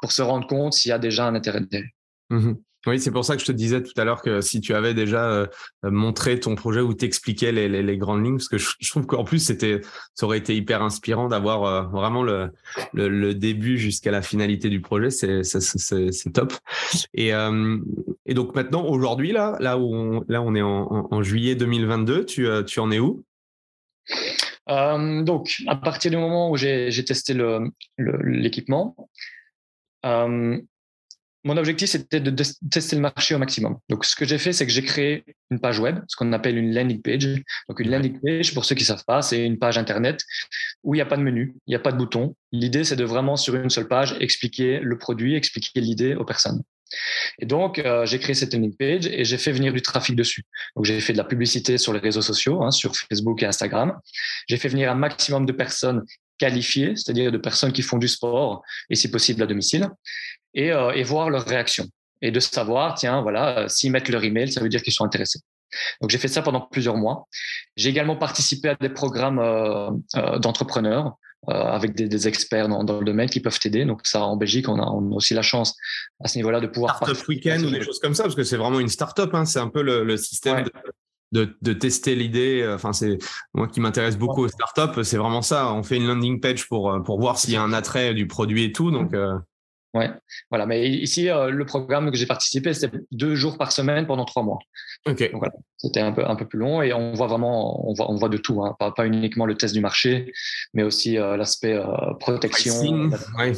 pour 0.00 0.10
se 0.10 0.20
rendre 0.20 0.48
compte 0.48 0.72
s'il 0.72 0.88
y 0.88 0.92
a 0.92 0.98
déjà 0.98 1.28
un 1.28 1.36
intérêt 1.36 1.60
derrière. 1.60 1.88
Mmh 2.30 2.54
oui, 2.86 2.98
c'est 2.98 3.10
pour 3.12 3.24
ça 3.24 3.36
que 3.36 3.40
je 3.40 3.46
te 3.46 3.52
disais 3.52 3.82
tout 3.82 3.92
à 3.96 4.04
l'heure 4.04 4.22
que 4.22 4.40
si 4.40 4.60
tu 4.60 4.74
avais 4.74 4.92
déjà 4.92 5.30
euh, 5.30 5.46
montré 5.84 6.40
ton 6.40 6.56
projet 6.56 6.80
ou 6.80 6.94
t'expliquais 6.94 7.52
les, 7.52 7.68
les, 7.68 7.96
grandes 7.96 8.24
lignes, 8.24 8.36
parce 8.36 8.48
que 8.48 8.58
je, 8.58 8.90
trouve 8.90 9.06
qu'en 9.06 9.22
plus 9.22 9.38
c'était, 9.38 9.80
ça 10.14 10.26
aurait 10.26 10.38
été 10.38 10.56
hyper 10.56 10.82
inspirant 10.82 11.28
d'avoir 11.28 11.64
euh, 11.64 11.82
vraiment 11.82 12.22
le, 12.24 12.50
début 13.34 13.78
jusqu'à 13.78 14.10
la 14.10 14.20
finalité 14.20 14.68
du 14.68 14.80
projet, 14.80 15.10
c'est 15.10 16.32
top. 16.32 16.54
Et, 17.14 17.32
euh, 17.32 17.78
et 18.26 18.34
donc 18.34 18.54
maintenant 18.54 18.84
aujourd'hui 18.84 19.32
là, 19.32 19.56
là 19.60 19.78
où 19.78 19.94
on, 19.94 20.54
est 20.54 20.62
en, 20.62 21.22
juillet 21.22 21.54
2022, 21.54 22.24
tu, 22.24 22.48
tu 22.66 22.80
en 22.80 22.90
es 22.90 22.98
où? 22.98 23.24
Donc, 24.68 25.62
à 25.66 25.76
partir 25.76 26.10
du 26.10 26.16
moment 26.16 26.50
où 26.50 26.56
j'ai 26.56 27.04
testé 27.04 27.36
l'équipement, 27.98 28.96
mon 31.44 31.56
objectif, 31.56 31.90
c'était 31.90 32.20
de 32.20 32.44
tester 32.70 32.96
le 32.96 33.02
marché 33.02 33.34
au 33.34 33.38
maximum. 33.38 33.78
Donc, 33.88 34.04
ce 34.04 34.14
que 34.14 34.24
j'ai 34.24 34.38
fait, 34.38 34.52
c'est 34.52 34.64
que 34.64 34.72
j'ai 34.72 34.82
créé 34.82 35.24
une 35.50 35.60
page 35.60 35.80
web, 35.80 35.98
ce 36.06 36.16
qu'on 36.16 36.32
appelle 36.32 36.56
une 36.56 36.72
landing 36.72 37.02
page. 37.02 37.24
Donc, 37.68 37.80
une 37.80 37.90
landing 37.90 38.20
page, 38.20 38.54
pour 38.54 38.64
ceux 38.64 38.74
qui 38.74 38.82
ne 38.82 38.86
savent 38.86 39.04
pas, 39.04 39.22
c'est 39.22 39.44
une 39.44 39.58
page 39.58 39.76
Internet 39.76 40.22
où 40.84 40.94
il 40.94 40.98
n'y 40.98 41.02
a 41.02 41.06
pas 41.06 41.16
de 41.16 41.22
menu, 41.22 41.54
il 41.66 41.70
n'y 41.70 41.74
a 41.74 41.80
pas 41.80 41.90
de 41.90 41.98
bouton. 41.98 42.36
L'idée, 42.52 42.84
c'est 42.84 42.96
de 42.96 43.04
vraiment, 43.04 43.36
sur 43.36 43.56
une 43.56 43.70
seule 43.70 43.88
page, 43.88 44.16
expliquer 44.20 44.78
le 44.80 44.98
produit, 44.98 45.34
expliquer 45.34 45.80
l'idée 45.80 46.14
aux 46.14 46.24
personnes. 46.24 46.62
Et 47.40 47.46
donc, 47.46 47.78
euh, 47.78 48.06
j'ai 48.06 48.18
créé 48.18 48.34
cette 48.34 48.52
landing 48.54 48.76
page 48.76 49.06
et 49.06 49.24
j'ai 49.24 49.38
fait 49.38 49.50
venir 49.50 49.72
du 49.72 49.82
trafic 49.82 50.14
dessus. 50.14 50.44
Donc, 50.76 50.84
j'ai 50.84 51.00
fait 51.00 51.12
de 51.12 51.18
la 51.18 51.24
publicité 51.24 51.76
sur 51.76 51.92
les 51.92 52.00
réseaux 52.00 52.22
sociaux, 52.22 52.62
hein, 52.62 52.70
sur 52.70 52.94
Facebook 52.94 53.42
et 53.42 53.46
Instagram. 53.46 53.98
J'ai 54.46 54.58
fait 54.58 54.68
venir 54.68 54.92
un 54.92 54.94
maximum 54.94 55.46
de 55.46 55.52
personnes 55.52 56.04
qualifiées, 56.38 56.94
c'est-à-dire 56.96 57.32
de 57.32 57.38
personnes 57.38 57.72
qui 57.72 57.82
font 57.82 57.98
du 57.98 58.08
sport 58.08 58.62
et 58.90 58.94
si 58.94 59.10
possible 59.10 59.42
à 59.42 59.46
domicile 59.46 59.88
et, 60.54 60.72
euh, 60.72 60.92
et 60.92 61.02
voir 61.02 61.30
leur 61.30 61.44
réaction 61.44 61.86
et 62.20 62.30
de 62.30 62.40
savoir, 62.40 62.94
tiens, 62.94 63.20
voilà, 63.20 63.58
euh, 63.58 63.68
s'ils 63.68 63.90
mettent 63.90 64.08
leur 64.08 64.22
email, 64.22 64.50
ça 64.50 64.60
veut 64.60 64.68
dire 64.68 64.82
qu'ils 64.82 64.92
sont 64.92 65.04
intéressés. 65.04 65.40
Donc 66.00 66.10
j'ai 66.10 66.18
fait 66.18 66.28
ça 66.28 66.42
pendant 66.42 66.60
plusieurs 66.60 66.96
mois. 66.96 67.28
J'ai 67.76 67.88
également 67.88 68.16
participé 68.16 68.70
à 68.70 68.74
des 68.74 68.88
programmes 68.88 69.38
euh, 69.38 69.90
euh, 70.16 70.38
d'entrepreneurs 70.38 71.16
euh, 71.48 71.52
avec 71.52 71.94
des, 71.94 72.08
des 72.08 72.28
experts 72.28 72.68
dans, 72.68 72.84
dans, 72.84 72.98
le 72.98 73.04
domaine 73.04 73.28
qui 73.28 73.40
peuvent 73.40 73.58
t'aider. 73.58 73.84
Donc 73.84 74.00
ça, 74.04 74.22
en 74.22 74.36
Belgique, 74.36 74.68
on 74.68 74.78
a, 74.78 74.84
on 74.84 75.12
a, 75.12 75.14
aussi 75.14 75.34
la 75.34 75.42
chance 75.42 75.74
à 76.22 76.28
ce 76.28 76.38
niveau-là 76.38 76.60
de 76.60 76.66
pouvoir. 76.66 76.96
Startup 76.96 77.28
week-end 77.28 77.60
ou 77.64 77.70
des 77.70 77.82
choses 77.82 77.98
comme 78.00 78.14
ça, 78.14 78.24
parce 78.24 78.34
que 78.34 78.44
c'est 78.44 78.56
vraiment 78.56 78.80
une 78.80 78.88
startup. 78.88 79.34
Hein, 79.34 79.44
c'est 79.44 79.58
un 79.60 79.68
peu 79.68 79.82
le, 79.82 80.04
le 80.04 80.16
système. 80.16 80.56
Ouais. 80.56 80.64
De, 80.64 80.72
de, 81.32 81.56
de, 81.62 81.72
tester 81.72 82.14
l'idée. 82.14 82.70
Enfin, 82.74 82.92
c'est 82.92 83.16
moi 83.54 83.66
qui 83.66 83.80
m'intéresse 83.80 84.18
beaucoup 84.18 84.42
aux 84.42 84.48
startups. 84.48 85.02
C'est 85.02 85.16
vraiment 85.16 85.40
ça. 85.40 85.72
On 85.72 85.82
fait 85.82 85.96
une 85.96 86.06
landing 86.06 86.40
page 86.40 86.68
pour 86.68 86.94
pour 87.06 87.18
voir 87.18 87.38
s'il 87.38 87.54
y 87.54 87.56
a 87.56 87.62
un 87.62 87.72
attrait 87.72 88.12
du 88.12 88.26
produit 88.26 88.64
et 88.64 88.72
tout. 88.72 88.90
Donc, 88.90 89.14
euh... 89.14 89.32
Ouais, 89.94 90.10
voilà. 90.50 90.64
Mais 90.64 90.88
ici, 90.88 91.28
euh, 91.28 91.50
le 91.50 91.66
programme 91.66 92.10
que 92.10 92.16
j'ai 92.16 92.26
participé, 92.26 92.72
c'était 92.72 92.98
deux 93.10 93.34
jours 93.34 93.58
par 93.58 93.72
semaine 93.72 94.06
pendant 94.06 94.24
trois 94.24 94.42
mois. 94.42 94.58
Ok. 95.06 95.30
Donc 95.30 95.40
voilà, 95.40 95.52
c'était 95.76 96.00
un 96.00 96.12
peu 96.12 96.24
un 96.26 96.34
peu 96.34 96.46
plus 96.46 96.58
long 96.58 96.80
et 96.80 96.94
on 96.94 97.12
voit 97.12 97.26
vraiment, 97.26 97.86
on 97.88 97.92
voit 97.92 98.10
on 98.10 98.16
voit 98.16 98.30
de 98.30 98.38
tout, 98.38 98.64
hein. 98.64 98.74
pas, 98.78 98.90
pas 98.90 99.06
uniquement 99.06 99.44
le 99.44 99.54
test 99.54 99.74
du 99.74 99.80
marché, 99.80 100.32
mais 100.72 100.82
aussi 100.82 101.18
euh, 101.18 101.36
l'aspect 101.36 101.74
euh, 101.74 102.14
protection, 102.20 103.10
ouais. 103.38 103.52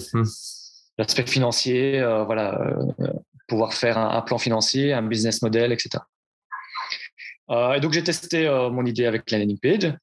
l'aspect 0.98 1.26
financier, 1.26 2.02
voilà, 2.26 2.76
pouvoir 3.46 3.72
faire 3.72 3.96
un, 3.96 4.16
un, 4.16 4.22
plan 4.22 4.38
financier, 4.38 4.92
un 4.92 5.02
business 5.02 5.40
model, 5.40 5.72
etc. 5.72 6.02
et 7.76 7.80
donc 7.80 7.92
j'ai 7.92 8.02
testé 8.02 8.48
mon 8.72 8.84
idée 8.84 9.06
avec 9.06 9.30
la 9.30 9.38
landing 9.38 9.58
page 9.60 9.94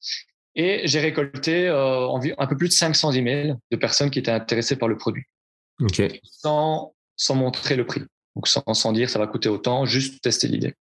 et 0.56 0.82
j'ai 0.86 1.00
récolté 1.00 1.68
un 1.68 2.48
peu 2.48 2.56
plus 2.56 2.70
de 2.70 2.74
500 2.74 3.14
emails 3.14 3.56
de 3.72 3.78
personnes 3.78 4.12
qui 4.12 4.20
étaient 4.20 4.32
intéressées 4.32 4.78
par 4.78 4.88
le 4.88 4.98
produit 4.98 5.26
sans, 6.24 6.94
montrer 7.30 7.76
le 7.76 7.86
prix. 7.86 8.02
Donc 8.36 8.48
sans, 8.48 8.64
sans 8.74 8.92
dire 8.94 9.10
ça 9.10 9.20
va 9.20 9.28
coûter 9.28 9.50
autant, 9.50 9.86
juste 9.86 10.22
tester 10.22 10.48
l'idée. 10.48 10.76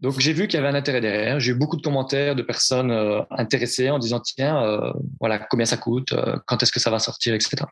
Donc 0.00 0.20
j'ai 0.20 0.32
vu 0.32 0.46
qu'il 0.46 0.58
y 0.58 0.62
avait 0.62 0.68
un 0.68 0.74
intérêt 0.74 1.00
derrière. 1.00 1.40
J'ai 1.40 1.52
eu 1.52 1.54
beaucoup 1.54 1.76
de 1.76 1.82
commentaires 1.82 2.34
de 2.36 2.42
personnes 2.42 2.90
euh, 2.90 3.22
intéressées 3.30 3.90
en 3.90 3.98
disant 3.98 4.20
tiens, 4.20 4.62
euh, 4.62 4.92
voilà 5.20 5.38
combien 5.38 5.64
ça 5.64 5.78
coûte, 5.78 6.12
euh, 6.12 6.36
quand 6.46 6.62
est-ce 6.62 6.72
que 6.72 6.80
ça 6.80 6.90
va 6.90 6.98
sortir, 6.98 7.34
etc. 7.34 7.64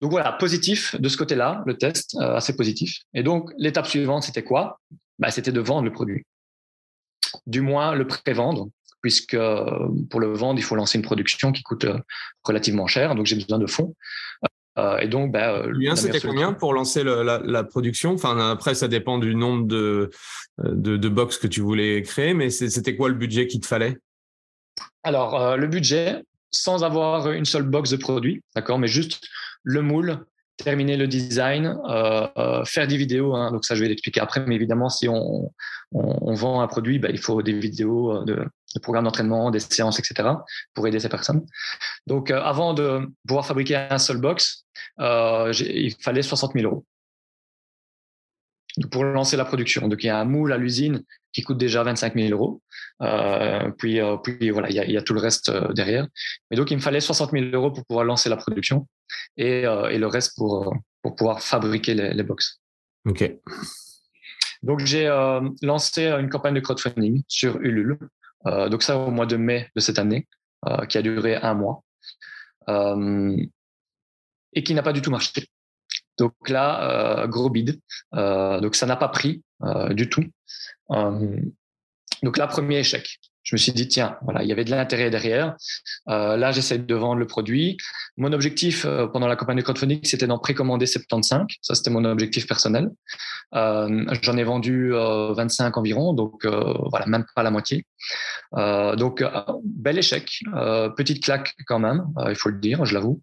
Donc 0.00 0.10
voilà, 0.12 0.32
positif 0.32 0.94
de 1.00 1.08
ce 1.08 1.16
côté-là, 1.16 1.62
le 1.66 1.76
test 1.76 2.16
assez 2.20 2.54
positif. 2.54 3.00
Et 3.14 3.22
donc 3.22 3.50
l'étape 3.58 3.86
suivante, 3.86 4.22
c'était 4.22 4.44
quoi? 4.44 4.78
Bah, 5.18 5.30
C'était 5.30 5.52
de 5.52 5.60
vendre 5.60 5.84
le 5.84 5.92
produit. 5.92 6.24
Du 7.46 7.60
moins 7.60 7.94
le 7.94 8.06
pré-vendre, 8.06 8.68
puisque 9.00 9.36
pour 10.10 10.20
le 10.20 10.32
vendre, 10.32 10.60
il 10.60 10.62
faut 10.62 10.76
lancer 10.76 10.98
une 10.98 11.04
production 11.04 11.50
qui 11.50 11.62
coûte 11.62 11.86
relativement 12.44 12.86
cher. 12.86 13.14
Donc 13.14 13.26
j'ai 13.26 13.36
besoin 13.36 13.58
de 13.58 13.66
fonds. 13.66 13.96
Euh, 14.78 14.98
et 14.98 15.08
donc, 15.08 15.32
bah, 15.32 15.62
c'était 15.94 16.20
combien 16.20 16.52
pour 16.52 16.74
lancer 16.74 17.02
la, 17.02 17.40
la, 17.42 17.64
production? 17.64 18.12
Enfin, 18.12 18.50
après, 18.50 18.74
ça 18.74 18.88
dépend 18.88 19.18
du 19.18 19.34
nombre 19.34 19.66
de, 19.66 20.10
de, 20.62 20.96
de 20.96 21.08
box 21.08 21.38
que 21.38 21.46
tu 21.46 21.62
voulais 21.62 22.02
créer, 22.02 22.34
mais 22.34 22.50
c'était 22.50 22.94
quoi 22.94 23.08
le 23.08 23.14
budget 23.14 23.46
qu'il 23.46 23.60
te 23.60 23.66
fallait? 23.66 23.96
Alors, 25.02 25.40
euh, 25.40 25.56
le 25.56 25.66
budget, 25.66 26.22
sans 26.50 26.84
avoir 26.84 27.30
une 27.32 27.44
seule 27.44 27.62
box 27.62 27.90
de 27.90 27.96
produits, 27.96 28.42
d'accord, 28.54 28.78
mais 28.78 28.88
juste 28.88 29.24
le 29.62 29.80
moule, 29.80 30.26
terminer 30.56 30.96
le 30.96 31.06
design, 31.06 31.78
euh, 31.88 32.26
euh, 32.36 32.64
faire 32.64 32.86
des 32.86 32.96
vidéos. 32.96 33.34
Hein, 33.34 33.52
donc 33.52 33.64
ça, 33.64 33.74
je 33.74 33.82
vais 33.82 33.88
l'expliquer 33.88 34.20
après. 34.20 34.44
Mais 34.46 34.54
évidemment, 34.54 34.88
si 34.88 35.08
on, 35.08 35.50
on, 35.92 36.18
on 36.20 36.34
vend 36.34 36.60
un 36.60 36.66
produit, 36.66 36.98
bah, 36.98 37.08
il 37.10 37.18
faut 37.18 37.42
des 37.42 37.58
vidéos 37.58 38.24
de, 38.24 38.44
de 38.76 38.80
programmes 38.80 39.04
d'entraînement, 39.04 39.50
des 39.50 39.60
séances, 39.60 39.98
etc. 39.98 40.28
pour 40.74 40.86
aider 40.86 41.00
ces 41.00 41.08
personnes. 41.08 41.44
Donc, 42.06 42.30
euh, 42.30 42.40
avant 42.40 42.74
de 42.74 43.08
pouvoir 43.26 43.46
fabriquer 43.46 43.76
un 43.76 43.98
seul 43.98 44.18
box, 44.18 44.64
euh, 45.00 45.52
il 45.58 45.94
fallait 46.00 46.22
60 46.22 46.52
000 46.52 46.64
euros 46.66 46.84
pour 48.90 49.04
lancer 49.04 49.36
la 49.36 49.44
production. 49.44 49.88
Donc, 49.88 50.04
il 50.04 50.06
y 50.06 50.10
a 50.10 50.18
un 50.18 50.24
moule 50.24 50.52
à 50.52 50.58
l'usine 50.58 51.02
qui 51.32 51.42
coûte 51.42 51.58
déjà 51.58 51.82
25 51.82 52.14
000 52.14 52.30
euros. 52.30 52.62
Euh, 53.02 53.70
puis, 53.78 54.00
euh, 54.00 54.16
puis 54.16 54.50
voilà, 54.50 54.68
il 54.70 54.76
y, 54.76 54.80
a, 54.80 54.84
il 54.84 54.92
y, 54.92 54.96
a, 54.96 55.02
tout 55.02 55.14
le 55.14 55.20
reste 55.20 55.50
derrière. 55.72 56.06
Mais 56.50 56.56
donc, 56.56 56.70
il 56.70 56.76
me 56.76 56.82
fallait 56.82 57.00
60 57.00 57.30
000 57.32 57.46
euros 57.52 57.70
pour 57.70 57.84
pouvoir 57.86 58.04
lancer 58.04 58.28
la 58.28 58.36
production 58.36 58.86
et, 59.36 59.66
euh, 59.66 59.88
et 59.88 59.98
le 59.98 60.06
reste 60.06 60.36
pour, 60.36 60.74
pour 61.02 61.16
pouvoir 61.16 61.42
fabriquer 61.42 61.94
les, 61.94 62.12
les 62.12 62.22
box. 62.22 62.60
OK. 63.06 63.32
Donc, 64.62 64.80
j'ai 64.80 65.06
lancé 65.62 66.08
une 66.08 66.28
campagne 66.28 66.54
de 66.54 66.60
crowdfunding 66.60 67.22
sur 67.28 67.56
Ulule. 67.60 67.98
Donc, 68.70 68.82
ça 68.82 68.96
au 68.98 69.10
mois 69.10 69.26
de 69.26 69.36
mai 69.36 69.70
de 69.74 69.80
cette 69.80 69.98
année, 69.98 70.26
qui 70.88 70.98
a 70.98 71.02
duré 71.02 71.36
un 71.36 71.54
mois 71.54 71.82
et 74.52 74.62
qui 74.62 74.74
n'a 74.74 74.82
pas 74.82 74.92
du 74.92 75.02
tout 75.02 75.10
marché. 75.10 75.46
Donc 76.18 76.48
là, 76.48 77.22
euh, 77.22 77.26
gros 77.26 77.50
bid. 77.50 77.80
Euh, 78.14 78.60
donc 78.60 78.74
ça 78.74 78.86
n'a 78.86 78.96
pas 78.96 79.08
pris 79.08 79.42
euh, 79.62 79.92
du 79.92 80.08
tout. 80.08 80.24
Donc 80.88 82.38
là, 82.38 82.46
premier 82.46 82.78
échec. 82.78 83.20
Je 83.46 83.54
me 83.54 83.58
suis 83.58 83.70
dit, 83.70 83.86
tiens, 83.86 84.16
voilà, 84.22 84.42
il 84.42 84.48
y 84.48 84.52
avait 84.52 84.64
de 84.64 84.72
l'intérêt 84.72 85.08
derrière. 85.08 85.54
Euh, 86.08 86.36
là, 86.36 86.50
j'essaie 86.50 86.78
de 86.78 86.94
vendre 86.96 87.20
le 87.20 87.28
produit. 87.28 87.76
Mon 88.16 88.32
objectif 88.32 88.84
euh, 88.84 89.06
pendant 89.06 89.28
la 89.28 89.36
campagne 89.36 89.56
de 89.56 89.62
crowdfunding, 89.62 90.00
c'était 90.02 90.26
d'en 90.26 90.40
précommander 90.40 90.84
75. 90.84 91.46
Ça, 91.62 91.76
c'était 91.76 91.90
mon 91.90 92.04
objectif 92.04 92.48
personnel. 92.48 92.90
Euh, 93.54 94.04
J'en 94.20 94.36
ai 94.36 94.42
vendu 94.42 94.90
25 94.90 95.76
environ, 95.76 96.12
donc 96.12 96.44
voilà, 96.44 97.06
même 97.06 97.24
pas 97.36 97.44
la 97.44 97.52
moitié. 97.52 97.86
donc, 98.52 99.24
bel 99.64 99.98
échec. 99.98 100.40
petite 100.96 101.22
claque 101.22 101.54
quand 101.66 101.78
même, 101.78 102.04
il 102.28 102.34
faut 102.34 102.48
le 102.48 102.58
dire, 102.58 102.84
je 102.84 102.94
l'avoue. 102.94 103.22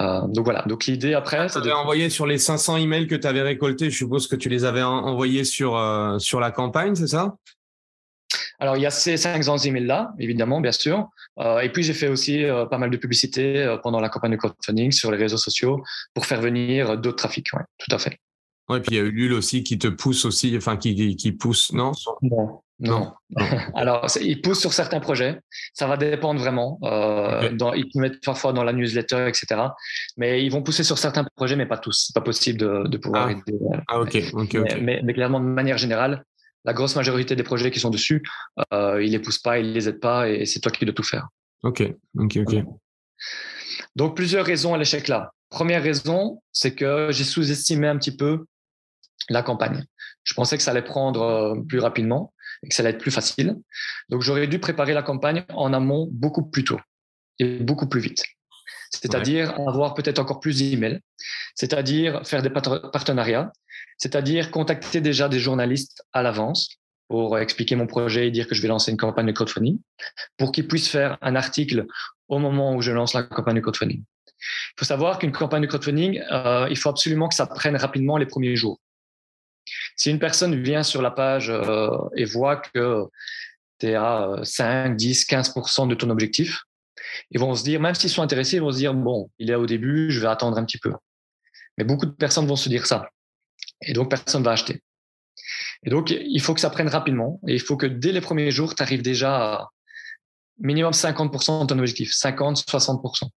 donc 0.00 0.44
voilà. 0.44 0.62
Donc 0.66 0.86
l'idée 0.86 1.14
après, 1.14 1.46
tu 1.46 1.58
avais 1.58 1.72
envoyé 1.72 2.10
sur 2.10 2.26
les 2.26 2.38
500 2.38 2.78
emails 2.78 3.06
que 3.06 3.14
tu 3.14 3.26
avais 3.28 3.42
récoltés. 3.42 3.88
Je 3.90 3.96
suppose 3.96 4.26
que 4.26 4.34
tu 4.34 4.48
les 4.48 4.64
avais 4.64 4.82
envoyés 4.82 5.44
sur 5.44 5.78
sur 6.18 6.40
la 6.40 6.50
campagne, 6.50 6.96
c'est 6.96 7.06
ça? 7.06 7.36
Alors, 8.60 8.76
il 8.76 8.82
y 8.82 8.86
a 8.86 8.90
ces 8.90 9.16
cinq 9.16 9.42
emails-là, 9.64 10.12
évidemment, 10.18 10.60
bien 10.60 10.72
sûr. 10.72 11.08
Euh, 11.38 11.60
et 11.60 11.70
puis, 11.70 11.82
j'ai 11.82 11.94
fait 11.94 12.08
aussi 12.08 12.44
euh, 12.44 12.66
pas 12.66 12.76
mal 12.76 12.90
de 12.90 12.96
publicité 12.98 13.56
euh, 13.56 13.78
pendant 13.78 14.00
la 14.00 14.10
campagne 14.10 14.32
de 14.32 14.36
crowdfunding 14.36 14.92
sur 14.92 15.10
les 15.10 15.16
réseaux 15.16 15.38
sociaux 15.38 15.82
pour 16.12 16.26
faire 16.26 16.42
venir 16.42 16.98
d'autres 16.98 17.16
trafics. 17.16 17.48
Ouais, 17.54 17.62
tout 17.78 17.94
à 17.94 17.98
fait. 17.98 18.18
Oui, 18.68 18.76
et 18.76 18.80
puis 18.82 18.94
il 18.94 18.98
y 18.98 19.00
a 19.00 19.04
Ulule 19.04 19.32
aussi 19.32 19.64
qui 19.64 19.78
te 19.78 19.88
pousse 19.88 20.26
aussi, 20.26 20.54
enfin, 20.56 20.76
qui, 20.76 21.16
qui 21.16 21.32
pousse, 21.32 21.72
non? 21.72 21.92
Non. 22.20 22.60
Non. 22.78 23.12
Alors, 23.74 24.06
il 24.20 24.40
pousse 24.42 24.60
sur 24.60 24.72
certains 24.74 25.00
projets. 25.00 25.38
Ça 25.74 25.86
va 25.86 25.96
dépendre 25.96 26.40
vraiment. 26.40 26.78
dans, 26.80 27.72
ils 27.72 27.86
mettent 27.94 28.22
parfois 28.24 28.52
dans 28.52 28.64
la 28.64 28.72
newsletter, 28.72 29.26
etc. 29.26 29.60
Mais 30.16 30.44
ils 30.44 30.50
vont 30.50 30.62
pousser 30.62 30.84
sur 30.84 30.98
certains 30.98 31.24
projets, 31.36 31.56
mais 31.56 31.66
pas 31.66 31.78
tous. 31.78 32.06
C'est 32.06 32.14
pas 32.14 32.22
possible 32.24 32.58
de, 32.58 32.88
de 32.88 32.96
pouvoir 32.98 33.26
ah. 33.26 33.32
aider. 33.32 33.58
Ah, 33.88 34.00
ok. 34.00 34.16
ok, 34.32 34.54
ok. 34.54 34.78
mais, 34.80 35.00
mais, 35.02 35.12
clairement, 35.12 35.40
de 35.40 35.46
manière 35.46 35.76
générale, 35.76 36.24
la 36.64 36.72
grosse 36.72 36.96
majorité 36.96 37.36
des 37.36 37.42
projets 37.42 37.70
qui 37.70 37.80
sont 37.80 37.90
dessus, 37.90 38.22
euh, 38.72 39.02
ils 39.02 39.12
les 39.12 39.18
poussent 39.18 39.38
pas, 39.38 39.58
ils 39.58 39.72
les 39.72 39.88
aident 39.88 40.00
pas, 40.00 40.28
et 40.28 40.46
c'est 40.46 40.60
toi 40.60 40.70
qui 40.70 40.84
dois 40.84 40.94
tout 40.94 41.02
faire. 41.02 41.28
Ok, 41.62 41.82
ok, 42.18 42.38
ok. 42.46 42.64
Donc 43.96 44.16
plusieurs 44.16 44.46
raisons 44.46 44.74
à 44.74 44.78
l'échec 44.78 45.08
là. 45.08 45.32
Première 45.48 45.82
raison, 45.82 46.42
c'est 46.52 46.74
que 46.74 47.08
j'ai 47.10 47.24
sous-estimé 47.24 47.88
un 47.88 47.98
petit 47.98 48.16
peu 48.16 48.44
la 49.28 49.42
campagne. 49.42 49.84
Je 50.22 50.34
pensais 50.34 50.56
que 50.56 50.62
ça 50.62 50.70
allait 50.70 50.82
prendre 50.82 51.22
euh, 51.22 51.60
plus 51.68 51.80
rapidement 51.80 52.32
et 52.62 52.68
que 52.68 52.74
ça 52.74 52.82
allait 52.82 52.90
être 52.90 53.00
plus 53.00 53.10
facile. 53.10 53.56
Donc 54.08 54.22
j'aurais 54.22 54.46
dû 54.46 54.58
préparer 54.58 54.92
la 54.92 55.02
campagne 55.02 55.44
en 55.50 55.72
amont 55.72 56.08
beaucoup 56.12 56.44
plus 56.44 56.64
tôt 56.64 56.78
et 57.38 57.58
beaucoup 57.58 57.88
plus 57.88 58.00
vite. 58.00 58.22
C'est-à-dire 58.90 59.54
avoir 59.68 59.94
peut-être 59.94 60.18
encore 60.18 60.40
plus 60.40 60.58
d'emails, 60.58 61.00
c'est-à-dire 61.54 62.26
faire 62.26 62.42
des 62.42 62.50
partenariats, 62.50 63.52
c'est-à-dire 64.00 64.50
contacter 64.50 65.00
déjà 65.00 65.28
des 65.28 65.38
journalistes 65.38 66.02
à 66.12 66.22
l'avance 66.22 66.80
pour 67.08 67.38
expliquer 67.38 67.76
mon 67.76 67.86
projet 67.86 68.28
et 68.28 68.30
dire 68.30 68.48
que 68.48 68.54
je 68.54 68.62
vais 68.62 68.68
lancer 68.68 68.90
une 68.90 68.96
campagne 68.96 69.26
de 69.26 69.32
crowdfunding, 69.32 69.78
pour 70.38 70.52
qu'ils 70.52 70.66
puissent 70.66 70.88
faire 70.88 71.18
un 71.20 71.36
article 71.36 71.86
au 72.28 72.38
moment 72.38 72.74
où 72.74 72.80
je 72.80 72.92
lance 72.92 73.14
la 73.14 73.24
campagne 73.24 73.56
de 73.56 73.60
crowdfunding. 73.60 74.02
Il 74.02 74.78
faut 74.78 74.84
savoir 74.86 75.18
qu'une 75.18 75.32
campagne 75.32 75.62
de 75.62 75.66
crowdfunding, 75.66 76.22
euh, 76.30 76.66
il 76.70 76.78
faut 76.78 76.88
absolument 76.88 77.28
que 77.28 77.34
ça 77.34 77.46
prenne 77.46 77.76
rapidement 77.76 78.16
les 78.16 78.26
premiers 78.26 78.56
jours. 78.56 78.80
Si 79.96 80.10
une 80.10 80.18
personne 80.18 80.60
vient 80.62 80.82
sur 80.82 81.02
la 81.02 81.10
page 81.10 81.50
euh, 81.50 81.90
et 82.16 82.24
voit 82.24 82.56
que 82.56 83.04
tu 83.80 83.88
es 83.88 83.96
à 83.96 84.36
5, 84.42 84.96
10, 84.96 85.26
15% 85.26 85.88
de 85.88 85.94
ton 85.94 86.08
objectif, 86.08 86.62
ils 87.32 87.40
vont 87.40 87.54
se 87.54 87.64
dire, 87.64 87.80
même 87.80 87.94
s'ils 87.94 88.08
sont 88.08 88.22
intéressés, 88.22 88.56
ils 88.56 88.62
vont 88.62 88.72
se 88.72 88.78
dire, 88.78 88.94
bon, 88.94 89.30
il 89.38 89.50
est 89.50 89.56
au 89.56 89.66
début, 89.66 90.10
je 90.10 90.20
vais 90.20 90.28
attendre 90.28 90.56
un 90.56 90.64
petit 90.64 90.78
peu. 90.78 90.92
Mais 91.76 91.84
beaucoup 91.84 92.06
de 92.06 92.12
personnes 92.12 92.46
vont 92.46 92.56
se 92.56 92.68
dire 92.68 92.86
ça. 92.86 93.10
Et 93.82 93.92
donc, 93.92 94.10
personne 94.10 94.42
ne 94.42 94.46
va 94.46 94.52
acheter. 94.52 94.82
Et 95.82 95.90
donc, 95.90 96.10
il 96.10 96.40
faut 96.40 96.54
que 96.54 96.60
ça 96.60 96.70
prenne 96.70 96.88
rapidement. 96.88 97.40
Et 97.46 97.54
il 97.54 97.60
faut 97.60 97.76
que 97.76 97.86
dès 97.86 98.12
les 98.12 98.20
premiers 98.20 98.50
jours, 98.50 98.74
tu 98.74 98.82
arrives 98.82 99.02
déjà 99.02 99.36
à 99.36 99.70
minimum 100.58 100.92
50% 100.92 101.62
de 101.62 101.66
ton 101.66 101.78
objectif, 101.78 102.12
50, 102.12 102.58
60%. 102.58 103.28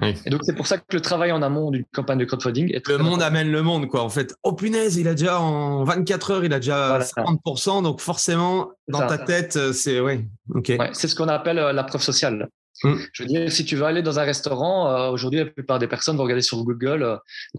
Et 0.00 0.30
donc, 0.30 0.40
c'est 0.44 0.54
pour 0.54 0.66
ça 0.66 0.78
que 0.78 0.84
le 0.94 1.00
travail 1.00 1.32
en 1.32 1.42
amont 1.42 1.70
d'une 1.70 1.84
campagne 1.92 2.18
de 2.18 2.24
crowdfunding 2.24 2.74
est 2.74 2.88
Le 2.88 2.98
monde 2.98 3.22
amène 3.22 3.52
le 3.52 3.62
monde, 3.62 3.88
quoi. 3.88 4.02
En 4.02 4.08
fait, 4.08 4.34
oh 4.42 4.54
punaise, 4.54 4.96
il 4.96 5.06
a 5.06 5.14
déjà 5.14 5.38
en 5.38 5.84
24 5.84 6.30
heures, 6.30 6.44
il 6.44 6.52
a 6.52 6.58
déjà 6.58 6.98
50%. 6.98 7.82
Donc, 7.82 8.00
forcément, 8.00 8.70
dans 8.88 9.06
ta 9.06 9.18
tête, 9.18 9.56
euh, 9.56 9.72
c'est. 9.72 10.00
Ouais. 10.00 10.26
ok. 10.54 10.72
c'est 10.92 11.08
ce 11.08 11.14
qu'on 11.14 11.28
appelle 11.28 11.58
euh, 11.58 11.72
la 11.72 11.84
preuve 11.84 12.02
sociale. 12.02 12.48
Mm. 12.84 12.94
Je 13.12 13.22
veux 13.22 13.28
dire, 13.28 13.52
si 13.52 13.64
tu 13.64 13.76
veux 13.76 13.84
aller 13.84 14.02
dans 14.02 14.18
un 14.18 14.24
restaurant, 14.24 14.90
euh, 14.90 15.10
aujourd'hui, 15.10 15.40
la 15.40 15.46
plupart 15.46 15.78
des 15.78 15.86
personnes 15.86 16.16
vont 16.16 16.24
regarder 16.24 16.42
sur 16.42 16.62
Google 16.64 17.02
euh, 17.02 17.16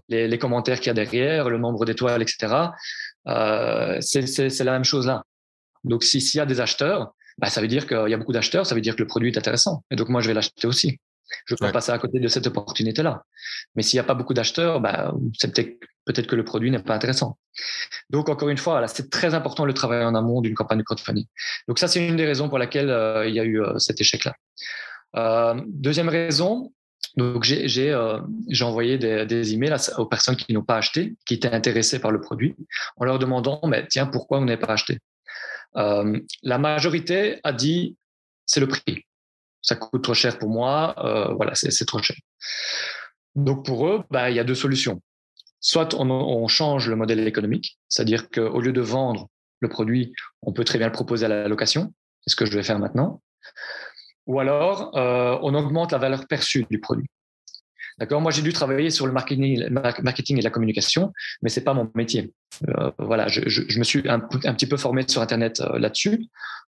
les, 0.08 0.38
commentaires 0.38 0.78
qu'il 0.78 0.88
y 0.88 0.90
a 0.90 0.94
derrière, 0.94 1.48
le 1.48 1.58
nombre 1.58 1.84
d'étoiles, 1.84 2.22
etc. 2.22 2.54
Euh, 3.28 4.00
c'est 4.00 4.64
la 4.64 4.72
même 4.72 4.84
chose 4.84 5.06
là. 5.06 5.22
Donc, 5.84 6.02
s'il 6.04 6.22
y 6.34 6.40
a 6.40 6.46
des 6.46 6.60
acheteurs, 6.60 7.14
bah, 7.38 7.50
ça 7.50 7.60
veut 7.60 7.68
dire 7.68 7.86
qu'il 7.86 8.08
y 8.08 8.14
a 8.14 8.16
beaucoup 8.16 8.32
d'acheteurs, 8.32 8.66
ça 8.66 8.74
veut 8.74 8.80
dire 8.80 8.96
que 8.96 9.02
le 9.02 9.06
produit 9.06 9.30
est 9.30 9.38
intéressant. 9.38 9.84
Et 9.90 9.96
donc, 9.96 10.08
moi, 10.08 10.20
je 10.20 10.28
vais 10.28 10.34
l'acheter 10.34 10.66
aussi. 10.66 10.98
Je 11.46 11.54
peux 11.54 11.66
pas 11.66 11.72
passer 11.72 11.90
à 11.90 11.98
côté 11.98 12.20
de 12.20 12.28
cette 12.28 12.46
opportunité-là. 12.46 13.24
Mais 13.74 13.82
s'il 13.82 13.96
n'y 13.96 14.00
a 14.00 14.04
pas 14.04 14.14
beaucoup 14.14 14.34
d'acheteurs, 14.34 14.80
bah, 14.80 15.12
c'est 15.38 15.52
peut-être 15.52 16.26
que 16.26 16.36
le 16.36 16.44
produit 16.44 16.70
n'est 16.70 16.78
pas 16.78 16.94
intéressant. 16.94 17.38
Donc, 18.08 18.28
encore 18.28 18.50
une 18.50 18.58
fois, 18.58 18.86
c'est 18.88 19.10
très 19.10 19.34
important 19.34 19.64
le 19.64 19.74
travail 19.74 20.04
en 20.04 20.14
amont 20.14 20.42
d'une 20.42 20.54
campagne 20.54 20.78
de 20.78 20.84
crowdfunding. 20.84 21.26
Donc, 21.66 21.78
ça, 21.78 21.88
c'est 21.88 22.06
une 22.06 22.16
des 22.16 22.26
raisons 22.26 22.48
pour 22.48 22.58
laquelle 22.58 22.88
il 23.26 23.34
y 23.34 23.40
a 23.40 23.44
eu 23.44 23.60
cet 23.78 24.00
échec-là. 24.00 24.34
Euh, 25.16 25.60
deuxième 25.66 26.08
raison, 26.08 26.72
donc 27.16 27.44
j'ai 27.44 27.90
euh, 27.92 28.20
envoyé 28.62 28.98
des, 28.98 29.26
des, 29.26 29.54
emails 29.54 29.76
aux 29.98 30.06
personnes 30.06 30.36
qui 30.36 30.52
n'ont 30.52 30.64
pas 30.64 30.76
acheté, 30.76 31.14
qui 31.26 31.34
étaient 31.34 31.52
intéressées 31.52 32.00
par 32.00 32.10
le 32.10 32.20
produit, 32.20 32.56
en 32.96 33.04
leur 33.04 33.18
demandant, 33.18 33.60
mais 33.66 33.86
tiens, 33.86 34.06
pourquoi 34.06 34.38
vous 34.40 34.44
n'avez 34.44 34.60
pas 34.60 34.72
acheté? 34.72 34.98
Euh, 35.76 36.18
La 36.42 36.58
majorité 36.58 37.38
a 37.44 37.52
dit, 37.52 37.96
c'est 38.46 38.60
le 38.60 38.68
prix. 38.68 39.04
Ça 39.62 39.76
coûte 39.76 40.02
trop 40.02 40.14
cher 40.14 40.38
pour 40.38 40.50
moi, 40.50 40.94
voilà, 41.36 41.54
c'est 41.54 41.86
trop 41.86 42.02
cher. 42.02 42.16
Donc 43.34 43.64
pour 43.64 43.88
eux, 43.88 44.04
bah, 44.10 44.28
il 44.28 44.36
y 44.36 44.38
a 44.38 44.44
deux 44.44 44.54
solutions. 44.54 45.00
Soit 45.60 45.94
on 45.94 46.46
change 46.48 46.90
le 46.90 46.96
modèle 46.96 47.26
économique, 47.26 47.78
c'est-à-dire 47.88 48.28
qu'au 48.28 48.60
lieu 48.60 48.72
de 48.72 48.82
vendre 48.82 49.30
le 49.60 49.70
produit, 49.70 50.12
on 50.42 50.52
peut 50.52 50.64
très 50.64 50.76
bien 50.76 50.88
le 50.88 50.92
proposer 50.92 51.24
à 51.24 51.28
la 51.28 51.48
location. 51.48 51.94
C'est 52.20 52.32
ce 52.32 52.36
que 52.36 52.44
je 52.44 52.52
vais 52.52 52.62
faire 52.62 52.78
maintenant 52.78 53.22
ou 54.26 54.40
alors 54.40 54.96
euh, 54.96 55.38
on 55.42 55.54
augmente 55.54 55.92
la 55.92 55.98
valeur 55.98 56.26
perçue 56.26 56.66
du 56.70 56.80
produit. 56.80 57.06
D'accord? 57.98 58.20
Moi, 58.20 58.32
j'ai 58.32 58.42
dû 58.42 58.52
travailler 58.52 58.90
sur 58.90 59.06
le 59.06 59.12
marketing, 59.12 60.38
et 60.38 60.42
la 60.42 60.50
communication, 60.50 61.12
mais 61.42 61.48
c'est 61.48 61.62
pas 61.62 61.74
mon 61.74 61.90
métier. 61.94 62.32
Euh, 62.68 62.90
voilà, 62.98 63.28
je, 63.28 63.42
je, 63.46 63.62
je, 63.68 63.78
me 63.78 63.84
suis 63.84 64.08
un, 64.08 64.16
un, 64.16 64.54
petit 64.54 64.66
peu 64.66 64.76
formé 64.76 65.04
sur 65.06 65.22
Internet 65.22 65.60
euh, 65.60 65.78
là-dessus. 65.78 66.26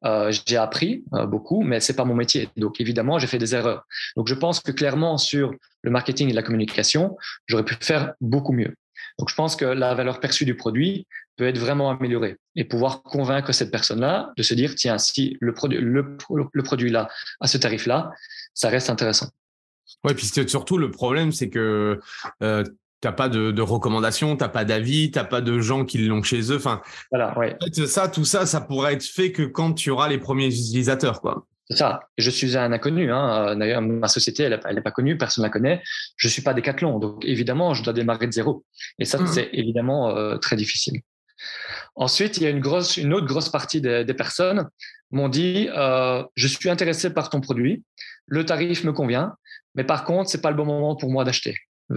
Euh, 0.04 0.32
j'ai 0.46 0.56
appris 0.56 1.04
euh, 1.14 1.26
beaucoup, 1.26 1.62
mais 1.62 1.78
c'est 1.78 1.94
pas 1.94 2.04
mon 2.04 2.14
métier. 2.14 2.48
Donc, 2.56 2.80
évidemment, 2.80 3.18
j'ai 3.18 3.28
fait 3.28 3.38
des 3.38 3.54
erreurs. 3.54 3.86
Donc, 4.16 4.26
je 4.26 4.34
pense 4.34 4.58
que 4.60 4.72
clairement 4.72 5.16
sur 5.16 5.54
le 5.82 5.90
marketing 5.90 6.28
et 6.28 6.32
la 6.32 6.42
communication, 6.42 7.16
j'aurais 7.46 7.64
pu 7.64 7.76
faire 7.80 8.14
beaucoup 8.20 8.52
mieux. 8.52 8.74
Donc, 9.18 9.28
je 9.28 9.34
pense 9.34 9.56
que 9.56 9.64
la 9.64 9.94
valeur 9.94 10.20
perçue 10.20 10.44
du 10.44 10.56
produit 10.56 11.06
peut 11.36 11.46
être 11.46 11.58
vraiment 11.58 11.90
améliorée 11.90 12.36
et 12.56 12.64
pouvoir 12.64 13.02
convaincre 13.02 13.52
cette 13.52 13.70
personne-là 13.70 14.32
de 14.36 14.42
se 14.42 14.54
dire, 14.54 14.74
tiens, 14.74 14.98
si 14.98 15.36
le 15.40 15.54
produit, 15.54 15.78
le, 15.78 16.16
le 16.52 16.62
produit 16.62 16.90
là, 16.90 17.08
à 17.40 17.46
ce 17.46 17.58
tarif-là, 17.58 18.10
ça 18.54 18.68
reste 18.68 18.90
intéressant. 18.90 19.28
Oui, 20.04 20.14
puis 20.14 20.26
surtout 20.46 20.78
le 20.78 20.90
problème, 20.90 21.32
c'est 21.32 21.48
que 21.48 22.00
euh, 22.42 22.64
t'as 23.00 23.12
pas 23.12 23.28
de, 23.28 23.50
de 23.50 23.62
recommandations, 23.62 24.36
t'as 24.36 24.48
pas 24.48 24.64
d'avis, 24.64 25.10
t'as 25.10 25.24
pas 25.24 25.40
de 25.40 25.60
gens 25.60 25.84
qui 25.84 25.98
l'ont 25.98 26.22
chez 26.22 26.52
eux. 26.52 26.56
Enfin, 26.56 26.80
voilà, 27.10 27.36
ouais. 27.38 27.56
En 27.60 27.66
fait, 27.66 27.86
ça, 27.86 28.08
tout 28.08 28.24
ça, 28.24 28.46
ça 28.46 28.60
pourrait 28.60 28.94
être 28.94 29.04
fait 29.04 29.32
que 29.32 29.42
quand 29.42 29.74
tu 29.74 29.90
auras 29.90 30.08
les 30.08 30.18
premiers 30.18 30.46
utilisateurs, 30.46 31.20
quoi. 31.20 31.46
Ça. 31.74 32.00
Je 32.18 32.30
suis 32.30 32.56
un 32.56 32.72
inconnu. 32.72 33.12
Hein. 33.12 33.56
D'ailleurs, 33.56 33.82
ma 33.82 34.08
société, 34.08 34.42
elle 34.42 34.74
n'est 34.74 34.82
pas 34.82 34.90
connue, 34.90 35.16
personne 35.16 35.42
ne 35.42 35.48
la 35.48 35.52
connaît. 35.52 35.82
Je 36.16 36.28
suis 36.28 36.42
pas 36.42 36.54
Decathlon, 36.54 36.98
donc 36.98 37.24
évidemment, 37.24 37.74
je 37.74 37.82
dois 37.82 37.92
démarrer 37.92 38.26
de 38.26 38.32
zéro. 38.32 38.64
Et 38.98 39.04
ça, 39.04 39.18
mmh. 39.18 39.26
c'est 39.26 39.50
évidemment 39.52 40.16
euh, 40.16 40.36
très 40.36 40.56
difficile. 40.56 41.00
Ensuite, 41.94 42.36
il 42.36 42.44
y 42.44 42.46
a 42.46 42.50
une, 42.50 42.60
grosse, 42.60 42.96
une 42.96 43.12
autre 43.12 43.26
grosse 43.26 43.48
partie 43.48 43.80
des, 43.80 44.04
des 44.04 44.14
personnes 44.14 44.68
m'ont 45.10 45.28
dit 45.28 45.68
euh, 45.76 46.22
Je 46.36 46.46
suis 46.46 46.70
intéressé 46.70 47.10
par 47.10 47.30
ton 47.30 47.40
produit, 47.40 47.82
le 48.26 48.44
tarif 48.44 48.84
me 48.84 48.92
convient, 48.92 49.34
mais 49.74 49.84
par 49.84 50.04
contre, 50.04 50.30
c'est 50.30 50.40
pas 50.40 50.50
le 50.50 50.56
bon 50.56 50.64
moment 50.64 50.96
pour 50.96 51.10
moi 51.10 51.24
d'acheter 51.24 51.56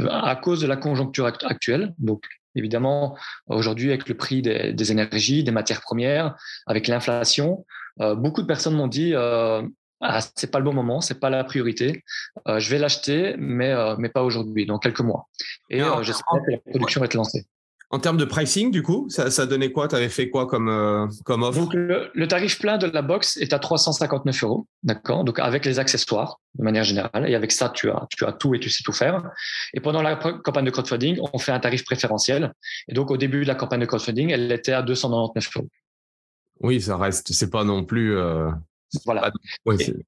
à 0.10 0.36
cause 0.36 0.62
de 0.62 0.68
la 0.68 0.78
conjoncture 0.78 1.26
actuelle. 1.26 1.94
Donc, 2.00 2.24
évidemment, 2.56 3.18
aujourd'hui, 3.48 3.90
avec 3.90 4.08
le 4.10 4.16
prix 4.16 4.42
des, 4.42 4.74
des, 4.74 4.92
énergies, 4.92 5.44
des 5.44 5.52
matières 5.52 5.82
premières, 5.82 6.36
avec 6.66 6.88
l'inflation, 6.88 7.60
euh, 7.60 7.84
beaucoup 8.00 8.42
de 8.42 8.48
personnes 8.48 8.76
m'ont 8.76 8.88
dit 8.88 9.14
euh, 9.14 9.62
ah, 10.02 10.20
c'est 10.36 10.52
pas 10.52 10.60
le 10.60 10.66
bon 10.66 10.74
moment, 10.74 11.02
c'est 11.02 11.20
pas 11.20 11.30
la 11.30 11.44
priorité. 11.44 12.04
Euh, 12.48 12.60
je 12.60 12.70
vais 12.70 12.78
l'acheter, 12.78 13.36
mais 13.38 13.72
euh, 13.72 13.96
mais 13.98 14.10
pas 14.10 14.24
aujourd'hui, 14.24 14.66
dans 14.66 14.78
quelques 14.78 15.02
mois. 15.02 15.28
Et 15.70 15.82
euh, 15.82 16.04
j'espère 16.04 16.42
que 16.46 16.52
la 16.52 16.58
production 16.58 17.00
va 17.00 17.06
être 17.06 17.14
lancée. 17.14 17.46
En 17.92 18.00
termes 18.00 18.18
de 18.18 18.26
pricing, 18.26 18.72
du 18.72 18.82
coup, 18.82 19.06
ça, 19.10 19.30
ça 19.30 19.46
donnait 19.46 19.72
quoi? 19.72 19.88
Tu 19.88 19.96
avais 19.96 20.10
fait 20.10 20.30
quoi 20.30 20.48
comme, 20.48 20.70
euh, 20.70 21.08
comme 21.24 21.44
offre? 21.44 21.60
Donc, 21.60 21.74
le, 21.74 22.28
tarif 22.28 22.60
plein 22.60 22.78
de 22.78 22.88
la 22.88 23.02
box 23.02 23.38
est 23.38 23.54
à 23.54 23.60
359 23.60 24.44
euros, 24.44 24.68
d'accord? 24.84 25.24
Donc, 25.24 25.40
avec 25.40 25.66
les 25.66 25.78
accessoires, 25.78 26.40
de 26.56 26.64
manière 26.64 26.84
générale. 26.84 27.30
Et 27.30 27.36
avec 27.36 27.52
ça, 27.52 27.70
tu 27.70 27.90
as, 27.92 28.08
tu 28.10 28.26
as 28.26 28.34
tout 28.34 28.56
et 28.56 28.60
tu 28.60 28.70
sais 28.70 28.84
tout 28.84 28.92
faire. 28.92 29.24
Et 29.74 29.80
pendant 29.80 30.02
la 30.02 30.16
campagne 30.16 30.66
de 30.66 30.72
crowdfunding, 30.72 31.20
on 31.32 31.38
fait 31.38 31.52
un 31.52 31.60
tarif 31.60 31.86
préférentiel. 31.86 32.54
Et 32.90 32.94
donc, 32.94 33.12
au 33.12 33.18
début 33.18 33.44
de 33.44 33.48
la 33.48 33.56
campagne 33.56 33.82
de 33.82 33.86
crowdfunding, 33.86 34.32
elle 34.32 34.52
était 34.52 34.74
à 34.74 34.82
299 34.82 35.50
euros. 35.56 35.70
Oui, 36.62 36.82
ça 36.82 36.98
reste, 36.98 37.34
c'est 37.34 37.50
pas 37.50 37.64
non 37.64 37.84
plus. 37.84 38.16
Euh, 38.16 38.50
voilà. 39.06 39.32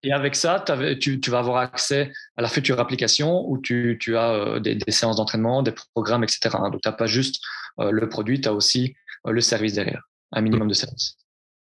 et, 0.04 0.12
avec 0.14 0.36
ça, 0.36 0.64
tu, 1.00 1.20
vas 1.28 1.40
avoir 1.40 1.58
accès 1.58 2.12
à 2.38 2.42
la 2.42 2.48
future 2.48 2.80
application 2.80 3.44
où 3.50 3.60
tu, 3.60 3.98
as 4.16 4.32
euh, 4.32 4.60
des, 4.60 4.80
séances 4.88 5.18
d'entraînement, 5.18 5.62
des 5.62 5.74
programmes, 5.94 6.24
etc. 6.24 6.50
Donc, 6.72 6.82
tu 6.82 6.90
n'as 6.90 6.96
pas 6.96 7.08
juste 7.08 7.44
euh, 7.80 7.92
le 7.92 8.08
produit, 8.08 8.40
tu 8.40 8.48
as 8.48 8.54
aussi 8.54 8.96
le 9.26 9.42
service 9.42 9.74
derrière, 9.74 10.04
un 10.32 10.42
minimum 10.42 10.70
de 10.70 10.74
service. 10.74 11.18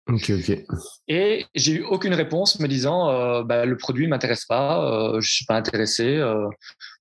Ok, 0.07 0.29
ok. 0.29 0.65
Et 1.07 1.45
j'ai 1.55 1.73
eu 1.73 1.83
aucune 1.83 2.13
réponse 2.13 2.59
me 2.59 2.67
disant 2.67 3.43
bah, 3.43 3.65
le 3.65 3.77
produit 3.77 4.07
m'intéresse 4.07 4.45
pas, 4.45 5.13
je 5.19 5.31
suis 5.31 5.45
pas 5.45 5.55
intéressé. 5.55 6.21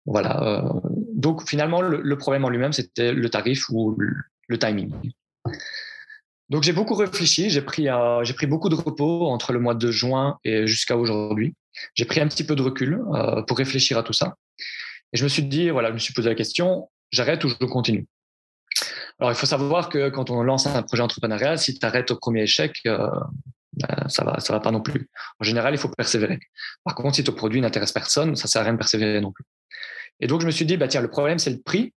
voilà. 0.06 0.72
donc 1.12 1.46
finalement, 1.48 1.82
le, 1.82 2.16
problème 2.18 2.44
en 2.44 2.50
lui-même, 2.50 2.72
c'était 2.72 3.12
le 3.12 3.28
tarif 3.28 3.68
ou 3.70 3.98
le 4.48 4.58
timing. 4.58 4.92
Donc 6.54 6.62
j'ai 6.62 6.72
beaucoup 6.72 6.94
réfléchi, 6.94 7.50
j'ai 7.50 7.62
pris, 7.62 7.88
euh, 7.88 8.22
j'ai 8.22 8.32
pris 8.32 8.46
beaucoup 8.46 8.68
de 8.68 8.76
repos 8.76 9.26
entre 9.26 9.52
le 9.52 9.58
mois 9.58 9.74
de 9.74 9.90
juin 9.90 10.38
et 10.44 10.68
jusqu'à 10.68 10.96
aujourd'hui. 10.96 11.56
J'ai 11.94 12.04
pris 12.04 12.20
un 12.20 12.28
petit 12.28 12.44
peu 12.44 12.54
de 12.54 12.62
recul 12.62 13.02
euh, 13.12 13.42
pour 13.42 13.58
réfléchir 13.58 13.98
à 13.98 14.04
tout 14.04 14.12
ça. 14.12 14.36
Et 15.12 15.16
je 15.16 15.24
me 15.24 15.28
suis 15.28 15.42
dit, 15.42 15.70
voilà, 15.70 15.88
je 15.88 15.94
me 15.94 15.98
suis 15.98 16.14
posé 16.14 16.28
la 16.28 16.36
question, 16.36 16.88
j'arrête 17.10 17.42
ou 17.42 17.48
je 17.48 17.56
continue? 17.66 18.06
Alors 19.18 19.32
il 19.32 19.34
faut 19.34 19.46
savoir 19.46 19.88
que 19.88 20.10
quand 20.10 20.30
on 20.30 20.44
lance 20.44 20.68
un 20.68 20.84
projet 20.84 21.02
entrepreneurial, 21.02 21.58
si 21.58 21.76
tu 21.76 21.84
arrêtes 21.84 22.12
au 22.12 22.16
premier 22.18 22.42
échec, 22.42 22.78
euh, 22.86 23.10
ben, 23.72 24.08
ça 24.08 24.22
va, 24.22 24.38
va 24.48 24.60
pas 24.60 24.70
non 24.70 24.80
plus. 24.80 25.10
En 25.40 25.44
général, 25.44 25.74
il 25.74 25.78
faut 25.78 25.88
persévérer. 25.88 26.38
Par 26.84 26.94
contre, 26.94 27.16
si 27.16 27.24
ton 27.24 27.32
produit 27.32 27.60
n'intéresse 27.62 27.90
personne, 27.90 28.36
ça 28.36 28.46
sert 28.46 28.60
à 28.60 28.64
rien 28.64 28.74
de 28.74 28.78
persévérer 28.78 29.20
non 29.20 29.32
plus. 29.32 29.44
Et 30.20 30.28
donc 30.28 30.40
je 30.40 30.46
me 30.46 30.52
suis 30.52 30.66
dit, 30.66 30.76
bah 30.76 30.86
tiens, 30.86 31.00
le 31.00 31.10
problème 31.10 31.40
c'est 31.40 31.50
le 31.50 31.60
prix 31.60 31.92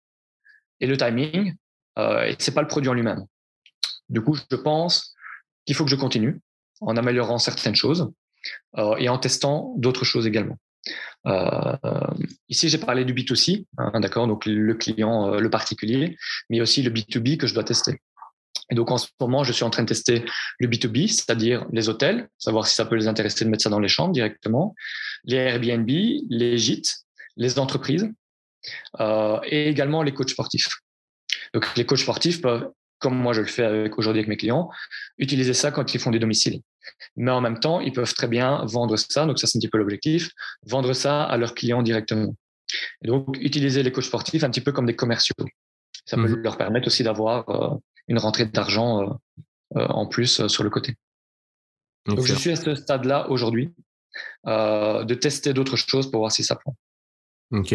et 0.79 0.87
le 0.87 0.95
timing, 0.95 1.55
euh, 1.99 2.23
et 2.23 2.37
c'est 2.39 2.53
pas 2.53 2.61
le 2.61 2.69
produit 2.69 2.89
en 2.89 2.93
lui-même. 2.93 3.25
Du 4.09 4.21
coup, 4.21 4.35
je 4.35 4.55
pense 4.55 5.15
qu'il 5.65 5.75
faut 5.75 5.83
que 5.83 5.91
je 5.91 5.95
continue 5.95 6.39
en 6.81 6.97
améliorant 6.97 7.37
certaines 7.37 7.75
choses 7.75 8.11
euh, 8.77 8.95
et 8.97 9.09
en 9.09 9.17
testant 9.17 9.73
d'autres 9.77 10.05
choses 10.05 10.27
également. 10.27 10.57
Euh, 11.25 11.75
ici, 12.47 12.69
j'ai 12.69 12.77
parlé 12.77 13.05
du 13.05 13.13
B2C, 13.13 13.65
hein, 13.77 13.99
d'accord, 13.99 14.27
donc 14.27 14.45
le 14.45 14.73
client, 14.75 15.33
euh, 15.33 15.39
le 15.39 15.49
particulier, 15.49 16.15
mais 16.49 16.61
aussi 16.61 16.83
le 16.83 16.91
B2B 16.91 17.37
que 17.37 17.47
je 17.47 17.53
dois 17.53 17.63
tester. 17.63 18.01
Et 18.71 18.75
donc 18.75 18.91
en 18.91 18.97
ce 18.97 19.07
moment, 19.19 19.43
je 19.43 19.51
suis 19.51 19.63
en 19.63 19.69
train 19.69 19.83
de 19.83 19.87
tester 19.87 20.25
le 20.59 20.67
B2B, 20.67 21.07
c'est-à-dire 21.07 21.65
les 21.71 21.89
hôtels, 21.89 22.29
savoir 22.37 22.67
si 22.67 22.75
ça 22.75 22.85
peut 22.85 22.95
les 22.95 23.07
intéresser 23.07 23.45
de 23.45 23.49
mettre 23.49 23.63
ça 23.63 23.69
dans 23.69 23.79
les 23.79 23.87
chambres 23.87 24.13
directement, 24.13 24.75
les 25.23 25.37
Airbnb, 25.37 25.87
les 25.87 26.57
gîtes, 26.57 26.95
les 27.37 27.59
entreprises 27.59 28.11
et 28.99 29.69
également 29.69 30.01
les 30.01 30.15
coachs 30.15 30.31
sportifs. 30.31 30.67
Donc 31.53 31.75
les 31.75 31.85
coachs 31.85 31.99
sportifs 31.99 32.41
peuvent 32.41 32.71
comme 33.05 33.19
moi 33.19 33.33
je 33.33 33.41
le 33.41 33.47
fais 33.47 33.63
avec, 33.63 33.99
aujourd'hui 33.99 34.21
avec 34.21 34.29
mes 34.29 34.35
clients, 34.35 34.67
utiliser 35.19 35.53
ça 35.53 35.69
quand 35.69 35.93
ils 35.93 35.99
font 35.99 36.09
des 36.09 36.17
domiciles. 36.17 36.61
Mais 37.15 37.29
en 37.29 37.39
même 37.39 37.59
temps, 37.59 37.79
ils 37.79 37.93
peuvent 37.93 38.11
très 38.11 38.27
bien 38.27 38.65
vendre 38.65 38.95
ça, 38.97 39.27
donc 39.27 39.37
ça 39.37 39.45
c'est 39.45 39.59
un 39.59 39.61
petit 39.61 39.69
peu 39.69 39.77
l'objectif, 39.77 40.31
vendre 40.65 40.91
ça 40.93 41.23
à 41.23 41.37
leurs 41.37 41.53
clients 41.53 41.83
directement. 41.83 42.35
Et 43.03 43.07
donc 43.07 43.37
utiliser 43.39 43.83
les 43.83 43.91
coachs 43.91 44.05
sportifs 44.05 44.43
un 44.43 44.49
petit 44.49 44.61
peu 44.61 44.71
comme 44.71 44.87
des 44.87 44.95
commerciaux. 44.95 45.35
Ça 46.05 46.17
peut 46.17 46.27
mhm. 46.27 46.41
leur 46.41 46.57
permettre 46.57 46.87
aussi 46.87 47.03
d'avoir 47.03 47.47
euh, 47.49 47.77
une 48.07 48.17
rentrée 48.17 48.47
d'argent 48.47 49.03
euh, 49.03 49.13
euh, 49.77 49.85
en 49.89 50.07
plus 50.07 50.47
sur 50.47 50.63
le 50.63 50.71
côté. 50.71 50.95
Donc 52.07 52.25
je 52.25 52.33
suis 52.33 52.49
à 52.49 52.55
ce 52.55 52.73
stade-là 52.73 53.29
aujourd'hui, 53.29 53.71
de 54.45 55.13
tester 55.13 55.53
d'autres 55.53 55.77
choses 55.77 56.09
pour 56.09 56.21
voir 56.21 56.31
si 56.31 56.43
ça 56.43 56.55
prend. 56.55 56.75
Ok. 57.51 57.73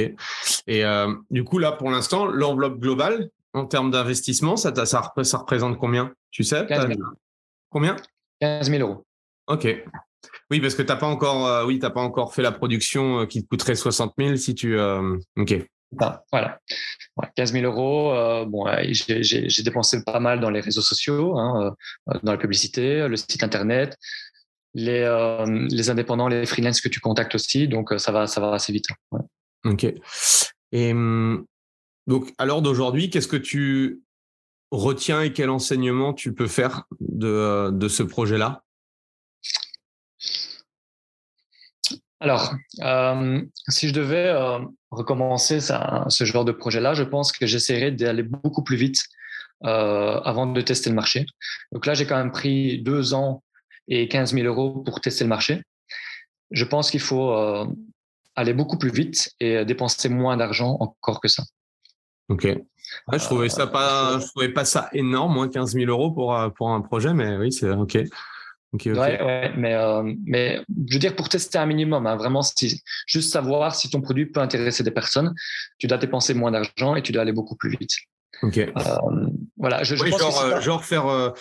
Et 0.66 0.82
du 1.30 1.44
coup, 1.44 1.58
là, 1.58 1.72
pour 1.72 1.90
l'instant, 1.90 2.26
l'enveloppe 2.26 2.80
globale, 2.80 3.30
en 3.52 3.66
termes 3.66 3.90
d'investissement, 3.90 4.56
ça, 4.56 4.74
ça, 4.74 5.12
ça, 5.22 5.38
représente 5.38 5.78
combien? 5.78 6.12
Tu 6.30 6.44
sais? 6.44 6.66
15 6.66 6.88
000. 6.88 7.00
Combien? 7.70 7.96
15 8.40 8.70
000 8.70 8.88
euros. 8.88 9.04
Ok. 9.46 9.66
Oui, 10.50 10.60
parce 10.60 10.74
que 10.74 10.82
tu 10.82 10.88
n'as 10.88 10.96
pas, 10.96 11.06
encore, 11.06 11.46
euh, 11.46 11.64
oui, 11.66 11.78
pas 11.78 11.92
encore 11.96 12.34
fait 12.34 12.42
la 12.42 12.52
production 12.52 13.20
euh, 13.20 13.26
qui 13.26 13.42
te 13.42 13.48
coûterait 13.48 13.74
60 13.74 14.14
000 14.18 14.36
si 14.36 14.54
tu. 14.54 14.78
Euh, 14.78 15.16
ok. 15.36 15.66
voilà. 16.30 16.60
15 17.36 17.52
000 17.52 17.64
euros. 17.64 18.46
bon, 18.46 18.66
j'ai 18.90 19.62
dépensé 19.62 20.02
pas 20.04 20.20
mal 20.20 20.40
dans 20.40 20.50
les 20.50 20.60
réseaux 20.60 20.82
sociaux, 20.82 21.38
hein, 21.38 21.74
dans 22.22 22.32
la 22.32 22.38
publicité, 22.38 23.06
le 23.08 23.16
site 23.16 23.42
internet, 23.42 23.96
les, 24.74 25.04
les 25.70 25.90
indépendants, 25.90 26.28
les 26.28 26.46
freelances 26.46 26.80
que 26.80 26.88
tu 26.88 27.00
contactes 27.00 27.34
aussi. 27.34 27.68
Donc, 27.68 27.92
ça, 27.98 28.12
va, 28.12 28.26
ça 28.26 28.40
va 28.40 28.54
assez 28.54 28.72
vite. 28.72 28.86
Hein, 29.12 29.20
ok. 29.64 29.86
Et 30.72 30.92
hum, 30.92 31.44
donc, 32.06 32.32
à 32.38 32.46
l'heure 32.46 32.62
d'aujourd'hui, 32.62 33.10
qu'est-ce 33.10 33.28
que 33.28 33.36
tu 33.36 34.02
retiens 34.70 35.22
et 35.22 35.32
quel 35.32 35.50
enseignement 35.50 36.14
tu 36.14 36.34
peux 36.34 36.46
faire 36.46 36.84
de, 37.00 37.70
de 37.70 37.88
ce 37.88 38.02
projet-là? 38.02 38.64
Alors, 42.20 42.54
euh, 42.80 43.42
si 43.68 43.88
je 43.88 43.94
devais 43.94 44.28
euh, 44.28 44.58
recommencer 44.90 45.60
ce 45.60 46.24
genre 46.24 46.44
de 46.44 46.52
projet-là, 46.52 46.92
je 46.92 47.02
pense 47.02 47.32
que 47.32 47.46
j'essaierais 47.46 47.92
d'aller 47.92 48.22
beaucoup 48.22 48.62
plus 48.62 48.76
vite 48.76 49.02
euh, 49.64 50.20
avant 50.20 50.46
de 50.46 50.60
tester 50.60 50.90
le 50.90 50.96
marché. 50.96 51.24
Donc 51.72 51.86
là, 51.86 51.94
j'ai 51.94 52.06
quand 52.06 52.18
même 52.18 52.30
pris 52.30 52.82
deux 52.82 53.14
ans 53.14 53.42
et 53.88 54.06
15 54.06 54.34
000 54.34 54.46
euros 54.46 54.82
pour 54.82 55.00
tester 55.00 55.24
le 55.24 55.28
marché. 55.28 55.62
Je 56.50 56.64
pense 56.64 56.90
qu'il 56.90 57.00
faut 57.00 57.32
aller 58.34 58.52
beaucoup 58.52 58.76
plus 58.76 58.90
vite 58.90 59.32
et 59.40 59.64
dépenser 59.64 60.08
moins 60.08 60.36
d'argent 60.36 60.76
encore 60.80 61.20
que 61.20 61.28
ça. 61.28 61.44
Ok. 62.30 62.46
je 63.12 63.24
trouvais 63.24 63.48
ça 63.48 63.66
pas, 63.66 64.18
je 64.20 64.26
trouvais 64.28 64.50
pas 64.50 64.64
ça 64.64 64.88
énorme, 64.92 65.34
moins 65.34 65.48
15 65.48 65.74
000 65.74 65.90
euros 65.90 66.12
pour, 66.12 66.34
euh, 66.34 66.48
pour 66.48 66.70
un 66.70 66.80
projet, 66.80 67.12
mais 67.12 67.36
oui, 67.36 67.52
c'est 67.52 67.68
ok. 67.68 67.98
Okay, 68.72 68.92
Ouais, 68.92 69.50
mais, 69.56 69.74
euh, 69.74 70.14
mais 70.24 70.62
je 70.86 70.94
veux 70.94 71.00
dire 71.00 71.16
pour 71.16 71.28
tester 71.28 71.58
un 71.58 71.66
minimum, 71.66 72.06
hein, 72.06 72.14
vraiment, 72.14 72.42
si, 72.42 72.80
juste 73.04 73.32
savoir 73.32 73.74
si 73.74 73.90
ton 73.90 74.00
produit 74.00 74.26
peut 74.26 74.38
intéresser 74.38 74.84
des 74.84 74.92
personnes, 74.92 75.34
tu 75.78 75.88
dois 75.88 75.98
dépenser 75.98 76.34
moins 76.34 76.52
d'argent 76.52 76.94
et 76.94 77.02
tu 77.02 77.10
dois 77.10 77.22
aller 77.22 77.32
beaucoup 77.32 77.56
plus 77.56 77.70
vite. 77.70 77.96
Ok. 78.44 78.58
Euh, 78.58 78.70
voilà, 79.56 79.82
je, 79.82 79.96
genre, 79.96 80.60
genre 80.60 80.84
faire 80.84 81.32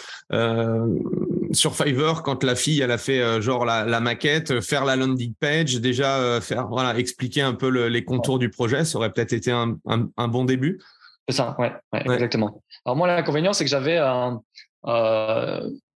sur 1.52 1.76
Fiverr 1.76 2.24
quand 2.24 2.44
la 2.44 2.56
fille 2.56 2.82
elle 2.82 2.92
a 2.92 2.98
fait 2.98 3.42
genre 3.42 3.66
la, 3.66 4.00
maquette, 4.00 4.62
faire 4.62 4.86
la 4.86 4.96
landing 4.96 5.34
page, 5.40 5.76
déjà 5.76 6.40
faire 6.42 6.68
voilà 6.68 6.98
expliquer 6.98 7.42
un 7.42 7.54
peu 7.54 7.70
les 7.88 8.06
contours 8.06 8.40
du 8.40 8.50
projet, 8.50 8.86
ça 8.86 8.98
aurait 8.98 9.12
peut-être 9.12 9.34
été 9.34 9.52
un, 9.52 9.78
un, 9.86 10.28
bon 10.28 10.46
début. 10.46 10.80
C'est 11.28 11.36
ça, 11.36 11.56
ouais, 11.60 11.74
exactement. 11.94 12.64
Alors 12.86 12.96
moi 12.96 13.08
l'inconvénient 13.08 13.54
c'est 13.54 13.64
que 13.64 13.70
j'avais 13.70 13.98
un 13.98 14.42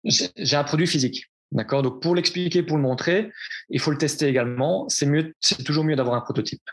j'ai 0.04 0.56
un 0.56 0.64
produit 0.64 0.88
physique. 0.88 1.30
D'accord? 1.54 1.84
Donc, 1.84 2.02
pour 2.02 2.16
l'expliquer, 2.16 2.64
pour 2.64 2.78
le 2.78 2.84
montrer, 2.84 3.32
il 3.70 3.80
faut 3.80 3.92
le 3.92 3.98
tester 3.98 4.28
également. 4.28 4.90
C'est 4.90 5.06
mieux, 5.06 5.36
c'est 5.40 5.64
toujours 5.64 5.84
mieux 5.84 5.96
d'avoir 5.96 6.16
un 6.16 6.22
prototype. 6.22 6.64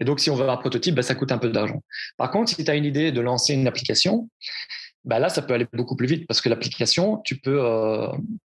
Et 0.00 0.04
donc, 0.04 0.20
si 0.20 0.30
on 0.30 0.34
veut 0.34 0.48
un 0.48 0.56
prototype, 0.56 0.94
bah, 0.94 1.02
ça 1.02 1.14
coûte 1.14 1.32
un 1.32 1.38
peu 1.38 1.50
d'argent. 1.50 1.82
Par 2.16 2.30
contre, 2.30 2.50
si 2.50 2.64
tu 2.64 2.70
as 2.70 2.74
une 2.74 2.86
idée 2.86 3.12
de 3.12 3.20
lancer 3.20 3.52
une 3.52 3.66
application, 3.66 4.30
bah 5.04 5.18
là, 5.18 5.28
ça 5.28 5.42
peut 5.42 5.54
aller 5.54 5.66
beaucoup 5.72 5.96
plus 5.96 6.06
vite 6.06 6.26
parce 6.26 6.40
que 6.40 6.48
l'application, 6.48 7.18
tu 7.24 7.38
peux, 7.38 7.60
euh, 7.64 8.08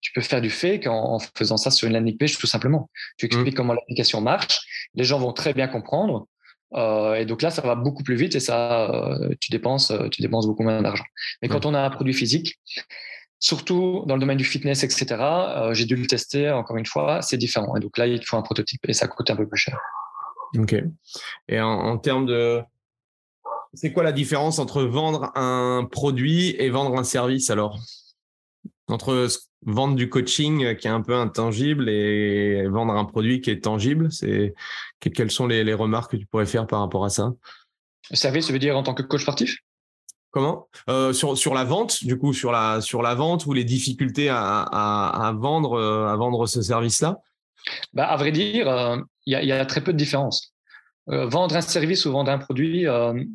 tu 0.01 0.11
peux 0.13 0.21
faire 0.21 0.41
du 0.41 0.49
fake 0.49 0.87
en, 0.87 1.19
faisant 1.35 1.57
ça 1.57 1.71
sur 1.71 1.87
une 1.87 1.93
landing 1.93 2.17
page 2.17 2.37
tout 2.37 2.47
simplement. 2.47 2.89
Tu 3.17 3.25
expliques 3.25 3.53
mmh. 3.53 3.57
comment 3.57 3.73
l'application 3.73 4.21
marche, 4.21 4.59
les 4.93 5.03
gens 5.03 5.19
vont 5.19 5.33
très 5.33 5.53
bien 5.53 5.67
comprendre. 5.67 6.27
Euh, 6.73 7.15
et 7.15 7.25
donc 7.25 7.41
là, 7.41 7.51
ça 7.51 7.61
va 7.61 7.75
beaucoup 7.75 8.03
plus 8.03 8.15
vite 8.15 8.35
et 8.35 8.39
ça, 8.39 8.91
euh, 8.91 9.33
tu 9.39 9.51
dépenses, 9.51 9.91
tu 10.11 10.21
dépenses 10.21 10.45
beaucoup 10.45 10.63
moins 10.63 10.81
d'argent. 10.81 11.05
Mais 11.41 11.47
quand 11.47 11.65
mmh. 11.65 11.69
on 11.69 11.73
a 11.73 11.81
un 11.81 11.89
produit 11.89 12.13
physique, 12.13 12.59
surtout 13.39 14.03
dans 14.07 14.15
le 14.15 14.19
domaine 14.19 14.37
du 14.37 14.45
fitness, 14.45 14.83
etc., 14.83 15.15
j'ai 15.71 15.85
dû 15.85 15.95
le 15.95 16.05
tester 16.05 16.51
encore 16.51 16.77
une 16.77 16.85
fois, 16.85 17.21
c'est 17.21 17.37
différent. 17.37 17.75
Et 17.75 17.79
donc 17.79 17.97
là, 17.97 18.07
il 18.07 18.23
faut 18.23 18.37
un 18.37 18.41
prototype 18.41 18.81
et 18.87 18.93
ça 18.93 19.07
coûte 19.07 19.29
un 19.29 19.35
peu 19.35 19.47
plus 19.47 19.57
cher. 19.57 19.79
Ok. 20.57 20.75
Et 21.47 21.59
en, 21.59 21.97
termes 21.97 22.25
de. 22.25 22.61
C'est 23.75 23.93
quoi 23.93 24.03
la 24.03 24.11
différence 24.11 24.59
entre 24.59 24.83
vendre 24.83 25.31
un 25.35 25.87
produit 25.89 26.55
et 26.57 26.69
vendre 26.69 26.97
un 26.97 27.03
service 27.03 27.49
alors? 27.49 27.79
Entre 28.87 29.27
vendre 29.65 29.95
du 29.95 30.09
coaching 30.09 30.75
qui 30.77 30.87
est 30.87 30.91
un 30.91 31.01
peu 31.01 31.15
intangible 31.15 31.89
et 31.89 32.67
vendre 32.67 32.93
un 32.93 33.05
produit 33.05 33.41
qui 33.41 33.49
est 33.49 33.63
tangible, 33.63 34.11
c'est 34.11 34.53
quelles 34.99 35.31
sont 35.31 35.47
les, 35.47 35.63
les 35.63 35.73
remarques 35.73 36.11
que 36.11 36.17
tu 36.17 36.25
pourrais 36.25 36.45
faire 36.45 36.67
par 36.67 36.79
rapport 36.79 37.05
à 37.05 37.09
ça? 37.09 37.33
Service, 38.11 38.47
ça 38.47 38.53
veut 38.53 38.59
dire 38.59 38.77
en 38.77 38.83
tant 38.83 38.93
que 38.93 39.01
coach 39.01 39.23
sportif? 39.23 39.57
Comment? 40.31 40.67
Euh, 40.89 41.13
sur, 41.13 41.37
sur 41.37 41.53
la 41.53 41.63
vente, 41.63 42.03
du 42.03 42.17
coup, 42.17 42.33
sur 42.33 42.51
la, 42.51 42.81
sur 42.81 43.01
la 43.01 43.15
vente 43.15 43.45
ou 43.45 43.53
les 43.53 43.63
difficultés 43.63 44.27
à, 44.29 44.63
à, 44.63 45.31
vendre, 45.31 45.79
euh, 45.79 46.07
à 46.07 46.15
vendre 46.17 46.45
ce 46.45 46.61
service-là? 46.61 47.19
Bah, 47.93 48.05
À 48.05 48.17
vrai 48.17 48.31
dire, 48.31 48.67
euh, 48.67 48.97
il 49.25 49.31
y, 49.31 49.51
a 49.51 49.65
très 49.65 49.81
peu 49.81 49.93
de 49.93 49.97
différence. 49.97 50.53
Vendre 51.07 51.55
un 51.55 51.61
service 51.61 52.05
ou 52.05 52.11
vendre 52.11 52.31
un 52.31 52.37
produit, 52.37 52.85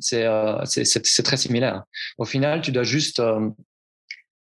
c'est 0.01 0.27
c'est 0.65 1.23
très 1.23 1.37
similaire. 1.37 1.85
Au 2.19 2.25
final, 2.25 2.63
tu 2.63 2.73
dois, 2.73 2.83
juste, 2.83 3.23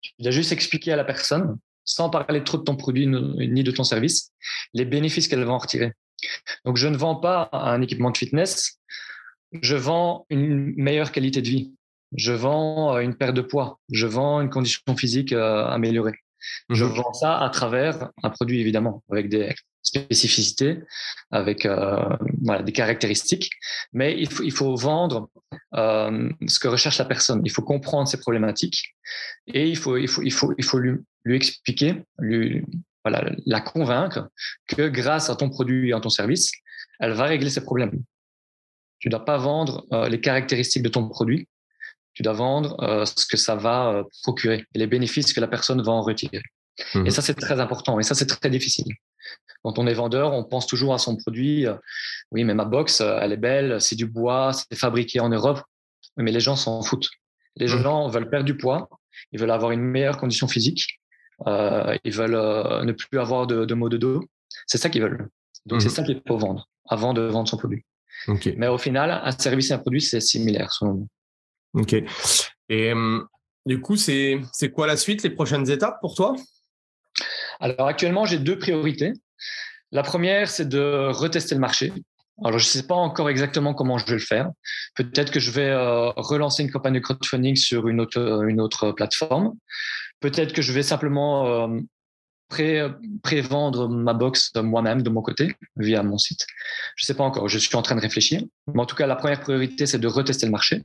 tu 0.00 0.12
dois 0.18 0.30
juste 0.30 0.52
expliquer 0.52 0.92
à 0.92 0.96
la 0.96 1.04
personne, 1.04 1.58
sans 1.84 2.10
parler 2.10 2.44
trop 2.44 2.58
de 2.58 2.62
ton 2.62 2.76
produit 2.76 3.06
ni 3.06 3.64
de 3.64 3.70
ton 3.70 3.84
service, 3.84 4.32
les 4.74 4.84
bénéfices 4.84 5.28
qu'elle 5.28 5.44
va 5.44 5.52
en 5.52 5.58
retirer. 5.58 5.92
Donc, 6.64 6.76
je 6.76 6.88
ne 6.88 6.96
vends 6.96 7.16
pas 7.16 7.48
un 7.52 7.82
équipement 7.82 8.10
de 8.10 8.16
fitness, 8.16 8.78
je 9.60 9.76
vends 9.76 10.26
une 10.30 10.74
meilleure 10.76 11.12
qualité 11.12 11.42
de 11.42 11.48
vie 11.48 11.72
je 12.14 12.32
vends 12.32 12.96
euh, 12.96 13.00
une 13.00 13.14
perte 13.14 13.34
de 13.34 13.42
poids, 13.42 13.80
je 13.90 14.06
vends 14.06 14.40
une 14.40 14.50
condition 14.50 14.96
physique 14.96 15.32
euh, 15.32 15.66
améliorée. 15.66 16.18
Je 16.70 16.84
mhm. 16.84 16.92
vends 16.92 17.12
ça 17.12 17.38
à 17.38 17.50
travers 17.50 18.10
un 18.22 18.30
produit, 18.30 18.60
évidemment, 18.60 19.02
avec 19.10 19.28
des 19.28 19.54
spécificités, 19.86 20.80
avec 21.30 21.64
euh, 21.64 22.16
des 22.64 22.72
caractéristiques. 22.72 23.50
Mais 23.92 24.16
il 24.18 24.52
faut, 24.52 24.74
vendre 24.76 25.30
euh, 25.74 26.28
ce 26.46 26.58
que 26.58 26.68
recherche 26.68 26.98
la 26.98 27.04
personne. 27.04 27.40
Il 27.44 27.50
faut 27.50 27.62
comprendre 27.62 28.08
ses 28.08 28.18
problématiques 28.18 28.94
et 29.46 29.68
il 29.68 29.76
faut, 29.76 29.94
lui, 29.94 31.36
expliquer, 31.36 32.02
la 33.04 33.60
convaincre 33.60 34.28
que 34.66 34.88
grâce 34.88 35.30
à 35.30 35.36
ton 35.36 35.50
produit 35.50 35.90
et 35.90 35.92
à 35.92 36.00
ton 36.00 36.10
service, 36.10 36.50
elle 36.98 37.12
va 37.12 37.24
régler 37.24 37.50
ses 37.50 37.62
problèmes. 37.62 38.02
Tu 38.98 39.08
ne 39.08 39.10
dois 39.10 39.24
pas 39.24 39.36
vendre 39.36 39.86
euh, 39.92 40.08
les 40.08 40.20
caractéristiques 40.20 40.82
de 40.82 40.88
ton 40.88 41.08
produit, 41.08 41.48
tu 42.14 42.22
dois 42.22 42.32
vendre 42.32 43.04
ce 43.04 43.26
que 43.26 43.36
ça 43.36 43.56
va 43.56 44.02
procurer 44.22 44.64
et 44.74 44.78
les 44.78 44.86
bénéfices 44.86 45.34
que 45.34 45.40
la 45.40 45.48
personne 45.48 45.82
va 45.82 45.92
en 45.92 46.00
retirer. 46.00 46.40
Et 46.94 46.98
mhm. 46.98 47.10
ça, 47.10 47.22
c'est 47.22 47.34
très 47.34 47.58
important 47.60 47.98
et 47.98 48.02
ça, 48.02 48.14
c'est 48.14 48.26
très 48.26 48.50
difficile. 48.50 48.92
Quand 49.62 49.78
on 49.78 49.86
est 49.86 49.94
vendeur, 49.94 50.32
on 50.32 50.44
pense 50.44 50.66
toujours 50.66 50.94
à 50.94 50.98
son 50.98 51.16
produit. 51.16 51.66
oui, 52.30 52.44
mais 52.44 52.54
ma 52.54 52.64
box, 52.64 53.00
elle 53.00 53.32
est 53.32 53.38
belle, 53.38 53.80
c'est 53.80 53.96
du 53.96 54.06
bois, 54.06 54.52
c'est 54.52 54.78
fabriqué 54.78 55.20
en 55.20 55.28
Europe. 55.28 55.60
Mais 56.16 56.32
les 56.32 56.40
gens 56.40 56.56
s'en 56.56 56.82
foutent. 56.82 57.10
Les 57.56 57.66
mhm. 57.66 57.82
gens 57.82 58.08
veulent 58.08 58.28
perdre 58.28 58.46
du 58.46 58.56
poids, 58.56 58.88
ils 59.32 59.40
veulent 59.40 59.50
avoir 59.50 59.70
une 59.70 59.80
meilleure 59.80 60.18
condition 60.18 60.48
physique, 60.48 61.00
ils 61.46 62.12
veulent 62.12 62.84
ne 62.84 62.92
plus 62.92 63.18
avoir 63.18 63.46
de, 63.46 63.64
de 63.64 63.74
maux 63.74 63.88
de 63.88 63.96
dos. 63.96 64.24
C'est 64.66 64.78
ça 64.78 64.88
qu'ils 64.88 65.02
veulent. 65.02 65.28
Donc, 65.64 65.82
c'est 65.82 65.88
mhm. 65.88 65.94
ça 65.94 66.02
qu'il 66.02 66.22
faut 66.26 66.38
vendre 66.38 66.68
avant 66.88 67.14
de 67.14 67.22
vendre 67.22 67.48
son 67.48 67.56
produit. 67.56 67.84
Mais 68.56 68.68
au 68.68 68.78
final, 68.78 69.10
un 69.10 69.30
service 69.32 69.70
et 69.70 69.74
un 69.74 69.78
produit, 69.78 70.00
c'est 70.00 70.20
similaire 70.20 70.72
selon 70.72 70.94
moi. 70.94 71.06
Ok. 71.74 71.94
Et 72.68 72.92
du 73.66 73.80
coup, 73.80 73.96
c'est 73.96 74.40
quoi 74.72 74.86
la 74.86 74.96
suite, 74.96 75.22
les 75.22 75.30
prochaines 75.30 75.68
étapes 75.70 76.00
pour 76.00 76.14
toi? 76.14 76.34
Alors 77.60 77.88
actuellement, 77.88 78.24
j'ai 78.24 78.38
deux 78.38 78.58
priorités. 78.58 79.12
La 79.92 80.02
première, 80.02 80.48
c'est 80.48 80.68
de 80.68 81.08
retester 81.12 81.54
le 81.54 81.60
marché. 81.60 81.92
Alors, 82.44 82.58
je 82.58 82.66
ne 82.66 82.68
sais 82.68 82.86
pas 82.86 82.94
encore 82.94 83.30
exactement 83.30 83.72
comment 83.72 83.96
je 83.96 84.04
vais 84.04 84.12
le 84.12 84.18
faire. 84.18 84.50
Peut-être 84.94 85.32
que 85.32 85.40
je 85.40 85.50
vais 85.50 85.70
euh, 85.70 86.10
relancer 86.16 86.62
une 86.62 86.70
campagne 86.70 86.94
de 86.94 86.98
crowdfunding 86.98 87.56
sur 87.56 87.88
une 87.88 87.98
autre, 87.98 88.20
autre 88.58 88.92
plateforme. 88.92 89.54
Peut-être 90.20 90.52
que 90.52 90.60
je 90.60 90.72
vais 90.72 90.82
simplement 90.82 91.46
euh, 91.46 91.80
pré-vendre 92.48 93.88
ma 93.88 94.12
box 94.12 94.52
moi-même 94.54 95.02
de 95.02 95.08
mon 95.08 95.22
côté 95.22 95.56
via 95.76 96.02
mon 96.02 96.18
site. 96.18 96.46
Je 96.96 97.04
ne 97.04 97.06
sais 97.06 97.14
pas 97.14 97.24
encore, 97.24 97.48
je 97.48 97.58
suis 97.58 97.74
en 97.74 97.82
train 97.82 97.96
de 97.96 98.00
réfléchir. 98.00 98.42
Mais 98.72 98.82
en 98.82 98.86
tout 98.86 98.96
cas, 98.96 99.06
la 99.06 99.16
première 99.16 99.40
priorité, 99.40 99.86
c'est 99.86 99.98
de 99.98 100.06
retester 100.06 100.44
le 100.44 100.52
marché. 100.52 100.84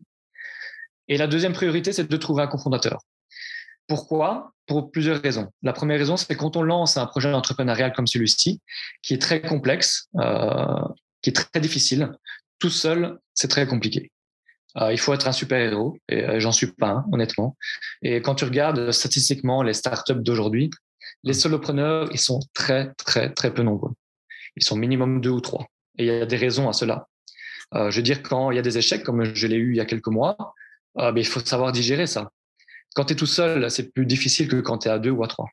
Et 1.09 1.17
la 1.17 1.27
deuxième 1.27 1.53
priorité, 1.53 1.91
c'est 1.91 2.09
de 2.09 2.17
trouver 2.17 2.43
un 2.43 2.47
cofondateur. 2.47 3.01
Pourquoi? 3.91 4.53
Pour 4.67 4.89
plusieurs 4.89 5.21
raisons. 5.21 5.49
La 5.63 5.73
première 5.73 5.99
raison, 5.99 6.15
c'est 6.15 6.37
quand 6.37 6.55
on 6.55 6.61
lance 6.61 6.95
un 6.95 7.05
projet 7.05 7.33
entrepreneurial 7.33 7.91
comme 7.91 8.07
celui-ci, 8.07 8.61
qui 9.01 9.13
est 9.13 9.21
très 9.21 9.41
complexe, 9.41 10.07
euh, 10.15 10.79
qui 11.21 11.31
est 11.31 11.33
très 11.33 11.59
difficile, 11.59 12.09
tout 12.57 12.69
seul, 12.69 13.19
c'est 13.33 13.49
très 13.49 13.67
compliqué. 13.67 14.09
Euh, 14.77 14.93
il 14.93 14.97
faut 14.97 15.13
être 15.13 15.27
un 15.27 15.33
super-héros, 15.33 15.97
et 16.07 16.23
euh, 16.23 16.39
j'en 16.39 16.53
suis 16.53 16.71
pas 16.71 17.03
honnêtement. 17.11 17.57
Et 18.01 18.21
quand 18.21 18.35
tu 18.35 18.45
regardes 18.45 18.93
statistiquement 18.93 19.61
les 19.61 19.73
startups 19.73 20.23
d'aujourd'hui, 20.23 20.69
les 21.23 21.33
solopreneurs, 21.33 22.07
ils 22.13 22.21
sont 22.21 22.39
très, 22.53 22.93
très, 22.93 23.33
très 23.33 23.53
peu 23.53 23.61
nombreux. 23.61 23.91
Ils 24.55 24.63
sont 24.63 24.77
minimum 24.77 25.19
deux 25.19 25.31
ou 25.31 25.41
trois. 25.41 25.65
Et 25.97 26.05
il 26.05 26.07
y 26.07 26.11
a 26.11 26.25
des 26.25 26.37
raisons 26.37 26.69
à 26.69 26.73
cela. 26.73 27.09
Je 27.73 27.93
veux 27.93 28.03
dire, 28.03 28.23
quand 28.23 28.51
il 28.51 28.55
y 28.55 28.59
a 28.59 28.61
des 28.61 28.77
échecs, 28.77 29.03
comme 29.03 29.35
je 29.35 29.47
l'ai 29.47 29.57
eu 29.57 29.71
il 29.71 29.77
y 29.77 29.81
a 29.81 29.85
quelques 29.85 30.07
mois, 30.07 30.37
euh, 30.97 31.11
ben, 31.11 31.19
il 31.19 31.27
faut 31.27 31.39
savoir 31.39 31.71
digérer 31.71 32.07
ça. 32.07 32.31
Quand 32.95 33.05
tu 33.05 33.13
es 33.13 33.15
tout 33.15 33.25
seul, 33.25 33.69
c'est 33.71 33.91
plus 33.91 34.05
difficile 34.05 34.47
que 34.47 34.57
quand 34.57 34.79
tu 34.79 34.87
es 34.87 34.91
à 34.91 34.99
deux 34.99 35.11
ou 35.11 35.23
à 35.23 35.27
trois. 35.27 35.47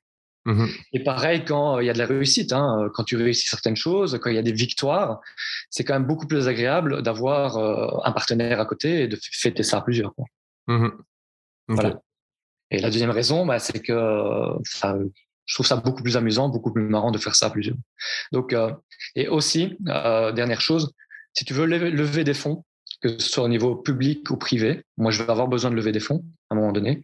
Mmh 0.45 0.67
Et 0.93 1.05
pareil, 1.05 1.45
quand 1.45 1.77
euh, 1.77 1.83
il 1.83 1.87
y 1.87 1.91
a 1.91 1.93
de 1.93 1.99
la 1.99 2.07
réussite, 2.07 2.53
hein, 2.53 2.89
quand 2.95 3.05
tu 3.05 3.17
réussis 3.17 3.49
certaines 3.49 3.77
choses, 3.77 4.19
quand 4.23 4.31
il 4.31 4.37
y 4.37 4.39
a 4.39 4.43
des 4.43 4.53
victoires, 4.53 5.21
c'est 5.69 5.85
quand 5.85 5.95
même 5.95 6.07
beaucoup 6.07 6.27
plus 6.27 6.49
agréable 6.49 7.03
d'avoir 7.03 7.59
un 8.07 8.13
partenaire 8.13 8.61
à 8.61 8.67
côté 8.67 9.03
et 9.03 9.09
de 9.09 9.19
fêter 9.21 9.63
ça 9.63 9.79
à 9.79 9.81
plusieurs. 9.83 10.13
Mmh 10.69 10.89
voilà. 11.69 12.01
Et 12.71 12.79
la 12.81 12.91
deuxième 12.91 13.11
raison, 13.11 13.47
bah, 13.47 13.59
c'est 13.59 13.81
que 13.81 13.93
je 15.49 15.55
trouve 15.55 15.67
ça 15.67 15.77
beaucoup 15.77 16.03
plus 16.03 16.17
amusant, 16.17 16.49
beaucoup 16.49 16.73
plus 16.73 16.83
marrant 16.83 17.11
de 17.11 17.19
faire 17.19 17.35
ça 17.35 17.47
à 17.47 17.51
plusieurs. 17.51 17.77
Donc, 18.33 18.53
euh, 18.53 18.71
et 19.15 19.29
aussi, 19.29 19.77
euh, 19.89 20.31
dernière 20.33 20.61
chose, 20.61 20.93
si 21.33 21.45
tu 21.45 21.55
veux 21.55 21.65
lever, 21.65 22.25
des 22.25 22.35
fonds, 22.35 22.65
que 23.01 23.19
ce 23.19 23.29
soit 23.29 23.45
au 23.45 23.49
niveau 23.49 23.77
public 23.77 24.31
ou 24.31 24.37
privé, 24.37 24.83
moi 24.97 25.11
je 25.11 25.23
vais 25.23 25.31
avoir 25.31 25.49
besoin 25.49 25.71
de 25.71 25.77
lever 25.77 25.93
des 25.93 26.01
fonds 26.01 26.25
à 26.51 26.55
un 26.55 26.59
moment 26.59 26.73
donné, 26.73 27.03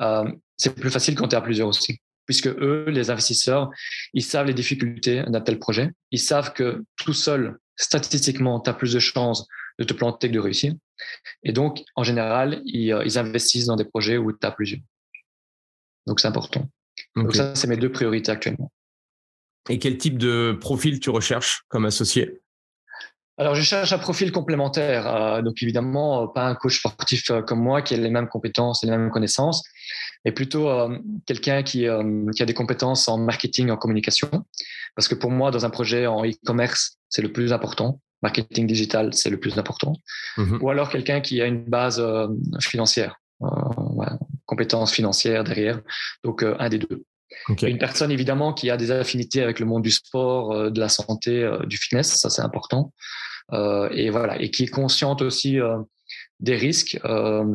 euh, 0.00 0.30
c'est 0.56 0.74
plus 0.74 0.90
facile 0.90 1.14
quand 1.14 1.28
tu 1.28 1.34
es 1.34 1.38
à 1.38 1.40
plusieurs 1.40 1.68
aussi. 1.68 2.00
Puisque 2.26 2.46
eux, 2.46 2.84
les 2.88 3.10
investisseurs, 3.10 3.70
ils 4.14 4.22
savent 4.22 4.46
les 4.46 4.54
difficultés 4.54 5.24
d'un 5.26 5.40
tel 5.40 5.58
projet. 5.58 5.90
Ils 6.12 6.20
savent 6.20 6.52
que 6.52 6.84
tout 6.96 7.12
seul, 7.12 7.58
statistiquement, 7.74 8.60
tu 8.60 8.70
as 8.70 8.74
plus 8.74 8.92
de 8.92 9.00
chances 9.00 9.48
de 9.80 9.84
te 9.84 9.92
planter 9.92 10.28
que 10.28 10.34
de 10.34 10.38
réussir. 10.38 10.72
Et 11.42 11.52
donc, 11.52 11.82
en 11.96 12.04
général, 12.04 12.62
ils, 12.64 12.96
ils 13.04 13.18
investissent 13.18 13.66
dans 13.66 13.74
des 13.74 13.84
projets 13.84 14.18
où 14.18 14.30
tu 14.32 14.46
as 14.46 14.52
plusieurs. 14.52 14.82
Donc, 16.06 16.20
c'est 16.20 16.28
important. 16.28 16.68
Donc 17.16 17.34
ça, 17.34 17.54
c'est 17.56 17.66
mes 17.66 17.76
deux 17.76 17.90
priorités 17.90 18.30
actuellement. 18.30 18.70
Et 19.68 19.78
quel 19.78 19.98
type 19.98 20.18
de 20.18 20.56
profil 20.60 21.00
tu 21.00 21.10
recherches 21.10 21.62
comme 21.68 21.84
associé? 21.84 22.40
Alors, 23.42 23.56
je 23.56 23.62
cherche 23.62 23.92
un 23.92 23.98
profil 23.98 24.30
complémentaire. 24.30 25.12
Euh, 25.12 25.42
donc, 25.42 25.60
évidemment, 25.64 26.22
euh, 26.22 26.26
pas 26.28 26.46
un 26.46 26.54
coach 26.54 26.78
sportif 26.78 27.28
euh, 27.30 27.42
comme 27.42 27.60
moi 27.60 27.82
qui 27.82 27.92
a 27.92 27.96
les 27.96 28.08
mêmes 28.08 28.28
compétences 28.28 28.84
et 28.84 28.86
les 28.86 28.96
mêmes 28.96 29.10
connaissances, 29.10 29.64
mais 30.24 30.30
plutôt 30.30 30.68
quelqu'un 31.26 31.64
qui, 31.64 31.88
qui, 32.36 32.42
a 32.42 32.46
des 32.46 32.54
compétences 32.54 33.08
en 33.08 33.18
marketing, 33.18 33.70
en 33.70 33.76
communication. 33.76 34.30
Parce 34.94 35.08
que 35.08 35.16
pour 35.16 35.32
moi, 35.32 35.50
dans 35.50 35.64
un 35.64 35.70
projet 35.70 36.06
en 36.06 36.24
e-commerce, 36.24 36.98
c'est 37.08 37.22
le 37.22 37.32
plus 37.32 37.52
important. 37.52 38.00
Marketing 38.22 38.68
digital, 38.68 39.12
c'est 39.12 39.30
le 39.30 39.40
plus 39.40 39.58
important. 39.58 39.94
Mhm. 40.36 40.58
Ou 40.62 40.70
alors 40.70 40.90
quelqu'un 40.90 41.20
qui 41.20 41.42
a 41.42 41.46
une 41.46 41.64
base 41.64 42.00
financière. 42.60 43.16
Compétences 44.46 44.92
financières 44.92 45.42
derrière. 45.42 45.80
Donc, 46.22 46.44
un 46.44 46.68
des 46.68 46.78
deux. 46.78 47.02
Une 47.62 47.78
personne, 47.78 48.10
évidemment, 48.10 48.52
qui 48.52 48.70
a 48.70 48.76
des 48.76 48.90
affinités 48.90 49.42
avec 49.42 49.58
le 49.58 49.66
monde 49.66 49.82
du 49.82 49.90
sport, 49.90 50.52
euh, 50.52 50.70
de 50.70 50.80
la 50.80 50.88
santé, 50.88 51.42
euh, 51.42 51.64
du 51.66 51.76
fitness, 51.76 52.18
ça 52.20 52.30
c'est 52.30 52.42
important. 52.42 52.92
Et 53.50 54.10
voilà, 54.10 54.40
et 54.40 54.50
qui 54.50 54.64
est 54.64 54.68
consciente 54.68 55.22
aussi 55.22 55.58
des 56.40 56.56
risques, 56.56 56.98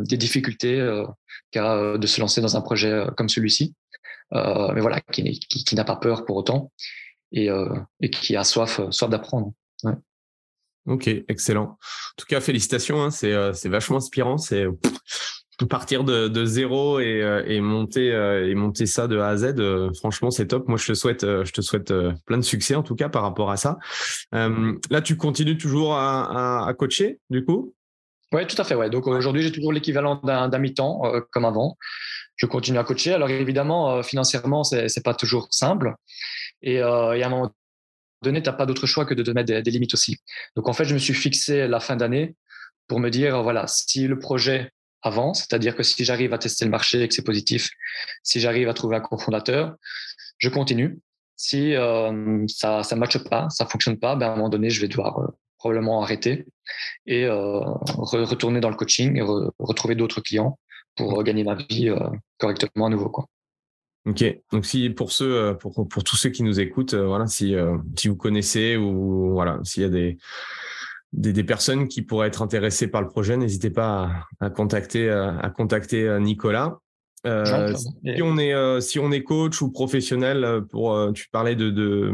des 0.05 0.17
difficultés 0.17 1.03
qu'a 1.51 1.97
de 1.97 2.07
se 2.07 2.19
lancer 2.21 2.41
dans 2.41 2.55
un 2.55 2.61
projet 2.61 3.05
comme 3.15 3.29
celui-ci. 3.29 3.75
mais 4.31 4.81
voilà, 4.81 5.01
qui, 5.11 5.75
n'a 5.75 5.83
pas 5.83 5.95
peur 5.95 6.25
pour 6.25 6.37
autant 6.37 6.71
et, 7.31 7.49
qui 8.11 8.35
a 8.35 8.43
soif, 8.43 8.81
soif 8.91 9.09
d'apprendre. 9.09 9.53
Ok, 10.87 11.07
excellent. 11.07 11.63
En 11.63 12.15
tout 12.15 12.25
cas, 12.27 12.39
félicitations. 12.39 13.03
Hein, 13.03 13.11
c'est 13.11 13.67
vachement 13.67 13.97
inspirant. 13.97 14.37
Partir 15.65 16.03
de, 16.03 16.27
de 16.27 16.45
zéro 16.45 16.99
et, 16.99 17.23
euh, 17.23 17.43
et 17.47 17.61
monter 17.61 18.11
euh, 18.11 18.47
et 18.47 18.53
monter 18.53 18.85
ça 18.85 19.07
de 19.07 19.17
A 19.17 19.29
à 19.29 19.37
Z 19.37 19.55
euh, 19.57 19.91
franchement 19.93 20.29
c'est 20.29 20.45
top. 20.45 20.67
Moi 20.67 20.77
je 20.77 20.85
te 20.85 20.93
souhaite 20.93 21.21
je 21.21 21.51
te 21.51 21.61
souhaite 21.61 21.91
plein 22.27 22.37
de 22.37 22.43
succès 22.43 22.75
en 22.75 22.83
tout 22.83 22.95
cas 22.95 23.09
par 23.09 23.23
rapport 23.23 23.49
à 23.49 23.57
ça. 23.57 23.79
Là 24.31 25.01
tu 25.01 25.17
continues 25.17 25.57
toujours 25.57 25.95
à, 25.95 26.65
à, 26.65 26.69
à 26.69 26.73
coacher 26.75 27.19
du 27.31 27.43
coup? 27.43 27.73
Oui 28.33 28.45
tout 28.45 28.61
à 28.61 28.63
fait 28.63 28.75
ouais. 28.75 28.91
Donc 28.91 29.07
aujourd'hui 29.07 29.41
j'ai 29.41 29.51
toujours 29.51 29.73
l'équivalent 29.73 30.21
d'un 30.23 30.59
mi-temps 30.59 31.01
comme 31.31 31.45
avant. 31.45 31.75
Je 32.35 32.45
continue 32.45 32.77
à 32.77 32.83
coacher. 32.83 33.13
Alors 33.13 33.29
évidemment 33.31 34.03
financièrement 34.03 34.63
c'est 34.63 34.89
c'est 34.89 35.03
pas 35.03 35.15
toujours 35.15 35.47
simple. 35.49 35.95
Et, 36.61 36.75
et 36.75 36.81
à 36.81 37.25
un 37.25 37.29
moment 37.29 37.51
donné 38.21 38.43
tu 38.43 38.49
n'as 38.49 38.55
pas 38.55 38.67
d'autre 38.67 38.85
choix 38.85 39.05
que 39.05 39.15
de 39.15 39.23
te 39.23 39.31
mettre 39.31 39.47
des, 39.47 39.63
des 39.63 39.71
limites 39.71 39.95
aussi. 39.95 40.17
Donc 40.55 40.69
en 40.69 40.73
fait 40.73 40.85
je 40.85 40.93
me 40.93 40.99
suis 40.99 41.15
fixé 41.15 41.67
la 41.67 41.79
fin 41.79 41.95
d'année 41.95 42.35
pour 42.87 42.99
me 42.99 43.09
dire 43.09 43.41
voilà 43.41 43.65
si 43.65 44.07
le 44.07 44.19
projet 44.19 44.71
avant, 45.07 45.33
c'est-à-dire 45.33 45.75
que 45.75 45.83
si 45.83 46.05
j'arrive 46.05 46.33
à 46.33 46.37
tester 46.37 46.65
le 46.65 46.71
marché 46.71 47.01
et 47.01 47.07
que 47.07 47.13
c'est 47.13 47.23
positif, 47.23 47.69
si 48.23 48.39
j'arrive 48.39 48.69
à 48.69 48.73
trouver 48.73 48.97
un 48.97 49.01
cofondateur, 49.01 49.75
je 50.37 50.49
continue. 50.49 50.99
Si 51.35 51.75
euh, 51.75 52.45
ça 52.47 52.81
ne 52.91 52.95
matche 52.95 53.17
pas, 53.29 53.49
ça 53.49 53.65
fonctionne 53.65 53.97
pas, 53.97 54.15
ben 54.15 54.27
à 54.27 54.31
un 54.31 54.35
moment 54.35 54.49
donné, 54.49 54.69
je 54.69 54.81
vais 54.81 54.87
devoir 54.87 55.19
euh, 55.19 55.27
probablement 55.57 56.01
arrêter 56.01 56.45
et 57.05 57.25
euh, 57.25 57.59
retourner 57.59 58.59
dans 58.59 58.69
le 58.69 58.75
coaching 58.75 59.17
et 59.17 59.21
retrouver 59.59 59.95
d'autres 59.95 60.21
clients 60.21 60.59
pour 60.95 61.23
gagner 61.23 61.43
ma 61.43 61.55
vie 61.55 61.91
correctement 62.39 62.87
à 62.87 62.89
nouveau. 62.89 63.09
Quoi. 63.09 63.27
Ok, 64.07 64.23
donc 64.51 64.65
si 64.65 64.89
pour 64.89 65.11
ceux, 65.11 65.55
pour, 65.59 65.87
pour 65.87 66.03
tous 66.03 66.15
ceux 66.15 66.29
qui 66.29 66.41
nous 66.41 66.59
écoutent, 66.59 66.95
voilà, 66.95 67.27
si, 67.27 67.55
si 67.95 68.07
vous 68.07 68.15
connaissez 68.15 68.77
ou 68.77 69.33
voilà, 69.33 69.59
s'il 69.63 69.83
y 69.83 69.85
a 69.85 69.89
des, 69.89 70.17
des, 71.13 71.43
personnes 71.43 71.87
qui 71.87 72.01
pourraient 72.01 72.27
être 72.27 72.41
intéressées 72.41 72.87
par 72.87 73.01
le 73.01 73.07
projet, 73.07 73.37
n'hésitez 73.37 73.69
pas 73.69 74.25
à, 74.39 74.49
contacter, 74.49 75.09
à, 75.09 75.49
contacter 75.55 76.07
euh, 76.07 76.19
Nicolas. 76.19 76.79
Euh, 77.25 77.73
si, 77.75 78.21
on 78.21 78.37
est, 78.37 78.53
euh, 78.53 78.79
si 78.79 78.99
on 78.99 79.11
est 79.11 79.23
coach 79.23 79.61
ou 79.61 79.71
professionnel, 79.71 80.61
pour, 80.69 81.11
tu 81.13 81.27
parlais 81.29 81.55
de, 81.55 81.69
de, 81.69 82.13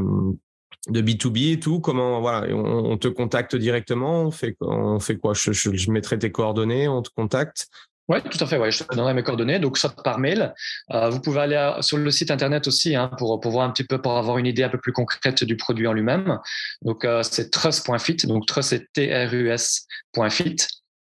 de 0.90 1.02
B2B 1.02 1.54
et 1.54 1.60
tout, 1.60 1.80
comment 1.80 2.22
voilà, 2.22 2.54
on, 2.56 2.98
te 2.98 3.08
contacte 3.08 3.56
directement, 3.56 4.24
on 4.24 4.32
fait, 4.32 4.56
on 4.62 5.00
fait 5.00 5.18
quoi? 5.18 5.34
Je, 5.34 5.52
je, 5.52 5.92
mettrai 5.92 6.18
tes 6.18 6.32
coordonnées, 6.32 6.88
on 6.88 7.02
te 7.02 7.10
contacte. 7.16 7.68
Oui, 8.10 8.18
tout 8.22 8.38
à 8.44 8.46
fait. 8.46 8.58
Ouais. 8.58 8.72
Je 8.72 8.84
te 8.84 8.96
donnerai 8.96 9.14
mes 9.14 9.24
coordonnées. 9.24 9.60
Donc, 9.60 9.78
soit 9.78 9.96
par 10.04 10.20
mail. 10.20 10.54
Euh, 10.92 11.10
vous 11.10 11.22
pouvez 11.22 11.42
aller 11.42 11.72
sur 11.82 11.98
le 11.98 12.12
site 12.12 12.32
internet 12.32 12.68
aussi 12.68 12.96
hein, 12.96 13.10
pour, 13.18 13.40
pour 13.40 13.52
voir 13.52 13.66
un 13.68 13.72
petit 13.72 13.86
peu, 13.86 14.02
pour 14.02 14.18
avoir 14.18 14.38
une 14.38 14.46
idée 14.46 14.64
un 14.64 14.70
peu 14.70 14.78
plus 14.78 14.92
concrète 14.92 15.44
du 15.44 15.56
produit 15.56 15.88
en 15.88 15.94
lui-même. 15.94 16.40
Donc, 16.82 17.06
euh, 17.06 17.24
c'est 17.24 17.50
trust.fit. 17.50 18.18
Donc, 18.28 18.46
trust, 18.46 18.70
c'est 18.70 18.92
T-R-U-S.fit. 18.94 20.56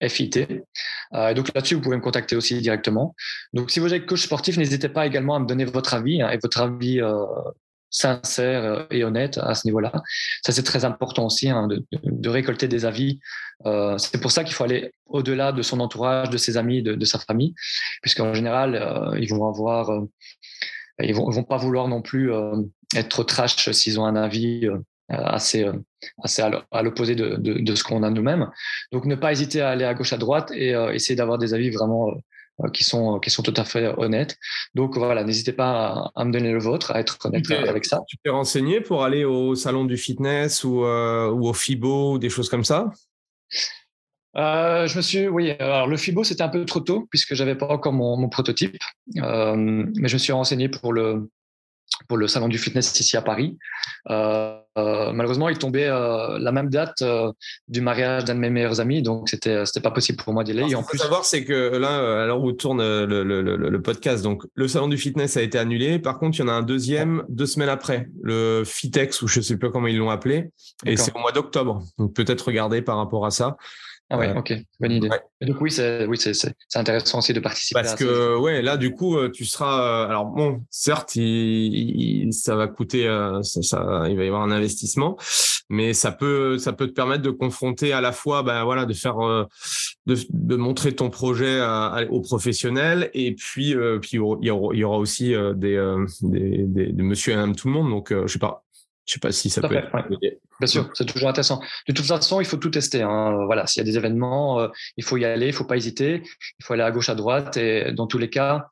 FIT. 0.09 0.47
Euh, 1.13 1.29
et 1.29 1.33
donc 1.33 1.49
là-dessus, 1.53 1.75
vous 1.75 1.81
pouvez 1.81 1.95
me 1.95 2.01
contacter 2.01 2.35
aussi 2.35 2.59
directement. 2.59 3.15
Donc, 3.53 3.71
si 3.71 3.79
vous 3.79 3.93
êtes 3.93 4.05
coach 4.05 4.23
sportif, 4.23 4.57
n'hésitez 4.57 4.89
pas 4.89 5.05
également 5.05 5.35
à 5.35 5.39
me 5.39 5.45
donner 5.45 5.65
votre 5.65 5.93
avis 5.93 6.21
hein, 6.21 6.29
et 6.29 6.39
votre 6.41 6.59
avis 6.59 7.01
euh, 7.01 7.25
sincère 7.93 8.87
et 8.89 9.03
honnête 9.03 9.37
à 9.37 9.53
ce 9.53 9.65
niveau-là. 9.67 9.91
Ça, 10.45 10.51
c'est 10.51 10.63
très 10.63 10.83
important 10.83 11.27
aussi 11.27 11.49
hein, 11.49 11.67
de, 11.67 12.29
récolter 12.29 12.67
des 12.67 12.85
avis. 12.85 13.19
Euh, 13.65 13.97
c'est 13.99 14.19
pour 14.19 14.31
ça 14.31 14.43
qu'il 14.43 14.55
faut 14.55 14.63
aller 14.63 14.91
au-delà 15.05 15.51
de 15.51 15.61
son 15.61 15.79
entourage, 15.79 16.29
de 16.31 16.37
ses 16.37 16.57
amis, 16.57 16.81
de, 16.81 17.05
sa 17.05 17.19
famille, 17.19 17.53
puisqu'en 18.01 18.33
général, 18.33 18.75
euh, 18.75 19.17
ils 19.19 19.29
vont 19.29 19.47
avoir, 19.47 19.91
euh, 19.91 20.01
ils 21.01 21.13
vont, 21.13 21.29
vont 21.29 21.43
pas 21.43 21.57
vouloir 21.57 21.87
non 21.87 22.01
plus 22.01 22.31
être 22.95 23.23
trash 23.23 23.71
s'ils 23.71 23.99
ont 23.99 24.05
un 24.05 24.15
avis 24.15 24.67
assez, 25.09 25.67
assez 26.23 26.41
à 26.41 26.81
l'opposé 26.81 27.13
de, 27.13 27.35
de, 27.37 27.75
ce 27.75 27.83
qu'on 27.83 28.01
a 28.01 28.09
nous-mêmes. 28.09 28.49
Donc, 28.91 29.05
ne 29.05 29.15
pas 29.15 29.31
hésiter 29.31 29.61
à 29.61 29.69
aller 29.69 29.85
à 29.85 29.93
gauche, 29.93 30.13
à 30.13 30.17
droite 30.17 30.51
et 30.51 30.71
essayer 30.93 31.15
d'avoir 31.15 31.37
des 31.37 31.53
avis 31.53 31.69
vraiment 31.69 32.11
qui 32.73 32.83
sont 32.83 33.19
qui 33.19 33.29
sont 33.29 33.43
tout 33.43 33.53
à 33.57 33.63
fait 33.63 33.93
honnêtes. 33.97 34.37
Donc 34.75 34.97
voilà, 34.97 35.23
n'hésitez 35.23 35.53
pas 35.53 36.11
à, 36.15 36.25
me 36.25 36.31
donner 36.31 36.51
le 36.51 36.59
vôtre, 36.59 36.91
à 36.91 36.99
être 36.99 37.17
honnête 37.25 37.49
avec 37.51 37.85
ça. 37.85 38.01
Tu 38.07 38.17
t'es 38.17 38.29
renseigné 38.29 38.81
pour 38.81 39.03
aller 39.03 39.25
au 39.25 39.55
salon 39.55 39.85
du 39.85 39.97
fitness 39.97 40.63
ou, 40.63 40.83
euh, 40.85 41.29
ou 41.29 41.47
au 41.47 41.53
FIBO 41.53 42.13
ou 42.13 42.19
des 42.19 42.29
choses 42.29 42.49
comme 42.49 42.63
ça? 42.63 42.91
Euh, 44.35 44.87
je 44.87 44.97
me 44.97 45.01
suis, 45.01 45.27
oui. 45.27 45.51
Alors 45.51 45.87
le 45.87 45.97
FIBO 45.97 46.23
c'était 46.23 46.43
un 46.43 46.49
peu 46.49 46.65
trop 46.65 46.79
tôt 46.79 47.07
puisque 47.09 47.35
j'avais 47.35 47.55
pas 47.55 47.67
encore 47.67 47.93
mon, 47.93 48.17
mon 48.17 48.29
prototype, 48.29 48.77
euh, 49.17 49.55
mais 49.55 50.07
je 50.07 50.15
me 50.15 50.19
suis 50.19 50.33
renseigné 50.33 50.69
pour 50.69 50.93
le 50.93 51.29
pour 52.07 52.17
le 52.17 52.27
salon 52.27 52.47
du 52.47 52.57
fitness 52.57 52.99
ici 52.99 53.17
à 53.17 53.21
Paris. 53.21 53.57
Euh, 54.09 54.59
euh, 54.59 54.62
malheureusement, 54.75 55.49
il 55.49 55.57
tombait 55.57 55.87
euh, 55.87 56.37
la 56.39 56.51
même 56.51 56.69
date 56.69 57.01
euh, 57.01 57.31
du 57.67 57.81
mariage 57.81 58.25
d'un 58.25 58.35
de 58.35 58.39
mes 58.39 58.49
meilleurs 58.49 58.79
amis, 58.79 59.01
donc 59.01 59.29
c'était 59.29 59.65
c'était 59.65 59.81
pas 59.81 59.91
possible 59.91 60.21
pour 60.23 60.33
moi 60.33 60.43
d'y 60.43 60.51
aller. 60.51 60.63
Ce 60.63 60.67
qu'il 60.67 60.83
faut 60.83 60.97
savoir, 60.97 61.25
c'est 61.25 61.43
que 61.43 61.77
là, 61.77 62.23
à 62.23 62.25
l'heure 62.25 62.41
où 62.41 62.51
tourne 62.51 62.81
le, 62.81 63.23
le, 63.23 63.41
le, 63.41 63.55
le, 63.55 63.81
podcast, 63.81 64.23
donc 64.23 64.43
le 64.55 64.67
salon 64.67 64.87
du 64.87 64.97
fitness 64.97 65.37
a 65.37 65.41
été 65.41 65.57
annulé. 65.57 65.99
Par 65.99 66.17
contre, 66.19 66.37
il 66.39 66.41
y 66.41 66.45
en 66.45 66.47
a 66.47 66.53
un 66.53 66.63
deuxième 66.63 67.23
deux 67.29 67.45
semaines 67.45 67.69
après, 67.69 68.07
le 68.21 68.63
Fitex 68.65 69.21
ou 69.21 69.27
je 69.27 69.41
sais 69.41 69.57
pas 69.57 69.69
comment 69.69 69.87
ils 69.87 69.97
l'ont 69.97 70.09
appelé, 70.09 70.49
et 70.85 70.97
c'est 70.97 71.15
au 71.15 71.19
mois 71.19 71.31
d'octobre. 71.31 71.83
Donc 71.97 72.13
peut-être 72.13 72.41
regarder 72.41 72.81
par 72.81 72.97
rapport 72.97 73.25
à 73.25 73.31
ça. 73.31 73.57
Ah 74.09 74.17
ouais, 74.17 74.31
ok, 74.35 74.53
bonne 74.79 74.91
idée. 74.91 75.09
donc 75.41 75.61
oui, 75.61 75.71
c'est 75.71 76.05
oui, 76.05 76.17
c'est 76.17 76.53
intéressant 76.75 77.19
aussi 77.19 77.33
de 77.33 77.39
participer. 77.39 77.81
Parce 77.81 77.95
que 77.95 78.37
ouais, 78.37 78.61
là 78.61 78.77
du 78.77 78.91
coup, 78.91 79.17
euh, 79.17 79.31
tu 79.31 79.45
seras. 79.45 80.03
Euh, 80.03 80.09
alors 80.09 80.25
bon, 80.25 80.63
certes, 80.69 81.15
il, 81.15 82.31
ça 82.31 82.55
va 82.55 82.67
coûter, 82.67 83.07
euh, 83.07 83.41
ça, 83.41 83.61
ça, 83.61 84.05
il 84.09 84.15
va 84.15 84.23
y 84.23 84.27
avoir 84.27 84.43
un 84.43 84.51
investissement, 84.51 85.17
mais 85.69 85.93
ça 85.93 86.11
peut, 86.11 86.57
ça 86.57 86.73
peut 86.73 86.87
te 86.87 86.93
permettre 86.93 87.23
de 87.23 87.31
confronter 87.31 87.93
à 87.93 88.01
la 88.01 88.11
fois, 88.11 88.43
ben 88.43 88.63
voilà, 88.65 88.85
de 88.85 88.93
faire, 88.93 89.17
de, 90.05 90.15
de 90.29 90.55
montrer 90.57 90.93
ton 90.93 91.09
projet 91.09 91.59
aux 92.09 92.21
professionnels, 92.21 93.09
et 93.13 93.33
puis, 93.33 93.75
puis 94.01 94.11
il 94.13 94.45
y 94.45 94.49
aura, 94.51 94.75
il 94.75 94.85
aussi 94.85 95.33
des, 95.55 95.95
des, 96.21 96.65
des, 96.67 96.91
de 96.91 97.03
Monsieur 97.03 97.33
et 97.33 97.35
Madame 97.35 97.55
tout 97.55 97.67
le 97.67 97.73
monde. 97.73 97.89
Donc, 97.89 98.13
je 98.13 98.31
sais 98.31 98.39
pas, 98.39 98.62
je 99.05 99.13
sais 99.13 99.19
pas 99.19 99.31
si 99.31 99.49
ça 99.49 99.61
peut 99.61 99.75
être. 99.75 99.91
Bien 100.59 100.67
sûr, 100.67 100.89
c'est 100.93 101.05
toujours 101.05 101.29
intéressant. 101.29 101.61
De 101.87 101.93
toute 101.93 102.05
façon, 102.05 102.39
il 102.39 102.45
faut 102.45 102.57
tout 102.57 102.69
tester. 102.69 103.01
Hein. 103.01 103.45
Voilà, 103.45 103.67
s'il 103.67 103.81
y 103.81 103.87
a 103.87 103.91
des 103.91 103.97
événements, 103.97 104.59
euh, 104.59 104.67
il 104.97 105.03
faut 105.03 105.17
y 105.17 105.25
aller, 105.25 105.47
il 105.47 105.53
faut 105.53 105.65
pas 105.65 105.75
hésiter. 105.75 106.23
Il 106.59 106.65
faut 106.65 106.73
aller 106.73 106.83
à 106.83 106.91
gauche, 106.91 107.09
à 107.09 107.15
droite, 107.15 107.57
et 107.57 107.91
dans 107.91 108.07
tous 108.07 108.17
les 108.17 108.29
cas, 108.29 108.67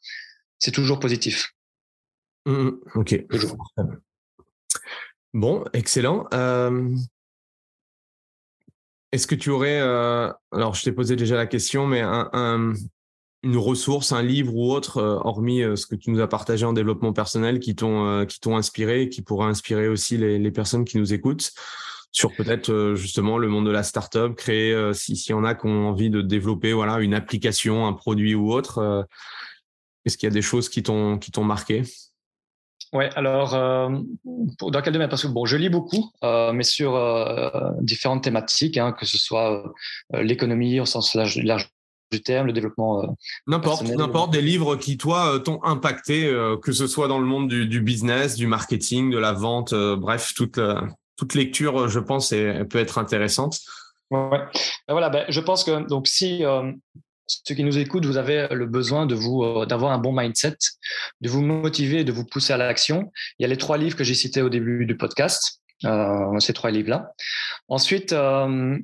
c'est 0.60 0.72
toujours 0.72 0.99
positif. 0.99 1.53
Mmh, 2.45 2.53
mmh. 2.53 2.80
ok. 2.95 3.26
Bon, 5.34 5.64
excellent. 5.74 6.28
Euh... 6.34 6.95
Est-ce 9.12 9.28
que 9.28 9.36
tu 9.36 9.49
aurais, 9.49 9.82
euh... 9.82 10.32
alors 10.53 10.74
je 10.74 10.84
t'ai 10.84 10.94
posé 10.94 11.18
déjà 11.18 11.36
la 11.36 11.45
question, 11.45 11.88
mais 11.88 11.99
un, 11.99 12.30
un, 12.32 12.74
une 13.44 13.58
ressource, 13.58 14.12
un 14.12 14.22
livre 14.22 14.56
ou 14.56 14.72
autre, 14.72 14.98
euh, 14.98 15.18
hormis 15.24 15.62
euh, 15.62 15.76
ce 15.76 15.88
que 15.88 15.96
tu 15.96 16.12
nous 16.12 16.20
as 16.20 16.28
partagé 16.28 16.66
en 16.66 16.74
développement 16.74 17.14
personnel, 17.14 17.60
qui 17.60 17.76
t'ont 17.76 18.06
euh, 18.06 18.26
qui 18.26 18.40
t'ont 18.40 18.56
inspiré, 18.56 19.10
qui 19.10 19.22
pourra 19.22 19.48
inspirer 19.48 19.88
aussi 19.88 20.18
les, 20.18 20.52
personnes 20.52 20.86
qui 20.86 20.98
nous 20.98 21.14
écoutent 21.14 21.52
sur 22.12 22.36
peut-être 22.36 22.94
justement 22.96 23.38
le 23.38 23.48
monde 23.48 23.66
de 23.66 23.72
la 23.72 23.84
startup, 23.84 24.36
créer 24.36 24.76
si 24.94 25.16
s'il 25.16 25.32
y 25.32 25.34
en 25.34 25.46
a 25.46 25.56
qui 25.56 25.68
ont 25.68 25.88
envie 25.88 26.10
de 26.10 26.22
développer 26.22 26.74
voilà 26.74 27.00
une 27.00 27.14
application, 27.14 27.88
un 27.88 27.94
produit 27.94 28.36
ou 28.36 28.52
autre. 28.52 29.08
Est-ce 30.04 30.18
qu'il 30.18 30.28
y 30.28 30.32
a 30.32 30.34
des 30.34 30.42
choses 30.42 30.68
qui 30.68 30.84
t'ont 30.84 31.18
qui 31.18 31.32
t'ont 31.32 31.46
marqué? 31.46 31.84
Ouais, 32.92 33.10
alors 33.16 33.52
dans 33.54 34.82
quel 34.82 34.92
domaine? 34.92 35.08
Parce 35.08 35.22
que 35.22 35.30
bon, 35.30 35.46
je 35.46 35.56
lis 35.56 35.70
beaucoup, 35.70 36.12
mais 36.22 36.64
sur 36.64 37.00
différentes 37.80 38.26
thématiques, 38.26 38.78
hein, 38.78 38.92
que 38.92 39.06
ce 39.06 39.18
soit 39.18 39.72
l'économie 40.12 40.82
au 40.82 40.86
sens 40.86 41.16
large, 41.16 41.70
du 42.12 42.22
terme, 42.22 42.48
le 42.48 42.54
développement. 42.54 43.04
Euh, 43.04 43.08
n'importe, 43.48 43.84
n'importe 43.84 44.32
des 44.32 44.42
livres 44.42 44.76
qui 44.76 44.98
toi 44.98 45.36
euh, 45.36 45.40
t'ont 45.40 45.64
impacté, 45.64 46.26
euh, 46.26 46.58
que 46.58 46.72
ce 46.72 46.88
soit 46.88 47.08
dans 47.08 47.20
le 47.20 47.26
monde 47.26 47.48
du, 47.48 47.68
du, 47.68 47.82
business, 47.82 48.36
du 48.36 48.48
marketing, 48.48 49.12
de 49.12 49.18
la 49.18 49.34
vente, 49.34 49.74
bref, 49.74 50.34
toute 50.36 50.60
toute 51.18 51.36
lecture, 51.36 51.88
je 51.88 52.00
pense, 52.00 52.30
peut 52.30 52.80
être 52.80 52.98
intéressante. 52.98 53.60
Ouais. 54.10 54.40
Ben 54.88 54.94
voilà, 54.94 55.10
ben, 55.10 55.26
je 55.30 55.40
pense 55.40 55.64
que 55.64 55.88
donc 55.88 56.08
si 56.08 56.44
ceux 57.28 57.56
qui 57.56 57.64
nous 57.64 57.78
écoutent, 57.78 58.06
vous 58.06 58.18
avez 58.18 58.48
le 58.50 58.66
besoin 58.66 59.06
de 59.06 59.14
vous 59.14 59.66
d'avoir 59.66 59.92
un 59.92 60.00
bon 60.00 60.14
mindset, 60.14 60.58
de 61.22 61.30
vous 61.30 61.42
motiver, 61.42 62.04
de 62.04 62.12
vous 62.12 62.26
pousser 62.26 62.54
à 62.54 62.58
l'action. 62.58 63.12
Il 63.38 63.44
y 63.44 63.46
a 63.46 63.50
les 63.50 63.58
trois 63.58 63.78
livres 63.78 63.96
que 63.96 64.04
j'ai 64.04 64.16
cités 64.16 64.42
au 64.42 64.50
début 64.50 64.86
du 64.88 64.98
podcast, 64.98 65.62
euh, 65.86 66.40
ces 66.40 66.54
trois 66.54 66.72
livres-là. 66.72 67.14
Ensuite, 67.68 68.14
euh, 68.14 68.78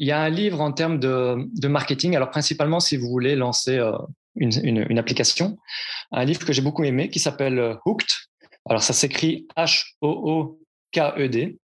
il 0.00 0.08
y 0.08 0.12
a 0.12 0.20
un 0.20 0.30
livre 0.30 0.60
en 0.62 0.72
termes 0.72 0.98
de, 0.98 1.68
marketing. 1.68 2.16
Alors, 2.16 2.30
principalement, 2.30 2.80
si 2.80 2.96
vous 2.96 3.08
voulez 3.08 3.36
lancer 3.36 3.76
euh, 3.76 3.92
une, 4.34 4.98
application, 4.98 5.58
un 6.10 6.24
livre 6.24 6.44
que 6.44 6.54
j'ai 6.54 6.62
beaucoup 6.62 6.84
aimé 6.84 7.10
qui 7.10 7.18
s'appelle 7.18 7.58
euh, 7.58 7.74
Hooked. 7.84 8.08
Alors, 8.68 8.82
ça 8.82 8.94
s'écrit 8.94 9.46
H-O-O-K-E-D 9.56 11.58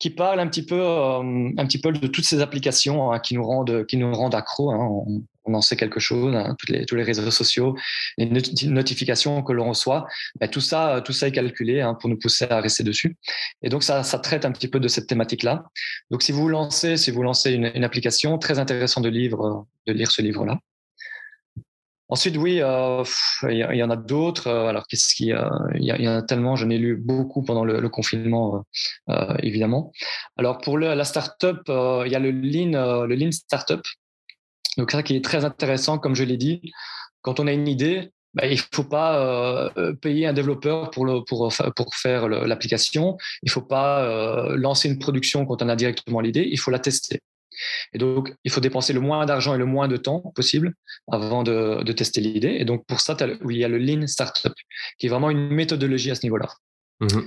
qui 0.00 0.10
parle 0.10 0.40
un 0.40 0.48
petit 0.48 0.66
peu, 0.66 0.80
euh, 0.80 1.50
un 1.56 1.64
petit 1.64 1.80
peu 1.80 1.92
de 1.92 2.08
toutes 2.08 2.24
ces 2.24 2.40
applications 2.40 3.12
hein, 3.12 3.20
qui 3.20 3.36
nous 3.36 3.44
rendent, 3.44 3.86
qui 3.86 3.98
nous 3.98 4.12
rendent 4.12 4.34
accro. 4.34 4.72
Hein. 4.72 5.22
On, 5.44 5.54
en 5.54 5.60
sait 5.60 5.76
quelque 5.76 6.00
chose, 6.00 6.34
hein, 6.34 6.54
toutes 6.58 6.70
les, 6.70 6.86
tous 6.86 6.96
les 6.96 7.02
réseaux 7.02 7.30
sociaux, 7.30 7.76
les 8.18 8.26
notifications 8.68 9.42
que 9.42 9.52
l'on 9.52 9.68
reçoit, 9.68 10.06
ben, 10.40 10.48
tout 10.48 10.60
ça, 10.60 11.02
tout 11.04 11.12
ça 11.12 11.28
est 11.28 11.32
calculé 11.32 11.80
hein, 11.80 11.94
pour 11.94 12.10
nous 12.10 12.18
pousser 12.18 12.46
à 12.48 12.60
rester 12.60 12.82
dessus. 12.82 13.16
Et 13.62 13.68
donc 13.68 13.82
ça, 13.82 14.02
ça 14.02 14.18
traite 14.18 14.44
un 14.44 14.52
petit 14.52 14.68
peu 14.68 14.80
de 14.80 14.88
cette 14.88 15.06
thématique-là. 15.06 15.64
Donc 16.10 16.22
si 16.22 16.32
vous 16.32 16.48
lancez, 16.48 16.96
si 16.96 17.10
vous 17.10 17.22
lancez 17.22 17.52
une, 17.52 17.70
une 17.74 17.84
application, 17.84 18.38
très 18.38 18.58
intéressant 18.58 19.00
de 19.00 19.08
lire, 19.08 19.36
de 19.86 19.92
lire 19.92 20.10
ce 20.10 20.22
livre-là. 20.22 20.58
Ensuite, 22.12 22.36
oui, 22.36 22.58
euh, 22.60 23.02
il 23.48 23.56
y, 23.56 23.82
en 23.82 23.88
a 23.88 23.96
d'autres. 23.96 24.48
Euh, 24.48 24.66
alors, 24.66 24.86
qu'est-ce 24.86 25.14
qu'il 25.14 25.28
y 25.28 25.32
a 25.32 25.50
Il 25.76 25.82
y, 25.82 26.08
en 26.08 26.16
a 26.18 26.22
tellement. 26.22 26.56
J'en 26.56 26.68
ai 26.68 26.76
lu 26.76 26.94
beaucoup 26.94 27.42
pendant 27.42 27.64
le, 27.64 27.80
le 27.80 27.88
confinement, 27.88 28.66
euh, 29.08 29.14
euh, 29.14 29.36
évidemment. 29.42 29.92
Alors, 30.36 30.58
pour 30.58 30.76
le, 30.76 30.92
la 30.92 31.04
startup, 31.04 31.60
euh, 31.70 32.02
il 32.04 32.12
y 32.12 32.14
a 32.14 32.18
le 32.18 32.30
Lean, 32.30 33.06
le 33.06 33.14
Lean 33.14 33.32
Startup. 33.32 33.80
Donc, 34.78 34.90
ça 34.90 35.02
qui 35.02 35.16
est 35.16 35.24
très 35.24 35.44
intéressant, 35.44 35.98
comme 35.98 36.14
je 36.14 36.24
l'ai 36.24 36.36
dit. 36.36 36.72
Quand 37.20 37.40
on 37.40 37.46
a 37.46 37.52
une 37.52 37.68
idée, 37.68 38.10
bah, 38.34 38.46
il 38.46 38.58
faut 38.58 38.84
pas 38.84 39.72
payer 40.00 40.26
un 40.26 40.32
développeur 40.32 40.90
pour, 40.90 41.24
pour, 41.26 41.94
faire 41.94 42.28
l'application. 42.28 43.16
Il 43.42 43.50
faut 43.50 43.62
pas 43.62 44.48
lancer 44.56 44.88
une 44.88 44.98
production 44.98 45.44
quand 45.46 45.62
on 45.62 45.68
a 45.68 45.76
directement 45.76 46.20
l'idée. 46.20 46.48
Il 46.50 46.58
faut 46.58 46.70
la 46.70 46.78
tester. 46.78 47.20
Et 47.92 47.98
donc, 47.98 48.34
il 48.44 48.50
faut 48.50 48.60
dépenser 48.60 48.92
le 48.92 49.00
moins 49.00 49.24
d'argent 49.26 49.54
et 49.54 49.58
le 49.58 49.66
moins 49.66 49.88
de 49.88 49.96
temps 49.96 50.20
possible 50.34 50.74
avant 51.10 51.42
de, 51.42 51.82
de 51.82 51.92
tester 51.92 52.20
l'idée. 52.20 52.56
Et 52.58 52.64
donc, 52.64 52.86
pour 52.86 53.00
ça, 53.00 53.16
il 53.20 53.56
y 53.56 53.64
a 53.64 53.68
le 53.68 53.78
Lean 53.78 54.06
Startup, 54.06 54.54
qui 54.98 55.06
est 55.06 55.08
vraiment 55.08 55.30
une 55.30 55.48
méthodologie 55.50 56.10
à 56.10 56.14
ce 56.14 56.24
niveau-là. 56.24 56.48
Mmh. 57.00 57.20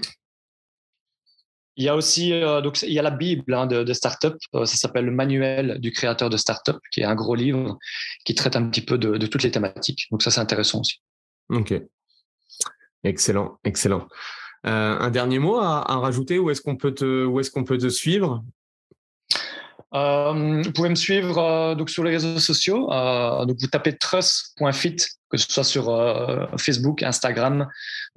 Il 1.77 1.84
y 1.84 1.89
a 1.89 1.95
aussi 1.95 2.31
euh, 2.31 2.61
donc 2.61 2.81
il 2.84 2.93
y 2.93 2.99
a 2.99 3.02
la 3.02 3.11
Bible 3.11 3.53
hein, 3.53 3.68
de, 3.68 3.84
de 3.84 3.93
startup, 3.93 4.38
euh, 4.53 4.65
ça 4.65 4.77
s'appelle 4.77 5.06
le 5.06 5.11
manuel 5.11 5.80
du 5.80 5.91
créateur 5.91 6.30
de 6.30 6.38
startup, 6.38 6.77
qui 6.91 7.02
est 7.02 7.03
un 7.03 7.15
gros 7.15 7.35
livre 7.35 7.77
qui 8.23 8.34
traite 8.34 8.56
un 8.56 8.69
petit 8.69 8.81
peu 8.81 8.97
de, 8.97 9.18
de 9.18 9.27
toutes 9.27 9.43
les 9.43 9.52
thématiques. 9.52 10.07
Donc 10.10 10.23
ça 10.23 10.31
c'est 10.31 10.39
intéressant 10.39 10.80
aussi. 10.80 11.02
Ok, 11.49 11.73
excellent, 13.03 13.60
excellent. 13.65 14.07
Euh, 14.65 14.97
un 14.99 15.11
dernier 15.11 15.39
mot 15.39 15.57
à, 15.57 15.91
à 15.91 15.97
rajouter? 15.97 16.39
Où 16.39 16.49
est-ce 16.49 16.61
qu'on 16.61 16.77
peut 16.77 16.93
te 16.93 17.26
où 17.26 17.39
est-ce 17.39 17.52
qu'on 17.52 17.65
peut 17.65 17.77
te 17.77 17.89
suivre? 17.89 18.43
Vous 19.91 20.72
pouvez 20.73 20.89
me 20.89 20.95
suivre 20.95 21.76
donc 21.76 21.89
sur 21.89 22.03
les 22.03 22.11
réseaux 22.11 22.39
sociaux. 22.39 22.88
Donc 23.45 23.56
vous 23.61 23.68
tapez 23.68 23.97
trust.fit 23.97 24.97
que 25.30 25.38
ce 25.38 25.52
soit 25.52 25.64
sur 25.64 25.89
euh, 25.89 26.45
Facebook, 26.57 27.03
Instagram, 27.03 27.68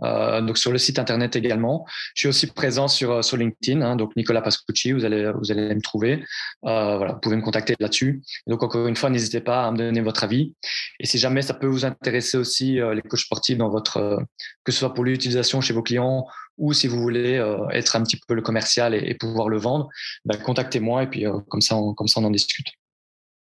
euh, 0.02 0.40
donc 0.40 0.58
sur 0.58 0.72
le 0.72 0.78
site 0.78 0.98
internet 0.98 1.36
également. 1.36 1.86
Je 2.14 2.20
suis 2.20 2.28
aussi 2.28 2.46
présent 2.46 2.88
sur, 2.88 3.10
euh, 3.12 3.22
sur 3.22 3.36
LinkedIn, 3.36 3.82
hein, 3.82 3.96
donc 3.96 4.14
Nicolas 4.16 4.42
Pascucci, 4.42 4.92
vous 4.92 5.04
allez, 5.04 5.32
vous 5.40 5.50
allez 5.50 5.74
me 5.74 5.80
trouver. 5.80 6.24
voilà, 6.62 7.12
vous 7.12 7.20
pouvez 7.20 7.36
me 7.36 7.42
contacter 7.42 7.74
là-dessus. 7.80 8.22
Donc 8.46 8.62
encore 8.62 8.86
une 8.86 8.96
fois, 8.96 9.10
n'hésitez 9.10 9.40
pas 9.40 9.66
à 9.66 9.72
me 9.72 9.78
donner 9.78 10.00
votre 10.00 10.24
avis. 10.24 10.54
Et 11.00 11.06
si 11.06 11.18
jamais 11.18 11.42
ça 11.42 11.54
peut 11.54 11.66
vous 11.66 11.84
intéresser 11.84 12.36
aussi 12.36 12.74
les 12.74 13.02
coachs 13.02 13.20
sportifs 13.20 13.58
dans 13.58 13.70
votre, 13.70 14.18
que 14.64 14.72
ce 14.72 14.78
soit 14.78 14.94
pour 14.94 15.04
l'utilisation 15.04 15.60
chez 15.60 15.72
vos 15.72 15.82
clients 15.82 16.26
ou 16.56 16.72
si 16.72 16.88
vous 16.88 17.00
voulez 17.00 17.34
être 17.72 17.96
un 17.96 18.02
petit 18.02 18.18
peu 18.26 18.34
le 18.34 18.42
commercial 18.42 18.94
et, 18.94 19.14
pouvoir 19.14 19.48
le 19.48 19.58
vendre, 19.58 19.88
ben, 20.24 20.36
contactez-moi 20.36 21.04
et 21.04 21.06
puis 21.06 21.24
comme 21.48 21.60
ça, 21.60 21.76
comme 21.96 22.08
ça 22.08 22.20
on 22.20 22.24
en 22.24 22.30
discute. 22.30 22.68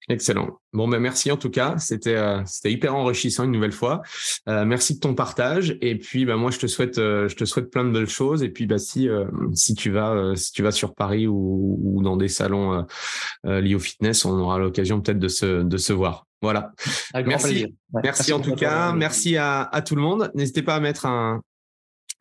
Excellent. 0.07 0.59
Bon, 0.73 0.87
ben 0.87 0.99
merci 0.99 1.31
en 1.31 1.37
tout 1.37 1.49
cas. 1.49 1.75
C'était 1.77 2.15
euh, 2.15 2.41
c'était 2.45 2.71
hyper 2.71 2.95
enrichissant 2.95 3.43
une 3.43 3.51
nouvelle 3.51 3.71
fois. 3.71 4.01
Euh, 4.47 4.63
merci 4.65 4.95
de 4.95 4.99
ton 4.99 5.15
partage. 5.15 5.77
Et 5.81 5.97
puis, 5.97 6.25
ben 6.25 6.35
moi, 6.35 6.51
je 6.51 6.59
te 6.59 6.67
souhaite 6.67 6.99
euh, 6.99 7.27
je 7.27 7.35
te 7.35 7.45
souhaite 7.45 7.71
plein 7.71 7.83
de 7.83 7.91
belles 7.91 8.09
choses. 8.09 8.43
Et 8.43 8.49
puis, 8.49 8.67
bah 8.67 8.77
si 8.77 9.09
si 9.53 9.73
tu 9.73 9.89
vas 9.89 10.35
si 10.35 10.51
tu 10.51 10.61
vas 10.61 10.71
sur 10.71 10.93
Paris 10.93 11.27
ou, 11.27 11.79
ou 11.81 12.03
dans 12.03 12.17
des 12.17 12.27
salons 12.27 12.85
liés 13.43 13.75
au 13.75 13.79
fitness, 13.79 14.25
on 14.25 14.37
aura 14.37 14.59
l'occasion 14.59 15.01
peut-être 15.01 15.19
de 15.19 15.27
se 15.27 15.63
de 15.63 15.77
se 15.77 15.93
voir. 15.93 16.27
Voilà. 16.41 16.71
merci. 17.25 17.75
merci. 18.03 18.33
en 18.33 18.39
tout 18.39 18.55
cas. 18.55 18.93
Merci 18.93 19.37
à, 19.37 19.63
à 19.63 19.81
tout 19.81 19.95
le 19.95 20.01
monde. 20.01 20.31
N'hésitez 20.35 20.61
pas 20.61 20.75
à 20.75 20.79
mettre 20.79 21.07
un, 21.07 21.41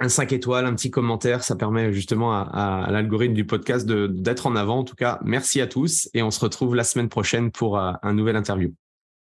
un 0.01 0.09
5 0.09 0.33
étoiles, 0.33 0.67
un 0.67 0.75
petit 0.75 0.91
commentaire, 0.91 1.45
ça 1.45 1.57
permet 1.57 1.93
justement 1.93 2.33
à, 2.33 2.89
l'algorithme 2.91 3.35
du 3.35 3.47
podcast 3.47 3.87
d'être 3.87 4.47
en 4.47 4.57
avant. 4.57 4.79
En 4.79 4.85
tout 4.85 4.97
cas, 4.97 5.21
merci 5.25 5.61
à 5.61 5.67
tous 5.67 6.09
et 6.15 6.23
on 6.23 6.31
se 6.31 6.41
retrouve 6.41 6.75
la 6.75 6.85
semaine 6.85 7.09
prochaine 7.09 7.51
pour 7.51 7.79
euh, 7.79 7.93
un 8.03 8.13
nouvel 8.13 8.37
interview. 8.37 8.73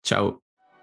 Ciao 0.05 0.46